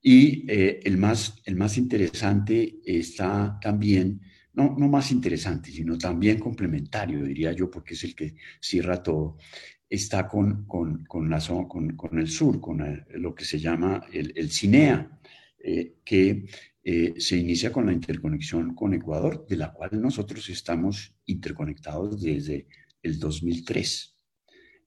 y 0.00 0.50
eh, 0.50 0.80
el, 0.82 0.96
más, 0.96 1.42
el 1.44 1.56
más 1.56 1.76
interesante 1.76 2.78
está 2.86 3.58
también, 3.60 4.22
no, 4.54 4.74
no 4.78 4.88
más 4.88 5.12
interesante, 5.12 5.70
sino 5.70 5.98
también 5.98 6.38
complementario, 6.38 7.22
diría 7.22 7.52
yo, 7.52 7.70
porque 7.70 7.92
es 7.92 8.04
el 8.04 8.14
que 8.14 8.36
cierra 8.58 9.02
todo, 9.02 9.36
está 9.90 10.26
con, 10.26 10.64
con, 10.64 11.04
con, 11.04 11.30
el 12.18 12.28
sur, 12.28 12.58
con 12.62 13.04
lo 13.10 13.34
que 13.34 13.44
se 13.44 13.60
llama 13.60 14.06
el, 14.10 14.32
el 14.34 14.50
CINEA, 14.50 15.20
eh, 15.62 15.96
que 16.02 16.46
se 17.18 17.36
inicia 17.36 17.70
con 17.70 17.84
la 17.84 17.92
interconexión 17.92 18.74
con 18.74 18.94
Ecuador, 18.94 19.46
de 19.46 19.56
la 19.56 19.70
cual 19.70 20.00
nosotros 20.00 20.48
estamos 20.48 21.14
interconectados 21.26 22.22
desde 22.22 22.68
el 23.02 23.18
2003. 23.18 24.09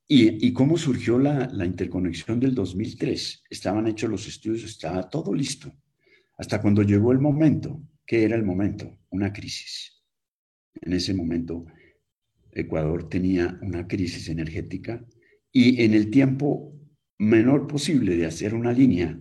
¿Y, 0.08 0.52
cómo 0.52 0.78
surgió 0.78 1.18
la, 1.18 1.50
interconexión 1.66 2.40
del 2.40 2.54
2003? 2.54 3.44
Estaban 3.50 3.88
hechos 3.88 4.10
los 4.10 4.28
estudios, 4.28 4.64
estaba 4.64 5.10
todo 5.10 5.34
listo. 5.34 5.74
Hasta 6.38 6.62
cuando 6.62 6.84
llegó 6.84 7.12
el 7.12 7.20
momento. 7.20 7.82
¿Qué 8.06 8.24
era 8.24 8.36
el 8.36 8.44
momento? 8.44 9.00
Una 9.10 9.32
crisis. 9.32 10.04
En 10.82 10.94
ese 10.94 11.14
momento, 11.14 11.66
Ecuador 12.52 13.08
tenía 13.08 13.58
una 13.62 13.88
crisis 13.88 14.28
energética 14.28 15.04
y 15.52 15.82
en 15.84 15.94
el 15.94 16.10
tiempo 16.10 16.74
menor 17.18 17.68
posible 17.68 18.18
de 18.18 18.26
hacer 18.26 18.54
una 18.54 18.74
línea 18.74 19.18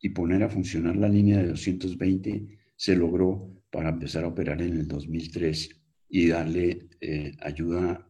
y 0.00 0.10
poner 0.10 0.42
a 0.42 0.50
funcionar 0.50 0.96
la 0.96 1.08
línea 1.08 1.38
de 1.38 1.48
220, 1.48 2.58
se 2.76 2.94
logró 2.94 3.50
para 3.70 3.88
empezar 3.88 4.24
a 4.24 4.28
operar 4.28 4.60
en 4.60 4.74
el 4.74 4.86
2003 4.86 5.80
y 6.10 6.28
darle 6.28 6.88
eh, 7.00 7.32
ayuda 7.40 8.06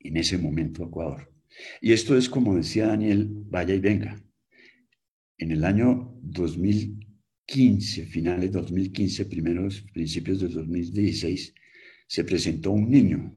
en 0.00 0.16
ese 0.16 0.38
momento 0.38 0.84
Ecuador. 0.84 1.32
Y 1.80 1.92
esto 1.92 2.16
es 2.16 2.28
como 2.28 2.56
decía 2.56 2.88
Daniel, 2.88 3.28
vaya 3.30 3.74
y 3.74 3.80
venga. 3.80 4.22
En 5.38 5.52
el 5.52 5.64
año 5.64 6.14
2015, 6.22 8.06
finales 8.06 8.52
de 8.52 8.60
2015, 8.60 9.26
primeros 9.26 9.82
principios 9.92 10.40
de 10.40 10.48
2016, 10.48 11.54
se 12.06 12.24
presentó 12.24 12.72
un 12.72 12.90
niño. 12.90 13.36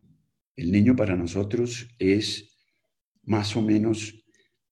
El 0.56 0.72
niño 0.72 0.96
para 0.96 1.16
nosotros 1.16 1.88
es 2.00 2.52
más 3.24 3.56
o 3.56 3.62
menos 3.62 4.26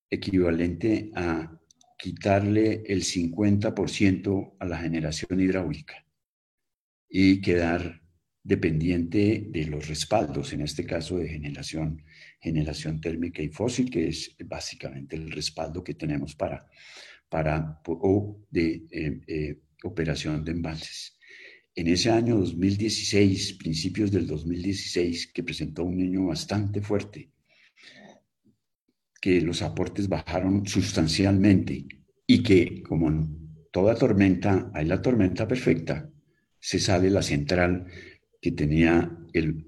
equivalente 0.10 1.12
a 1.16 1.60
quitarle 1.98 2.84
el 2.88 3.04
50% 3.04 4.56
a 4.60 4.66
la 4.66 4.78
generación 4.78 5.40
hidráulica 5.40 6.06
y 7.10 7.42
quedar 7.42 8.02
dependiente 8.44 9.48
de 9.50 9.66
los 9.66 9.88
respaldos, 9.88 10.54
en 10.54 10.62
este 10.62 10.86
caso 10.86 11.18
de 11.18 11.30
generación, 11.30 12.04
generación 12.40 13.02
térmica 13.02 13.42
y 13.42 13.50
fósil, 13.50 13.90
que 13.90 14.08
es 14.08 14.36
básicamente 14.46 15.16
el 15.16 15.32
respaldo 15.32 15.84
que 15.84 15.94
tenemos 15.94 16.36
para, 16.36 16.68
para 17.28 17.82
o 17.86 18.46
de 18.50 18.86
eh, 18.92 19.22
eh, 19.28 19.60
operación 19.84 20.44
de 20.44 20.52
embalses. 20.52 21.18
En 21.76 21.88
ese 21.88 22.10
año 22.10 22.38
2016, 22.38 23.54
principios 23.54 24.12
del 24.12 24.26
2016, 24.28 25.32
que 25.34 25.44
presentó 25.44 25.84
un 25.84 25.98
niño 25.98 26.26
bastante 26.26 26.82
fuerte, 26.82 27.32
que 29.22 29.42
los 29.42 29.62
aportes 29.62 30.08
bajaron 30.08 30.66
sustancialmente 30.66 31.86
y 32.26 32.44
que, 32.44 32.82
como 32.84 33.10
en 33.10 33.68
toda 33.72 33.96
tormenta, 33.96 34.72
hay 34.74 34.86
la 34.86 35.02
tormenta 35.02 35.48
perfecta, 35.48 36.10
se 36.60 36.80
sale 36.80 37.10
la 37.10 37.22
central 37.22 37.86
que 38.42 38.52
tenía 38.52 39.12
el, 39.34 39.66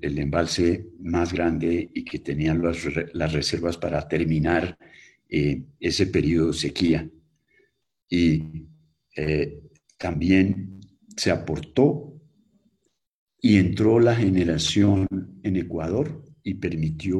el, 0.00 0.18
embalse 0.18 0.86
más 1.00 1.32
grande 1.32 1.90
y 1.94 2.04
que 2.04 2.18
tenía 2.18 2.54
las, 2.54 3.32
reservas 3.32 3.78
para 3.78 4.06
terminar 4.06 4.76
eh, 5.28 5.62
ese 5.78 6.06
periodo 6.06 6.48
de 6.48 6.58
sequía. 6.58 7.10
Y 8.08 8.66
eh, 9.16 9.62
también 9.96 10.80
se 11.16 11.30
aportó 11.30 12.14
y 13.40 13.56
entró 13.56 13.98
la 13.98 14.14
generación 14.14 15.06
en 15.42 15.56
Ecuador 15.56 16.22
y 16.42 16.54
permitió 16.54 17.18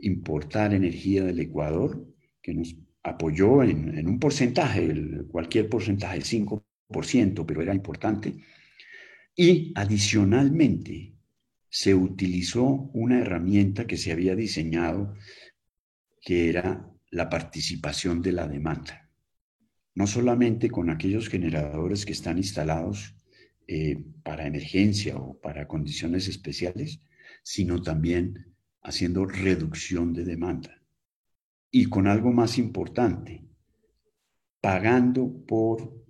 importar 0.00 0.74
energía 0.74 1.24
del 1.24 1.40
Ecuador, 1.40 2.06
que 2.42 2.52
nos 2.52 2.76
apoyó 3.02 3.62
en, 3.62 3.96
en 3.96 4.06
un 4.06 4.18
porcentaje, 4.18 4.94
cualquier 5.30 5.68
porcentaje, 5.68 6.18
el 6.18 6.24
5%, 6.24 7.46
pero 7.46 7.62
era 7.62 7.74
importante 7.74 8.34
y 9.34 9.72
adicionalmente 9.74 11.14
se 11.68 11.94
utilizó 11.94 12.66
una 12.92 13.20
herramienta 13.20 13.86
que 13.86 13.96
se 13.96 14.12
había 14.12 14.36
diseñado 14.36 15.14
que 16.20 16.48
era 16.48 16.88
la 17.10 17.28
participación 17.28 18.22
de 18.22 18.32
la 18.32 18.46
demanda. 18.46 19.10
No 19.94 20.06
solamente 20.06 20.70
con 20.70 20.90
aquellos 20.90 21.28
generadores 21.28 22.04
que 22.06 22.12
están 22.12 22.38
instalados 22.38 23.14
eh, 23.66 24.04
para 24.22 24.46
emergencia 24.46 25.16
o 25.16 25.40
para 25.40 25.66
condiciones 25.66 26.28
especiales, 26.28 27.00
sino 27.42 27.82
también 27.82 28.54
haciendo 28.82 29.24
reducción 29.24 30.12
de 30.12 30.24
demanda. 30.24 30.82
Y 31.70 31.86
con 31.86 32.06
algo 32.06 32.32
más 32.32 32.58
importante, 32.58 33.44
pagando 34.60 35.44
por 35.46 36.01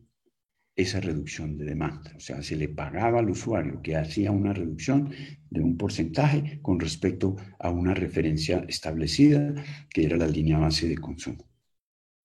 esa 0.82 1.00
reducción 1.00 1.56
de 1.56 1.64
demanda. 1.64 2.12
O 2.16 2.20
sea, 2.20 2.42
se 2.42 2.56
le 2.56 2.68
pagaba 2.68 3.20
al 3.20 3.30
usuario 3.30 3.80
que 3.82 3.96
hacía 3.96 4.30
una 4.30 4.52
reducción 4.52 5.10
de 5.50 5.60
un 5.60 5.76
porcentaje 5.76 6.60
con 6.62 6.78
respecto 6.78 7.36
a 7.58 7.70
una 7.70 7.94
referencia 7.94 8.64
establecida, 8.68 9.54
que 9.90 10.04
era 10.04 10.16
la 10.16 10.28
línea 10.28 10.58
base 10.58 10.88
de 10.88 10.98
consumo. 10.98 11.48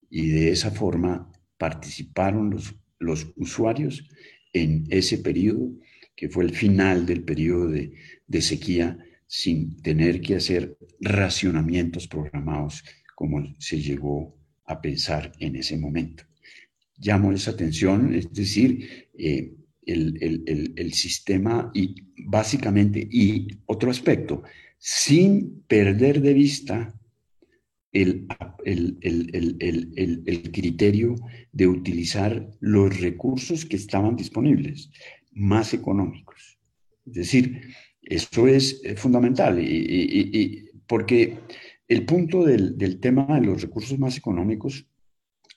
Y 0.10 0.28
de 0.28 0.52
esa 0.52 0.72
forma 0.72 1.32
participaron 1.58 2.50
los, 2.50 2.76
los 3.00 3.34
usuarios 3.36 4.10
en 4.54 4.86
ese 4.90 5.18
periodo, 5.20 5.72
que 6.16 6.30
fue 6.30 6.44
el 6.44 6.54
final 6.54 7.06
del 7.06 7.24
periodo 7.24 7.70
de, 7.70 7.94
de 8.26 8.42
sequía, 8.42 8.98
sin 9.28 9.82
tener 9.82 10.22
que 10.22 10.36
hacer 10.36 10.78
racionamientos 11.02 12.08
programados 12.08 12.84
como 13.16 13.44
se 13.60 13.82
llegó 13.82 14.38
a 14.66 14.82
pensar 14.82 15.32
en 15.40 15.56
ese 15.58 15.78
momento 15.78 16.24
llamo 16.98 17.32
esa 17.32 17.52
atención, 17.52 18.14
es 18.14 18.32
decir, 18.34 19.08
eh, 19.18 19.54
el, 19.86 20.94
sistema 20.94 21.72
y 21.74 21.96
básicamente, 22.26 23.08
y 23.10 23.48
otro 23.66 23.90
aspecto, 23.90 24.44
sin 24.78 25.64
perder 25.68 26.22
de 26.22 26.34
vista 26.34 26.94
el, 27.94 28.28
el, 28.66 30.52
criterio 30.52 31.16
de 31.52 31.68
utilizar 31.68 32.52
los 32.60 33.00
recursos 33.00 33.66
que 33.66 33.78
estaban 33.78 34.16
disponibles, 34.16 34.92
más 35.32 35.74
económicos. 35.74 36.60
Es 37.06 37.14
decir, 37.14 37.62
Eso 38.02 38.48
es 38.48 38.82
fundamental 38.96 39.60
y, 39.60 40.66
porque 40.88 41.40
el 41.88 42.06
punto 42.06 42.46
del, 42.46 42.78
del, 42.78 43.00
tema 43.00 43.28
de 43.40 43.46
los 43.46 43.62
recursos 43.62 44.00
más 44.00 44.18
económicos, 44.18 44.86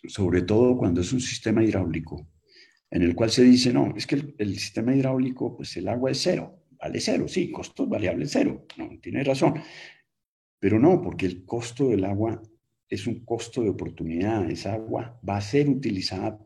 sobre 0.08 0.42
todo 0.42 0.76
cuando 0.76 1.00
es 1.00 1.12
un 1.12 1.20
sistema 1.20 1.62
hidráulico, 1.62 2.28
en 2.90 3.02
el 3.02 3.14
cual 3.14 3.30
se 3.30 3.42
dice, 3.42 3.72
no, 3.72 3.94
es 3.96 4.06
que 4.06 4.34
el, 4.38 4.58
sistema 4.58 4.94
hidráulico, 4.94 5.56
pues 5.56 5.76
el 5.76 5.88
agua 5.88 6.10
es 6.10 6.20
cero, 6.20 6.64
vale 6.72 7.00
cero, 7.00 7.26
sí, 7.28 7.50
costos 7.50 7.88
variables 7.88 8.30
cero, 8.32 8.66
no, 8.76 8.90
tiene 9.00 9.22
razón, 9.22 9.54
pero 10.58 10.78
no, 10.78 11.00
porque 11.00 11.26
el 11.26 11.44
costo 11.44 11.88
del 11.88 12.04
agua 12.04 12.42
es 12.88 13.06
un 13.06 13.24
costo 13.24 13.62
de 13.62 13.70
oportunidad, 13.70 14.50
esa 14.50 14.74
agua 14.74 15.20
va 15.26 15.36
a 15.36 15.40
ser 15.40 15.68
utilizada 15.68 16.38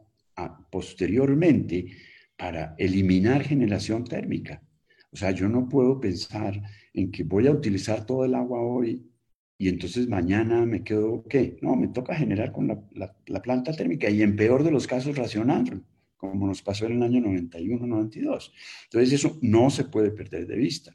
posteriormente 0.71 1.87
para 2.37 2.75
eliminar 2.77 3.43
generación 3.43 4.05
térmica. 4.05 4.63
O 5.11 5.17
sea, 5.17 5.31
yo 5.31 5.49
no 5.49 5.69
puedo 5.69 6.01
pensar 6.01 6.61
en 6.93 7.11
que 7.11 7.23
voy 7.23 7.47
a 7.47 7.53
utilizar 7.53 8.05
todo 8.05 8.25
el 8.25 8.35
agua 8.35 8.61
hoy 8.61 9.14
y 9.65 9.69
entonces 9.71 10.07
mañana 10.09 10.67
me 10.67 10.85
quedo, 10.85 11.25
¿qué? 11.27 11.57
No, 11.63 11.75
me 11.75 11.89
toca 11.89 12.15
generar 12.15 12.53
con 12.53 12.69
la, 12.69 13.41
planta 13.41 13.73
térmica 13.73 14.11
y 14.11 14.21
en 14.21 14.37
peor 14.37 14.63
de 14.63 14.71
los 14.71 14.87
casos 14.87 15.17
racionar, 15.17 15.81
como 16.19 16.47
nos 16.47 16.61
pasó 16.61 16.85
en 16.85 16.97
el 16.97 17.03
año 17.03 17.23
91-92. 17.23 18.53
Entonces 18.85 19.13
eso 19.15 19.39
no 19.41 19.71
se 19.71 19.85
puede 19.85 20.11
perder 20.11 20.47
de 20.47 20.57
vista. 20.57 20.95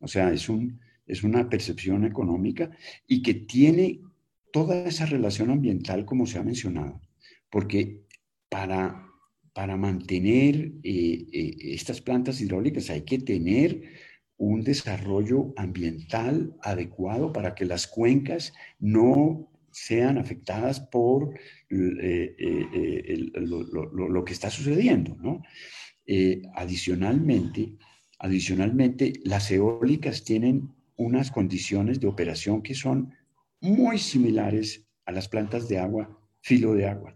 O 0.00 0.08
sea, 0.08 0.32
es, 0.32 0.48
un, 0.48 0.80
es 1.06 1.22
una 1.22 1.48
percepción 1.48 2.04
económica 2.04 2.72
y 3.06 3.22
que 3.22 3.34
tiene 3.34 4.00
toda 4.52 4.88
esa 4.88 5.06
relación 5.06 5.50
ambiental 5.50 6.04
como 6.04 6.26
se 6.26 6.40
ha 6.40 6.42
mencionado, 6.42 7.00
porque 7.48 8.00
para, 8.48 9.06
para 9.52 9.76
mantener 9.76 10.72
eh, 10.82 11.26
eh, 11.32 11.56
estas 11.60 12.00
plantas 12.00 12.40
hidráulicas 12.40 12.90
hay 12.90 13.02
que 13.02 13.20
tener 13.20 13.84
un 14.40 14.64
desarrollo 14.64 15.52
ambiental 15.54 16.56
adecuado 16.62 17.30
para 17.30 17.54
que 17.54 17.66
las 17.66 17.86
cuencas 17.86 18.54
no 18.78 19.50
sean 19.70 20.16
afectadas 20.16 20.80
por 20.80 21.38
eh, 21.68 23.30
lo, 23.34 24.24
que 24.24 24.32
está 24.32 24.48
sucediendo. 24.48 25.14
¿no? 25.20 25.42
adicionalmente, 26.54 27.76
adicionalmente, 28.18 29.12
las 29.24 29.50
eólicas 29.50 30.24
tienen 30.24 30.72
unas 30.96 31.30
condiciones 31.30 32.00
de 32.00 32.06
operación 32.06 32.62
que 32.62 32.74
son 32.74 33.12
muy 33.60 33.98
similares 33.98 34.86
a 35.04 35.12
las 35.12 35.28
plantas 35.28 35.68
de 35.68 35.78
agua, 35.78 36.18
filo 36.40 36.72
de 36.72 36.86
agua. 36.86 37.14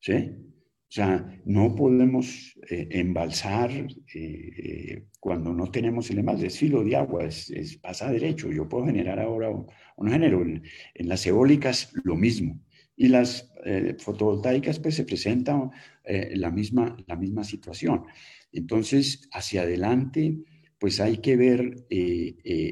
¿sí? 0.00 0.47
O 0.88 0.90
sea, 0.90 1.38
no 1.44 1.74
podemos 1.74 2.58
eh, 2.70 2.88
embalsar 2.92 3.70
eh, 3.70 3.88
eh, 4.14 5.04
cuando 5.20 5.52
no 5.52 5.70
tenemos 5.70 6.08
el 6.08 6.20
embalse, 6.20 6.46
es 6.46 6.58
filo 6.58 6.82
de 6.82 6.96
agua, 6.96 7.26
es, 7.26 7.76
pasa 7.82 8.10
derecho. 8.10 8.50
Yo 8.50 8.66
puedo 8.70 8.86
generar 8.86 9.20
ahora 9.20 9.50
un, 9.50 10.10
género. 10.10 10.40
En, 10.40 10.62
las 11.00 11.26
eólicas 11.26 11.92
lo 12.04 12.16
mismo. 12.16 12.64
Y 12.96 13.08
las 13.08 13.52
fotovoltaicas 13.98 14.80
pues 14.80 14.96
se 14.96 15.04
presenta 15.04 15.70
la, 16.04 16.50
misma, 16.50 16.96
la 17.06 17.16
misma 17.16 17.44
situación. 17.44 18.04
Entonces, 18.50 19.28
hacia 19.30 19.62
adelante, 19.62 20.38
pues 20.78 21.00
hay 21.00 21.18
que 21.18 21.36
ver 21.36 21.86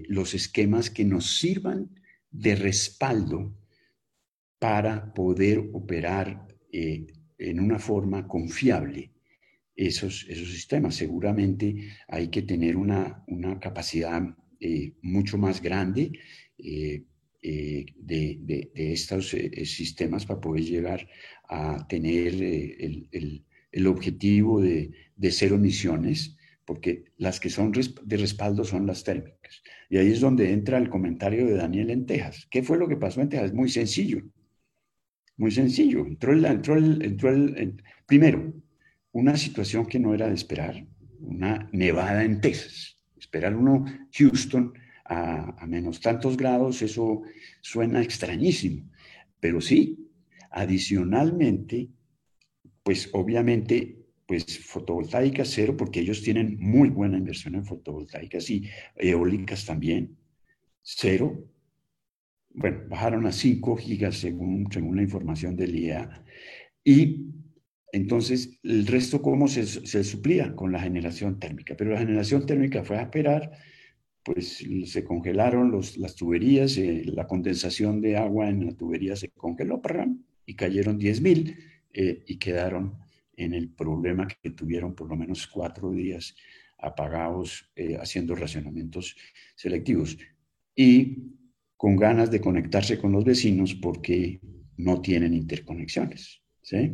los 0.09 0.35
esquemas 0.35 0.91
que 0.91 1.05
nos 1.05 1.39
sirvan 1.39 1.91
de 2.31 2.57
respaldo 2.57 3.55
para 4.59 5.13
poder 5.15 5.71
operar 5.73 6.49
en 7.39 7.61
una 7.61 7.79
forma 7.79 8.27
confiable 8.27 9.13
esos, 9.75 10.27
esos 10.29 10.51
sistemas. 10.51 10.95
Seguramente 10.95 11.89
hay 12.09 12.29
que 12.29 12.43
tener 12.43 12.77
una, 12.77 13.25
una 13.27 13.61
capacidad 13.61 14.23
eh, 14.61 14.95
mucho 15.03 15.39
más 15.39 15.61
grande 15.61 16.13
eh, 16.59 17.05
de, 17.43 18.39
de, 18.41 18.71
estos 18.75 19.29
sistemas 19.31 20.27
para 20.27 20.41
poder 20.41 20.65
llegar 20.65 21.09
a 21.49 21.87
tener 21.89 22.35
el, 22.35 23.09
el, 23.13 23.45
el, 23.71 23.87
objetivo 23.87 24.61
de, 24.61 24.91
de 25.15 25.31
cero 25.31 25.55
emisiones, 25.55 26.37
porque 26.65 27.05
las 27.19 27.39
que 27.39 27.51
son 27.51 27.71
de 27.71 28.17
respaldo 28.17 28.65
son 28.65 28.85
las 28.87 29.05
térmicas. 29.05 29.63
Y 29.89 29.99
ahí 29.99 30.11
es 30.11 30.21
donde 30.21 30.51
entra 30.53 30.79
el 30.79 30.89
comentario 30.89 31.47
de 31.47 31.55
Daniel 31.55 31.91
en 31.91 32.07
Texas. 32.07 32.49
¿Qué 32.51 32.65
fue 32.65 32.79
lo 32.79 32.89
que 32.89 32.97
pasó 32.97 33.21
en 33.21 33.29
Texas? 33.29 33.53
Muy 33.53 33.69
sencillo. 33.69 34.23
Muy 35.37 35.51
sencillo. 35.51 36.07
Entró 36.07 36.33
el, 36.33 36.45
entró 36.45 36.77
el, 36.77 37.03
entró 37.03 37.31
el, 37.31 37.83
primero, 38.07 38.53
una 39.13 39.37
situación 39.37 39.87
que 39.87 39.99
no 39.99 40.15
era 40.15 40.29
de 40.29 40.35
esperar, 40.35 40.87
una 41.21 41.69
nevada 41.73 42.25
en 42.25 42.41
Texas. 42.41 42.97
Esperar 43.19 43.55
uno 43.55 43.85
Houston 44.13 44.73
a, 45.05 45.67
menos 45.67 46.01
tantos 46.01 46.37
grados, 46.37 46.83
eso 46.83 47.23
suena 47.61 48.03
extrañísimo. 48.03 48.89
Pero 49.41 49.61
sí, 49.61 50.11
adicionalmente, 50.51 51.89
pues 52.83 53.11
obviamente 53.13 54.03
pues 54.27 54.59
fotovoltaica 54.59 55.45
cero, 55.45 55.77
porque 55.77 56.01
ellos 56.01 56.21
tienen 56.21 56.57
muy 56.59 56.89
buena 56.91 57.17
inversión 57.17 57.55
en 57.55 57.65
fotovoltaicas 57.65 58.51
y 58.51 58.69
eólicas 58.97 59.65
también, 59.65 60.17
cero. 60.83 61.45
Bueno, 62.57 62.85
bajaron 62.89 63.27
a 63.27 63.33
5 63.33 63.77
gigas 63.77 64.17
según, 64.17 64.67
según 64.73 64.97
la 64.97 65.03
información 65.03 65.57
del 65.57 65.77
IEA. 65.77 66.25
Y 66.83 67.27
entonces, 67.93 68.59
el 68.63 68.87
resto, 68.87 69.21
¿cómo 69.21 69.47
se, 69.47 69.67
se 69.67 70.03
suplía? 70.05 70.55
Con 70.57 70.73
la 70.73 70.81
generación 70.81 71.39
térmica. 71.39 71.77
Pero 71.77 71.91
la 71.93 71.99
generación 71.99 72.47
térmica 72.47 72.83
fue 72.83 72.97
a 72.99 73.03
esperar, 73.03 73.53
pues 74.23 74.65
se 74.87 75.05
congelaron 75.05 75.71
los, 75.71 75.99
las 75.99 76.17
tuberías, 76.17 76.79
eh, 76.79 77.05
la 77.07 77.27
condensación 77.27 78.01
de 78.01 78.17
agua 78.17 78.49
en 78.49 78.67
la 78.67 78.73
tubería 78.73 79.15
se 79.17 79.29
congeló, 79.29 79.81
y 80.47 80.55
cayeron 80.55 80.99
10.000 80.99 81.57
eh, 81.93 82.25
y 82.27 82.39
quedaron 82.39 82.99
en 83.37 83.53
el 83.53 83.69
problema 83.69 84.27
que 84.27 84.51
tuvieron 84.51 84.95
por 84.95 85.09
lo 85.11 85.17
menos 85.17 85.47
cuatro 85.47 85.91
días 85.93 86.35
apagados 86.79 87.71
eh, 87.77 87.97
haciendo 88.01 88.35
racionamientos 88.35 89.15
selectivos 89.55 90.17
y 90.75 91.35
con 91.77 91.97
ganas 91.97 92.31
de 92.31 92.41
conectarse 92.41 92.99
con 92.99 93.13
los 93.13 93.25
vecinos 93.25 93.75
porque 93.75 94.41
no 94.77 95.01
tienen 95.01 95.35
interconexiones. 95.35 96.43
¿sí? 96.63 96.93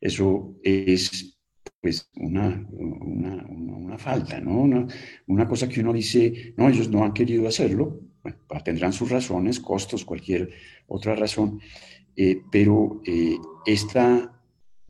Eso 0.00 0.56
es 0.62 1.38
pues 1.80 2.10
una, 2.16 2.66
una, 2.70 3.46
una, 3.46 3.98
falta, 3.98 4.40
¿no? 4.40 4.86
Una, 5.26 5.48
cosa 5.48 5.68
que 5.68 5.80
uno 5.80 5.92
dice, 5.92 6.54
no, 6.56 6.68
ellos 6.68 6.90
no 6.90 7.04
han 7.04 7.12
querido 7.12 7.46
hacerlo, 7.46 8.00
bueno, 8.22 8.38
tendrán 8.64 8.92
sus 8.92 9.10
razones, 9.10 9.60
costos, 9.60 10.04
cualquier 10.04 10.50
otra 10.88 11.14
razón, 11.14 11.60
eh, 12.16 12.42
pero 12.50 13.00
eh, 13.06 13.36
esta 13.64 14.38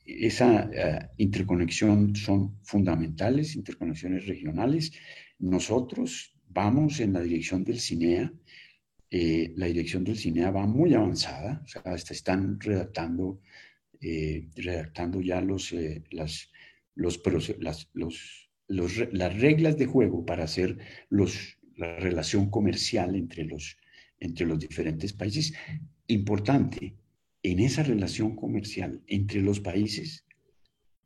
esa 0.09 0.71
eh, 0.73 1.09
interconexión 1.19 2.17
son 2.17 2.59
fundamentales, 2.63 3.55
interconexiones 3.57 4.27
regionales. 4.27 4.93
Nosotros 5.39 6.35
vamos 6.49 7.01
en 7.01 7.13
la 7.13 7.21
dirección 7.21 7.63
del 7.63 7.79
CINEA. 7.79 8.33
Eh, 9.11 9.53
la 9.57 9.67
dirección 9.67 10.05
del 10.05 10.19
CINEA 10.19 10.51
va 10.51 10.67
muy 10.67 10.95
avanzada, 10.95 11.63
o 11.65 11.69
sea, 11.69 11.83
están 11.95 12.61
redactando, 12.61 13.41
eh, 14.01 14.49
redactando 14.55 15.21
ya 15.21 15.41
los, 15.41 15.75
las, 16.11 16.51
los, 16.95 17.21
las, 17.59 17.89
los, 17.95 18.49
las 18.69 19.41
reglas 19.41 19.79
de 19.79 19.87
juego 19.87 20.27
para 20.27 20.45
hacer 20.45 20.79
los, 21.09 21.59
la 21.77 21.97
relación 21.99 22.51
comercial 22.51 23.15
entre 23.17 23.45
los, 23.45 23.79
entre 24.21 24.47
los 24.47 24.59
diferentes 24.59 25.13
países. 25.13 25.55
Importante, 26.07 26.95
en 27.43 27.61
esa 27.61 27.83
relación 27.83 28.37
comercial 28.37 29.01
entre 29.07 29.41
los 29.41 29.61
países 29.61 30.25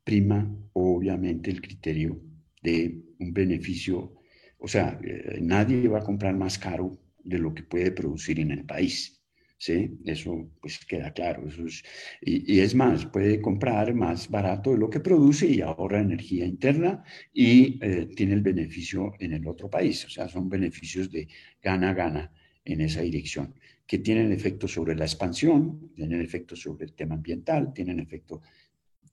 prima 0.04 0.50
obviamente 0.72 1.50
el 1.50 1.60
criterio 1.60 2.20
de 2.62 3.02
un 3.18 3.32
beneficio, 3.32 4.14
o 4.58 4.68
sea, 4.68 4.98
eh, 5.02 5.38
nadie 5.40 5.88
va 5.88 5.98
a 5.98 6.04
comprar 6.04 6.36
más 6.36 6.58
caro 6.58 6.98
de 7.24 7.39
lo 7.39 7.55
que 7.55 7.62
puede 7.62 7.93
producir 7.93 8.40
en 8.40 8.51
el 8.51 8.65
país. 8.65 9.19
¿Sí? 9.59 9.97
Eso 10.05 10.51
pues 10.61 10.85
queda 10.85 11.12
claro. 11.12 11.47
Eso 11.47 11.65
es, 11.66 11.85
y, 12.20 12.59
es 12.59 12.74
más, 12.74 13.07
puede 13.07 13.40
comprar 13.40 13.94
más 13.94 14.28
barato 14.28 14.73
de 14.73 14.78
lo 14.78 14.90
que 14.90 14.99
produce 14.99 15.47
y 15.47 15.61
ahorra 15.61 16.01
energía 16.01 16.44
interna 16.44 17.05
y 17.32 17.78
eh, 17.81 18.09
tiene 18.16 18.35
el 18.35 18.40
beneficio 18.40 19.12
en 19.20 19.35
el 19.35 19.47
otro 19.47 19.70
país. 19.70 20.05
O 20.05 20.11
sea, 20.11 20.28
son 20.28 20.49
beneficios 20.49 21.12
de 21.12 21.28
gana-gana 21.62 22.32
en 22.65 22.81
esa 22.81 23.03
dirección 23.03 23.55
que 23.86 23.99
tienen 23.99 24.32
efecto 24.32 24.66
sobre 24.66 24.94
la 24.94 25.05
expansión, 25.05 25.93
tienen 25.94 26.23
efecto 26.23 26.57
sobre 26.57 26.86
el 26.86 26.94
tema 26.94 27.15
ambiental, 27.15 27.73
tienen 27.73 28.01
efecto 28.01 28.40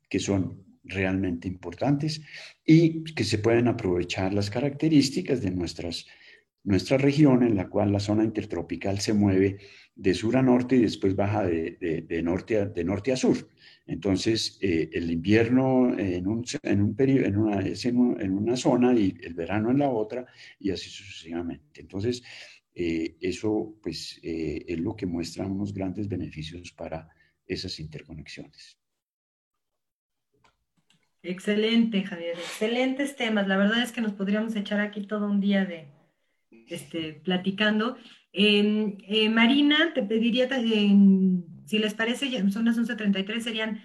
que 0.09 0.19
son 0.19 0.63
realmente 0.83 1.47
importantes 1.47 2.21
y 2.65 3.03
que 3.03 3.23
se 3.23 3.39
pueden 3.39 3.67
aprovechar 3.67 4.33
las 4.33 4.49
características 4.49 5.41
de 5.41 5.51
nuestras 5.51 6.07
nuestra 6.63 6.97
región 6.97 7.43
en 7.43 7.55
la 7.55 7.69
cual 7.69 7.91
la 7.91 7.99
zona 7.99 8.23
intertropical 8.23 8.99
se 8.99 9.13
mueve 9.13 9.57
de 9.95 10.13
sur 10.13 10.37
a 10.37 10.41
norte 10.41 10.75
y 10.75 10.81
después 10.81 11.15
baja 11.15 11.43
de, 11.45 12.21
norte, 12.23 12.57
a, 12.57 12.65
de 12.65 12.83
norte 12.83 13.11
a 13.11 13.17
sur. 13.17 13.49
Entonces, 13.85 14.57
eh, 14.61 14.89
el 14.93 15.09
invierno 15.11 15.97
en, 15.97 16.27
un, 16.27 16.45
en, 16.63 16.81
un 16.81 16.95
en, 16.97 17.37
una, 17.37 17.61
es 17.61 17.85
en, 17.85 17.97
una 17.97 18.55
zona 18.55 18.93
y 18.93 19.17
el 19.21 19.33
verano 19.33 19.71
en 19.71 19.79
la 19.79 19.89
otra 19.89 20.25
y 20.59 20.71
así 20.71 20.89
sucesivamente. 20.89 21.81
Entonces, 21.81 22.23
eh, 22.73 23.17
eso 23.19 23.77
pues, 23.81 24.19
eh, 24.23 24.63
es 24.67 24.79
lo 24.79 24.95
que 24.95 25.05
muestra 25.05 25.45
unos 25.45 25.73
grandes 25.73 26.07
beneficios 26.07 26.71
para 26.71 27.09
esas 27.45 27.79
interconexiones. 27.79 28.77
Excelente, 31.21 32.03
Javier. 32.03 32.37
Excelentes 32.37 33.15
temas. 33.17 33.47
La 33.47 33.57
verdad 33.57 33.83
es 33.83 33.91
que 33.91 34.01
nos 34.01 34.13
podríamos 34.13 34.55
echar 34.55 34.79
aquí 34.79 35.05
todo 35.05 35.29
un 35.29 35.41
día 35.41 35.65
de 35.65 35.98
este, 36.69 37.13
platicando. 37.13 37.97
Em, 38.31 38.97
eh, 39.07 39.29
Marina, 39.29 39.93
te 39.93 40.03
pediría, 40.03 40.47
si 41.65 41.79
les 41.79 41.93
parece, 41.93 42.51
son 42.51 42.65
las 42.65 42.77
11.33, 42.77 43.39
serían 43.39 43.81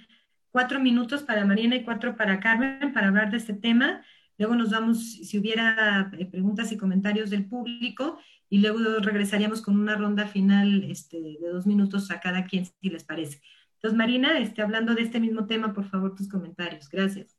cuatro 0.50 0.80
minutos 0.80 1.22
para 1.22 1.44
Marina 1.44 1.76
y 1.76 1.84
cuatro 1.84 2.16
para 2.16 2.40
Carmen 2.40 2.92
para 2.92 3.08
hablar 3.08 3.30
de 3.30 3.38
este 3.38 3.54
tema. 3.54 4.04
Luego 4.38 4.54
nos 4.54 4.70
vamos, 4.70 5.12
si 5.12 5.38
hubiera 5.38 6.10
eh, 6.18 6.26
preguntas 6.26 6.72
y 6.72 6.76
comentarios 6.76 7.30
del 7.30 7.46
público, 7.46 8.18
y 8.48 8.58
luego 8.58 8.78
regresaríamos 9.00 9.62
con 9.62 9.78
una 9.78 9.96
ronda 9.96 10.26
final 10.26 10.84
este, 10.84 11.20
de 11.20 11.48
dos 11.50 11.66
minutos 11.66 12.10
a 12.10 12.20
cada 12.20 12.44
quien, 12.44 12.66
si 12.66 12.88
les 12.90 13.04
parece. 13.04 13.40
Entonces, 13.76 13.98
Marina, 13.98 14.38
este, 14.38 14.62
hablando 14.62 14.94
de 14.94 15.02
este 15.02 15.20
mismo 15.20 15.46
tema, 15.46 15.72
por 15.72 15.84
favor, 15.84 16.14
tus 16.14 16.28
comentarios. 16.28 16.88
Gracias. 16.88 17.36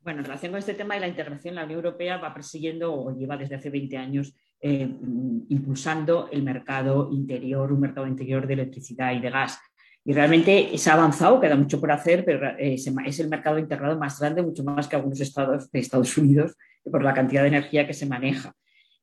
Bueno, 0.00 0.20
en 0.20 0.24
relación 0.24 0.52
con 0.52 0.58
este 0.58 0.74
tema 0.74 0.94
de 0.94 1.00
la 1.00 1.08
integración, 1.08 1.54
la 1.54 1.64
Unión 1.64 1.78
Europea 1.78 2.16
va 2.16 2.34
persiguiendo 2.34 2.92
o 2.92 3.16
lleva 3.16 3.36
desde 3.36 3.54
hace 3.54 3.70
20 3.70 3.96
años 3.96 4.34
eh, 4.60 4.88
impulsando 5.48 6.28
el 6.30 6.42
mercado 6.42 7.08
interior, 7.10 7.72
un 7.72 7.80
mercado 7.80 8.06
interior 8.06 8.46
de 8.46 8.54
electricidad 8.54 9.12
y 9.12 9.20
de 9.20 9.30
gas. 9.30 9.58
Y 10.04 10.12
realmente 10.12 10.76
se 10.76 10.90
ha 10.90 10.94
avanzado, 10.94 11.40
queda 11.40 11.56
mucho 11.56 11.80
por 11.80 11.92
hacer, 11.92 12.24
pero 12.24 12.46
eh, 12.58 12.74
es 12.74 13.20
el 13.20 13.28
mercado 13.28 13.58
integrado 13.58 13.98
más 13.98 14.18
grande, 14.18 14.42
mucho 14.42 14.64
más 14.64 14.88
que 14.88 14.96
algunos 14.96 15.20
estados 15.20 15.70
de 15.70 15.78
Estados 15.78 16.16
Unidos, 16.16 16.56
por 16.90 17.02
la 17.02 17.14
cantidad 17.14 17.42
de 17.42 17.48
energía 17.48 17.86
que 17.86 17.94
se 17.94 18.06
maneja. 18.06 18.54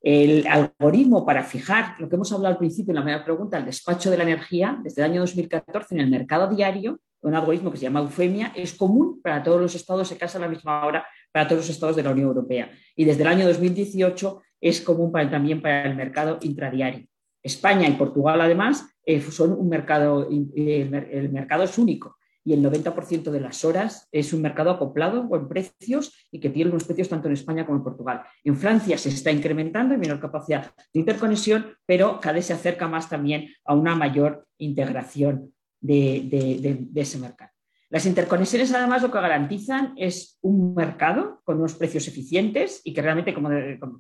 El 0.02 0.46
algoritmo 0.48 1.26
para 1.26 1.44
fijar, 1.44 1.96
lo 2.00 2.08
que 2.08 2.16
hemos 2.16 2.32
hablado 2.32 2.54
al 2.54 2.60
principio 2.60 2.92
en 2.92 2.96
la 2.96 3.02
primera 3.02 3.26
pregunta, 3.26 3.58
el 3.58 3.66
despacho 3.66 4.10
de 4.12 4.18
la 4.18 4.24
energía, 4.24 4.80
desde 4.84 5.02
el 5.02 5.12
año 5.12 5.22
2014 5.22 5.96
en 5.96 6.02
el 6.02 6.10
mercado 6.10 6.48
diario, 6.54 7.00
un 7.22 7.36
algoritmo 7.36 7.72
que 7.72 7.78
se 7.78 7.84
llama 7.84 8.02
Eufemia, 8.02 8.54
es 8.56 8.74
común 8.74 9.20
para 9.22 9.44
todos 9.44 9.60
los 9.60 9.76
estados, 9.76 10.08
se 10.08 10.18
casa 10.18 10.38
a 10.38 10.42
la 10.42 10.48
misma 10.48 10.86
hora 10.86 11.06
para 11.32 11.48
todos 11.48 11.64
los 11.64 11.70
estados 11.70 11.96
de 11.96 12.04
la 12.04 12.12
Unión 12.12 12.28
Europea. 12.28 12.72
Y 12.96 13.06
desde 13.06 13.24
el 13.24 13.28
año 13.28 13.48
2018 13.48 14.42
es 14.62 14.82
común 14.82 15.12
también 15.12 15.62
para 15.62 15.86
el 15.86 15.96
mercado 15.96 16.40
intradiario. 16.42 17.06
España 17.44 17.88
y 17.88 17.94
Portugal, 17.94 18.42
además, 18.42 18.90
eh, 19.06 19.22
son 19.22 19.54
un 19.54 19.70
mercado, 19.70 20.28
eh, 20.56 21.08
el 21.12 21.32
mercado 21.32 21.64
es 21.64 21.78
único 21.78 22.18
y 22.44 22.54
el 22.54 22.64
90% 22.64 23.32
de 23.32 23.42
las 23.42 23.66
horas 23.66 24.08
es 24.12 24.34
un 24.34 24.42
mercado 24.42 24.72
acoplado 24.72 25.28
en 25.34 25.48
precios 25.48 26.28
y 26.32 26.40
que 26.40 26.50
tiene 26.50 26.72
unos 26.72 26.86
precios 26.86 27.10
tanto 27.10 27.28
en 27.28 27.34
España 27.34 27.66
como 27.66 27.78
en 27.78 27.84
Portugal. 27.84 28.24
En 28.44 28.56
Francia 28.56 28.98
se 28.98 29.10
está 29.10 29.32
incrementando, 29.32 29.94
hay 29.94 30.00
menor 30.00 30.20
capacidad 30.20 30.72
de 30.94 31.00
interconexión, 31.00 31.74
pero 31.86 32.20
cada 32.20 32.36
vez 32.36 32.46
se 32.46 32.54
acerca 32.54 32.88
más 32.88 33.10
también 33.10 33.50
a 33.66 33.76
una 33.76 33.96
mayor 33.96 34.48
integración 34.58 35.54
de 35.80 36.90
ese 36.96 37.20
mercado. 37.20 37.57
Las 37.90 38.06
interconexiones, 38.06 38.74
además, 38.74 39.02
lo 39.02 39.12
que 39.12 39.20
garantizan 39.20 39.94
es 39.96 40.38
un 40.42 40.74
mercado 40.76 41.42
con 41.46 41.58
unos 41.58 41.76
precios 41.76 42.08
eficientes 42.08 42.82
y 42.84 42.94
que 42.94 43.02
realmente, 43.02 43.34
como, 43.34 43.50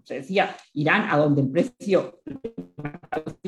se 0.03 0.15
decía, 0.15 0.55
irán 0.73 1.09
a 1.09 1.17
donde 1.17 1.41
el 1.41 1.49
precio 1.49 2.19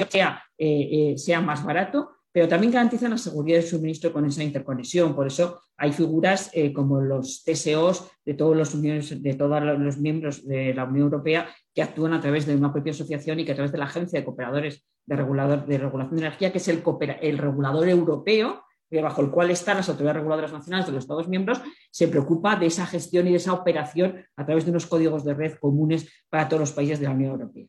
sea, 0.09 0.41
eh, 0.57 0.89
eh, 0.91 1.17
sea 1.17 1.41
más 1.41 1.65
barato, 1.65 2.11
pero 2.31 2.47
también 2.47 2.71
garantizan 2.71 3.11
la 3.11 3.17
seguridad 3.17 3.57
de 3.57 3.67
suministro 3.67 4.13
con 4.13 4.25
esa 4.25 4.41
interconexión. 4.41 5.13
Por 5.13 5.27
eso 5.27 5.59
hay 5.75 5.91
figuras 5.91 6.49
eh, 6.53 6.71
como 6.71 7.01
los 7.01 7.43
TSOs 7.43 8.09
de 8.23 8.33
todos 8.35 8.55
los, 8.55 8.81
de 8.81 9.33
todos 9.33 9.61
los 9.61 9.97
miembros 9.97 10.47
de 10.47 10.73
la 10.73 10.85
Unión 10.85 11.05
Europea 11.05 11.49
que 11.73 11.81
actúan 11.81 12.13
a 12.13 12.21
través 12.21 12.45
de 12.45 12.55
una 12.55 12.71
propia 12.71 12.91
asociación 12.91 13.39
y 13.39 13.45
que 13.45 13.51
a 13.51 13.55
través 13.55 13.73
de 13.73 13.77
la 13.77 13.85
Agencia 13.85 14.19
de 14.19 14.25
Cooperadores 14.25 14.85
de, 15.05 15.15
Regulador, 15.17 15.65
de 15.65 15.77
Regulación 15.79 16.15
de 16.15 16.27
Energía, 16.27 16.51
que 16.51 16.59
es 16.59 16.67
el, 16.69 16.83
el 17.21 17.37
regulador 17.37 17.89
europeo, 17.89 18.63
bajo 18.91 19.21
el 19.21 19.29
cual 19.29 19.51
están 19.51 19.77
las 19.77 19.89
autoridades 19.89 20.17
reguladoras 20.17 20.51
nacionales 20.51 20.87
de 20.87 20.93
los 20.93 21.03
Estados 21.03 21.27
miembros, 21.27 21.61
se 21.91 22.07
preocupa 22.07 22.55
de 22.55 22.65
esa 22.65 22.85
gestión 22.85 23.27
y 23.27 23.31
de 23.31 23.37
esa 23.37 23.53
operación 23.53 24.25
a 24.35 24.45
través 24.45 24.65
de 24.65 24.71
unos 24.71 24.87
códigos 24.87 25.23
de 25.23 25.33
red 25.33 25.53
comunes 25.59 26.09
para 26.29 26.47
todos 26.47 26.61
los 26.61 26.71
países 26.71 26.99
de 26.99 27.05
la 27.05 27.11
Unión 27.11 27.31
Europea. 27.31 27.65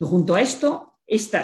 Y 0.00 0.04
junto 0.04 0.34
a 0.34 0.40
esto, 0.40 0.94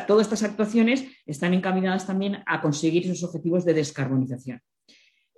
todas 0.06 0.26
estas 0.26 0.42
actuaciones 0.42 1.04
están 1.26 1.54
encaminadas 1.54 2.06
también 2.06 2.42
a 2.46 2.60
conseguir 2.60 3.04
esos 3.04 3.24
objetivos 3.24 3.64
de 3.64 3.74
descarbonización. 3.74 4.60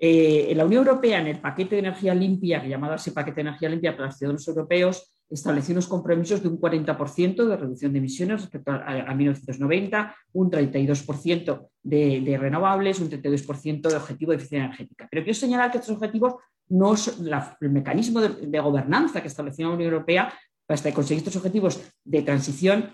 Eh, 0.03 0.47
en 0.51 0.57
la 0.57 0.65
Unión 0.65 0.87
Europea, 0.87 1.21
en 1.21 1.27
el 1.27 1.41
paquete 1.41 1.75
de 1.75 1.81
energía 1.81 2.15
limpia, 2.15 2.65
llamado 2.65 2.95
así 2.95 3.11
paquete 3.11 3.37
de 3.37 3.49
energía 3.49 3.69
limpia 3.69 3.93
para 3.93 4.07
los 4.07 4.17
ciudadanos 4.17 4.49
europeos, 4.49 5.12
estableció 5.31 5.73
unos 5.73 5.86
compromisos 5.86 6.43
de 6.43 6.48
un 6.48 6.61
40% 6.61 7.47
de 7.47 7.57
reducción 7.57 7.93
de 7.93 7.98
emisiones 7.98 8.40
respecto 8.43 8.73
a, 8.73 9.15
1990, 9.15 10.15
un 10.32 10.51
32% 10.51 11.69
de, 11.82 12.39
renovables, 12.39 13.01
un 13.01 13.11
32% 13.11 13.89
de 13.89 13.97
objetivo 13.97 14.32
de 14.32 14.36
eficiencia 14.36 14.66
energética. 14.66 15.09
Pero 15.11 15.24
quiero 15.24 15.39
señalar 15.39 15.70
que 15.70 15.78
estos 15.78 15.94
objetivos 15.94 16.35
no 16.69 16.97
son 16.97 17.27
el 17.61 17.70
mecanismo 17.70 18.20
de, 18.20 18.61
gobernanza 18.61 19.23
que 19.23 19.28
estableció 19.28 19.69
la 19.69 19.74
Unión 19.74 19.93
Europea 19.93 20.32
para 20.66 20.94
conseguir 20.94 21.19
estos 21.19 21.36
objetivos 21.36 21.81
de 22.05 22.23
transición 22.23 22.90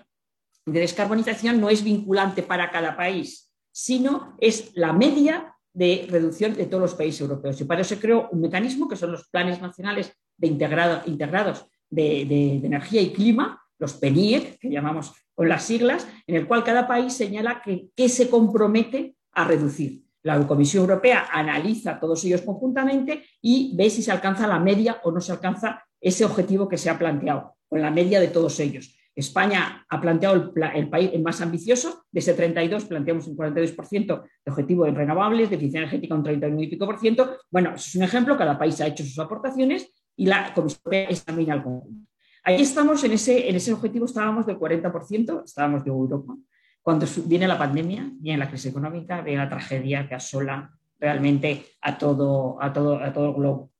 de 0.66 0.80
descarbonización 0.80 1.60
no 1.60 1.70
es 1.70 1.84
vinculante 1.84 2.42
para 2.42 2.70
cada 2.70 2.96
país, 2.96 3.52
sino 3.70 4.36
es 4.40 4.72
la 4.74 4.92
media 4.92 5.54
de 5.72 6.06
reducción 6.10 6.54
de 6.54 6.66
todos 6.66 6.80
los 6.80 6.94
países 6.94 7.20
europeos. 7.20 7.60
Y 7.60 7.64
para 7.64 7.82
eso 7.82 7.94
se 7.94 8.00
creó 8.00 8.28
un 8.32 8.40
mecanismo 8.40 8.88
que 8.88 8.96
son 8.96 9.12
los 9.12 9.28
planes 9.28 9.60
nacionales 9.60 10.12
de 10.36 10.48
integrado, 10.48 11.02
integrados 11.06 11.66
de, 11.90 12.60
energía 12.64 13.02
y 13.02 13.12
clima, 13.12 13.62
los 13.78 13.94
PENIEC, 13.94 14.58
que 14.58 14.70
llamamos 14.70 15.12
con 15.34 15.48
las 15.48 15.64
siglas, 15.64 16.06
en 16.26 16.36
el 16.36 16.46
cual 16.46 16.64
cada 16.64 16.86
país 16.86 17.12
señala 17.12 17.62
que, 17.62 18.08
se 18.08 18.30
compromete 18.30 19.16
a 19.32 19.44
reducir. 19.44 20.02
La 20.22 20.44
Comisión 20.46 20.82
Europea 20.82 21.28
analiza 21.30 22.00
todos 22.00 22.24
ellos 22.24 22.42
conjuntamente 22.42 23.24
y 23.40 23.74
ve 23.76 23.90
si 23.90 24.02
se 24.02 24.10
alcanza 24.10 24.46
la 24.46 24.58
media 24.58 25.00
o 25.04 25.12
no 25.12 25.20
se 25.20 25.32
alcanza 25.32 25.84
ese 26.00 26.24
objetivo 26.24 26.68
que 26.68 26.78
se 26.78 26.90
ha 26.90 26.98
planteado, 26.98 27.56
con 27.68 27.80
la 27.80 27.90
media 27.90 28.18
de 28.18 28.28
todos 28.28 28.58
ellos. 28.58 28.96
España 29.16 29.86
ha 29.88 30.00
planteado 30.00 30.52
el, 30.74 30.90
país 30.90 31.10
más 31.22 31.40
ambicioso, 31.40 32.04
de 32.12 32.20
ese 32.20 32.34
32 32.34 32.84
planteamos 32.84 33.26
un 33.26 33.36
42% 33.36 34.22
de 34.44 34.50
objetivo 34.52 34.86
en 34.86 34.94
renovables, 34.94 35.48
de 35.48 35.56
eficiencia 35.56 35.80
energética 35.80 36.14
un 36.14 36.22
39 36.22 36.62
y 36.62 36.68
pico 36.68 36.84
por 36.84 36.98
ciento. 36.98 37.38
Bueno, 37.50 37.74
es 37.76 37.94
un 37.94 38.02
ejemplo, 38.02 38.36
cada 38.36 38.58
país 38.58 38.78
ha 38.82 38.86
hecho 38.86 39.04
sus 39.04 39.18
aportaciones 39.18 39.90
y 40.16 40.26
la 40.26 40.52
Comisión 40.54 40.80
Europea 40.84 41.10
examina 41.10 41.54
el 41.54 41.62
conjunto. 41.62 42.10
Ahí 42.42 42.62
estamos, 42.62 43.02
en 43.04 43.12
ese, 43.12 43.48
en 43.48 43.56
ese 43.56 43.72
objetivo 43.72 44.06
estábamos 44.06 44.46
del 44.46 44.58
40%, 44.58 45.44
estábamos 45.44 45.84
de 45.84 45.90
Europa. 45.90 46.36
Cuando 46.80 47.04
viene 47.24 47.48
la 47.48 47.58
pandemia, 47.58 48.08
viene 48.14 48.38
la 48.38 48.48
crisis 48.48 48.70
económica, 48.70 49.20
viene 49.20 49.42
la 49.42 49.48
tragedia 49.48 50.08
que 50.08 50.14
asola 50.14 50.70
realmente 51.00 51.66
a 51.80 51.98
todo, 51.98 52.56
a 52.62 52.72
todo, 52.72 53.02
a 53.02 53.12
todo 53.12 53.30
el 53.30 53.34
globo. 53.34 53.70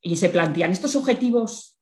Y 0.00 0.16
se 0.16 0.30
plantean, 0.30 0.70
¿estos 0.70 0.96
objetivos 0.96 1.78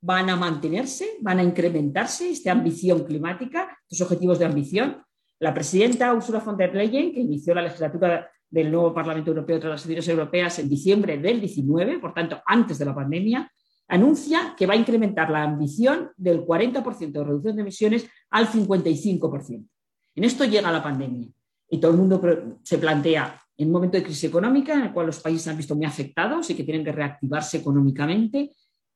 van 0.00 0.30
a 0.30 0.36
mantenerse? 0.36 1.18
¿Van 1.20 1.38
a 1.38 1.42
incrementarse 1.42 2.30
esta 2.30 2.52
ambición 2.52 3.04
climática, 3.04 3.78
estos 3.82 4.00
objetivos 4.00 4.38
de 4.38 4.46
ambición? 4.46 5.02
La 5.38 5.52
presidenta 5.52 6.14
Ursula 6.14 6.40
von 6.40 6.56
der 6.56 6.74
Leyen, 6.74 7.12
que 7.12 7.20
inició 7.20 7.54
la 7.54 7.62
legislatura 7.62 8.30
del 8.50 8.70
nuevo 8.70 8.92
Parlamento 8.92 9.30
Europeo 9.30 9.60
tras 9.60 9.70
las 9.70 9.86
elecciones 9.86 10.08
europeas 10.08 10.58
en 10.58 10.68
diciembre 10.68 11.18
del 11.18 11.40
19, 11.40 11.98
por 11.98 12.12
tanto, 12.12 12.42
antes 12.44 12.78
de 12.78 12.84
la 12.84 12.94
pandemia, 12.94 13.50
anuncia 13.88 14.54
que 14.56 14.66
va 14.66 14.74
a 14.74 14.76
incrementar 14.76 15.30
la 15.30 15.42
ambición 15.42 16.10
del 16.16 16.44
40% 16.44 17.12
de 17.12 17.24
reducción 17.24 17.56
de 17.56 17.62
emisiones 17.62 18.08
al 18.30 18.48
55%. 18.48 19.68
En 20.16 20.24
esto 20.24 20.44
llega 20.44 20.70
la 20.70 20.82
pandemia 20.82 21.28
y 21.68 21.78
todo 21.78 21.92
el 21.92 21.96
mundo 21.98 22.20
se 22.62 22.78
plantea 22.78 23.40
en 23.56 23.66
un 23.66 23.72
momento 23.72 23.96
de 23.96 24.02
crisis 24.02 24.24
económica 24.24 24.74
en 24.74 24.82
el 24.82 24.92
cual 24.92 25.06
los 25.06 25.20
países 25.20 25.46
han 25.48 25.56
visto 25.56 25.74
muy 25.74 25.84
afectados 25.84 26.48
y 26.50 26.54
que 26.54 26.64
tienen 26.64 26.84
que 26.84 26.92
reactivarse 26.92 27.58
económicamente. 27.58 28.50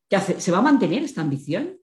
¿qué 0.08 0.16
hace? 0.16 0.40
¿Se 0.40 0.50
va 0.50 0.58
a 0.58 0.62
mantener 0.62 1.02
esta 1.02 1.20
ambición? 1.20 1.78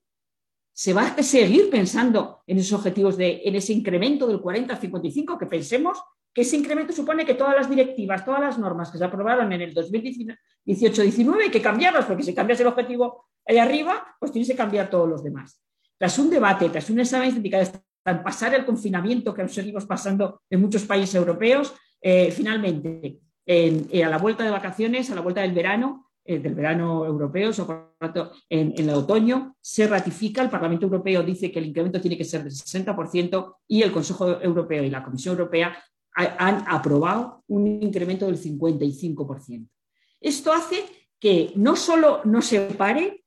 ¿Se 0.72 0.92
va 0.92 1.08
a 1.08 1.22
seguir 1.22 1.70
pensando 1.70 2.42
en 2.46 2.58
esos 2.58 2.78
objetivos, 2.78 3.16
de, 3.16 3.42
en 3.44 3.54
ese 3.54 3.72
incremento 3.72 4.26
del 4.26 4.40
40 4.40 4.74
al 4.74 4.80
55 4.80 5.38
que 5.38 5.46
pensemos 5.46 5.98
que 6.34 6.42
ese 6.42 6.56
incremento 6.56 6.92
supone 6.92 7.26
que 7.26 7.34
todas 7.34 7.54
las 7.54 7.68
directivas, 7.68 8.24
todas 8.24 8.40
las 8.40 8.58
normas 8.58 8.90
que 8.90 8.98
se 8.98 9.04
aprobaron 9.04 9.52
en 9.52 9.60
el 9.60 9.74
2018-19 9.74 11.42
hay 11.42 11.50
que 11.50 11.60
cambiarlas, 11.60 12.06
porque 12.06 12.22
si 12.22 12.34
cambias 12.34 12.60
el 12.60 12.68
objetivo 12.68 13.26
ahí 13.46 13.58
arriba, 13.58 14.16
pues 14.18 14.32
tienes 14.32 14.48
que 14.48 14.56
cambiar 14.56 14.88
todos 14.88 15.08
los 15.08 15.22
demás. 15.22 15.62
Tras 15.98 16.18
un 16.18 16.30
debate, 16.30 16.68
tras 16.68 16.88
un 16.90 17.00
examen 17.00 17.30
indicado, 17.30 17.70
tras 18.02 18.22
pasar 18.22 18.54
el 18.54 18.64
confinamiento 18.64 19.34
que 19.34 19.46
seguimos 19.48 19.86
pasando 19.86 20.42
en 20.48 20.60
muchos 20.60 20.84
países 20.84 21.14
europeos, 21.14 21.74
eh, 22.00 22.30
finalmente, 22.30 23.20
a 23.46 24.08
la 24.08 24.18
vuelta 24.18 24.44
de 24.44 24.50
vacaciones, 24.50 25.10
a 25.10 25.14
la 25.14 25.20
vuelta 25.20 25.42
del 25.42 25.52
verano, 25.52 26.12
eh, 26.24 26.38
del 26.38 26.54
verano 26.54 27.04
europeo, 27.04 27.50
por 27.66 27.94
tanto, 27.98 28.30
en, 28.48 28.72
el 28.76 28.90
otoño, 28.90 29.56
se 29.60 29.88
ratifica, 29.88 30.40
el 30.40 30.50
Parlamento 30.50 30.86
Europeo 30.86 31.22
dice 31.24 31.50
que 31.50 31.58
el 31.58 31.66
incremento 31.66 32.00
tiene 32.00 32.16
que 32.16 32.24
ser 32.24 32.44
del 32.44 32.52
60% 32.52 33.56
y 33.66 33.82
el 33.82 33.90
Consejo 33.90 34.40
Europeo 34.40 34.84
y 34.84 34.90
la 34.90 35.02
Comisión 35.02 35.36
Europea 35.36 35.76
han 36.14 36.64
aprobado 36.68 37.42
un 37.48 37.66
incremento 37.66 38.26
del 38.26 38.40
55%. 38.40 39.68
Esto 40.20 40.52
hace 40.52 40.84
que 41.18 41.52
no 41.56 41.76
solo 41.76 42.20
no 42.24 42.42
se 42.42 42.60
pare 42.60 43.24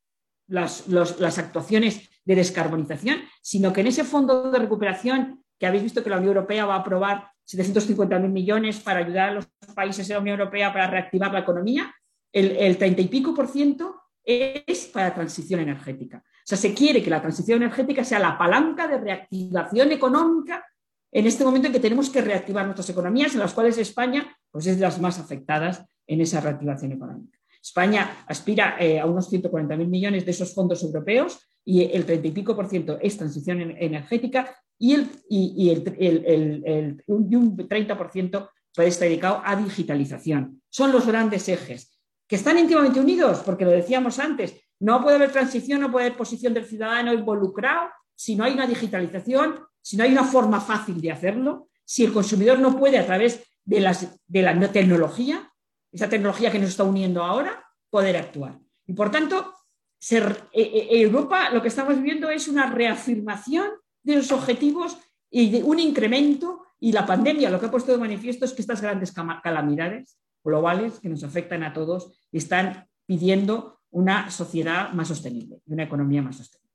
las, 0.47 0.87
las 0.87 1.37
actuaciones 1.37 2.09
de 2.23 2.35
descarbonización, 2.35 3.19
sino 3.41 3.71
que 3.73 3.81
en 3.81 3.87
ese 3.87 4.03
fondo 4.03 4.51
de 4.51 4.59
recuperación 4.59 5.43
que 5.57 5.65
habéis 5.65 5.83
visto 5.83 6.03
que 6.03 6.09
la 6.09 6.17
Unión 6.17 6.35
Europea 6.35 6.65
va 6.65 6.75
a 6.75 6.79
aprobar 6.79 7.29
750.000 7.47 8.29
millones 8.29 8.79
para 8.79 8.99
ayudar 8.99 9.29
a 9.29 9.33
los 9.33 9.47
países 9.73 10.07
de 10.07 10.15
la 10.15 10.19
Unión 10.19 10.39
Europea 10.39 10.73
para 10.73 10.87
reactivar 10.87 11.31
la 11.31 11.39
economía, 11.39 11.93
el, 12.31 12.51
el 12.57 12.77
30 12.77 13.01
y 13.01 13.07
pico 13.07 13.33
por 13.33 13.47
ciento 13.47 14.01
es 14.23 14.87
para 14.87 15.13
transición 15.13 15.59
energética. 15.59 16.17
O 16.17 16.47
sea, 16.47 16.57
se 16.57 16.73
quiere 16.73 17.01
que 17.01 17.09
la 17.09 17.21
transición 17.21 17.61
energética 17.61 18.03
sea 18.03 18.19
la 18.19 18.37
palanca 18.37 18.87
de 18.87 18.97
reactivación 18.97 19.91
económica 19.91 20.65
en 21.15 21.25
este 21.27 21.45
momento 21.45 21.67
en 21.67 21.73
que 21.73 21.79
tenemos 21.79 22.09
que 22.09 22.19
reactivar 22.19 22.65
nuestras 22.65 22.89
economías, 22.89 23.33
en 23.33 23.39
las 23.39 23.53
cuales 23.53 23.77
España 23.77 24.35
pues, 24.51 24.67
es 24.67 24.75
de 24.75 24.81
las 24.81 24.99
más 24.99 25.17
afectadas 25.17 25.85
en 26.05 26.19
esa 26.19 26.41
reactivación 26.41 26.91
económica. 26.91 27.39
España 27.63 28.25
aspira 28.27 28.75
eh, 28.77 28.99
a 28.99 29.05
unos 29.05 29.31
140.000 29.31 29.87
millones 29.87 30.25
de 30.25 30.31
esos 30.31 30.53
fondos 30.53 30.83
europeos 30.83 31.39
y 31.63 31.83
el 31.83 32.05
30 32.05 32.27
y 32.27 32.31
pico 32.31 32.53
por 32.53 32.67
ciento 32.67 32.99
es 33.01 33.17
transición 33.17 33.61
energética 33.61 34.57
y, 34.77 34.93
el, 34.95 35.09
y, 35.29 35.69
el, 35.69 37.01
un 37.07 37.57
30% 37.57 38.49
puede 38.75 38.89
estar 38.89 39.07
dedicado 39.07 39.41
a 39.45 39.55
digitalización. 39.55 40.61
Son 40.69 40.91
los 40.91 41.07
grandes 41.07 41.47
ejes 41.47 41.97
que 42.27 42.35
están 42.35 42.59
íntimamente 42.59 42.99
unidos, 42.99 43.41
porque 43.45 43.63
lo 43.63 43.71
decíamos 43.71 44.19
antes, 44.19 44.53
no 44.81 45.01
puede 45.01 45.15
haber 45.15 45.31
transición, 45.31 45.79
no 45.79 45.89
puede 45.89 46.07
haber 46.07 46.17
posición 46.17 46.53
del 46.53 46.65
ciudadano 46.65 47.13
involucrado 47.13 47.87
si 48.13 48.35
no 48.35 48.43
hay 48.43 48.53
una 48.53 48.67
digitalización, 48.67 49.59
si 49.85 49.97
no 49.97 50.03
hay 50.03 50.11
una 50.11 50.23
forma 50.23 50.59
fácil 50.59 50.99
de 50.99 51.11
hacerlo, 51.11 51.69
si 51.85 52.03
el 52.03 52.11
consumidor 52.11 52.57
no 52.57 52.75
puede 52.75 52.97
a 52.97 53.05
través 53.05 53.43
de, 53.63 53.79
las, 53.79 54.19
de 54.25 54.41
la 54.41 54.71
tecnología, 54.71 55.53
esa 55.91 56.09
tecnología 56.09 56.51
que 56.51 56.57
nos 56.57 56.71
está 56.71 56.83
uniendo 56.83 57.23
ahora, 57.23 57.63
poder 57.91 58.17
actuar. 58.17 58.59
Y 58.87 58.93
por 58.93 59.11
tanto, 59.11 59.53
ser, 59.99 60.49
eh, 60.53 60.63
eh, 60.63 61.01
Europa 61.01 61.51
lo 61.51 61.61
que 61.61 61.67
estamos 61.67 62.01
viendo 62.01 62.31
es 62.31 62.47
una 62.47 62.71
reafirmación 62.71 63.67
de 64.01 64.15
los 64.15 64.31
objetivos 64.31 64.97
y 65.29 65.51
de 65.51 65.61
un 65.61 65.77
incremento 65.77 66.65
y 66.79 66.91
la 66.91 67.05
pandemia 67.05 67.51
lo 67.51 67.59
que 67.59 67.67
ha 67.67 67.71
puesto 67.71 67.91
de 67.91 67.99
manifiesto 67.99 68.45
es 68.45 68.53
que 68.53 68.63
estas 68.63 68.81
grandes 68.81 69.13
calamidades 69.43 70.17
globales 70.43 70.99
que 70.99 71.09
nos 71.09 71.23
afectan 71.23 71.61
a 71.61 71.73
todos 71.73 72.27
están 72.31 72.87
pidiendo 73.05 73.81
una 73.91 74.31
sociedad 74.31 74.91
más 74.93 75.09
sostenible 75.09 75.61
y 75.63 75.73
una 75.73 75.83
economía 75.83 76.23
más 76.23 76.37
sostenible. 76.37 76.73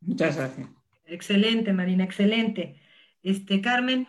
Muchas 0.00 0.36
gracias. 0.36 0.79
Excelente, 1.10 1.72
Marina, 1.72 2.04
excelente. 2.04 2.76
Este, 3.22 3.60
Carmen. 3.60 4.06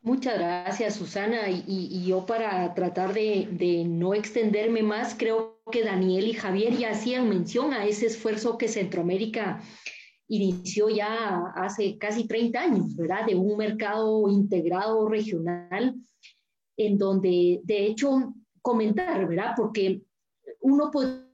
Muchas 0.00 0.38
gracias, 0.38 0.94
Susana. 0.94 1.50
Y, 1.50 2.06
yo 2.06 2.24
para 2.24 2.72
tratar 2.74 3.12
de, 3.12 3.48
de, 3.52 3.84
no 3.84 4.14
extenderme 4.14 4.82
más, 4.82 5.14
creo 5.14 5.60
que 5.70 5.84
Daniel 5.84 6.28
y 6.28 6.32
Javier 6.32 6.76
ya 6.76 6.90
hacían 6.90 7.28
mención 7.28 7.74
a 7.74 7.84
ese 7.84 8.06
esfuerzo 8.06 8.56
que 8.56 8.68
Centroamérica 8.68 9.60
inició 10.28 10.88
ya 10.88 11.42
hace 11.54 11.98
casi 11.98 12.26
30 12.26 12.58
años, 12.60 12.96
¿verdad? 12.96 13.26
De 13.26 13.34
un 13.34 13.58
mercado 13.58 14.30
integrado 14.30 15.08
regional, 15.08 15.94
en 16.78 16.98
donde, 16.98 17.60
de 17.64 17.86
hecho, 17.86 18.34
comentar, 18.62 19.28
¿verdad? 19.28 19.52
Porque 19.56 20.02
uno 20.60 20.90
puede 20.90 21.26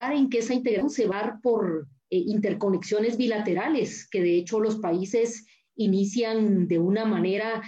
en 0.00 0.30
que 0.30 0.38
esa 0.38 0.54
integración 0.54 0.90
se 0.90 1.06
va 1.06 1.38
por 1.42 1.86
eh, 2.10 2.16
interconexiones 2.26 3.16
bilaterales, 3.16 4.08
que 4.08 4.20
de 4.20 4.36
hecho 4.36 4.60
los 4.60 4.76
países 4.76 5.46
inician 5.76 6.68
de 6.68 6.78
una 6.78 7.04
manera, 7.04 7.62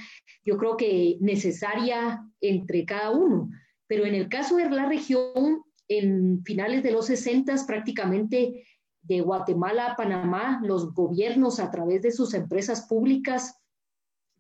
yo 0.45 0.59
creo 0.59 0.77
que 0.77 1.17
necesaria 1.21 2.23
entre 2.41 2.85
cada 2.85 3.11
uno. 3.11 3.49
Pero 3.87 4.05
en 4.05 4.15
el 4.15 4.29
caso 4.29 4.57
de 4.57 4.69
la 4.69 4.87
región, 4.87 5.63
en 5.89 6.43
finales 6.45 6.83
de 6.83 6.93
los 6.93 7.07
60 7.07 7.55
prácticamente 7.67 8.65
de 9.03 9.21
Guatemala 9.21 9.93
a 9.93 9.97
Panamá, 9.97 10.61
los 10.63 10.93
gobiernos 10.95 11.59
a 11.59 11.71
través 11.71 12.03
de 12.03 12.13
sus 12.13 12.35
empresas 12.35 12.87
públicas, 12.87 13.59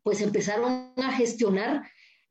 pues 0.02 0.20
empezaron 0.20 0.92
a 0.96 1.12
gestionar 1.12 1.82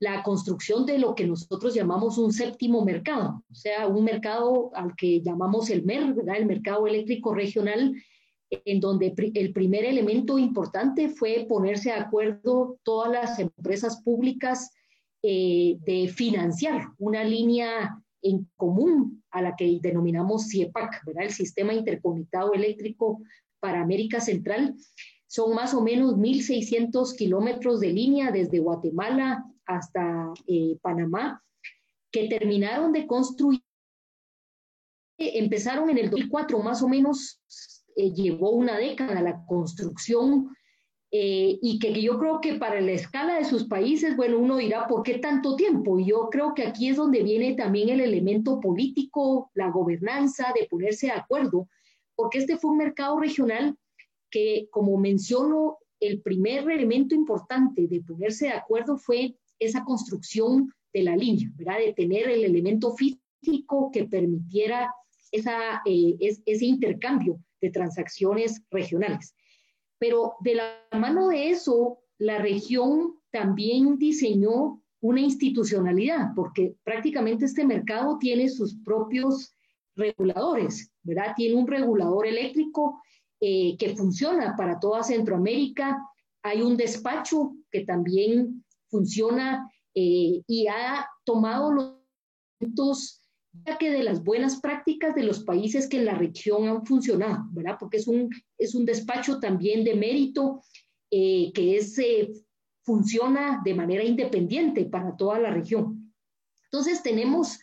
la 0.02 0.24
construcción 0.24 0.84
de 0.88 0.98
lo 0.98 1.14
que 1.14 1.28
nosotros 1.28 1.76
llamamos 1.76 2.18
un 2.18 2.34
séptimo 2.34 2.84
mercado, 2.84 3.44
o 3.50 3.54
sea, 3.54 3.88
un 3.88 4.04
mercado 4.04 4.72
al 4.74 4.96
que 4.96 5.22
llamamos 5.22 5.70
el 5.70 5.84
MER, 5.84 6.16
el 6.36 6.46
mercado 6.48 6.88
eléctrico 6.88 7.36
regional, 7.36 7.94
en 8.50 8.80
donde 8.80 9.14
el 9.36 9.54
primer 9.54 9.86
elemento 9.86 10.40
importante 10.40 11.08
fue 11.08 11.46
ponerse 11.48 11.90
de 11.92 11.98
acuerdo 11.98 12.80
todas 12.82 13.12
las 13.12 13.38
empresas 13.38 14.02
públicas 14.02 14.72
eh, 15.22 15.78
de 15.86 16.08
financiar 16.08 16.88
una 16.98 17.24
línea 17.24 17.96
en 18.24 18.50
común 18.58 19.24
a 19.30 19.44
la 19.44 19.56
que 19.56 19.78
denominamos 19.84 20.48
CIEPAC, 20.50 21.06
¿verdad? 21.06 21.26
el 21.26 21.32
Sistema 21.32 21.76
Interconectado 21.76 22.54
Eléctrico 22.54 23.22
para 23.60 23.82
América 23.82 24.20
Central. 24.20 24.76
Son 25.32 25.56
más 25.56 25.74
o 25.74 25.80
menos 25.80 26.18
1.600 26.18 27.16
kilómetros 27.16 27.80
de 27.80 27.94
línea 27.94 28.32
desde 28.32 28.60
Guatemala 28.60 29.46
hasta 29.66 30.34
eh, 30.46 30.78
Panamá, 30.82 31.42
que 32.12 32.28
terminaron 32.28 32.92
de 32.92 33.08
construir. 33.08 33.62
Empezaron 35.18 35.90
en 35.90 36.00
el 36.00 36.10
2004, 36.10 36.60
más 36.60 36.82
o 36.82 36.90
menos 36.90 37.40
eh, 37.96 38.12
llevó 38.12 38.50
una 38.50 38.78
década 38.78 39.22
la 39.22 39.46
construcción 39.46 40.50
eh, 41.12 41.58
y 41.62 41.80
que, 41.80 42.02
yo 42.02 42.20
creo 42.20 42.42
que 42.42 42.56
para 42.56 42.82
la 42.82 42.92
escala 42.92 43.36
de 43.36 43.46
sus 43.46 43.70
países, 43.70 44.18
bueno, 44.18 44.38
uno 44.38 44.58
dirá, 44.58 44.86
¿por 44.86 45.02
qué 45.02 45.20
tanto 45.20 45.56
tiempo? 45.56 45.98
Y 45.98 46.08
yo 46.08 46.28
creo 46.30 46.54
que 46.54 46.68
aquí 46.68 46.90
es 46.90 46.98
donde 46.98 47.24
viene 47.24 47.54
también 47.54 47.88
el 47.88 48.02
elemento 48.02 48.60
político, 48.60 49.50
la 49.54 49.72
gobernanza, 49.72 50.52
de 50.54 50.68
ponerse 50.70 51.06
de 51.06 51.14
acuerdo, 51.14 51.70
porque 52.18 52.40
este 52.40 52.58
fue 52.58 52.72
un 52.72 52.80
mercado 52.80 53.18
regional 53.18 53.78
que, 54.32 54.68
como 54.72 54.98
menciono, 54.98 55.78
el 56.00 56.22
primer 56.22 56.70
elemento 56.70 57.14
importante 57.14 57.88
de 57.88 58.02
ponerse 58.02 58.46
de 58.48 58.54
acuerdo 58.54 58.98
fue 58.98 59.36
esa 59.60 59.84
construcción 59.84 60.74
de 60.94 61.04
la 61.04 61.16
línea, 61.16 61.52
¿verdad? 61.56 61.78
De 61.78 61.94
tener 61.94 62.30
el 62.30 62.44
elemento 62.44 62.96
físico 62.96 63.92
que 63.94 64.06
permitiera 64.06 64.92
esa, 65.32 65.82
eh, 65.86 66.18
ese 66.20 66.66
intercambio 66.66 67.40
de 67.62 67.70
transacciones 67.70 68.64
regionales. 68.72 69.36
Pero 70.00 70.34
de 70.42 70.56
la 70.56 70.74
mano 70.98 71.28
de 71.28 71.52
eso, 71.52 72.00
la 72.18 72.40
región 72.40 73.16
también 73.32 73.98
diseñó 73.98 74.82
una 75.00 75.22
institucionalidad, 75.22 76.34
porque 76.36 76.76
prácticamente 76.84 77.46
este 77.46 77.66
mercado 77.66 78.18
tiene 78.20 78.50
sus 78.50 78.76
propios 78.84 79.56
reguladores, 79.96 80.92
¿verdad? 81.04 81.34
Tiene 81.36 81.56
un 81.56 81.68
regulador 81.68 82.28
eléctrico 82.28 83.02
eh, 83.42 83.76
que 83.78 83.96
funciona 83.96 84.56
para 84.56 84.80
toda 84.80 85.04
Centroamérica. 85.04 86.02
Hay 86.44 86.62
un 86.62 86.78
despacho 86.78 87.54
que 87.70 87.84
también 87.84 88.64
funciona 88.90 89.70
eh, 89.94 90.42
y 90.48 90.68
ha 90.68 91.08
tomado 91.26 91.72
los 91.72 93.22
ya 93.66 93.78
que 93.78 93.92
de 93.92 94.04
las 94.04 94.24
buenas 94.24 94.62
prácticas 94.62 95.14
de 95.16 95.24
los 95.24 95.44
países 95.44 95.88
que 95.88 95.98
en 95.98 96.06
la 96.06 96.16
región 96.16 96.68
han 96.68 96.86
funcionado, 96.86 97.46
¿verdad? 97.52 97.78
Porque 97.80 97.98
es 97.98 98.08
un, 98.08 98.30
es 98.58 98.76
un 98.76 98.86
despacho 98.86 99.40
también 99.40 99.84
de 99.84 99.96
mérito 99.96 100.62
eh, 101.10 101.52
que 101.54 101.76
es, 101.76 101.98
eh, 102.00 102.32
funciona 102.84 103.62
de 103.64 103.74
manera 103.74 104.04
independiente 104.04 104.86
para 104.86 105.16
toda 105.18 105.40
la 105.40 105.52
región. 105.52 106.14
Entonces 106.66 107.04
tenemos 107.04 107.60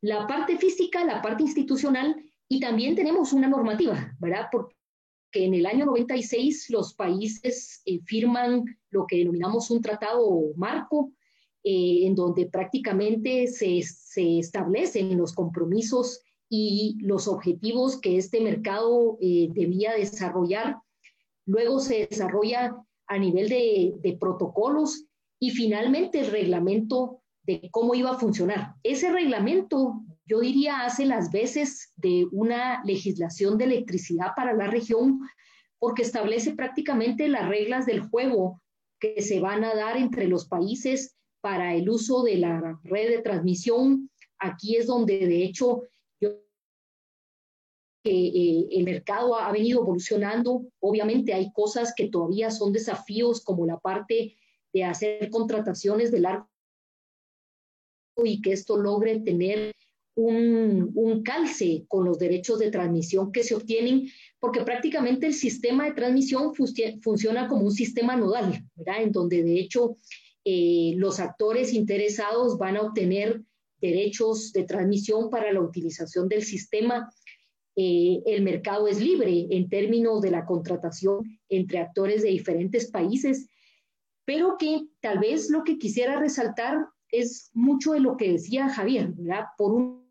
la 0.00 0.26
parte 0.26 0.58
física, 0.58 1.04
la 1.04 1.22
parte 1.22 1.44
institucional 1.44 2.16
y 2.48 2.58
también 2.58 2.96
tenemos 2.96 3.32
una 3.32 3.48
normativa, 3.48 4.14
¿verdad? 4.18 4.48
Porque 4.50 4.74
en 5.32 5.54
el 5.54 5.66
año 5.66 5.86
96 5.86 6.70
los 6.70 6.94
países 6.94 7.82
eh, 7.84 8.00
firman 8.04 8.64
lo 8.90 9.06
que 9.06 9.18
denominamos 9.18 9.70
un 9.70 9.80
tratado 9.80 10.52
marco 10.56 11.12
eh, 11.64 12.06
en 12.06 12.14
donde 12.14 12.46
prácticamente 12.46 13.46
se, 13.46 13.82
se, 13.82 14.38
establecen 14.38 15.16
los 15.16 15.32
compromisos 15.32 16.20
y 16.48 16.98
los 17.00 17.28
objetivos 17.28 18.00
que 18.00 18.16
este 18.16 18.40
mercado 18.40 19.16
eh, 19.20 19.48
debía 19.52 19.92
desarrollar. 19.94 20.76
Luego 21.46 21.78
se 21.80 22.08
desarrolla 22.10 22.76
a 23.06 23.18
nivel 23.18 23.48
de, 23.48 23.94
de 24.00 24.16
protocolos 24.16 25.06
y 25.38 25.50
finalmente 25.50 26.20
el 26.20 26.30
reglamento 26.32 27.22
de 27.44 27.68
cómo 27.70 27.94
iba 27.94 28.10
a 28.10 28.18
funcionar. 28.18 28.74
Ese 28.82 29.10
reglamento, 29.10 30.02
yo 30.24 30.40
diría, 30.40 30.84
hace 30.84 31.04
las 31.04 31.30
veces 31.30 31.92
de 31.96 32.26
una 32.30 32.82
legislación 32.84 33.58
de 33.58 33.64
electricidad 33.64 34.28
para 34.36 34.52
la 34.52 34.68
región, 34.68 35.20
porque 35.78 36.02
establece 36.02 36.54
prácticamente 36.54 37.28
las 37.28 37.48
reglas 37.48 37.86
del 37.86 38.00
juego 38.00 38.60
que 39.00 39.20
se 39.20 39.40
van 39.40 39.64
a 39.64 39.74
dar 39.74 39.96
entre 39.96 40.28
los 40.28 40.46
países 40.46 41.16
para 41.40 41.74
el 41.74 41.90
uso 41.90 42.22
de 42.22 42.36
la 42.36 42.78
red 42.84 43.10
de 43.10 43.22
transmisión. 43.22 44.08
Aquí 44.38 44.76
es 44.76 44.86
donde 44.86 45.26
de 45.26 45.42
hecho 45.42 45.82
eh, 48.04 48.68
el 48.70 48.84
mercado 48.84 49.36
ha, 49.36 49.50
venido 49.50 49.80
evolucionando. 49.80 50.66
Obviamente 50.80 51.34
hay 51.34 51.52
cosas 51.52 51.92
que 51.96 52.08
todavía 52.08 52.50
son 52.50 52.72
desafíos 52.72 53.42
como 53.42 53.66
la 53.66 53.78
parte 53.78 54.36
de 54.72 54.84
hacer 54.84 55.30
contrataciones 55.30 56.10
de 56.10 56.20
largo 56.20 56.48
y 58.24 58.40
que 58.40 58.52
esto 58.52 58.76
logre 58.76 59.20
tener 59.20 59.72
un, 60.14 60.90
un, 60.94 61.22
calce 61.22 61.84
con 61.88 62.04
los 62.04 62.18
derechos 62.18 62.58
de 62.58 62.70
transmisión 62.70 63.32
que 63.32 63.44
se 63.44 63.54
obtienen, 63.54 64.08
porque 64.38 64.62
prácticamente 64.62 65.26
el 65.26 65.34
sistema 65.34 65.84
de 65.84 65.92
transmisión 65.92 66.52
funciona 66.54 67.48
como 67.48 67.62
un 67.62 67.72
sistema 67.72 68.16
nodal, 68.16 68.62
¿verdad? 68.74 69.02
En 69.02 69.12
donde 69.12 69.42
de 69.42 69.58
hecho 69.58 69.96
eh, 70.44 70.92
los 70.96 71.20
actores 71.20 71.72
interesados 71.72 72.58
van 72.58 72.76
a 72.76 72.82
obtener 72.82 73.42
derechos 73.80 74.52
de 74.52 74.64
transmisión 74.64 75.30
para 75.30 75.52
la 75.52 75.60
utilización 75.60 76.28
del 76.28 76.42
sistema 76.42 77.08
eh, 77.74 78.22
el 78.26 78.42
mercado 78.42 78.86
es 78.86 79.00
libre 79.00 79.46
en 79.50 79.68
términos 79.68 80.20
de 80.20 80.30
la 80.30 80.44
contratación 80.44 81.40
entre 81.48 81.78
actores 81.78 82.22
de 82.22 82.28
diferentes 82.28 82.90
países, 82.90 83.48
pero 84.26 84.56
que 84.58 84.82
tal 85.00 85.18
vez 85.18 85.50
lo 85.50 85.64
que 85.64 85.78
quisiera 85.78 86.20
resaltar 86.20 86.76
es 87.08 87.50
mucho 87.54 87.92
de 87.92 88.00
lo 88.00 88.16
que 88.16 88.32
decía 88.32 88.68
Javier, 88.68 89.12
¿verdad? 89.14 89.46
Por 89.56 89.72
un 89.72 90.01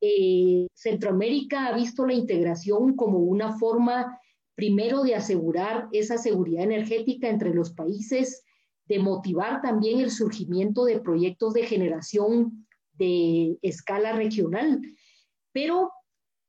eh, 0.00 0.66
Centroamérica 0.74 1.66
ha 1.66 1.76
visto 1.76 2.06
la 2.06 2.14
integración 2.14 2.96
como 2.96 3.18
una 3.18 3.58
forma, 3.58 4.20
primero, 4.54 5.02
de 5.02 5.14
asegurar 5.14 5.88
esa 5.92 6.18
seguridad 6.18 6.64
energética 6.64 7.28
entre 7.28 7.54
los 7.54 7.72
países, 7.72 8.44
de 8.86 8.98
motivar 8.98 9.62
también 9.62 10.00
el 10.00 10.10
surgimiento 10.10 10.84
de 10.84 11.00
proyectos 11.00 11.54
de 11.54 11.64
generación 11.64 12.66
de 12.92 13.58
escala 13.62 14.12
regional, 14.12 14.80
pero 15.52 15.90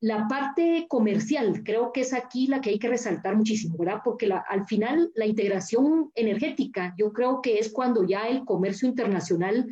la 0.00 0.28
parte 0.28 0.86
comercial, 0.88 1.62
creo 1.64 1.92
que 1.92 2.02
es 2.02 2.12
aquí 2.12 2.46
la 2.46 2.60
que 2.60 2.70
hay 2.70 2.78
que 2.78 2.88
resaltar 2.88 3.36
muchísimo, 3.36 3.76
¿verdad? 3.76 4.00
Porque 4.04 4.30
al 4.30 4.66
final 4.66 5.10
la 5.14 5.26
integración 5.26 6.12
energética, 6.14 6.94
yo 6.96 7.12
creo 7.12 7.42
que 7.42 7.58
es 7.58 7.72
cuando 7.72 8.04
ya 8.04 8.28
el 8.28 8.44
comercio 8.44 8.88
internacional 8.88 9.66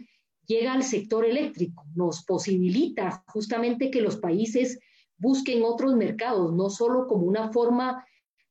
llega 0.46 0.72
al 0.72 0.82
sector 0.82 1.24
eléctrico, 1.24 1.84
nos 1.94 2.24
posibilita 2.24 3.24
justamente 3.28 3.90
que 3.90 4.00
los 4.00 4.16
países 4.16 4.78
busquen 5.18 5.62
otros 5.64 5.94
mercados, 5.96 6.52
no 6.52 6.70
solo 6.70 7.06
como 7.06 7.26
una 7.26 7.52
forma 7.52 8.04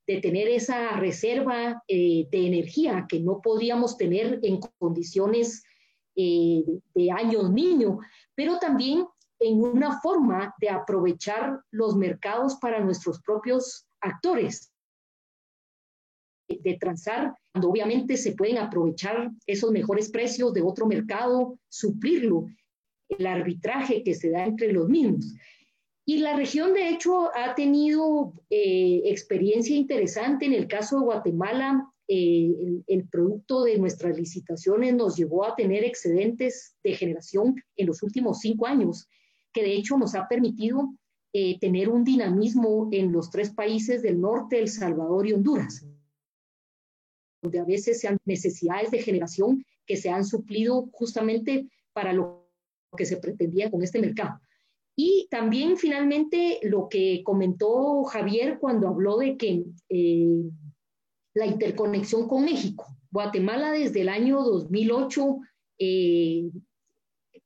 de 0.08 0.20
tener 0.22 0.48
esa 0.48 0.92
reserva 0.98 1.84
eh, 1.88 2.28
de 2.30 2.48
energía 2.48 3.06
que 3.10 3.20
no 3.20 3.42
podríamos 3.42 3.98
tener 3.98 4.40
en 4.44 4.60
condiciones 4.78 5.64
eh, 6.16 6.64
de 6.94 7.12
años 7.12 7.52
niño, 7.52 8.00
pero 8.36 8.60
también 8.60 9.06
en 9.40 9.62
una 9.62 10.00
forma 10.00 10.54
de 10.60 10.70
aprovechar 10.70 11.60
los 11.72 11.96
mercados 11.96 12.56
para 12.56 12.80
nuestros 12.80 13.22
propios 13.22 13.86
actores, 14.02 14.72
de 16.48 16.78
transar, 16.80 17.34
cuando 17.52 17.70
obviamente 17.70 18.18
se 18.18 18.34
pueden 18.34 18.58
aprovechar 18.58 19.32
esos 19.46 19.72
mejores 19.72 20.10
precios 20.10 20.54
de 20.54 20.62
otro 20.62 20.86
mercado, 20.86 21.58
suplirlo, 21.70 22.48
el 23.10 23.26
arbitraje 23.28 24.04
que 24.04 24.14
se 24.14 24.30
da 24.30 24.46
entre 24.46 24.72
los 24.74 24.90
mismos. 24.90 25.34
Y 26.08 26.20
la 26.20 26.36
región, 26.36 26.74
de 26.74 26.90
hecho, 26.90 27.36
ha 27.36 27.56
tenido 27.56 28.34
eh, 28.50 29.02
experiencia 29.06 29.76
interesante. 29.76 30.46
En 30.46 30.54
el 30.54 30.68
caso 30.68 31.00
de 31.00 31.06
Guatemala, 31.06 31.92
eh, 32.08 32.54
el, 32.86 33.08
producto 33.08 33.64
de 33.64 33.80
nuestras 33.80 34.16
licitaciones 34.16 34.94
nos 34.94 35.16
llevó 35.16 35.46
a 35.46 35.56
tener 35.56 35.84
excedentes 35.84 36.76
de 36.84 36.94
generación 36.94 37.56
en 37.76 37.88
los 37.88 38.04
últimos 38.04 38.40
cinco 38.40 38.68
años 38.68 39.08
que 39.52 39.64
de 39.64 39.74
hecho 39.74 39.98
nos 39.98 40.14
ha 40.14 40.28
permitido 40.28 40.94
eh, 41.34 41.58
tener 41.60 41.90
un 41.90 42.04
dinamismo 42.04 42.90
en 42.92 43.12
los 43.12 43.32
tres 43.32 43.50
países 43.52 44.04
del 44.04 44.22
norte, 44.22 44.60
El 44.60 44.68
Salvador 44.68 45.26
y 45.26 45.34
Honduras, 45.34 45.84
donde 47.46 47.60
a 47.60 47.66
veces 47.66 48.00
se 48.00 48.08
han 48.08 48.18
necesidades 48.26 48.90
de 48.92 49.02
generación 49.02 49.64
que 49.86 49.98
se 49.98 50.10
han 50.10 50.26
suplido 50.26 50.90
justamente 50.92 51.68
para 51.94 52.12
lo 52.12 52.50
que 52.98 53.06
se 53.06 53.18
pretendía 53.18 53.70
con 53.70 53.84
este 53.84 54.00
mercado. 54.00 54.40
Y 54.96 55.28
también 55.30 55.78
finalmente 55.78 56.60
lo 56.64 56.90
que 56.90 57.22
comentó 57.24 58.04
Javier 58.06 58.58
cuando 58.60 58.88
habló 58.88 59.18
de 59.18 59.38
que 59.38 59.66
eh, 59.90 60.42
la 61.34 61.46
interconexión 61.46 62.28
con 62.28 62.46
México. 62.46 62.86
Guatemala 63.12 63.72
desde 63.72 64.02
el 64.02 64.10
año 64.10 64.42
2008 64.42 65.38
eh, 65.80 66.50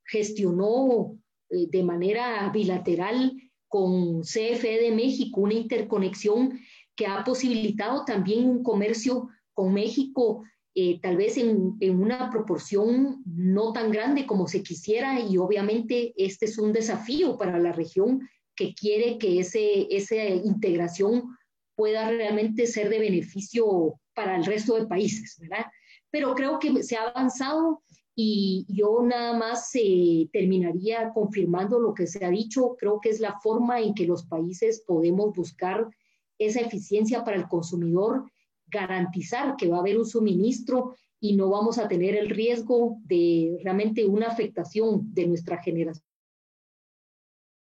gestionó 0.05 1.17
eh, 1.49 1.67
de 1.69 1.83
manera 1.83 2.49
bilateral 2.53 3.33
con 3.67 4.21
CFE 4.21 4.79
de 4.81 4.91
México, 4.91 5.41
una 5.41 5.55
interconexión 5.55 6.59
que 6.95 7.07
ha 7.07 7.23
posibilitado 7.23 8.05
también 8.05 8.47
un 8.47 8.63
comercio 8.63 9.29
con 9.59 9.73
México, 9.73 10.45
eh, 10.73 11.01
tal 11.01 11.17
vez 11.17 11.35
en, 11.35 11.75
en, 11.81 12.01
una 12.01 12.29
proporción 12.29 13.21
no 13.25 13.73
tan 13.73 13.91
grande 13.91 14.25
como 14.25 14.47
se 14.47 14.63
quisiera 14.63 15.19
y 15.19 15.37
obviamente 15.37 16.13
este 16.15 16.45
es 16.45 16.57
un 16.57 16.71
desafío 16.71 17.37
para 17.37 17.59
la 17.59 17.73
región 17.73 18.21
que 18.55 18.73
quiere 18.73 19.17
que 19.17 19.41
ese, 19.41 19.93
esa 19.93 20.15
integración 20.15 21.35
pueda 21.75 22.09
realmente 22.09 22.67
ser 22.67 22.87
de 22.87 22.99
beneficio 22.99 23.99
para 24.13 24.37
el 24.37 24.45
resto 24.45 24.75
de 24.75 24.87
países, 24.87 25.35
¿verdad? 25.41 25.65
Pero 26.09 26.33
creo 26.35 26.57
que 26.57 26.81
se 26.81 26.95
ha 26.95 27.09
avanzado 27.09 27.83
y 28.15 28.65
yo 28.69 29.01
nada 29.03 29.37
más 29.37 29.71
eh, 29.73 30.29
terminaría 30.31 31.11
confirmando 31.13 31.81
lo 31.81 31.93
que 31.93 32.07
se 32.07 32.23
ha 32.23 32.29
dicho. 32.29 32.77
Creo 32.79 33.01
que 33.01 33.09
es 33.09 33.19
la 33.19 33.37
forma 33.41 33.81
en 33.81 33.93
que 33.93 34.07
los 34.07 34.23
países 34.25 34.85
podemos 34.87 35.35
buscar 35.35 35.89
esa 36.37 36.61
eficiencia 36.61 37.25
para 37.25 37.35
el 37.35 37.49
consumidor, 37.49 38.23
garantizar 38.71 39.55
que 39.57 39.67
va 39.67 39.77
a 39.77 39.79
haber 39.79 39.97
un 39.97 40.05
suministro 40.05 40.95
y 41.19 41.35
no 41.35 41.49
vamos 41.49 41.77
a 41.77 41.87
tener 41.87 42.15
el 42.15 42.29
riesgo 42.29 42.97
de 43.03 43.59
realmente 43.63 44.05
una 44.05 44.27
afectación 44.27 45.13
de 45.13 45.27
nuestra 45.27 45.61
generación 45.61 46.05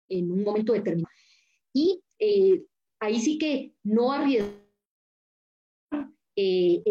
en 0.09 0.31
un 0.31 0.43
momento 0.43 0.73
determinado. 0.73 1.13
Y 1.73 2.03
eh, 2.19 2.65
ahí 3.01 3.21
sí 3.21 3.39
que 3.39 3.75
no 3.83 4.13
arriesgar 4.13 4.53
eh, 6.37 6.83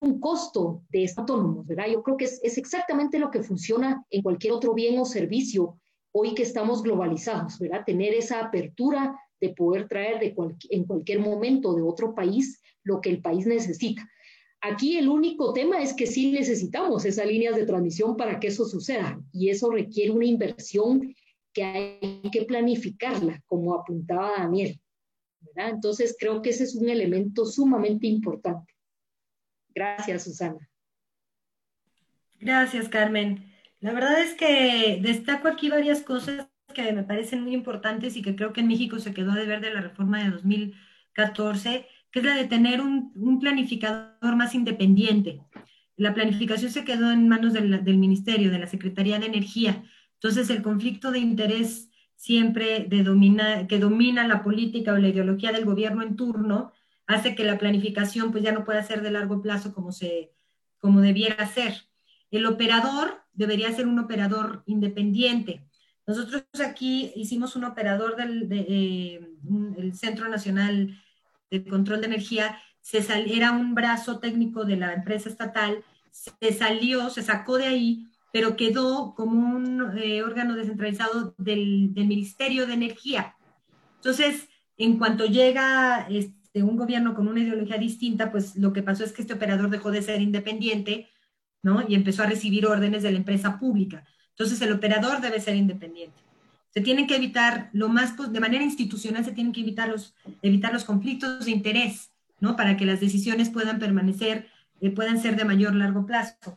un 0.00 0.20
costo 0.20 0.82
de 0.90 1.04
estos 1.04 1.20
autónomos, 1.20 1.66
¿verdad? 1.66 1.86
Yo 1.90 2.02
creo 2.02 2.16
que 2.16 2.24
es, 2.24 2.40
es, 2.42 2.58
exactamente 2.58 3.18
lo 3.18 3.30
que 3.30 3.42
funciona 3.42 4.04
en 4.10 4.22
cualquier 4.22 4.52
otro 4.52 4.74
bien 4.74 4.98
o 4.98 5.04
servicio 5.04 5.78
hoy 6.12 6.34
que 6.34 6.42
estamos 6.42 6.82
globalizados, 6.82 7.58
¿verdad? 7.58 7.84
Tener 7.86 8.12
esa 8.14 8.40
apertura 8.40 9.18
de 9.42 9.48
poder 9.50 9.88
traer 9.88 10.20
de 10.20 10.34
en 10.70 10.84
cualquier 10.84 11.18
momento 11.18 11.74
de 11.74 11.82
otro 11.82 12.14
país 12.14 12.62
lo 12.84 13.00
que 13.00 13.10
el 13.10 13.20
país 13.20 13.44
necesita. 13.44 14.08
Aquí 14.60 14.96
el 14.96 15.08
único 15.08 15.52
tema 15.52 15.82
es 15.82 15.92
que 15.92 16.06
sí 16.06 16.30
necesitamos 16.30 17.04
esas 17.04 17.26
líneas 17.26 17.56
de 17.56 17.66
transmisión 17.66 18.16
para 18.16 18.38
que 18.38 18.46
eso 18.46 18.64
suceda 18.64 19.20
y 19.32 19.50
eso 19.50 19.70
requiere 19.70 20.12
una 20.12 20.24
inversión 20.24 21.12
que 21.52 21.64
hay 21.64 22.30
que 22.30 22.42
planificarla, 22.42 23.42
como 23.46 23.74
apuntaba 23.74 24.38
Daniel. 24.38 24.80
Entonces 25.56 26.16
creo 26.16 26.40
que 26.40 26.50
ese 26.50 26.62
es 26.62 26.76
un 26.76 26.88
elemento 26.88 27.44
sumamente 27.44 28.06
importante. 28.06 28.72
Gracias, 29.74 30.22
Susana. 30.22 30.70
Gracias, 32.38 32.88
Carmen. 32.88 33.52
La 33.80 33.92
verdad 33.92 34.22
es 34.22 34.34
que 34.34 35.00
destaco 35.02 35.48
aquí 35.48 35.68
varias 35.68 36.02
cosas 36.02 36.46
que 36.72 36.92
me 36.92 37.02
parecen 37.02 37.42
muy 37.42 37.54
importantes 37.54 38.16
y 38.16 38.22
que 38.22 38.36
creo 38.36 38.52
que 38.52 38.60
en 38.60 38.68
México 38.68 38.98
se 38.98 39.14
quedó 39.14 39.32
de 39.32 39.46
ver 39.46 39.60
de 39.60 39.72
la 39.72 39.80
reforma 39.80 40.22
de 40.22 40.30
2014, 40.30 41.86
que 42.10 42.18
es 42.18 42.24
la 42.24 42.36
de 42.36 42.44
tener 42.46 42.80
un, 42.80 43.38
planificador 43.40 44.36
más 44.36 44.54
independiente. 44.54 45.40
La 45.96 46.14
planificación 46.14 46.70
se 46.70 46.84
quedó 46.84 47.10
en 47.10 47.28
manos 47.28 47.52
del, 47.52 47.84
del, 47.84 47.98
Ministerio, 47.98 48.50
de 48.50 48.58
la 48.58 48.66
Secretaría 48.66 49.18
de 49.18 49.26
Energía. 49.26 49.84
Entonces, 50.14 50.50
el 50.50 50.62
conflicto 50.62 51.10
de 51.10 51.18
interés 51.18 51.90
siempre 52.16 52.86
de 52.88 53.02
domina, 53.02 53.66
que 53.66 53.80
domina 53.80 54.28
la 54.28 54.44
política 54.44 54.92
o 54.92 54.98
la 54.98 55.08
ideología 55.08 55.50
del 55.50 55.64
gobierno 55.64 56.02
en 56.02 56.14
turno 56.14 56.72
hace 57.06 57.34
que 57.34 57.44
la 57.44 57.58
planificación 57.58 58.30
pues 58.30 58.44
ya 58.44 58.52
no 58.52 58.64
pueda 58.64 58.82
ser 58.82 59.02
de 59.02 59.10
largo 59.10 59.42
plazo 59.42 59.74
como, 59.74 59.90
se, 59.90 60.32
como 60.78 61.00
debiera 61.00 61.44
ser. 61.46 61.74
El 62.30 62.46
operador 62.46 63.22
debería 63.32 63.72
ser 63.72 63.86
un 63.86 63.98
operador 63.98 64.62
independiente. 64.66 65.64
Nosotros 66.06 66.44
aquí 66.64 67.12
hicimos 67.14 67.56
un 67.56 67.64
operador 67.64 68.16
del 68.16 68.48
de, 68.48 69.36
el 69.78 69.94
Centro 69.94 70.28
Nacional 70.28 70.98
de 71.50 71.64
Control 71.64 72.00
de 72.00 72.06
Energía, 72.06 72.58
era 72.92 73.52
un 73.52 73.74
brazo 73.74 74.18
técnico 74.18 74.64
de 74.64 74.76
la 74.76 74.92
empresa 74.94 75.28
estatal, 75.28 75.84
se 76.10 76.52
salió, 76.52 77.10
se 77.10 77.22
sacó 77.22 77.58
de 77.58 77.66
ahí, 77.66 78.08
pero 78.32 78.56
quedó 78.56 79.14
como 79.14 79.54
un 79.56 79.96
eh, 79.98 80.22
órgano 80.22 80.56
descentralizado 80.56 81.34
del, 81.38 81.94
del, 81.94 82.06
Ministerio 82.06 82.66
de 82.66 82.74
Energía. 82.74 83.36
Entonces, 83.96 84.48
en 84.76 84.98
cuanto 84.98 85.26
llega 85.26 86.08
este, 86.08 86.62
un 86.62 86.76
gobierno 86.76 87.14
con 87.14 87.28
una 87.28 87.40
ideología 87.40 87.78
distinta, 87.78 88.32
pues 88.32 88.56
lo 88.56 88.72
que 88.72 88.82
pasó 88.82 89.04
es 89.04 89.12
que 89.12 89.22
este 89.22 89.34
operador 89.34 89.70
dejó 89.70 89.90
de 89.90 90.02
ser 90.02 90.20
independiente 90.20 91.08
¿no? 91.62 91.84
Y 91.88 91.94
empezó 91.94 92.22
a 92.22 92.26
recibir 92.26 92.66
órdenes 92.66 93.02
de 93.02 93.12
la 93.12 93.18
empresa 93.18 93.58
pública. 93.58 94.04
Entonces 94.32 94.60
el 94.62 94.72
operador 94.72 95.20
debe 95.20 95.40
ser 95.40 95.56
independiente. 95.56 96.22
Se 96.70 96.80
tienen 96.80 97.06
que 97.06 97.16
evitar 97.16 97.68
lo 97.72 97.88
más, 97.88 98.16
de 98.16 98.40
manera 98.40 98.64
institucional, 98.64 99.24
se 99.24 99.32
tienen 99.32 99.52
que 99.52 99.60
evitar 99.60 99.88
los, 99.88 100.14
evitar 100.40 100.72
los 100.72 100.84
conflictos 100.84 101.44
de 101.44 101.50
interés, 101.50 102.10
¿no? 102.40 102.56
Para 102.56 102.76
que 102.76 102.86
las 102.86 103.00
decisiones 103.00 103.50
puedan 103.50 103.78
permanecer, 103.78 104.48
eh, 104.80 104.90
puedan 104.90 105.20
ser 105.20 105.36
de 105.36 105.44
mayor 105.44 105.74
largo 105.74 106.06
plazo. 106.06 106.56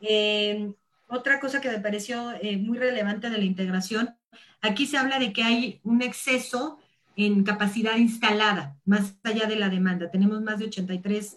Eh, 0.00 0.72
otra 1.08 1.40
cosa 1.40 1.60
que 1.60 1.70
me 1.70 1.80
pareció 1.80 2.32
eh, 2.40 2.56
muy 2.56 2.78
relevante 2.78 3.30
de 3.30 3.38
la 3.38 3.44
integración, 3.44 4.16
aquí 4.60 4.86
se 4.86 4.96
habla 4.96 5.18
de 5.18 5.32
que 5.32 5.42
hay 5.42 5.80
un 5.82 6.02
exceso 6.02 6.78
en 7.16 7.42
capacidad 7.42 7.96
instalada, 7.96 8.76
más 8.84 9.18
allá 9.24 9.46
de 9.46 9.56
la 9.56 9.68
demanda. 9.68 10.08
Tenemos 10.08 10.40
más 10.40 10.60
de 10.60 10.66
83 10.66 11.36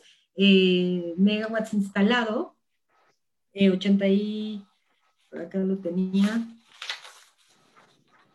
megawatts 1.18 1.74
instalado, 1.74 2.56
80 3.56 4.08
y, 4.08 4.64
por 5.32 5.42
acá 5.42 5.58
lo 5.60 5.78
tenía, 5.78 6.46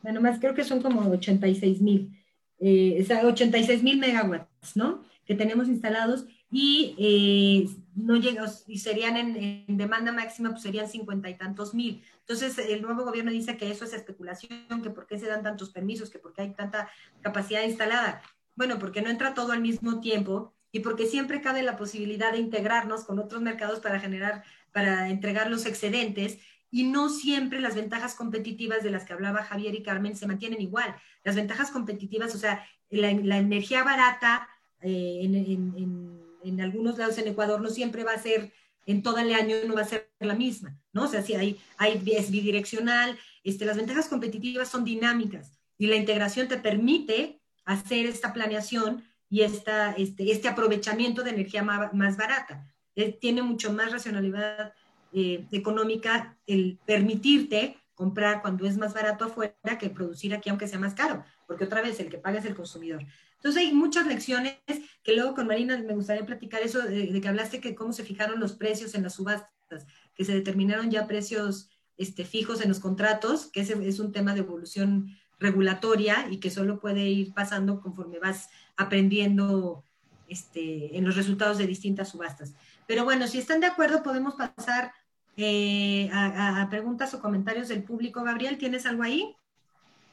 bueno, 0.06 0.20
más 0.20 0.38
creo 0.38 0.54
que 0.54 0.62
son 0.62 0.80
como 0.80 1.10
86 1.10 1.82
mil, 1.82 2.16
eh, 2.60 3.04
86 3.24 3.82
mil 3.82 3.98
megawatts, 3.98 4.76
¿no? 4.76 5.02
Que 5.24 5.34
tenemos 5.34 5.66
instalados 5.66 6.26
y 6.48 6.94
eh, 6.96 7.68
no 7.96 8.14
llega, 8.16 8.44
y 8.68 8.78
serían 8.78 9.16
en, 9.16 9.76
demanda 9.76 10.12
máxima, 10.12 10.50
pues 10.50 10.62
serían 10.62 10.88
cincuenta 10.88 11.28
y 11.28 11.34
tantos 11.34 11.74
mil. 11.74 12.04
Entonces, 12.20 12.56
el 12.58 12.82
nuevo 12.82 13.04
gobierno 13.04 13.32
dice 13.32 13.56
que 13.56 13.68
eso 13.68 13.84
es 13.84 13.92
especulación, 13.94 14.80
que 14.80 14.90
por 14.90 15.08
qué 15.08 15.18
se 15.18 15.26
dan 15.26 15.42
tantos 15.42 15.70
permisos, 15.70 16.08
que 16.08 16.20
por 16.20 16.32
qué 16.32 16.42
hay 16.42 16.54
tanta 16.54 16.88
capacidad 17.20 17.64
instalada. 17.64 18.22
Bueno, 18.54 18.78
porque 18.78 19.02
no 19.02 19.10
entra 19.10 19.34
todo 19.34 19.50
al 19.50 19.60
mismo 19.60 20.00
tiempo 20.00 20.54
y 20.70 20.80
porque 20.80 21.06
siempre 21.06 21.40
cabe 21.40 21.64
la 21.64 21.76
posibilidad 21.76 22.30
de 22.30 22.38
integrarnos 22.38 23.04
con 23.04 23.18
otros 23.18 23.42
mercados 23.42 23.80
para 23.80 23.98
generar, 23.98 24.44
para 24.70 25.08
entregar 25.10 25.50
los 25.50 25.66
excedentes 25.66 26.38
y 26.76 26.84
no 26.84 27.08
siempre 27.08 27.58
las 27.58 27.74
ventajas 27.74 28.14
competitivas 28.14 28.82
de 28.82 28.90
las 28.90 29.06
que 29.06 29.14
hablaba 29.14 29.44
Javier 29.44 29.74
y 29.74 29.82
Carmen 29.82 30.14
se 30.14 30.26
mantienen 30.26 30.60
igual. 30.60 30.94
Las 31.24 31.34
ventajas 31.34 31.70
competitivas, 31.70 32.34
o 32.34 32.38
sea, 32.38 32.66
la, 32.90 33.08
energía 33.08 33.82
barata 33.82 34.46
eh, 34.82 35.20
en, 35.22 36.60
algunos 36.60 36.98
lados 36.98 37.16
en 37.16 37.28
Ecuador 37.28 37.62
no 37.62 37.70
siempre 37.70 38.04
va 38.04 38.12
a 38.12 38.18
ser, 38.18 38.52
en 38.84 39.02
todo 39.02 39.16
el 39.20 39.32
año 39.32 39.56
no 39.66 39.74
va 39.74 39.80
a 39.80 39.86
ser 39.86 40.10
la 40.20 40.34
misma, 40.34 40.78
¿no? 40.92 41.04
O 41.04 41.08
sea, 41.08 41.22
si 41.22 41.34
hay, 41.34 41.58
hay 41.78 42.02
es 42.14 42.30
bidireccional, 42.30 43.18
este, 43.42 43.64
las 43.64 43.78
ventajas 43.78 44.08
competitivas 44.08 44.68
son 44.68 44.84
dinámicas 44.84 45.58
y 45.78 45.86
la 45.86 45.96
integración 45.96 46.46
te 46.46 46.58
permite 46.58 47.40
hacer 47.64 48.04
esta 48.04 48.34
planeación 48.34 49.02
y 49.30 49.40
esta, 49.40 49.92
este, 49.92 50.30
este 50.30 50.48
aprovechamiento 50.48 51.22
de 51.22 51.30
energía 51.30 51.62
más, 51.62 52.16
barata. 52.18 52.70
Eh, 52.96 53.16
tiene 53.18 53.40
mucho 53.40 53.72
más 53.72 53.90
racionalidad 53.92 54.74
eh, 55.12 55.46
económica 55.52 56.36
el 56.46 56.78
permitirte 56.84 57.76
comprar 57.94 58.42
cuando 58.42 58.66
es 58.66 58.76
más 58.76 58.92
barato 58.92 59.24
afuera 59.24 59.78
que 59.78 59.88
producir 59.88 60.34
aquí 60.34 60.50
aunque 60.50 60.68
sea 60.68 60.78
más 60.78 60.94
caro, 60.94 61.24
porque 61.46 61.64
otra 61.64 61.80
vez 61.80 61.98
el 61.98 62.10
que 62.10 62.18
paga 62.18 62.38
es 62.38 62.44
el 62.44 62.54
consumidor. 62.54 63.04
Entonces 63.36 63.62
hay 63.62 63.72
muchas 63.72 64.06
lecciones 64.06 64.58
que 65.02 65.14
luego 65.14 65.34
con 65.34 65.46
Marina 65.46 65.78
me 65.78 65.94
gustaría 65.94 66.26
platicar 66.26 66.62
eso 66.62 66.82
de, 66.82 67.20
que 67.20 67.28
hablaste 67.28 67.60
que 67.60 67.74
cómo 67.74 67.92
se 67.92 68.04
fijaron 68.04 68.40
los 68.40 68.52
precios 68.52 68.94
en 68.94 69.02
las 69.02 69.14
subastas, 69.14 69.86
que 70.14 70.24
se 70.24 70.34
determinaron 70.34 70.90
ya 70.90 71.06
precios 71.06 71.70
este, 71.96 72.24
fijos 72.24 72.60
en 72.60 72.68
los 72.68 72.80
contratos, 72.80 73.46
que 73.46 73.60
ese 73.60 73.88
es 73.88 73.98
un 73.98 74.12
tema 74.12 74.34
de 74.34 74.40
evolución 74.40 75.16
regulatoria 75.38 76.28
y 76.30 76.38
que 76.38 76.50
solo 76.50 76.80
puede 76.80 77.06
ir 77.08 77.34
pasando 77.34 77.80
conforme 77.80 78.18
vas 78.18 78.48
aprendiendo 78.76 79.84
este, 80.28 80.96
en 80.96 81.04
los 81.04 81.16
resultados 81.16 81.58
de 81.58 81.66
distintas 81.66 82.10
subastas. 82.10 82.54
Pero 82.86 83.04
bueno, 83.04 83.26
si 83.26 83.38
están 83.38 83.60
de 83.60 83.66
acuerdo, 83.66 84.02
podemos 84.02 84.34
pasar 84.34 84.92
eh, 85.36 86.08
a, 86.12 86.66
preguntas 86.70 87.12
o 87.14 87.20
comentarios 87.20 87.68
del 87.68 87.82
público. 87.82 88.22
Gabriel, 88.22 88.58
¿tienes 88.58 88.86
algo 88.86 89.02
ahí? 89.02 89.34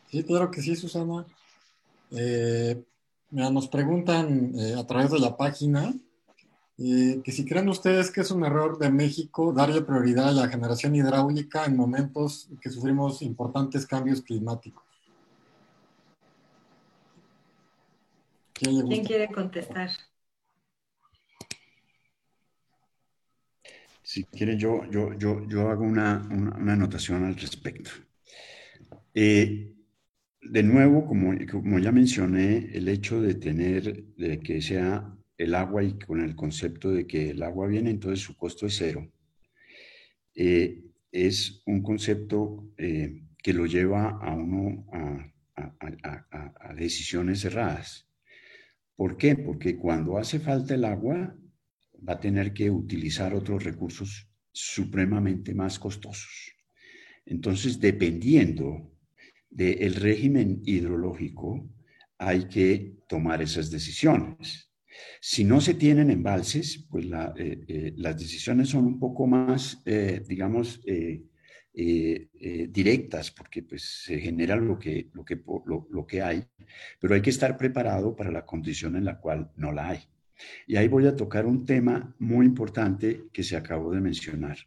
Sí, 0.09 0.23
claro 0.23 0.51
que 0.51 0.61
sí, 0.61 0.75
Susana. 0.75 1.25
Eh, 2.11 2.83
nos 3.31 3.67
preguntan 3.67 4.53
eh, 4.55 4.75
a 4.77 4.85
través 4.85 5.11
de 5.11 5.19
la 5.19 5.35
página 5.35 5.93
que 6.75 7.31
si 7.31 7.45
creen 7.45 7.69
ustedes 7.69 8.11
que 8.11 8.21
es 8.21 8.31
un 8.31 8.43
error 8.43 8.77
de 8.79 8.89
México 8.89 9.53
darle 9.53 9.83
prioridad 9.83 10.29
a 10.29 10.31
la 10.31 10.49
generación 10.49 10.95
hidráulica 10.95 11.65
en 11.65 11.77
momentos 11.77 12.49
que 12.59 12.69
sufrimos 12.69 13.21
importantes 13.21 13.85
cambios 13.85 14.21
climáticos. 14.21 14.83
¿Quién 18.53 19.05
quiere 19.05 19.31
contestar? 19.31 19.91
Si 24.13 24.25
quieren, 24.25 24.59
yo, 24.59 24.87
yo, 24.91 25.17
yo, 25.17 25.43
yo 25.47 25.69
hago 25.71 25.83
una, 25.83 26.21
una, 26.29 26.73
anotación 26.73 27.23
al 27.23 27.35
respecto. 27.35 27.89
Eh, 29.11 29.73
de 30.39 30.61
nuevo, 30.61 31.07
como, 31.07 31.33
como 31.49 31.79
ya 31.79 31.91
mencioné, 31.91 32.69
el 32.73 32.89
hecho 32.89 33.19
de 33.19 33.33
tener, 33.33 34.03
de 34.15 34.39
que 34.39 34.61
sea 34.61 35.17
el 35.35 35.55
agua 35.55 35.83
y 35.83 35.97
con 35.97 36.21
el 36.21 36.35
concepto 36.35 36.91
de 36.91 37.07
que 37.07 37.31
el 37.31 37.41
agua 37.41 37.65
viene, 37.65 37.89
entonces 37.89 38.19
su 38.23 38.37
costo 38.37 38.67
es 38.67 38.75
cero, 38.77 39.11
eh, 40.35 40.83
es 41.11 41.63
un 41.65 41.81
concepto 41.81 42.71
eh, 42.77 43.23
que 43.41 43.53
lo 43.53 43.65
lleva 43.65 44.09
a 44.09 44.35
uno 44.35 44.85
a, 44.93 45.33
a, 45.55 46.53
a, 46.69 46.73
decisiones 46.75 47.43
erradas. 47.45 48.07
¿Por 48.95 49.17
qué? 49.17 49.35
Porque 49.35 49.75
cuando 49.75 50.19
hace 50.19 50.39
falta 50.39 50.75
el 50.75 50.85
agua, 50.85 51.35
va 52.07 52.13
a 52.13 52.19
tener 52.19 52.53
que 52.53 52.69
utilizar 52.69 53.33
otros 53.33 53.63
recursos 53.63 54.27
supremamente 54.51 55.53
más 55.53 55.79
costosos. 55.79 56.53
Entonces, 57.25 57.79
dependiendo 57.79 58.91
del 59.49 59.95
régimen 59.95 60.61
hidrológico, 60.65 61.69
hay 62.17 62.47
que 62.47 62.97
tomar 63.07 63.41
esas 63.41 63.69
decisiones. 63.69 64.71
Si 65.19 65.43
no 65.43 65.61
se 65.61 65.73
tienen 65.73 66.09
embalses, 66.09 66.85
pues 66.89 67.05
eh, 67.05 67.63
eh, 67.67 67.93
las 67.97 68.17
decisiones 68.17 68.69
son 68.69 68.85
un 68.85 68.99
poco 68.99 69.25
más, 69.27 69.81
eh, 69.85 70.23
digamos, 70.27 70.81
directas, 71.73 73.31
porque 73.31 73.63
pues, 73.63 74.03
se 74.03 74.19
genera 74.19 74.55
lo 74.55 74.77
que, 74.77 75.09
lo, 75.13 75.25
que, 75.25 75.41
lo 75.65 76.05
que 76.05 76.21
hay, 76.21 76.43
pero 76.99 77.15
hay 77.15 77.21
que 77.21 77.31
estar 77.31 77.57
preparado 77.57 78.15
para 78.15 78.31
la 78.31 78.45
condición 78.45 78.95
en 78.95 79.05
la 79.05 79.19
cual 79.19 79.51
no 79.55 79.71
la 79.71 79.89
hay. 79.89 80.12
Y 80.67 80.75
ahí 80.75 80.87
voy 80.87 81.07
a 81.07 81.15
tocar 81.15 81.45
un 81.45 81.65
tema 81.65 82.15
muy 82.19 82.45
importante 82.45 83.25
que 83.31 83.43
se 83.43 83.55
acabó 83.55 83.91
de 83.91 84.01
mencionar, 84.01 84.57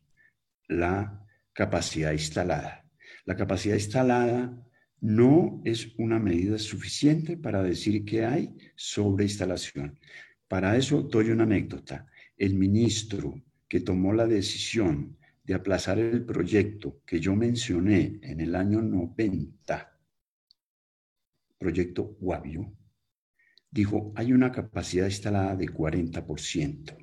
la 0.68 1.26
capacidad 1.52 2.12
instalada. 2.12 2.84
La 3.24 3.36
capacidad 3.36 3.74
instalada 3.74 4.66
no 5.00 5.60
es 5.64 5.94
una 5.98 6.18
medida 6.18 6.58
suficiente 6.58 7.36
para 7.36 7.62
decir 7.62 8.04
que 8.04 8.24
hay 8.24 8.54
sobreinstalación. 8.74 9.98
Para 10.48 10.76
eso 10.76 11.02
doy 11.02 11.30
una 11.30 11.44
anécdota. 11.44 12.06
El 12.36 12.54
ministro 12.54 13.34
que 13.68 13.80
tomó 13.80 14.12
la 14.12 14.26
decisión 14.26 15.16
de 15.44 15.54
aplazar 15.54 15.98
el 15.98 16.24
proyecto 16.24 17.00
que 17.06 17.20
yo 17.20 17.34
mencioné 17.34 18.18
en 18.22 18.40
el 18.40 18.54
año 18.54 18.82
90, 18.82 19.98
proyecto 21.58 22.16
Guavio, 22.20 22.72
dijo, 23.76 24.12
hay 24.16 24.32
una 24.32 24.50
capacidad 24.50 25.06
instalada 25.06 25.54
de 25.54 25.66
40%. 25.66 26.96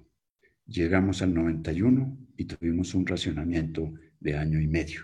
Llegamos 0.65 1.21
al 1.21 1.33
91 1.33 2.17
y 2.37 2.45
tuvimos 2.45 2.93
un 2.95 3.05
racionamiento 3.05 3.93
de 4.19 4.37
año 4.37 4.59
y 4.59 4.67
medio. 4.67 5.01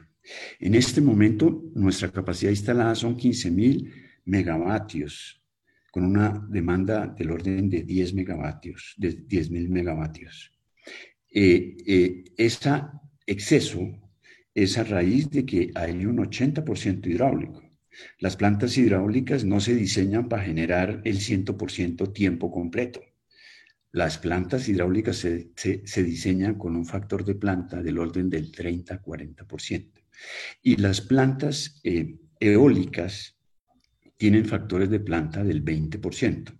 En 0.59 0.75
este 0.75 0.99
momento, 0.99 1.71
nuestra 1.75 2.11
capacidad 2.11 2.51
instalada 2.51 2.95
son 2.95 3.17
15.000 3.17 3.91
megavatios, 4.25 5.43
con 5.91 6.05
una 6.05 6.45
demanda 6.49 7.07
del 7.07 7.31
orden 7.31 7.69
de 7.69 7.83
10 7.83 8.13
megavatios, 8.13 8.95
de 8.97 9.27
10.000 9.27 9.69
megavatios. 9.69 10.51
Eh, 11.31 11.77
eh, 11.85 12.23
ese 12.37 12.81
exceso 13.25 13.79
es 14.53 14.77
a 14.77 14.83
raíz 14.83 15.29
de 15.29 15.45
que 15.45 15.71
hay 15.75 16.05
un 16.05 16.17
80% 16.17 17.07
hidráulico. 17.07 17.68
Las 18.19 18.35
plantas 18.35 18.77
hidráulicas 18.77 19.43
no 19.45 19.59
se 19.59 19.75
diseñan 19.75 20.29
para 20.29 20.43
generar 20.43 21.01
el 21.05 21.19
100% 21.19 22.13
tiempo 22.13 22.51
completo. 22.51 23.01
Las 23.91 24.17
plantas 24.17 24.67
hidráulicas 24.69 25.17
se, 25.17 26.03
diseñan 26.03 26.55
con 26.55 26.75
un 26.75 26.85
factor 26.85 27.25
de 27.25 27.35
planta 27.35 27.81
del 27.81 27.97
orden 27.97 28.29
del 28.29 28.51
30-40%. 28.51 29.91
Y 30.61 30.75
las 30.75 31.01
plantas 31.01 31.79
eh, 31.83 32.17
eólicas 32.39 33.35
tienen 34.17 34.45
factores 34.45 34.89
de 34.89 34.99
planta 34.99 35.43
del 35.43 35.63
20% 35.63 36.53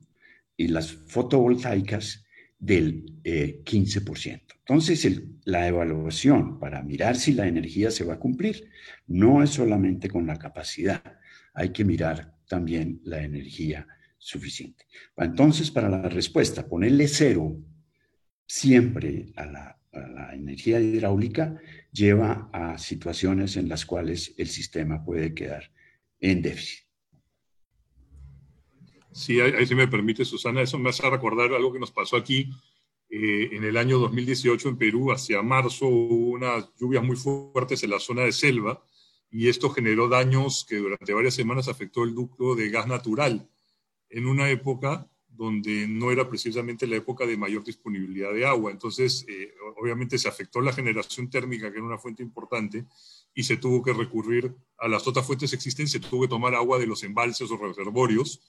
y 0.58 0.68
las 0.70 0.92
fotovoltaicas 0.92 2.26
del 2.58 3.22
15%. 3.24 4.49
Entonces, 4.70 5.24
la 5.46 5.68
evaluación 5.68 6.60
para 6.60 6.84
mirar 6.84 7.16
si 7.16 7.34
la 7.34 7.48
energía 7.48 7.90
se 7.90 8.04
va 8.04 8.14
a 8.14 8.20
cumplir 8.20 8.70
no 9.08 9.42
es 9.42 9.50
solamente 9.50 10.10
con 10.10 10.28
la 10.28 10.38
capacidad, 10.38 11.02
hay 11.56 11.72
que 11.72 11.84
mirar 11.84 12.36
también 12.48 13.02
la 13.04 13.24
energía 13.24 13.88
suficiente. 14.20 14.86
Entonces, 15.18 15.72
para 15.72 15.90
la 15.90 16.08
respuesta, 16.08 16.68
ponerle 16.68 17.08
cero 17.08 17.58
siempre 18.46 19.34
a 19.38 19.48
la 19.48 20.36
energía 20.36 20.80
hidráulica 20.80 21.60
lleva 21.92 22.52
a 22.54 22.78
situaciones 22.78 23.58
en 23.58 23.70
las 23.70 23.88
cuales 23.88 24.36
el 24.38 24.50
sistema 24.50 25.04
puede 25.04 25.34
quedar 25.34 25.72
en 26.20 26.44
déficit. 26.44 26.86
Sí, 29.12 29.42
ahí, 29.42 29.66
sí 29.66 29.74
me 29.74 29.88
permite, 29.88 30.24
Susana, 30.26 30.62
eso 30.62 30.78
me 30.78 30.92
hace 30.92 31.10
recordar 31.10 31.52
algo 31.54 31.74
que 31.74 31.80
nos 31.80 31.92
pasó 31.92 32.18
aquí 32.18 32.52
eh, 33.10 33.50
en 33.54 33.64
el 33.64 33.78
año 33.78 33.98
2018 34.00 34.70
en 34.70 34.78
Perú, 34.78 35.12
hacia 35.12 35.42
marzo, 35.42 35.88
hubo 35.88 36.32
unas 36.32 36.70
lluvias 36.80 37.04
muy 37.04 37.16
fuertes 37.16 37.84
en 37.84 37.90
la 37.90 38.00
zona 38.00 38.24
de 38.24 38.32
selva 38.32 38.84
y 39.32 39.48
esto 39.48 39.70
generó 39.70 40.08
daños 40.08 40.66
que 40.68 40.78
durante 40.78 41.14
varias 41.14 41.34
semanas 41.34 41.68
afectó 41.68 42.04
el 42.04 42.14
ducto 42.14 42.56
de 42.56 42.70
gas 42.70 42.88
natural 42.88 43.50
en 44.10 44.28
una 44.28 44.50
época 44.50 45.10
donde 45.28 45.88
no 45.88 46.12
era 46.12 46.28
precisamente 46.28 46.86
la 46.86 46.98
época 46.98 47.26
de 47.26 47.38
mayor 47.38 47.64
disponibilidad 47.64 48.34
de 48.34 48.46
agua. 48.46 48.72
Entonces, 48.72 49.26
eh, 49.30 49.54
obviamente 49.78 50.18
se 50.18 50.28
afectó 50.28 50.60
la 50.60 50.74
generación 50.74 51.30
térmica, 51.30 51.72
que 51.72 51.78
era 51.78 51.86
una 51.86 51.98
fuente 51.98 52.22
importante, 52.22 52.86
y 53.34 53.44
se 53.44 53.56
tuvo 53.56 53.82
que 53.82 53.94
recurrir 53.94 54.54
a 54.78 54.90
las 54.90 55.08
otras 55.08 55.26
fuentes 55.26 55.54
existentes, 55.54 55.94
se 55.94 56.00
tuvo 56.02 56.24
que 56.24 56.28
tomar 56.28 56.56
agua 56.56 56.78
de 56.78 56.88
los 56.88 57.04
embalses 57.04 57.50
o 57.50 57.58
reservorios 57.58 58.42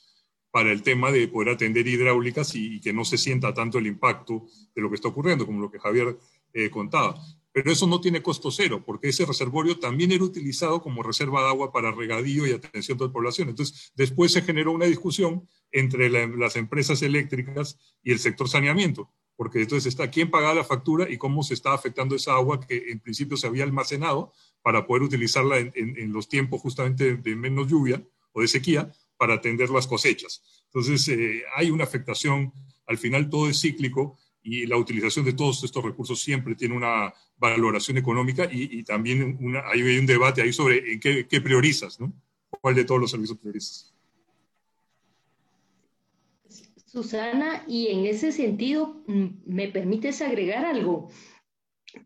para 0.51 0.73
el 0.73 0.83
tema 0.83 1.13
de 1.13 1.29
poder 1.29 1.51
atender 1.51 1.87
hidráulicas 1.87 2.55
y, 2.55 2.81
que 2.81 2.93
no 2.93 3.05
se 3.05 3.19
sienta 3.19 3.55
tanto 3.55 3.79
el 3.79 3.87
impacto 3.87 4.47
de 4.75 4.83
lo 4.83 4.89
que 4.89 4.97
está 4.97 5.09
ocurriendo, 5.09 5.47
como 5.47 5.61
lo 5.61 5.71
que 5.71 5.79
Javier 5.79 6.19
eh, 6.53 6.71
contaba. 6.71 7.21
Pero 7.53 7.73
eso 7.73 7.87
no 7.87 8.01
tiene 8.01 8.23
costo 8.23 8.51
cero, 8.51 8.83
porque 8.85 9.09
ese 9.09 9.27
reservorio 9.27 9.79
también 9.79 10.13
era 10.13 10.23
utilizado 10.23 10.83
como 10.83 11.03
reserva 11.03 11.43
de 11.43 11.49
agua 11.49 11.73
para 11.73 11.91
regadío 11.91 12.47
y 12.47 12.53
atención 12.53 12.97
de 12.97 13.07
la 13.07 13.13
población. 13.13 13.49
Entonces, 13.49 13.93
después 13.97 14.33
se 14.33 14.43
generó 14.43 14.73
una 14.73 14.87
discusión 14.87 15.49
entre 15.73 16.11
las 16.11 16.57
empresas 16.57 17.03
eléctricas 17.03 17.79
y 18.03 18.13
el 18.13 18.19
sector 18.21 18.49
saneamiento, 18.49 19.11
porque 19.37 19.63
entonces 19.63 19.87
está 19.87 20.11
quién 20.11 20.31
pagaba 20.31 20.55
la 20.55 20.65
factura 20.65 21.11
y 21.11 21.17
cómo 21.17 21.43
se 21.43 21.55
está 21.55 21.73
afectando 21.73 22.15
esa 22.15 22.35
agua 22.35 22.61
que 22.61 22.91
en 22.91 23.01
principio 23.01 23.37
se 23.37 23.47
había 23.47 23.65
almacenado 23.65 24.33
para 24.63 24.87
poder 24.87 25.03
utilizarla 25.03 25.59
en, 25.59 26.13
los 26.13 26.29
tiempos 26.29 26.61
justamente 26.61 27.17
de 27.17 27.37
menos 27.37 27.69
lluvia 27.69 28.05
o 28.33 28.43
de 28.43 28.49
sequía 28.49 28.93
para 29.21 29.35
atender 29.35 29.69
las 29.69 29.87
cosechas. 29.87 30.43
Entonces, 30.65 31.07
eh, 31.09 31.43
hay 31.55 31.71
una 31.71 31.85
afectación, 31.85 32.55
al 32.87 32.97
final 32.97 33.29
todo 33.29 33.51
es 33.51 33.61
cíclico 33.61 34.17
y 34.43 34.65
la 34.65 34.79
utilización 34.79 35.27
de 35.27 35.35
todos 35.35 35.63
estos 35.63 35.85
recursos 35.85 36.23
siempre 36.23 36.55
tiene 36.55 36.75
una 36.75 37.13
valoración 37.37 37.99
económica 37.99 38.49
y, 38.51 38.83
también 38.83 39.37
una, 39.39 39.69
hay 39.69 39.83
un 39.83 40.07
debate 40.07 40.41
ahí 40.41 40.55
sobre 40.55 40.95
en 40.95 41.01
qué, 41.01 41.29
qué, 41.29 41.43
priorizas, 41.43 42.01
¿no? 42.01 42.11
¿Cuál 42.49 42.75
de 42.75 42.85
todos 42.85 42.99
los 42.99 43.11
servicios 43.11 43.39
priorizas? 43.39 43.93
Susana, 46.87 47.63
y 47.69 47.89
en 47.89 48.07
ese 48.07 48.33
sentido, 48.33 49.03
mm, 49.07 49.27
¿me 49.45 49.69
permites 49.69 50.23
agregar 50.23 50.65
algo? 50.65 51.11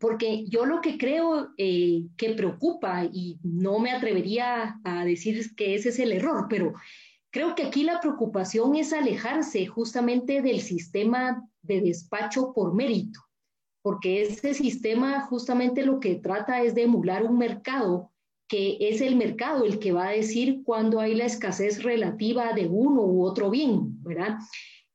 Porque 0.01 0.45
yo 0.49 0.65
lo 0.65 0.81
que 0.81 0.97
creo 0.97 1.53
eh, 1.57 2.07
que 2.17 2.33
preocupa, 2.33 3.05
y 3.05 3.39
no 3.41 3.79
me 3.79 3.91
atrevería 3.91 4.81
a 4.83 5.05
decir 5.05 5.55
que 5.55 5.75
ese 5.75 5.89
es 5.89 5.99
el 5.99 6.11
error, 6.11 6.47
pero 6.49 6.73
creo 7.35 7.53
que 7.53 7.63
aquí 7.63 7.83
la 7.83 7.99
preocupación 7.99 8.77
es 8.77 8.93
alejarse 8.93 9.65
justamente 9.65 10.41
del 10.41 10.61
sistema 10.61 11.45
de 11.63 11.81
despacho 11.81 12.53
por 12.53 12.73
mérito, 12.73 13.19
porque 13.81 14.21
ese 14.21 14.53
sistema 14.53 15.19
justamente 15.19 15.85
lo 15.85 15.99
que 15.99 16.15
trata 16.15 16.61
es 16.61 16.75
de 16.75 16.83
emular 16.83 17.25
un 17.25 17.37
mercado 17.37 18.13
que 18.47 18.77
es 18.79 19.01
el 19.01 19.17
mercado 19.17 19.65
el 19.65 19.79
que 19.79 19.91
va 19.91 20.07
a 20.07 20.11
decir 20.11 20.63
cuándo 20.63 21.01
hay 21.01 21.13
la 21.13 21.25
escasez 21.25 21.83
relativa 21.83 22.53
de 22.53 22.67
uno 22.67 23.01
u 23.01 23.25
otro 23.25 23.49
bien, 23.49 24.01
¿verdad? 24.01 24.37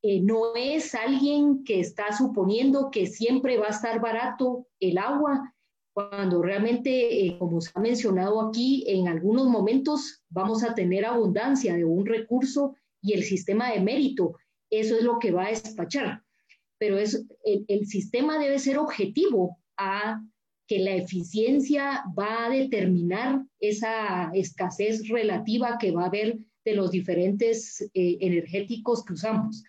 Eh, 0.00 0.22
no 0.22 0.54
es 0.56 0.94
alguien 0.94 1.62
que 1.62 1.78
está 1.78 2.16
suponiendo 2.16 2.90
que 2.90 3.06
siempre 3.06 3.58
va 3.58 3.66
a 3.66 3.76
estar 3.76 4.00
barato 4.00 4.66
el 4.78 4.96
agua, 4.96 5.54
cuando 5.92 6.42
realmente, 6.42 7.26
eh, 7.26 7.36
como 7.38 7.60
se 7.60 7.70
ha 7.74 7.80
mencionado 7.80 8.40
aquí, 8.40 8.84
en 8.86 9.08
algunos 9.08 9.48
momentos 9.48 10.22
vamos 10.28 10.62
a 10.62 10.74
tener 10.74 11.04
abundancia 11.04 11.74
de 11.74 11.84
un 11.84 12.06
recurso 12.06 12.74
y 13.02 13.14
el 13.14 13.24
sistema 13.24 13.72
de 13.72 13.80
mérito, 13.80 14.36
eso 14.70 14.96
es 14.96 15.02
lo 15.02 15.18
que 15.18 15.32
va 15.32 15.46
a 15.46 15.50
despachar 15.50 16.22
pero 16.80 16.98
es, 16.98 17.26
el, 17.44 17.86
sistema 17.86 18.38
debe 18.38 18.58
ser 18.58 18.78
objetivo 18.78 19.58
a 19.76 20.24
que 20.66 20.78
la 20.78 20.94
eficiencia 20.94 22.02
va 22.18 22.46
a 22.46 22.48
determinar 22.48 23.44
esa 23.60 24.30
escasez 24.32 25.06
relativa 25.08 25.76
que 25.78 25.90
va 25.90 26.04
a 26.04 26.06
haber 26.06 26.38
de 26.64 26.74
los 26.74 26.90
diferentes 26.90 27.82
eh, 27.92 28.16
energéticos 28.20 29.04
que 29.04 29.12
usamos. 29.12 29.62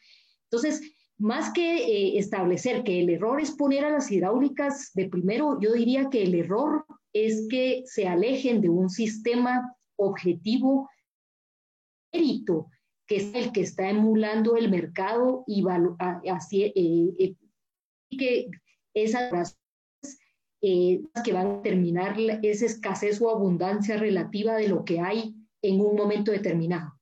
Entonces, 0.46 0.82
más 1.22 1.54
que 1.54 1.78
eh, 1.78 2.18
establecer 2.18 2.84
que 2.84 3.00
el 3.00 3.10
error 3.10 3.40
es 3.40 3.52
poner 3.52 3.86
a 3.86 3.92
las 3.92 4.12
hidráulicas 4.12 4.92
de 4.94 5.08
primero, 5.08 5.60
yo 5.62 5.74
diría 5.74 6.10
que 6.10 6.24
el 6.24 6.36
error 6.36 6.86
es 7.14 7.48
que 7.50 7.84
se 7.86 8.08
alejen 8.08 8.62
de 8.62 8.70
un 8.70 8.90
sistema 8.90 9.76
objetivo 9.98 10.90
mérito 12.12 12.68
que 13.12 13.18
es 13.18 13.36
el 13.36 13.52
que 13.52 13.60
está 13.60 13.90
emulando 13.90 14.56
el 14.56 14.72
mercado 14.72 15.44
y 15.46 15.62
así, 16.32 16.64
eh, 16.64 16.74
eh, 17.20 17.36
que 18.10 18.50
esas 18.94 19.60
eh, 20.62 21.02
que 21.22 21.34
van 21.34 21.48
a 21.48 21.62
terminar 21.62 22.16
esa 22.42 22.66
escasez 22.66 23.22
o 23.22 23.30
abundancia 23.30 23.98
relativa 23.98 24.56
de 24.56 24.70
lo 24.70 24.86
que 24.86 25.02
hay 25.02 25.36
en 25.62 25.82
un 25.82 25.98
momento 25.98 26.32
determinado. 26.32 26.94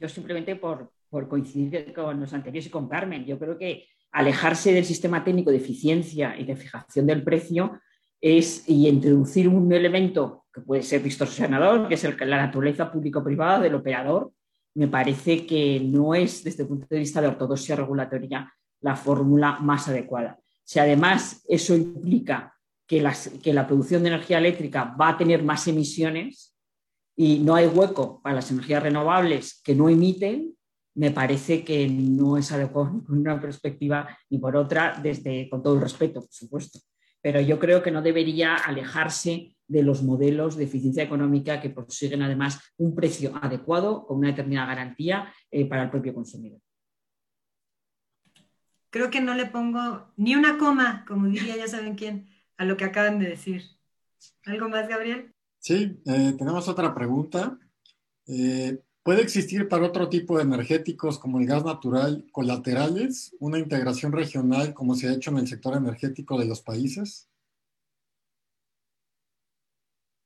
Yo 0.00 0.08
simplemente 0.08 0.56
por, 0.56 0.90
por 1.10 1.28
coincidir 1.28 1.92
con 1.92 2.20
los 2.20 2.32
anteriores 2.32 2.66
y 2.66 2.70
con 2.70 2.88
Carmen, 2.88 3.24
yo 3.24 3.38
creo 3.38 3.58
que 3.58 3.86
alejarse 4.12 4.72
del 4.72 4.84
sistema 4.84 5.22
técnico 5.22 5.50
de 5.50 5.58
eficiencia 5.58 6.38
y 6.38 6.44
de 6.44 6.56
fijación 6.56 7.06
del 7.06 7.22
precio 7.22 7.80
es 8.20 8.68
y 8.68 8.88
introducir 8.88 9.48
un 9.48 9.72
elemento 9.72 10.46
que 10.52 10.60
puede 10.60 10.82
ser 10.82 11.02
distorsionador, 11.02 11.88
que 11.88 11.94
es 11.94 12.04
la 12.04 12.36
naturaleza 12.36 12.90
público-privada 12.90 13.60
del 13.60 13.74
operador, 13.74 14.32
me 14.74 14.88
parece 14.88 15.46
que 15.46 15.80
no 15.80 16.14
es, 16.14 16.44
desde 16.44 16.62
el 16.62 16.68
punto 16.68 16.86
de 16.88 16.98
vista 16.98 17.20
de 17.20 17.28
ortodoxia 17.28 17.76
regulatoria, 17.76 18.52
la 18.80 18.96
fórmula 18.96 19.58
más 19.60 19.88
adecuada. 19.88 20.38
Si 20.64 20.78
además 20.78 21.44
eso 21.48 21.74
implica 21.74 22.54
que 22.86 23.00
la 23.00 23.66
producción 23.66 24.02
de 24.02 24.08
energía 24.08 24.38
eléctrica 24.38 24.96
va 25.00 25.10
a 25.10 25.18
tener 25.18 25.42
más 25.42 25.66
emisiones 25.68 26.56
y 27.16 27.38
no 27.38 27.54
hay 27.54 27.66
hueco 27.66 28.20
para 28.22 28.36
las 28.36 28.50
energías 28.50 28.82
renovables 28.82 29.60
que 29.62 29.74
no 29.74 29.88
emiten, 29.88 30.56
me 30.94 31.10
parece 31.10 31.64
que 31.64 31.88
no 31.88 32.36
es 32.36 32.50
adecuado 32.52 32.90
ni 32.92 33.00
por 33.06 33.16
una 33.16 33.40
perspectiva 33.40 34.08
ni 34.28 34.38
por 34.38 34.56
otra, 34.56 34.98
desde, 35.02 35.48
con 35.48 35.62
todo 35.62 35.74
el 35.74 35.80
respeto, 35.80 36.20
por 36.20 36.32
supuesto 36.32 36.80
pero 37.22 37.40
yo 37.40 37.58
creo 37.58 37.82
que 37.82 37.90
no 37.90 38.02
debería 38.02 38.54
alejarse 38.54 39.56
de 39.66 39.82
los 39.82 40.02
modelos 40.02 40.56
de 40.56 40.64
eficiencia 40.64 41.02
económica 41.02 41.60
que 41.60 41.70
prosiguen 41.70 42.22
además 42.22 42.60
un 42.76 42.94
precio 42.94 43.38
adecuado 43.40 44.06
con 44.06 44.18
una 44.18 44.28
determinada 44.28 44.68
garantía 44.68 45.32
eh, 45.50 45.66
para 45.66 45.84
el 45.84 45.90
propio 45.90 46.14
consumidor. 46.14 46.60
Creo 48.90 49.10
que 49.10 49.20
no 49.20 49.34
le 49.34 49.46
pongo 49.46 50.12
ni 50.16 50.34
una 50.34 50.58
coma, 50.58 51.04
como 51.06 51.28
diría 51.28 51.56
ya 51.56 51.68
saben 51.68 51.94
quién, 51.94 52.28
a 52.56 52.64
lo 52.64 52.76
que 52.76 52.84
acaban 52.84 53.20
de 53.20 53.28
decir. 53.28 53.62
¿Algo 54.44 54.68
más, 54.68 54.88
Gabriel? 54.88 55.32
Sí, 55.58 56.02
eh, 56.06 56.34
tenemos 56.36 56.66
otra 56.66 56.92
pregunta. 56.92 57.56
Eh, 58.26 58.82
¿Puede 59.02 59.22
existir 59.22 59.66
para 59.66 59.86
otro 59.86 60.10
tipo 60.10 60.36
de 60.36 60.44
energéticos 60.44 61.18
como 61.18 61.40
el 61.40 61.46
gas 61.46 61.64
natural 61.64 62.26
colaterales 62.32 63.34
una 63.40 63.58
integración 63.58 64.12
regional 64.12 64.74
como 64.74 64.94
se 64.94 65.08
ha 65.08 65.14
hecho 65.14 65.30
en 65.30 65.38
el 65.38 65.48
sector 65.48 65.74
energético 65.74 66.38
de 66.38 66.44
los 66.44 66.60
países? 66.60 67.26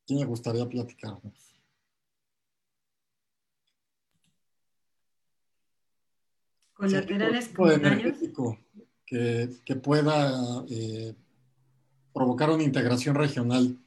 ¿Quién 0.06 0.18
le 0.18 0.26
gustaría 0.26 0.68
platicarnos? 0.68 1.54
Colaterales 6.74 7.48
tipo 7.48 7.70
energético 7.70 8.58
que, 9.06 9.50
que 9.64 9.76
pueda 9.76 10.64
eh, 10.68 11.14
provocar 12.12 12.50
una 12.50 12.64
integración 12.64 13.14
regional 13.14 13.78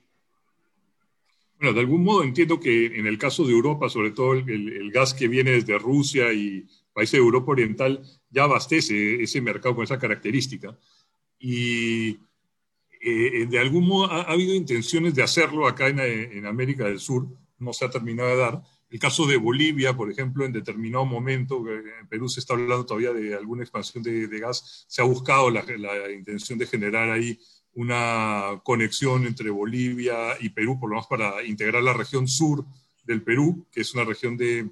bueno, 1.60 1.74
de 1.74 1.80
algún 1.80 2.04
modo 2.04 2.24
entiendo 2.24 2.60
que 2.60 2.86
en 2.86 3.08
el 3.08 3.18
caso 3.18 3.46
de 3.46 3.52
Europa, 3.52 3.90
sobre 3.90 4.12
todo 4.12 4.34
el, 4.34 4.92
gas 4.92 5.14
que 5.14 5.28
viene 5.28 5.52
desde 5.52 5.78
Rusia 5.80 6.32
y 6.32 6.68
países 6.94 7.14
de 7.14 7.18
Europa 7.20 7.52
Oriental, 7.52 8.02
ya 8.30 8.44
abastece 8.44 9.22
ese 9.24 9.42
mercado 9.42 9.76
con 9.76 9.84
esa 9.84 9.98
característica. 9.98 10.78
Y 11.40 12.20
eh, 13.02 13.48
de 13.50 13.60
algún 13.60 13.88
modo 13.88 14.12
ha, 14.12 14.22
habido 14.24 14.54
intenciones 14.54 15.16
de 15.16 15.24
hacerlo 15.24 15.68
acá 15.68 15.88
en, 15.88 16.46
América 16.46 16.86
del 16.86 17.00
Sur, 17.00 17.28
no 17.58 17.74
se 17.74 17.86
ha 17.86 17.90
terminado 17.90 18.30
de 18.30 18.36
dar. 18.38 18.64
El 18.90 19.00
caso 19.00 19.26
de 19.26 19.38
Bolivia, 19.38 19.98
por 19.98 20.12
ejemplo, 20.12 20.46
en 20.46 20.54
determinado 20.54 21.06
momento, 21.06 21.64
en 21.68 22.08
Perú 22.08 22.30
se 22.30 22.40
está 22.40 22.54
hablando 22.54 22.86
todavía 22.86 23.12
de 23.12 23.36
alguna 23.36 23.64
expansión 23.64 24.04
de, 24.04 24.40
gas, 24.40 24.86
se 24.88 25.02
ha 25.02 25.06
buscado 25.06 25.50
la, 25.50 25.66
la 25.78 26.12
intención 26.12 26.58
de 26.58 26.68
generar 26.68 27.10
ahí 27.10 27.38
una 27.78 28.60
conexión 28.64 29.28
entre 29.28 29.52
Bolivia 29.52 30.36
y 30.40 30.50
Perú, 30.50 30.80
por 30.80 30.90
lo 30.90 30.96
menos 30.96 31.06
para 31.06 31.44
integrar 31.44 31.84
la 31.84 31.94
región 31.94 32.28
sur 32.28 32.66
del 33.04 33.22
Perú, 33.22 33.68
que 33.72 33.82
es 33.82 33.94
una 33.94 34.04
región 34.04 34.36
de, 34.36 34.68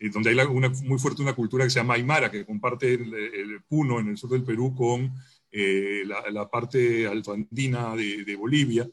eh, 0.00 0.10
donde 0.12 0.30
hay 0.30 0.36
una, 0.46 0.68
muy 0.68 0.98
fuerte 0.98 1.22
una 1.22 1.36
cultura 1.36 1.62
que 1.62 1.70
se 1.70 1.78
llama 1.78 1.94
Aymara, 1.94 2.28
que 2.28 2.44
comparte 2.44 2.94
el, 2.94 3.62
Puno 3.68 4.00
en 4.00 4.08
el 4.08 4.16
sur 4.16 4.30
del 4.30 4.42
Perú 4.42 4.74
con 4.74 5.14
la, 5.52 6.50
parte 6.50 7.06
altoandina 7.06 7.94
de, 7.94 8.24
de 8.24 8.34
Bolivia. 8.34 8.90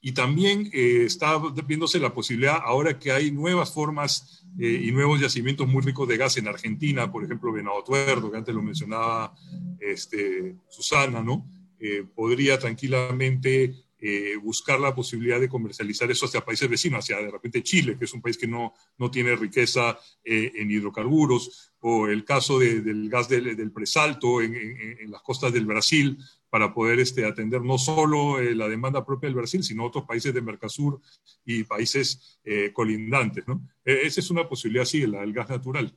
Y 0.00 0.10
también 0.10 0.68
está 0.72 1.38
viéndose 1.66 2.00
la 2.00 2.12
posibilidad, 2.12 2.58
ahora 2.64 2.98
que 2.98 3.12
hay 3.12 3.30
nuevas 3.30 3.72
formas 3.72 4.44
y 4.58 4.90
nuevos 4.90 5.20
yacimientos 5.20 5.68
muy 5.68 5.82
ricos 5.82 6.08
de 6.08 6.16
gas 6.16 6.36
en 6.38 6.48
Argentina, 6.48 7.10
por 7.10 7.24
ejemplo, 7.24 7.52
Venado 7.52 7.84
Tuerto, 7.84 8.30
que 8.30 8.36
antes 8.36 8.54
lo 8.54 8.62
mencionaba 8.62 9.32
este, 9.80 10.56
Susana, 10.68 11.22
¿no? 11.22 11.55
Podría 12.14 12.58
tranquilamente 12.58 13.86
eh, 13.98 14.36
buscar 14.36 14.78
la 14.78 14.94
posibilidad 14.94 15.40
de 15.40 15.48
comercializar 15.48 16.10
eso 16.10 16.26
hacia 16.26 16.44
países 16.44 16.68
vecinos, 16.68 16.98
hacia 16.98 17.16
de 17.16 17.30
repente 17.30 17.62
Chile, 17.62 17.96
que 17.98 18.04
es 18.04 18.12
un 18.12 18.20
país 18.20 18.36
que 18.36 18.46
no, 18.46 18.74
no 18.98 19.10
tiene 19.10 19.34
riqueza 19.34 19.98
eh, 20.22 20.52
en 20.54 20.70
hidrocarburos, 20.70 21.72
o 21.80 22.06
el 22.06 22.22
caso 22.22 22.58
del 22.58 23.08
gas 23.08 23.28
del, 23.28 23.72
presalto 23.72 24.42
en, 24.42 25.10
las 25.10 25.22
costas 25.22 25.52
del 25.52 25.64
Brasil, 25.64 26.18
para 26.50 26.74
poder 26.74 27.00
este, 27.00 27.24
atender 27.24 27.62
no 27.62 27.78
solo 27.78 28.38
eh, 28.38 28.54
la 28.54 28.68
demanda 28.68 29.04
propia 29.04 29.28
del 29.28 29.36
Brasil, 29.36 29.64
sino 29.64 29.86
otros 29.86 30.04
países 30.04 30.34
de 30.34 30.42
Mercosur 30.42 31.00
y 31.44 31.64
países 31.64 32.38
colindantes. 32.74 33.48
¿no? 33.48 33.66
E, 33.84 34.02
esa 34.06 34.20
es 34.20 34.30
una 34.30 34.46
posibilidad, 34.46 34.84
sí, 34.84 35.06
la 35.06 35.20
del 35.20 35.32
gas 35.32 35.48
natural. 35.48 35.96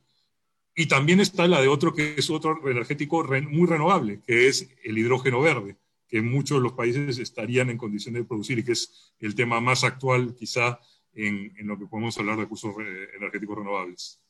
Y 0.74 0.86
también 0.86 1.20
está 1.20 1.46
la 1.46 1.60
de 1.60 1.68
otro 1.68 1.92
que 1.92 2.14
es 2.16 2.30
otro 2.30 2.68
energético 2.70 3.24
muy 3.48 3.66
renovable, 3.66 4.20
que 4.26 4.48
es 4.48 4.68
el 4.84 4.98
hidrógeno 4.98 5.40
verde 5.40 5.76
que 6.10 6.20
muchos 6.20 6.58
de 6.58 6.62
los 6.64 6.72
países 6.72 7.18
estarían 7.18 7.70
en 7.70 7.78
condiciones 7.78 8.22
de 8.22 8.28
producir 8.28 8.58
y 8.58 8.64
que 8.64 8.72
es 8.72 9.14
el 9.20 9.34
tema 9.36 9.60
más 9.60 9.84
actual 9.84 10.34
quizá 10.34 10.80
en, 11.14 11.52
lo 11.66 11.78
que 11.78 11.86
podemos 11.86 12.18
hablar 12.18 12.36
de 12.36 12.42
recursos 12.42 12.74
energéticos 13.16 13.58
renovables. 13.58 14.20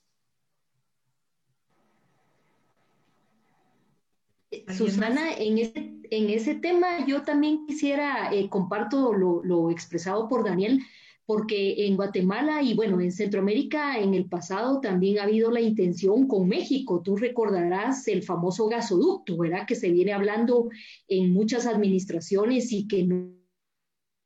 Susana, 4.76 5.32
en 5.32 5.58
ese, 5.58 5.92
en 6.10 6.30
ese 6.30 6.56
tema 6.56 7.06
yo 7.06 7.22
también 7.22 7.66
quisiera, 7.66 8.34
eh, 8.34 8.50
comparto 8.50 9.14
lo, 9.14 9.42
lo, 9.42 9.70
expresado 9.70 10.28
por 10.28 10.44
Daniel, 10.44 10.82
porque 11.30 11.86
en 11.86 11.94
Guatemala 11.94 12.60
y 12.60 12.74
bueno, 12.74 13.00
en 13.00 13.12
Centroamérica 13.12 14.00
en 14.00 14.14
el 14.14 14.28
pasado 14.28 14.80
también 14.80 15.20
ha 15.20 15.22
habido 15.22 15.52
la 15.52 15.60
intención 15.60 16.26
con 16.26 16.48
México. 16.48 17.02
Tú 17.04 17.14
recordarás 17.16 18.08
el 18.08 18.24
famoso 18.24 18.66
gasoducto, 18.66 19.36
¿verdad? 19.36 19.64
Que 19.64 19.76
se 19.76 19.92
viene 19.92 20.12
hablando 20.12 20.68
en 21.06 21.32
muchas 21.32 21.66
administraciones 21.66 22.72
y 22.72 22.88
que 22.88 23.04
no 23.04 23.32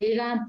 llega 0.01 0.49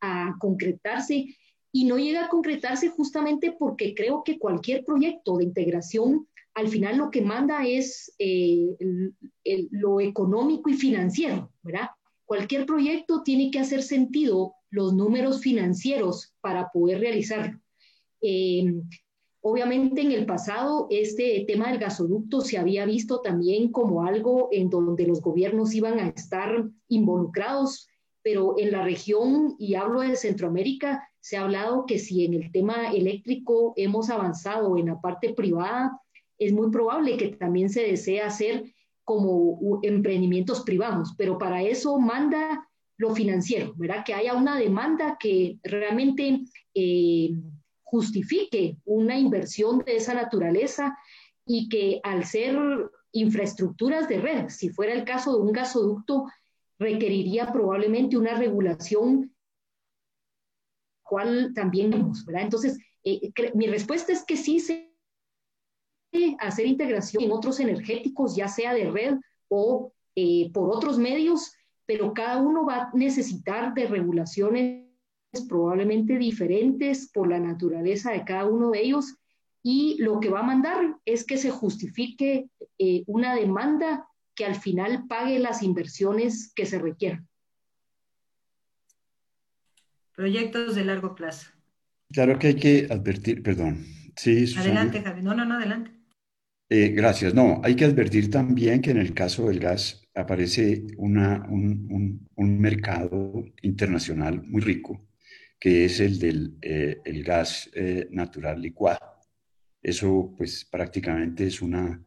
a 0.00 0.34
concretarse. 0.40 1.36
Y 1.70 1.84
no 1.84 1.98
llega 1.98 2.24
a 2.24 2.28
concretarse 2.28 2.88
justamente 2.88 3.54
porque 3.56 3.94
creo 3.94 4.24
que 4.24 4.40
cualquier 4.40 4.84
proyecto 4.84 5.36
de 5.36 5.44
integración 5.44 6.26
al 6.54 6.66
final 6.66 6.96
lo 6.96 7.10
que 7.10 7.22
manda 7.22 7.64
es 7.64 8.12
eh, 8.18 8.76
lo 9.70 10.00
económico 10.00 10.68
y 10.68 10.74
financiero, 10.74 11.52
¿verdad? 11.62 11.90
Cualquier 12.24 12.66
proyecto 12.66 13.22
tiene 13.22 13.52
que 13.52 13.60
hacer 13.60 13.84
sentido 13.84 14.56
los 14.72 14.94
números 14.94 15.40
financieros 15.40 16.34
para 16.40 16.70
poder 16.72 16.98
realizarlo. 17.00 17.60
Eh, 18.22 18.64
obviamente 19.42 20.00
en 20.00 20.12
el 20.12 20.24
pasado 20.24 20.86
este 20.90 21.44
tema 21.46 21.68
del 21.68 21.78
gasoducto 21.78 22.40
se 22.40 22.56
había 22.56 22.86
visto 22.86 23.20
también 23.20 23.70
como 23.70 24.04
algo 24.04 24.48
en 24.50 24.70
donde 24.70 25.06
los 25.06 25.20
gobiernos 25.20 25.74
iban 25.74 26.00
a 26.00 26.08
estar 26.08 26.64
involucrados, 26.88 27.88
pero 28.22 28.54
en 28.58 28.70
la 28.70 28.82
región, 28.82 29.56
y 29.58 29.74
hablo 29.74 30.00
de 30.00 30.16
Centroamérica, 30.16 31.06
se 31.20 31.36
ha 31.36 31.42
hablado 31.42 31.84
que 31.86 31.98
si 31.98 32.24
en 32.24 32.34
el 32.34 32.50
tema 32.50 32.92
eléctrico 32.92 33.74
hemos 33.76 34.10
avanzado 34.10 34.76
en 34.78 34.86
la 34.86 35.00
parte 35.00 35.34
privada, 35.34 36.00
es 36.38 36.52
muy 36.52 36.70
probable 36.70 37.16
que 37.16 37.28
también 37.28 37.68
se 37.68 37.82
desee 37.82 38.22
hacer 38.22 38.72
como 39.04 39.80
emprendimientos 39.82 40.62
privados, 40.62 41.14
pero 41.18 41.36
para 41.36 41.62
eso 41.62 41.98
manda 41.98 42.68
lo 43.02 43.14
financiero, 43.16 43.74
¿verdad? 43.76 44.04
Que 44.04 44.14
haya 44.14 44.34
una 44.34 44.56
demanda 44.56 45.16
que 45.18 45.58
realmente 45.64 46.44
eh, 46.72 47.30
justifique 47.82 48.78
una 48.84 49.18
inversión 49.18 49.80
de 49.80 49.96
esa 49.96 50.14
naturaleza 50.14 50.96
y 51.44 51.68
que 51.68 52.00
al 52.04 52.24
ser 52.24 52.56
infraestructuras 53.10 54.08
de 54.08 54.20
red, 54.20 54.48
si 54.50 54.70
fuera 54.70 54.92
el 54.94 55.04
caso 55.04 55.34
de 55.34 55.42
un 55.42 55.52
gasoducto, 55.52 56.26
requeriría 56.78 57.52
probablemente 57.52 58.16
una 58.16 58.34
regulación 58.34 59.34
cual 61.02 61.52
también 61.54 61.90
vemos, 61.90 62.24
¿verdad? 62.24 62.44
Entonces, 62.44 62.78
eh, 63.02 63.32
mi 63.54 63.66
respuesta 63.66 64.12
es 64.12 64.24
que 64.24 64.36
sí 64.36 64.60
se 64.60 64.92
hacer 66.38 66.66
integración 66.66 67.24
en 67.24 67.32
otros 67.32 67.58
energéticos, 67.58 68.36
ya 68.36 68.46
sea 68.46 68.74
de 68.74 68.90
red 68.90 69.14
o 69.48 69.92
eh, 70.14 70.52
por 70.52 70.70
otros 70.70 70.98
medios, 70.98 71.52
pero 71.92 72.14
cada 72.14 72.38
uno 72.38 72.64
va 72.64 72.84
a 72.84 72.90
necesitar 72.94 73.74
de 73.74 73.86
regulaciones 73.86 74.86
probablemente 75.46 76.16
diferentes 76.16 77.10
por 77.12 77.28
la 77.28 77.38
naturaleza 77.38 78.12
de 78.12 78.24
cada 78.24 78.46
uno 78.46 78.70
de 78.70 78.80
ellos 78.80 79.16
y 79.62 79.98
lo 80.00 80.18
que 80.18 80.30
va 80.30 80.40
a 80.40 80.44
mandar 80.44 80.96
es 81.04 81.24
que 81.24 81.36
se 81.36 81.50
justifique 81.50 82.48
eh, 82.78 83.04
una 83.06 83.34
demanda 83.34 84.08
que 84.34 84.46
al 84.46 84.54
final 84.54 85.04
pague 85.06 85.38
las 85.38 85.62
inversiones 85.62 86.50
que 86.54 86.64
se 86.64 86.78
requieran. 86.78 87.28
Proyectos 90.16 90.74
de 90.74 90.84
largo 90.86 91.14
plazo. 91.14 91.50
Claro 92.10 92.38
que 92.38 92.46
hay 92.48 92.56
que 92.56 92.86
advertir, 92.90 93.42
perdón. 93.42 93.84
Sí, 94.16 94.46
Adelante, 94.56 95.02
Javi. 95.02 95.22
No, 95.22 95.34
no, 95.34 95.44
no, 95.44 95.56
adelante. 95.56 95.91
Eh, 96.74 96.88
gracias. 96.88 97.34
No, 97.34 97.60
hay 97.62 97.76
que 97.76 97.84
advertir 97.84 98.30
también 98.30 98.80
que 98.80 98.92
en 98.92 98.96
el 98.96 99.12
caso 99.12 99.48
del 99.48 99.60
gas 99.60 100.08
aparece 100.14 100.84
una, 100.96 101.46
un, 101.50 102.26
un, 102.34 102.60
mercado 102.60 103.44
internacional 103.60 104.42
muy 104.42 104.62
rico, 104.62 105.06
que 105.60 105.84
es 105.84 106.00
el 106.00 106.18
del 106.18 106.56
eh, 106.62 106.96
el 107.04 107.24
gas 107.24 107.68
eh, 107.74 108.08
natural 108.10 108.62
licuado. 108.62 109.00
Eso 109.82 110.34
pues 110.38 110.64
prácticamente 110.64 111.46
es, 111.46 111.60
una, 111.60 112.02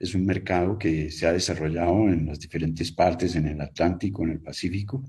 es 0.00 0.12
un 0.16 0.26
mercado 0.26 0.76
que 0.76 1.12
se 1.12 1.24
ha 1.28 1.32
desarrollado 1.32 2.08
en 2.08 2.26
las 2.26 2.40
diferentes 2.40 2.90
partes, 2.90 3.36
en 3.36 3.46
el 3.46 3.60
Atlántico, 3.60 4.24
en 4.24 4.30
el 4.30 4.40
Pacífico, 4.40 5.04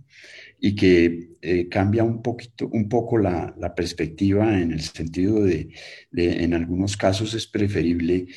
y 0.59 0.75
que 0.75 1.29
eh, 1.41 1.67
cambia 1.67 2.03
un, 2.03 2.21
poquito, 2.21 2.67
un 2.67 2.87
poco 2.87 3.17
la, 3.17 3.55
la, 3.57 3.73
perspectiva 3.73 4.61
en 4.61 4.71
el 4.71 4.81
sentido 4.81 5.43
de, 5.43 5.69
de, 6.11 6.43
en 6.43 6.53
algunos 6.53 6.95
casos 6.95 7.33
es 7.33 7.47
preferible 7.47 8.27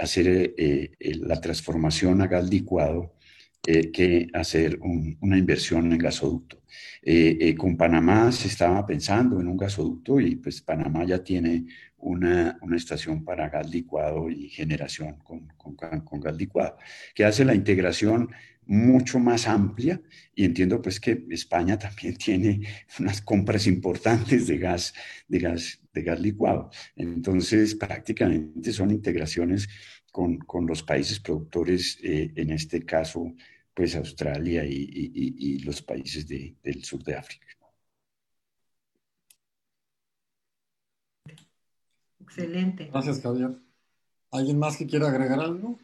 hacer 0.00 0.54
la 1.00 1.40
transformación 1.40 2.22
a 2.22 2.26
gas 2.26 2.48
licuado 2.48 3.14
eh, 3.66 3.90
que 3.90 4.28
hacer 4.32 4.78
una 4.80 5.36
inversión 5.36 5.92
en 5.92 5.98
gasoducto. 5.98 6.62
Eh, 7.02 7.36
eh, 7.38 7.54
con 7.54 7.76
Panamá 7.76 8.32
se 8.32 8.48
estaba 8.48 8.86
pensando 8.86 9.40
en 9.40 9.46
un 9.48 9.58
gasoducto 9.58 10.18
y 10.20 10.36
pues 10.36 10.62
Panamá 10.62 11.04
ya 11.04 11.22
tiene 11.22 11.66
una, 11.98 12.56
una 12.62 12.76
estación 12.78 13.24
para 13.24 13.50
gas 13.50 13.68
licuado 13.68 14.30
y 14.30 14.48
generación 14.48 15.18
con, 15.18 15.48
con, 15.58 15.74
con, 15.74 16.20
gas 16.20 16.36
licuado, 16.36 16.78
que 17.14 17.26
hace 17.26 17.44
la 17.44 17.54
integración 17.54 18.30
mucho 18.68 19.18
más 19.18 19.48
amplia 19.48 20.00
y 20.34 20.44
entiendo 20.44 20.80
pues 20.82 21.00
que 21.00 21.24
España 21.30 21.78
también 21.78 22.16
tiene 22.24 22.60
unas 23.00 23.22
compras 23.22 23.66
importantes 23.66 24.46
de 24.46 24.58
gas, 24.58 24.94
de 25.26 25.38
gas, 25.40 25.80
de 25.92 26.02
gas 26.02 26.20
licuado. 26.20 26.70
Entonces 26.96 27.74
prácticamente 27.74 28.72
son 28.72 28.90
integraciones 28.92 29.68
con, 30.12 30.38
con 30.38 30.66
los 30.66 30.82
países 30.82 31.20
productores, 31.20 31.98
eh, 32.02 32.32
en 32.36 32.50
este 32.50 32.84
caso, 32.84 33.34
pues 33.74 33.96
Australia 33.96 34.64
y, 34.64 34.72
y, 34.74 35.56
y 35.56 35.58
los 35.60 35.82
países 35.82 36.26
de, 36.28 36.56
del 36.62 36.84
sur 36.84 37.02
de 37.04 37.16
África. 37.16 37.46
Excelente. 42.20 42.86
Gracias, 42.92 43.20
Javier. 43.20 43.58
¿Alguien 44.32 44.58
más 44.58 44.76
que 44.76 44.86
quiera 44.86 45.08
agregar 45.08 45.40
algo? 45.40 45.78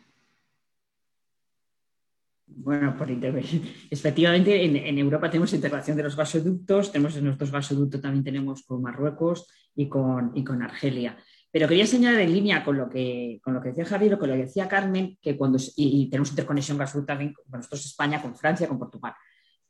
Bueno, 2.57 2.97
por 2.97 3.11
intervenir. 3.11 3.87
Efectivamente, 3.91 4.65
en, 4.65 4.77
en, 4.77 4.99
Europa 4.99 5.29
tenemos 5.29 5.53
integración 5.53 5.97
de 5.97 6.05
los 6.05 6.17
gasoductos, 6.17 6.93
tenemos 6.93 7.17
en 7.17 7.25
nuestros 7.25 7.51
gasoductos 7.51 8.01
también 8.01 8.23
tenemos 8.23 8.63
con 8.63 8.81
Marruecos 8.81 9.49
y 9.75 9.89
con, 9.89 10.33
y 10.35 10.45
con 10.45 10.63
Argelia. 10.63 11.17
Pero 11.51 11.69
quería 11.69 11.87
señalar 11.87 12.21
en 12.21 12.33
línea 12.33 12.65
con 12.65 12.77
lo 12.77 12.89
que, 12.89 13.41
con 13.43 13.55
lo 13.55 13.61
que 13.61 13.69
decía 13.69 13.85
Javier, 13.85 14.15
o 14.15 14.19
con 14.19 14.29
lo 14.29 14.35
que 14.35 14.43
decía 14.43 14.69
Carmen, 14.69 15.19
que 15.21 15.37
cuando, 15.37 15.59
y, 15.77 16.09
tenemos 16.11 16.31
interconexión 16.31 16.79
gas 16.79 16.97
también 17.07 17.33
con 17.33 17.45
nosotros 17.49 17.87
España, 17.87 18.21
con 18.21 18.37
Francia, 18.37 18.69
con 18.69 18.79
Portugal, 18.79 19.15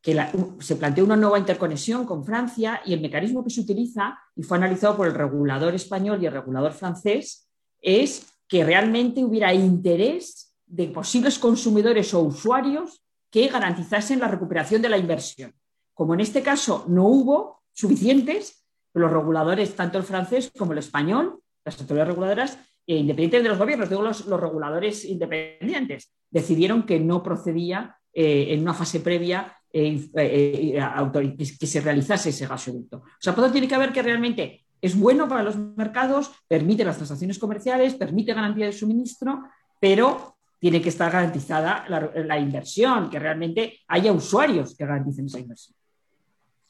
que 0.00 0.18
se 0.60 0.76
planteó 0.76 1.04
una 1.04 1.16
nueva 1.16 1.38
interconexión 1.38 2.04
con 2.06 2.24
Francia 2.24 2.80
y 2.84 2.92
el 2.92 3.00
mecanismo 3.00 3.44
que 3.44 3.50
se 3.50 3.60
utiliza, 3.60 4.18
y 4.36 4.42
fue 4.42 4.56
analizado 4.56 4.96
por 4.96 5.06
el 5.06 5.14
regulador 5.14 5.74
español 5.74 6.22
y 6.22 6.26
el 6.26 6.32
regulador 6.32 6.72
francés, 6.72 7.50
es 7.80 8.26
que 8.48 8.64
realmente 8.64 9.24
hubiera 9.24 9.52
interés 9.52 10.53
de 10.66 10.88
posibles 10.88 11.38
consumidores 11.38 12.14
o 12.14 12.20
usuarios 12.20 13.02
que 13.30 13.48
garantizasen 13.48 14.20
la 14.20 14.28
recuperación 14.28 14.80
de 14.80 14.88
la 14.88 14.98
inversión. 14.98 15.52
Como 15.92 16.14
en 16.14 16.20
este 16.20 16.42
caso 16.42 16.84
no 16.88 17.06
hubo 17.06 17.62
suficientes, 17.72 18.64
los 18.94 19.10
reguladores, 19.10 19.74
tanto 19.74 19.98
el 19.98 20.04
francés 20.04 20.52
como 20.56 20.72
el 20.72 20.78
español, 20.78 21.40
las 21.64 21.80
autoridades 21.80 22.08
reguladoras, 22.08 22.58
independientes 22.86 23.42
de 23.42 23.48
los 23.48 23.58
gobiernos, 23.58 23.88
digo 23.88 24.02
los, 24.02 24.26
reguladores 24.26 25.04
independientes, 25.04 26.12
decidieron 26.30 26.84
que 26.84 27.00
no 27.00 27.22
procedía 27.22 27.96
en 28.12 28.60
una 28.60 28.74
fase 28.74 29.00
previa 29.00 29.56
que 29.72 31.66
se 31.66 31.80
realizase 31.80 32.30
ese 32.30 32.46
gasoducto. 32.46 32.98
O 32.98 33.18
sea, 33.18 33.34
todo 33.34 33.50
tiene 33.50 33.66
que 33.66 33.78
ver 33.78 33.92
que 33.92 34.02
realmente 34.02 34.64
es 34.80 34.96
bueno 34.96 35.26
para 35.28 35.42
los 35.42 35.56
mercados, 35.56 36.30
permite 36.46 36.84
las 36.84 36.96
transacciones 36.96 37.38
comerciales, 37.38 37.94
permite 37.94 38.34
garantía 38.34 38.66
de 38.66 38.72
suministro, 38.72 39.42
pero 39.80 40.33
tiene 40.64 40.80
que 40.80 40.88
estar 40.88 41.12
garantizada 41.12 41.84
la, 41.90 42.40
inversión, 42.40 43.10
que 43.10 43.18
realmente 43.18 43.80
haya 43.86 44.14
usuarios 44.14 44.74
que 44.74 44.86
garanticen 44.86 45.26
esa 45.26 45.38
inversión. 45.38 45.76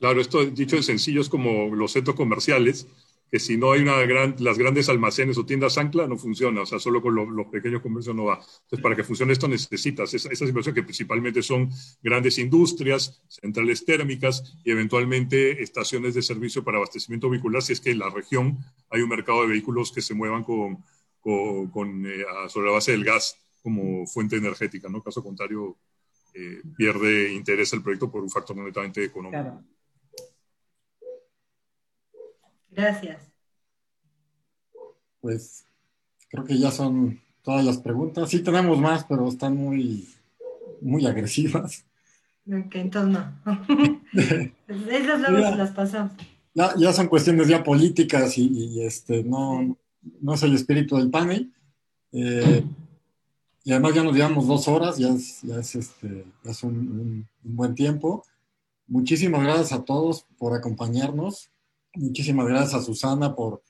Claro, 0.01 0.21
esto 0.21 0.45
dicho 0.47 0.75
en 0.75 0.83
sencillo 0.83 1.21
es 1.21 1.29
como 1.29 1.73
los 1.73 1.93
centros 1.93 2.17
comerciales, 2.17 2.89
que 3.31 3.39
si 3.39 3.57
no 3.57 3.71
hay 3.71 3.83
una 3.83 3.97
gran, 3.99 4.35
las 4.41 4.59
grandes 4.59 4.89
almacenes 4.89 5.39
o 5.39 5.47
tiendas 5.47 5.79
ancla, 5.79 6.09
no 6.09 6.19
funciona, 6.19 6.63
o 6.63 6.67
sea, 6.67 6.81
solo 6.81 7.01
con 7.01 7.15
los 7.15 7.47
pequeños 7.53 7.83
comercios 7.83 8.17
no 8.17 8.25
va. 8.25 8.35
Entonces, 8.35 8.81
para 8.83 8.97
que 8.97 9.05
funcione 9.05 9.33
esto 9.33 9.47
necesitas 9.47 10.13
esas, 10.13 10.41
inversiones 10.41 10.75
que 10.75 10.83
principalmente 10.83 11.41
son 11.41 11.71
grandes 12.03 12.39
industrias, 12.39 13.23
centrales 13.29 13.85
térmicas 13.85 14.57
y 14.65 14.73
eventualmente 14.73 15.63
estaciones 15.63 16.15
de 16.15 16.23
servicio 16.23 16.65
para 16.65 16.79
abastecimiento 16.79 17.31
vehicular, 17.31 17.63
si 17.63 17.75
es 17.75 17.81
que 17.81 17.93
en 17.93 18.01
la 18.01 18.11
región 18.11 18.59
hay 18.91 19.03
un 19.03 19.09
mercado 19.09 19.43
de 19.43 19.51
vehículos 19.51 19.93
que 19.93 20.03
se 20.03 20.15
muevan 20.15 20.43
con, 20.43 20.83
con, 21.21 22.07
eh, 22.07 22.25
sobre 22.49 22.67
la 22.67 22.73
base 22.73 22.91
del 22.91 23.05
gas 23.05 23.39
como 23.65 24.07
fuente 24.07 24.37
energética, 24.37 24.91
¿no? 24.91 25.03
Caso 25.03 25.25
contrario, 25.25 25.79
eh, 26.35 26.61
pierde 26.77 27.33
interés 27.33 27.73
el 27.73 27.83
proyecto 27.83 28.11
por 28.11 28.23
un 28.23 28.29
factor 28.29 28.55
netamente 28.55 29.03
económico. 29.03 29.65
Gracias. 32.71 33.23
Pues 35.19 35.65
creo 36.29 36.45
que 36.45 36.59
ya 36.59 36.71
son 36.71 37.19
todas 37.41 37.65
las 37.65 37.79
preguntas. 37.79 38.29
Sí 38.29 38.41
tenemos 38.41 38.79
más, 38.79 39.05
pero 39.05 39.27
están 39.29 39.57
muy, 39.57 40.07
muy 40.83 41.07
agresivas. 41.07 41.87
Ok, 42.47 42.75
entonces 42.75 43.19
no. 43.19 44.03
Esas 44.91 45.31
luego 45.31 45.57
las 45.57 45.71
pasamos. 45.71 46.13
Ya, 46.53 46.93
son 46.93 47.09
cuestiones 47.09 47.49
ya 47.49 47.65
políticas 47.65 48.37
y, 48.37 48.85
este 48.85 49.25
no, 49.25 49.79
no 50.21 50.35
es 50.35 50.43
el 50.43 50.55
espíritu 50.55 50.99
del 50.99 51.11
panel. 51.11 51.51
Eh, 52.13 52.63
y 53.65 53.73
además 53.73 53.95
ya 53.95 54.05
nos 54.05 54.15
llevamos 54.15 54.47
dos 54.47 54.69
horas, 54.69 54.99
ya 54.99 55.09
es, 55.09 55.41
ya 55.41 55.57
es, 55.57 55.75
este, 55.75 56.27
es 56.45 56.63
un, 56.63 57.27
un, 57.43 57.57
buen 57.57 57.75
tiempo. 57.75 58.23
Muchísimas 58.87 59.43
gracias 59.43 59.73
a 59.73 59.85
todos 59.85 60.27
por 60.37 60.53
acompañarnos. 60.53 61.51
Muchísimas 61.95 62.47
gracias 62.47 62.75
a 62.75 62.85
Susana 62.85 63.35
por, 63.35 63.63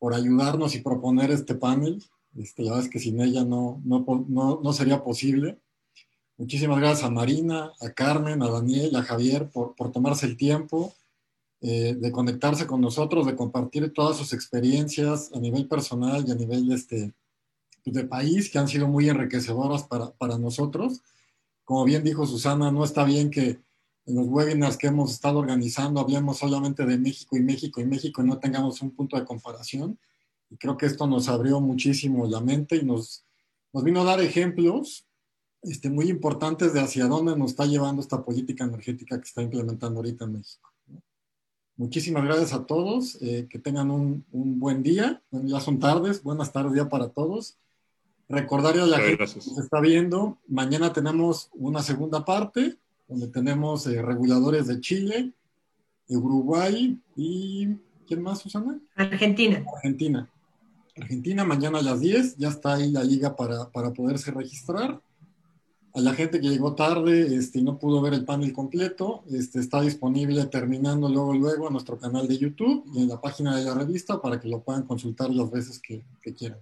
por 0.00 0.14
ayudarnos 0.14 0.74
y 0.74 0.80
proponer 0.80 1.30
este 1.30 1.54
panel. 1.54 2.02
Este, 2.36 2.64
la 2.64 2.72
verdad 2.72 2.86
es 2.86 2.90
que 2.90 2.98
sin 2.98 3.20
ella 3.20 3.44
no, 3.44 3.80
no, 3.84 4.04
no, 4.28 4.60
no 4.60 4.72
sería 4.72 5.04
posible. 5.04 5.60
Muchísimas 6.36 6.80
gracias 6.80 7.04
a 7.04 7.10
Marina, 7.10 7.72
a 7.80 7.90
Carmen, 7.90 8.42
a 8.42 8.50
Daniel, 8.50 8.96
a 8.96 9.02
Javier 9.02 9.48
por, 9.50 9.76
por 9.76 9.92
tomarse 9.92 10.26
el 10.26 10.36
tiempo 10.36 10.92
eh, 11.60 11.94
de 11.94 12.10
conectarse 12.10 12.66
con 12.66 12.80
nosotros, 12.80 13.24
de 13.24 13.36
compartir 13.36 13.92
todas 13.92 14.16
sus 14.16 14.32
experiencias 14.32 15.30
a 15.32 15.38
nivel 15.38 15.68
personal 15.68 16.24
y 16.26 16.32
a 16.32 16.34
nivel 16.34 16.72
este, 16.72 17.12
de 17.90 18.04
país, 18.04 18.50
que 18.50 18.58
han 18.58 18.68
sido 18.68 18.86
muy 18.88 19.08
enriquecedoras 19.08 19.82
para, 19.84 20.12
para 20.12 20.38
nosotros. 20.38 21.02
Como 21.64 21.84
bien 21.84 22.04
dijo 22.04 22.26
Susana, 22.26 22.70
no 22.70 22.84
está 22.84 23.04
bien 23.04 23.30
que 23.30 23.60
en 24.06 24.16
los 24.16 24.26
webinars 24.26 24.76
que 24.76 24.88
hemos 24.88 25.12
estado 25.12 25.38
organizando 25.38 26.00
hablemos 26.00 26.38
solamente 26.38 26.84
de 26.84 26.98
México 26.98 27.36
y 27.36 27.42
México 27.42 27.80
y 27.80 27.84
México 27.84 28.22
y 28.22 28.26
no 28.26 28.38
tengamos 28.38 28.82
un 28.82 28.90
punto 28.90 29.16
de 29.16 29.24
comparación. 29.24 29.98
Y 30.50 30.56
creo 30.56 30.76
que 30.76 30.86
esto 30.86 31.06
nos 31.06 31.28
abrió 31.28 31.60
muchísimo 31.60 32.26
la 32.26 32.40
mente 32.40 32.76
y 32.76 32.84
nos, 32.84 33.24
nos 33.72 33.84
vino 33.84 34.02
a 34.02 34.04
dar 34.04 34.20
ejemplos 34.20 35.06
este, 35.62 35.88
muy 35.88 36.08
importantes 36.08 36.72
de 36.72 36.80
hacia 36.80 37.06
dónde 37.06 37.36
nos 37.36 37.52
está 37.52 37.66
llevando 37.66 38.02
esta 38.02 38.24
política 38.24 38.64
energética 38.64 39.18
que 39.18 39.28
está 39.28 39.42
implementando 39.42 40.00
ahorita 40.00 40.24
en 40.24 40.32
México. 40.32 40.70
Muchísimas 41.76 42.24
gracias 42.24 42.52
a 42.52 42.66
todos, 42.66 43.16
eh, 43.22 43.46
que 43.48 43.58
tengan 43.58 43.90
un, 43.90 44.26
un, 44.30 44.60
buen 44.60 44.82
día, 44.82 45.22
ya 45.30 45.60
son 45.60 45.78
tardes, 45.78 46.22
buenas 46.22 46.52
tardes 46.52 46.74
ya 46.74 46.88
para 46.88 47.08
todos. 47.08 47.56
Recordarle 48.32 48.80
a 48.80 48.86
la 48.86 48.98
gente 48.98 49.18
que 49.18 49.40
se 49.40 49.60
está 49.60 49.78
viendo, 49.80 50.38
mañana 50.48 50.90
tenemos 50.90 51.50
una 51.52 51.82
segunda 51.82 52.24
parte 52.24 52.78
donde 53.06 53.28
tenemos 53.28 53.86
eh, 53.86 54.00
reguladores 54.00 54.68
de 54.68 54.80
Chile, 54.80 55.32
Uruguay 56.08 56.98
y 57.14 57.68
¿quién 58.06 58.22
más, 58.22 58.38
Susana? 58.38 58.80
Argentina. 58.96 59.62
Argentina. 59.76 60.30
Argentina, 60.96 61.44
mañana 61.44 61.80
a 61.80 61.82
las 61.82 62.00
10, 62.00 62.38
ya 62.38 62.48
está 62.48 62.74
ahí 62.74 62.90
la 62.90 63.04
liga 63.04 63.36
para, 63.36 63.70
para 63.70 63.92
poderse 63.92 64.30
registrar. 64.30 65.02
A 65.94 66.00
la 66.00 66.14
gente 66.14 66.40
que 66.40 66.48
llegó 66.48 66.74
tarde 66.74 67.36
este, 67.36 67.58
y 67.58 67.62
no 67.62 67.78
pudo 67.78 68.00
ver 68.00 68.14
el 68.14 68.24
panel 68.24 68.54
completo, 68.54 69.24
este, 69.30 69.60
está 69.60 69.82
disponible 69.82 70.46
terminando 70.46 71.06
luego, 71.10 71.34
luego 71.34 71.66
en 71.66 71.74
nuestro 71.74 71.98
canal 71.98 72.26
de 72.26 72.38
YouTube 72.38 72.84
y 72.94 73.02
en 73.02 73.08
la 73.08 73.20
página 73.20 73.54
de 73.54 73.64
la 73.66 73.74
revista 73.74 74.22
para 74.22 74.40
que 74.40 74.48
lo 74.48 74.62
puedan 74.62 74.84
consultar 74.84 75.28
las 75.28 75.50
veces 75.50 75.78
que, 75.78 76.02
que 76.22 76.32
quieran. 76.32 76.60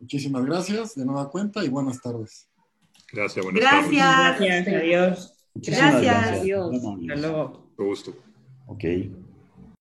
Muchísimas 0.00 0.44
gracias 0.44 0.94
de 0.94 1.04
nueva 1.04 1.30
cuenta 1.30 1.64
y 1.64 1.68
buenas 1.68 2.00
tardes. 2.00 2.48
Gracias, 3.12 3.44
buenas 3.44 3.60
gracias. 3.60 4.06
tardes. 4.06 4.38
Gracias, 4.38 4.82
adiós. 4.82 5.34
Gracias. 5.54 6.40
Adiós. 6.40 6.74
Hasta 6.74 7.16
luego. 7.16 7.72
gusto. 7.76 8.14
Ok. 8.66 8.84